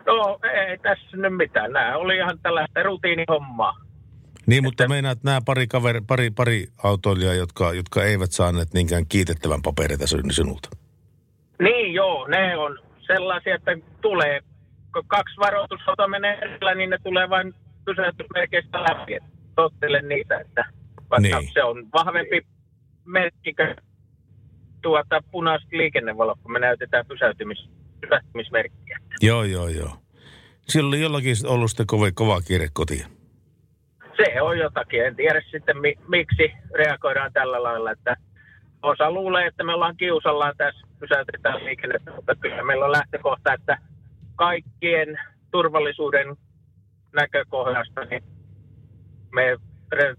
No 0.07 0.39
ei 0.69 0.79
tässä 0.79 1.17
nyt 1.17 1.37
mitään. 1.37 1.73
Nämä 1.73 1.97
oli 1.97 2.17
ihan 2.17 2.39
tällaista 2.43 2.83
rutiinihommaa. 2.83 3.75
Niin, 4.47 4.63
mutta 4.63 4.89
meinaat 4.89 5.19
nämä 5.25 5.41
pari, 5.47 5.67
kaveri, 5.67 6.01
pari, 6.07 6.31
pari 6.31 6.67
autoilijaa, 6.83 7.35
jotka, 7.35 7.73
jotka 7.73 8.05
eivät 8.05 8.33
saaneet 8.33 8.75
niinkään 8.75 9.07
kiitettävän 9.09 9.63
papereita 9.63 10.07
sin- 10.07 10.33
sinulta. 10.33 10.69
Niin 11.63 11.95
joo, 11.95 12.27
ne 12.29 12.57
on 12.57 12.79
sellaisia, 13.07 13.55
että 13.55 13.77
tulee, 14.01 14.41
kaksi 15.07 15.37
varoitusautoa 15.39 16.09
menee 16.09 16.39
edellä, 16.39 16.75
niin 16.75 16.91
ne 16.91 16.99
tulee 17.05 17.31
vain 17.31 17.55
pysäytysmerkeistä 17.85 18.83
läpi. 18.83 19.15
että 19.15 19.29
Tottelen 19.57 20.09
niitä, 20.09 20.39
että 20.41 20.65
vaikka 21.11 21.39
Niin. 21.41 21.51
se 21.55 21.63
on 21.65 21.87
vahvempi 21.93 22.41
merkki 23.05 23.55
kuin 23.55 23.77
tuota 24.83 25.23
punaiset 25.31 25.73
liikennevalot, 25.73 26.39
kun 26.43 26.53
me 26.53 26.59
näytetään 26.59 27.07
pysäytymis, 27.07 27.71
pysäytymismerkkiä. 28.01 28.99
Joo, 29.21 29.45
joo, 29.45 29.69
joo. 29.69 29.91
Siellä 30.69 30.89
oli 30.89 31.01
jollakin 31.01 31.37
ollut 31.47 31.71
sitten 31.71 31.87
kova, 31.87 32.07
kova 32.15 32.41
kiire 32.41 32.69
kotiin. 32.73 33.07
Se 34.17 34.43
on 34.43 34.59
jotakin. 34.59 35.05
En 35.07 35.17
tiedä 35.17 35.41
sitten 35.51 35.79
mi- 35.81 35.99
miksi 36.09 36.53
reagoidaan 36.75 37.33
tällä 37.33 37.63
lailla, 37.63 37.91
että 37.91 38.17
osa 38.83 39.11
luulee, 39.11 39.47
että 39.47 39.65
me 39.65 39.75
ollaan 39.75 39.97
kiusallaan 39.97 40.55
tässä, 40.57 40.87
pysäytetään 41.01 41.65
liikennettä, 41.65 42.13
mutta 42.17 42.35
kyllä 42.35 42.63
meillä 42.65 42.85
on 42.85 42.93
lähtökohta, 42.93 43.53
että 43.55 43.79
kaikkien 44.39 45.19
turvallisuuden 45.51 46.37
näkökohdasta 47.15 48.05
niin 48.05 48.23
me 49.33 49.43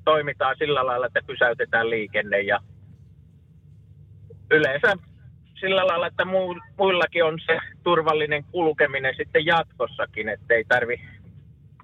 toimitaan 0.05 0.55
sillä 0.57 0.85
lailla, 0.85 1.05
että 1.05 1.21
pysäytetään 1.27 1.89
liikenne 1.89 2.41
ja 2.41 2.59
yleensä 4.51 4.93
sillä 5.59 5.87
lailla, 5.87 6.07
että 6.07 6.25
muillakin 6.77 7.23
on 7.23 7.39
se 7.45 7.59
turvallinen 7.83 8.43
kulkeminen 8.43 9.13
sitten 9.17 9.45
jatkossakin, 9.45 10.29
että 10.29 10.53
ei 10.53 10.63
tarvi 10.63 11.01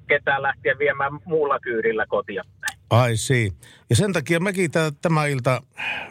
ketään 0.08 0.42
lähteä 0.42 0.80
viemään 0.80 1.20
muulla 1.26 1.60
kyydillä 1.60 2.06
kotia. 2.08 2.44
Ai 2.90 3.18
see. 3.18 3.50
Ja 3.90 3.96
sen 3.96 4.14
takia 4.14 4.40
mekin 4.40 4.72
tä- 4.72 4.92
tämä 5.02 5.26
ilta 5.26 5.62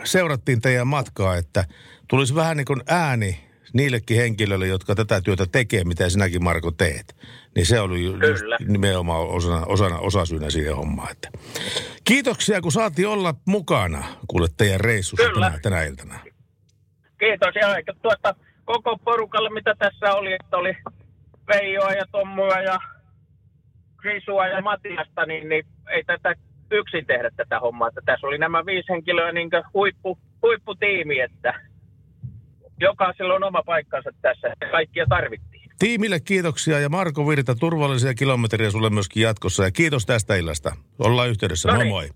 seurattiin 0.04 0.60
teidän 0.60 0.86
matkaa, 0.86 1.36
että 1.36 1.64
tulisi 2.08 2.34
vähän 2.34 2.56
niin 2.56 2.64
kuin 2.64 2.82
ääni 2.88 3.43
niillekin 3.74 4.16
henkilöille, 4.16 4.66
jotka 4.66 4.94
tätä 4.94 5.20
työtä 5.20 5.46
tekee, 5.52 5.84
mitä 5.84 6.08
sinäkin 6.08 6.44
Marko 6.44 6.70
teet. 6.70 7.16
Niin 7.54 7.66
se 7.66 7.80
oli 7.80 7.98
Kyllä. 8.18 8.56
nimenomaan 8.68 9.28
osana, 9.28 9.66
osana, 9.66 9.98
osasyynä 9.98 10.50
siihen 10.50 10.76
hommaan. 10.76 11.10
Että. 11.10 11.28
Kiitoksia, 12.04 12.60
kun 12.60 12.72
saatiin 12.72 13.08
olla 13.08 13.34
mukana, 13.46 14.04
kuule 14.26 14.48
teidän 14.56 14.80
reissussa 14.80 15.28
Kyllä. 15.28 15.46
tänä, 15.46 15.58
tänä 15.62 15.82
iltana. 15.82 16.20
Kiitos 17.18 17.54
ja 17.54 17.94
tuota 18.02 18.34
koko 18.64 18.98
porukalle, 19.04 19.50
mitä 19.50 19.74
tässä 19.78 20.14
oli, 20.14 20.32
että 20.32 20.56
oli 20.56 20.76
Veijoa 21.48 21.92
ja 21.92 22.04
Tommua 22.12 22.60
ja 22.60 22.78
Krisua 23.96 24.46
ja 24.46 24.60
Matiasta, 24.60 25.26
niin, 25.26 25.48
niin 25.48 25.66
ei 25.90 26.04
tätä 26.04 26.34
yksin 26.70 27.06
tehdä 27.06 27.30
tätä 27.36 27.60
hommaa. 27.60 27.88
Että 27.88 28.00
tässä 28.04 28.26
oli 28.26 28.38
nämä 28.38 28.66
viisi 28.66 28.92
henkilöä 28.92 29.32
niin 29.32 29.50
huippu, 29.74 30.18
huipputiimi, 30.42 31.20
että 31.20 31.54
jokaisella 32.80 33.34
on 33.34 33.44
oma 33.44 33.62
paikkansa 33.62 34.10
tässä, 34.22 34.54
kaikkia 34.70 35.06
tarvittiin. 35.08 35.70
Tiimille 35.78 36.20
kiitoksia 36.20 36.80
ja 36.80 36.88
Marko 36.88 37.28
Virta, 37.28 37.54
turvallisia 37.54 38.14
kilometriä 38.14 38.70
sulle 38.70 38.90
myöskin 38.90 39.22
jatkossa. 39.22 39.64
Ja 39.64 39.70
kiitos 39.70 40.06
tästä 40.06 40.36
illasta. 40.36 40.76
Ollaan 40.98 41.28
yhteydessä. 41.28 41.68
No 41.68 41.74
Moi 41.74 41.84
niin. 41.84 41.92
moi. 41.92 42.08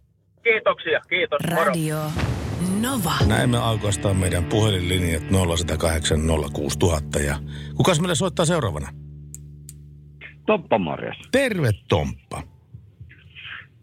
Kiitoksia, 0.43 1.01
kiitos. 1.09 1.39
Moro. 1.51 1.65
Radio 1.65 1.97
Nova. 2.81 3.13
Näin 3.27 3.51
me 3.51 3.59
aukaistaan 3.59 4.17
meidän 4.17 4.45
puhelinlinjat 4.45 5.23
0108 5.31 6.21
06000 6.53 7.19
ja 7.19 7.37
kukas 7.77 8.01
meille 8.01 8.15
soittaa 8.15 8.45
seuraavana? 8.45 8.89
Toppa 10.47 10.79
morjes. 10.79 11.17
Terve 11.33 11.71
Tomppa. 11.89 12.43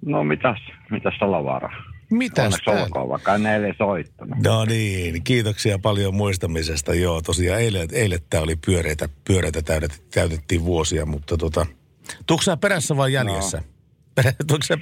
No 0.06 0.24
mitäs, 0.24 0.60
mitäs 0.92 1.14
Salavaara? 1.20 1.70
Täällä? 2.34 2.84
olkoon, 2.84 3.10
vaikka 3.10 3.36
en 3.36 3.46
eilen 3.46 3.76
soittanut. 3.78 4.38
No 4.44 4.66
niin, 4.66 5.24
kiitoksia 5.24 5.80
paljon 5.80 6.16
muistamisesta. 6.16 6.94
Joo, 6.94 7.22
tosiaan 7.22 7.62
eilen, 7.62 7.88
eilen 7.92 8.20
tämä 8.30 8.44
oli 8.44 8.56
pyöreitä, 8.66 9.10
pyöreitä 9.28 9.62
täydet, 9.62 10.04
täytettiin 10.14 10.66
vuosia, 10.66 11.06
mutta 11.06 11.38
tota, 11.38 11.66
sä 12.44 12.58
perässä 12.58 12.98
vai 12.98 13.14
jäljessä? 13.14 13.62
No. 14.18 14.22
Perä, 14.24 14.32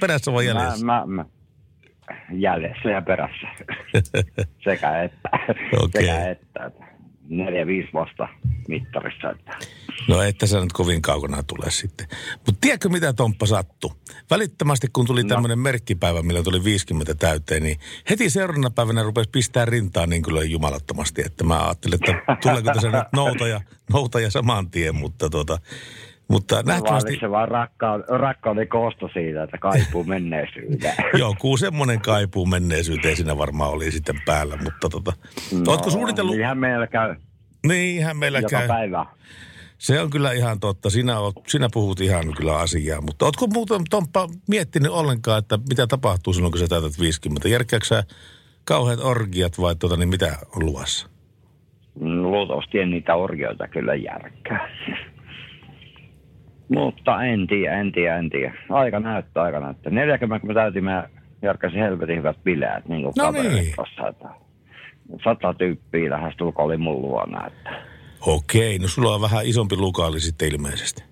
perässä 0.00 0.32
vai 0.32 0.46
jäljessä? 0.46 0.86
Mä, 0.86 1.02
mä, 1.06 1.06
mä, 1.06 1.24
jäljessä 2.32 2.88
ja 2.88 3.02
perässä. 3.02 3.48
sekä 4.64 5.02
että. 5.02 5.28
Okei. 5.82 6.02
Sekä 6.02 6.30
että. 6.30 6.70
Että 7.24 7.34
Neljä, 7.34 7.66
viisi 7.66 7.88
vasta 7.94 8.28
mittarissa. 8.68 9.30
Että. 9.30 9.56
No 10.08 10.22
että 10.22 10.46
sä 10.46 10.60
nyt 10.60 10.72
kovin 10.72 11.02
kaukana 11.02 11.42
tule 11.42 11.70
sitten. 11.70 12.06
Mutta 12.36 12.54
tiedätkö 12.60 12.88
mitä 12.88 13.12
Tomppa 13.12 13.46
sattui? 13.46 13.90
Välittömästi 14.30 14.86
kun 14.92 15.06
tuli 15.06 15.24
tämmöinen 15.24 15.58
merkkipäivä, 15.58 16.22
millä 16.22 16.42
tuli 16.42 16.64
50 16.64 17.14
täyteen, 17.14 17.62
niin 17.62 17.78
heti 18.10 18.30
seuraavana 18.30 18.70
päivänä 18.70 19.02
rupesi 19.02 19.30
pistää 19.30 19.64
rintaan 19.64 20.08
niin 20.08 20.22
kyllä 20.22 20.42
jumalattomasti, 20.42 21.22
että 21.26 21.44
mä 21.44 21.64
ajattelin, 21.64 21.94
että 21.94 22.36
tuleeko 22.42 22.72
tässä 22.72 22.90
nyt 22.90 23.12
noutaja, 23.12 23.60
noutaja 23.92 24.30
saman 24.30 24.70
tien, 24.70 24.94
mutta 24.94 25.30
tota, 25.30 25.58
mutta 26.28 26.54
Nähtävästi... 26.54 26.82
nähtävästi 26.82 27.20
se 27.20 27.30
vaan 27.30 27.48
rakkauden, 27.48 28.06
rakkauden 28.08 28.68
koosto 28.68 29.08
siitä, 29.12 29.42
että 29.42 29.58
kaipuu 29.58 30.04
menneisyyteen. 30.04 30.94
joku 31.18 31.56
semmoinen 31.56 32.00
kaipuu 32.00 32.46
menneisyyteen 32.46 33.16
siinä 33.16 33.38
varmaan 33.38 33.70
oli 33.70 33.92
sitten 33.92 34.20
päällä, 34.26 34.56
mutta 34.56 34.88
tota, 34.88 35.12
no, 35.52 35.72
ootko 35.72 35.90
suunnitellut? 35.90 36.36
Niinhän 36.36 36.58
meillä 36.58 36.86
käy 36.86 37.16
Niinhän 37.66 38.16
meillä 38.16 38.38
joka 38.38 38.58
käy. 38.58 38.68
päivä. 38.68 39.06
Se 39.78 40.00
on 40.00 40.10
kyllä 40.10 40.32
ihan 40.32 40.60
totta. 40.60 40.90
Sinä, 40.90 41.18
oot, 41.18 41.34
sinä 41.46 41.68
puhut 41.72 42.00
ihan 42.00 42.24
kyllä 42.36 42.56
asiaa. 42.58 43.00
Mutta 43.00 43.24
ootko 43.24 43.46
muuten, 43.46 43.80
Tomppa, 43.90 44.28
miettinyt 44.48 44.92
ollenkaan, 44.92 45.38
että 45.38 45.58
mitä 45.68 45.86
tapahtuu 45.86 46.32
silloin, 46.32 46.52
kun 46.52 46.58
sä 46.58 46.68
täytät 46.68 47.00
50? 47.00 47.48
Järkkääkö 47.48 47.86
sä 47.86 48.04
kauheat 48.64 49.00
orgiat 49.00 49.60
vai 49.60 49.76
tota, 49.76 49.96
niin 49.96 50.08
mitä 50.08 50.38
on 50.56 50.66
luvassa? 50.66 51.08
Luultavasti 52.00 52.78
en 52.78 52.90
niitä 52.90 53.14
orgioita 53.14 53.68
kyllä 53.68 53.94
järkkää. 53.94 54.68
Mutta 56.74 57.24
en 57.24 57.46
tiedä, 57.46 57.80
en 57.80 57.92
tiedä, 57.92 58.16
en 58.18 58.30
tiedä. 58.30 58.54
Aika 58.70 59.00
näyttää, 59.00 59.42
aika 59.42 59.60
näyttää. 59.60 59.92
40 59.92 60.40
kun 60.40 60.48
mä 60.48 60.54
täytin, 60.54 60.84
mä 60.84 61.08
järkkäsin 61.42 61.78
helvetin 61.78 62.16
hyvät 62.16 62.36
bileet, 62.44 62.88
niin 62.88 63.02
kuin 63.02 63.12
No 63.18 63.30
niin. 63.30 63.74
tossa, 63.76 64.08
että 64.08 64.28
sata 65.24 65.54
tyyppiä 65.54 66.10
lähes 66.10 66.36
tulko 66.36 66.62
oli 66.64 66.76
mun 66.76 67.02
luona, 67.02 67.46
että 67.46 67.70
Okei, 68.26 68.78
no 68.78 68.88
sulla 68.88 69.14
on 69.14 69.20
vähän 69.20 69.46
isompi 69.46 69.76
lukaali 69.76 70.20
sitten 70.20 70.48
ilmeisesti. 70.48 71.04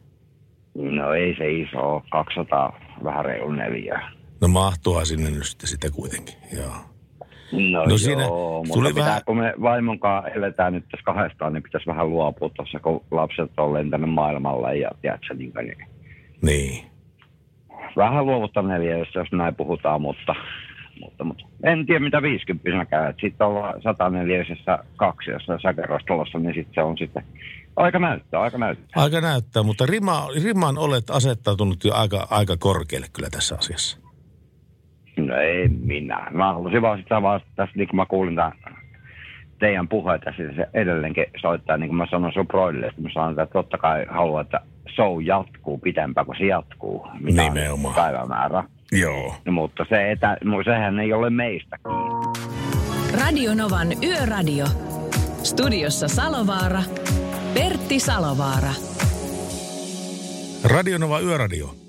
no 0.74 1.12
ei 1.14 1.34
se 1.38 1.50
iso 1.52 1.78
ole, 1.94 2.02
200 2.10 2.80
vähän 3.04 3.24
reilu 3.24 3.52
neljä. 3.52 4.02
No 4.40 4.48
mahtuuhan 4.48 5.06
sinne 5.06 5.30
nyt 5.30 5.44
sitten 5.44 5.68
sitä 5.68 5.90
kuitenkin, 5.90 6.34
joo. 6.56 6.74
No, 7.52 7.84
No 7.84 7.98
siinä 7.98 8.22
joo, 8.22 8.58
mutta 8.58 8.74
tuli 8.74 8.88
pitää, 8.88 9.04
vähän- 9.06 9.22
kun 9.26 9.36
me 9.36 9.54
vaimon 9.62 9.98
kanssa 9.98 10.30
eletään 10.30 10.72
nyt 10.72 10.84
tässä 10.90 11.04
kahdestaan, 11.04 11.52
niin 11.52 11.62
pitäisi 11.62 11.86
vähän 11.86 12.10
luopua 12.10 12.50
tuossa, 12.56 12.80
kun 12.80 13.04
lapset 13.10 13.50
on 13.56 13.72
lentänyt 13.74 14.10
maailmalle 14.10 14.76
ja 14.76 14.90
tiedätkö, 15.02 15.34
niin, 15.34 15.52
niin 15.62 15.86
Niin. 16.42 16.84
vähän 17.96 18.26
luovuttaa 18.26 18.62
neljä, 18.62 18.98
jos, 18.98 19.14
jos 19.14 19.32
näin 19.32 19.54
puhutaan, 19.54 20.00
mutta, 20.00 20.34
mutta, 21.00 21.24
mutta 21.24 21.44
en 21.64 21.86
tiedä 21.86 22.00
mitä 22.00 22.22
50 22.22 22.84
käy. 22.84 23.14
Sitten 23.20 23.46
ollaan 23.46 23.82
104 23.82 24.44
kaksi, 24.96 25.30
jos 25.30 25.42
säkerostolossa, 25.62 26.38
niin 26.38 26.54
sitten 26.54 26.74
se 26.74 26.82
on 26.82 26.98
sitten 26.98 27.24
aika 27.76 27.98
näyttää, 27.98 28.40
aika 28.40 28.58
näyttää. 28.58 29.02
Aika 29.02 29.20
näyttää, 29.20 29.62
mutta 29.62 29.86
rima, 29.86 30.28
riman 30.44 30.78
olet 30.78 31.10
asettautunut 31.10 31.84
jo 31.84 31.94
aika, 31.94 32.26
aika 32.30 32.56
korkealle 32.56 33.06
kyllä 33.12 33.28
tässä 33.30 33.56
asiassa. 33.58 33.98
No 35.16 35.36
ei 35.36 35.68
minä. 35.68 36.26
Mä 36.30 36.52
halusin 36.52 36.82
vaan 36.82 36.98
sitä 36.98 37.22
vaan 37.22 37.40
tässä, 37.56 37.72
niin 37.76 37.88
kuin 37.88 37.96
mä 37.96 38.06
kuulin 38.06 38.36
tämän 38.36 38.52
teidän 39.58 39.88
puheita, 39.88 40.30
sitten 40.30 40.56
se 40.56 40.66
edelleenkin 40.74 41.26
soittaa, 41.40 41.76
niin 41.76 41.88
kuin 41.88 41.96
mä 41.96 42.06
sanoin 42.10 42.32
sun 42.32 42.46
broidille, 42.46 42.86
että 42.86 43.02
mä 43.02 43.08
sanon, 43.14 43.30
että 43.30 43.46
totta 43.46 43.78
kai 43.78 44.06
haluan, 44.10 44.44
että 44.44 44.60
show 44.94 45.22
jatkuu 45.22 45.78
pitempään, 45.78 46.26
kun 46.26 46.34
se 46.38 46.44
jatkuu. 46.44 47.06
Mitä 47.20 47.42
Nimenomaan. 47.42 47.94
Päivämäärä. 47.94 48.64
Joo. 48.92 49.34
No, 49.44 49.52
mutta 49.52 49.86
se 49.88 50.10
etä, 50.10 50.36
mu- 50.44 50.64
sehän 50.64 51.00
ei 51.00 51.12
ole 51.12 51.30
meistä 51.30 51.76
kiinni. 51.88 52.52
Radio 53.22 53.54
Novan 53.54 53.88
Yöradio. 54.04 54.64
Studiossa 55.42 56.08
Salovaara. 56.08 56.82
Pertti 57.54 58.00
Salovaara. 58.00 58.72
Radionova 60.64 61.20
Yöradio. 61.20 61.81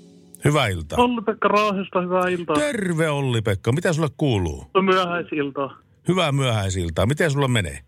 Hyvää 0.44 0.66
iltaa. 0.68 0.98
Olli-Pekka 0.98 1.48
Raahesta, 1.48 2.00
hyvää 2.00 2.28
iltaa. 2.28 2.56
Terve 2.56 3.10
Olli-Pekka, 3.10 3.72
mitä 3.72 3.92
sulle 3.92 4.08
kuuluu? 4.16 4.66
Myöhäisiltaa. 4.82 5.76
Hyvää 6.08 6.32
myöhäisiltaa. 6.32 7.06
Miten 7.06 7.30
sulla 7.30 7.48
menee? 7.48 7.78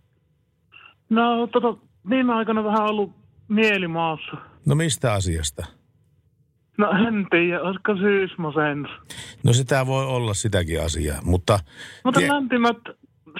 No, 1.11 1.47
tota, 1.47 1.77
viime 2.11 2.33
aikoina 2.35 2.65
vähän 2.65 2.83
ollut 2.87 3.13
mielimaassa. 3.49 4.37
No 4.67 4.75
mistä 4.75 5.13
asiasta? 5.13 5.67
No 6.79 6.91
en 7.09 7.27
tiedä, 7.31 7.63
olisiko 7.63 7.97
syysmasennus. 7.97 8.91
No 9.43 9.53
sitä 9.53 9.87
voi 9.87 10.05
olla 10.07 10.35
sitäkin 10.35 10.83
asiaa, 10.83 11.19
mutta 11.25 11.59
Mutta 12.05 12.21
Tie- 12.21 12.29
lämpimät 12.33 12.77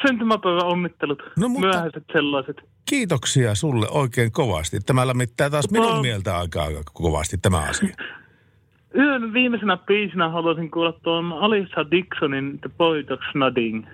syntymäpäivän 0.07 0.65
onnittelut. 0.65 1.23
No, 1.39 1.49
mutta- 1.49 1.67
Myöhäiset 1.69 2.05
sellaiset. 2.13 2.57
kiitoksia 2.89 3.55
sulle 3.55 3.89
oikein 3.91 4.33
kovasti. 4.33 4.81
Tämä 4.81 5.07
lämmittää 5.07 5.51
taas 5.51 5.71
minun 5.71 5.95
No. 5.95 6.03
mieltä 6.03 6.39
aika, 6.39 6.63
aika 6.63 6.83
kovasti 6.93 7.39
tämä 7.39 7.59
asia. 7.59 7.95
Yön 8.95 9.33
viimeisenä 9.33 9.77
biisinä 9.77 10.29
haluaisin 10.29 10.71
kuulla 10.71 10.93
tuon 10.93 11.33
Alissa 11.33 11.91
Dixonin 11.91 12.59
The 12.61 12.71
Boy 12.79 13.05
Nothing. 13.35 13.87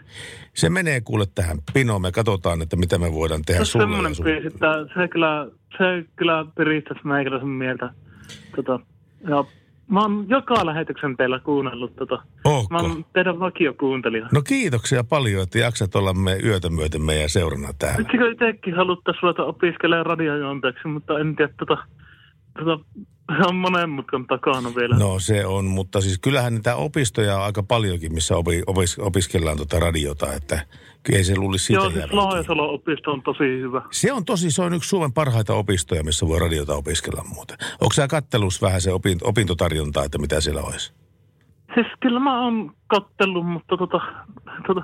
Se 0.55 0.71
menee 0.71 1.01
kuule 1.01 1.25
tähän 1.35 1.59
pinoon. 1.75 2.03
Me 2.03 2.13
katsotaan, 2.13 2.63
että 2.63 2.77
mitä 2.77 2.99
me 2.99 3.13
voidaan 3.13 3.43
tehdä 3.47 3.59
Se 3.59 3.63
on 3.63 3.67
sulle. 3.67 3.83
semmoinen 3.85 4.11
Ja 4.11 4.15
sun... 4.15 4.25
biisi, 4.25 4.47
että 4.47 4.73
se 4.95 5.09
kyllä, 5.09 5.47
se 5.79 6.05
kyllä 6.17 6.47
piristäisi 6.57 7.07
meikäläisen 7.07 7.49
mieltä. 7.49 7.91
Tota, 8.57 8.81
ja 9.29 9.45
Mä 9.89 10.01
oon 10.01 10.25
joka 10.29 10.67
lähetyksen 10.67 11.17
teillä 11.17 11.39
kuunnellut 11.39 11.97
tota. 11.97 12.23
Ootko? 12.45 12.75
Mä 12.75 12.79
oon 12.81 13.05
teidän 13.13 13.41
vakiokuuntelija. 13.41 14.29
No 14.33 14.43
kiitoksia 14.43 15.05
paljon, 15.05 15.43
että 15.43 15.59
jaksat 15.59 15.95
olla 15.95 16.15
me 16.15 16.39
yötä 16.45 16.71
myöten 16.71 17.03
meidän 17.03 17.29
seurana 17.29 17.69
täällä. 17.79 17.99
Vitsikö 17.99 18.31
itsekin 18.31 18.75
haluttaisiin 18.77 19.23
ruveta 19.23 19.45
opiskelemaan 19.45 20.07
radiojuonteeksi, 20.07 20.89
mutta 20.89 21.19
en 21.19 21.37
tiedä, 21.37 21.53
tota, 21.59 21.79
tota, 22.59 22.85
se 23.37 23.47
on 23.47 23.57
monen 23.57 23.91
mutkan 23.91 24.27
takana 24.27 24.75
vielä. 24.75 24.97
No 24.97 25.19
se 25.19 25.47
on, 25.47 25.65
mutta 25.65 26.01
siis 26.01 26.19
kyllähän 26.19 26.55
niitä 26.55 26.77
opistoja 26.77 27.37
on 27.37 27.43
aika 27.43 27.63
paljonkin, 27.63 28.15
missä 28.15 28.37
opi, 28.37 28.63
opis, 28.67 28.99
opiskellaan 28.99 29.57
tuota 29.57 29.81
radiota, 29.81 30.35
että 30.35 30.67
ei 31.13 31.25
se 31.25 31.37
luulisi 31.37 31.65
siitä 31.65 31.83
Joo, 31.83 31.91
siis 31.91 31.99
jäävän. 31.99 32.17
Laajasalo-opisto 32.17 33.11
on 33.11 33.23
tosi 33.23 33.45
hyvä. 33.45 33.83
Se 33.91 34.13
on 34.13 34.25
tosi, 34.25 34.51
se 34.51 34.63
on 34.63 34.75
yksi 34.75 34.89
Suomen 34.89 35.13
parhaita 35.13 35.55
opistoja, 35.55 36.05
missä 36.05 36.29
voi 36.29 36.39
radiota 36.39 36.75
opiskella 36.75 37.25
muuten. 37.35 37.59
Onko 37.81 37.93
sä 37.95 38.09
kattelus 38.09 38.63
vähän 38.63 38.81
se 38.81 38.93
opin, 38.93 39.19
opintotarjontaa, 39.25 40.05
että 40.05 40.19
mitä 40.19 40.41
siellä 40.41 40.63
olisi? 40.63 40.93
Siis 41.75 41.87
kyllä 42.01 42.21
mä 42.21 42.45
oon 42.45 42.73
kattellut, 42.87 43.47
mutta 43.47 43.77
tota, 43.77 44.01
tota, 44.67 44.83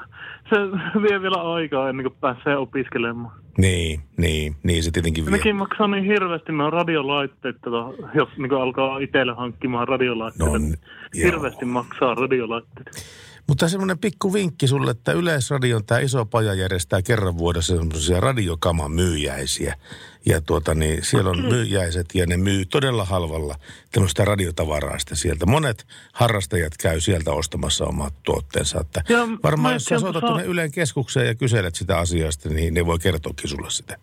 se 0.51 0.57
vie 1.03 1.23
vielä 1.23 1.55
aikaa 1.55 1.89
ennen 1.89 2.05
kuin 2.05 2.17
pääsee 2.21 2.57
opiskelemaan. 2.57 3.33
Niin, 3.59 4.01
niin, 4.17 4.57
niin 4.63 4.83
se 4.83 4.91
tietenkin 4.91 5.25
vie. 5.25 5.33
Nekin 5.33 5.57
maksaa 5.57 5.87
niin 5.87 6.05
hirveästi 6.05 6.53
nuo 6.53 6.71
radiolaitteet, 6.71 7.57
tota, 7.61 8.09
jos 8.15 8.29
niin 8.37 8.53
alkaa 8.53 8.99
itselle 8.99 9.33
hankkimaan 9.33 9.89
radiolaitteita. 9.89 10.53
No, 10.53 10.59
niin 10.59 10.75
hirveästi 11.25 11.65
maksaa 11.65 12.15
radiolaitteet. 12.15 12.87
Mutta 13.49 13.69
semmoinen 13.69 13.99
pikku 13.99 14.33
vinkki 14.33 14.69
sulle, 14.69 14.91
että 14.91 15.13
Yleisradion 15.13 15.85
tämä 15.85 16.01
iso 16.01 16.27
paja 16.27 16.55
järjestää 16.55 17.03
kerran 17.03 17.39
vuodessa 17.39 17.77
semmoisia 17.77 18.21
radiokaman 18.21 18.93
myyjäisiä. 18.93 19.75
Ja 20.27 20.41
tuota 20.41 20.75
niin, 20.75 21.05
siellä 21.05 21.31
on 21.31 21.43
myyjäiset 21.43 22.15
ja 22.15 22.27
ne 22.27 22.37
myy 22.37 22.65
todella 22.65 23.05
halvalla 23.05 23.55
tämmöistä 23.93 24.25
radiotavaraa 24.25 24.99
sitten 24.99 25.17
sieltä. 25.17 25.47
Monet 25.47 25.87
harrastajat 26.13 26.73
käy 26.77 27.01
sieltä 27.01 27.33
ostamassa 27.33 27.85
omat 27.85 28.15
tuotteensa. 28.23 28.81
Että 28.81 29.03
Ja 29.09 29.29
varmaan 29.43 29.75
jos 29.75 29.85
sä 29.85 29.99
soitat 29.99 30.21
tuonne 30.21 30.45
Ylen 30.45 30.73
keskukseen 30.73 31.27
ja 31.27 31.35
kyselet 31.35 31.75
sitä 31.75 31.99
asiasta, 31.99 32.49
niin 32.49 32.75
ne 32.75 32.87
voi 32.87 32.99
kertoakin 32.99 33.51
sulle 33.51 33.71
sitä. 33.71 33.97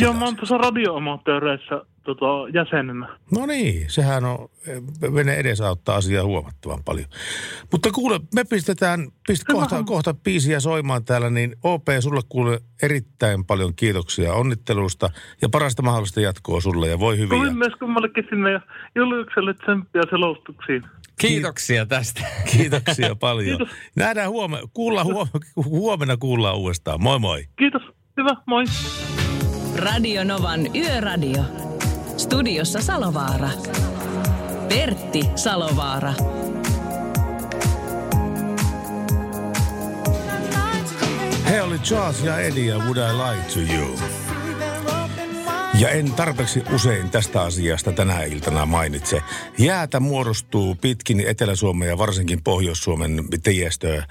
Joo, 0.00 0.12
mä 0.12 0.24
oon 0.24 0.36
tuossa 0.36 0.58
radioamatööreissä 0.58 1.80
tota, 2.04 2.26
jäsenenä. 2.54 3.08
No 3.32 3.46
niin, 3.46 3.90
sehän 3.90 4.24
on, 4.24 4.48
vene 5.14 5.34
edesauttaa 5.34 5.96
asiaa 5.96 6.24
huomattavan 6.24 6.84
paljon. 6.84 7.06
Mutta 7.72 7.90
kuule, 7.90 8.20
me 8.34 8.44
pistetään, 8.44 9.08
pist 9.26 9.44
kohta, 9.44 9.82
kohta 9.82 10.14
biisiä 10.14 10.60
soimaan 10.60 11.04
täällä, 11.04 11.30
niin 11.30 11.56
OP, 11.62 11.86
sulle 12.00 12.20
kuule 12.28 12.60
erittäin 12.82 13.44
paljon 13.44 13.74
kiitoksia 13.74 14.34
onnittelusta 14.34 15.10
ja 15.42 15.48
parasta 15.48 15.82
mahdollista 15.82 16.20
jatkoa 16.20 16.60
sulle 16.60 16.88
ja 16.88 16.98
voi 16.98 17.18
hyvin. 17.18 17.38
Kovin 17.38 17.58
myös 17.58 17.72
kummallekin 17.78 18.26
sinne 18.30 18.52
ja 18.52 18.60
Juliukselle 18.94 19.54
tsemppiä 19.54 20.02
selostuksiin. 20.10 20.82
Kiitoksia 21.20 21.86
tästä. 21.86 22.20
Kiitoksia 22.52 23.14
paljon. 23.20 23.58
Kiitos. 23.58 23.76
Nähdään 23.96 24.30
huomenna, 24.30 24.68
kuullaan 24.74 25.06
huomenna, 25.06 25.40
huomenna 25.56 26.16
kuullaan 26.16 26.56
uudestaan. 26.56 27.02
Moi 27.02 27.18
moi. 27.18 27.44
Kiitos. 27.58 27.82
Hyvä, 28.16 28.36
moi. 28.46 28.64
Radio 29.76 30.24
Novan 30.24 30.60
Yöradio. 30.76 31.63
Studiossa 32.16 32.80
Salovaara. 32.80 33.50
Pertti 34.68 35.30
Salovaara. 35.34 36.14
He 41.50 41.62
oli 41.62 41.78
Charles 41.78 42.22
ja 42.24 42.38
Eddie 42.38 42.64
ja 42.64 42.78
Would 42.78 42.96
I 42.96 43.00
Lie 43.00 43.66
to 43.66 43.74
You. 43.74 44.23
Ja 45.78 45.90
en 45.90 46.12
tarpeeksi 46.12 46.62
usein 46.74 47.10
tästä 47.10 47.42
asiasta 47.42 47.92
tänä 47.92 48.22
iltana 48.22 48.66
mainitse. 48.66 49.22
Jäätä 49.58 50.00
muodostuu 50.00 50.74
pitkin 50.74 51.20
Etelä-Suomen 51.20 51.88
ja 51.88 51.98
varsinkin 51.98 52.42
Pohjois-Suomen 52.42 53.24
tiestöä. 53.42 54.06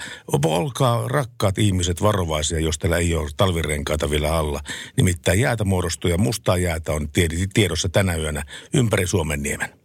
Olkaa 0.46 1.08
rakkaat 1.08 1.58
ihmiset 1.58 2.02
varovaisia, 2.02 2.60
jos 2.60 2.78
teillä 2.78 2.98
ei 2.98 3.16
ole 3.16 3.30
talvirenkaita 3.38 4.10
vielä 4.10 4.38
alla. 4.38 4.62
Nimittäin 4.98 5.40
jäätä 5.40 5.64
muodostuu 5.64 6.12
ja 6.12 6.18
mustaa 6.18 6.58
jäätä 6.58 6.92
on 6.92 7.10
tie- 7.10 7.28
tiedossa 7.54 7.90
tänä 7.90 8.16
yönä 8.16 8.44
ympäri 8.74 9.08
Suomen 9.08 9.44
niemen. 9.44 9.83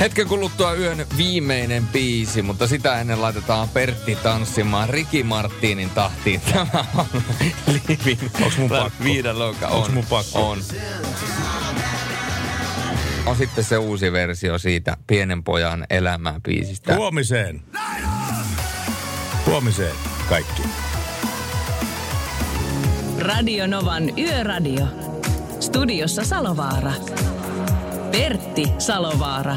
Hetken 0.00 0.28
kuluttua 0.28 0.74
yön 0.74 1.06
viimeinen 1.16 1.86
biisi, 1.86 2.42
mutta 2.42 2.66
sitä 2.66 3.00
ennen 3.00 3.22
laitetaan 3.22 3.68
Pertti 3.68 4.16
tanssimaan 4.16 4.88
Ricky 4.90 5.22
Martinin 5.22 5.90
tahtiin. 5.90 6.40
Tämä 6.52 6.84
on 6.96 7.06
Living 7.66 8.20
Onks 8.42 8.58
mun 8.58 8.68
pakko? 8.68 9.04
Viiden 9.04 9.38
louka. 9.38 9.68
Onks 9.68 9.88
On. 9.88 9.94
mun 9.94 10.04
pakko? 10.10 10.50
On. 10.50 10.58
On 13.26 13.36
sitten 13.36 13.64
se 13.64 13.78
uusi 13.78 14.12
versio 14.12 14.58
siitä 14.58 14.96
Pienen 15.06 15.44
pojan 15.44 15.86
elämää 15.90 16.40
biisistä. 16.44 16.96
Huomiseen. 16.96 17.62
Huomiseen 19.46 19.94
kaikki. 20.28 20.62
Radio 23.18 23.66
Novan 23.66 24.18
Yöradio. 24.18 24.86
Studiossa 25.60 26.24
Salovaara. 26.24 26.92
Pertti 28.10 28.64
Salovaara. 28.78 29.56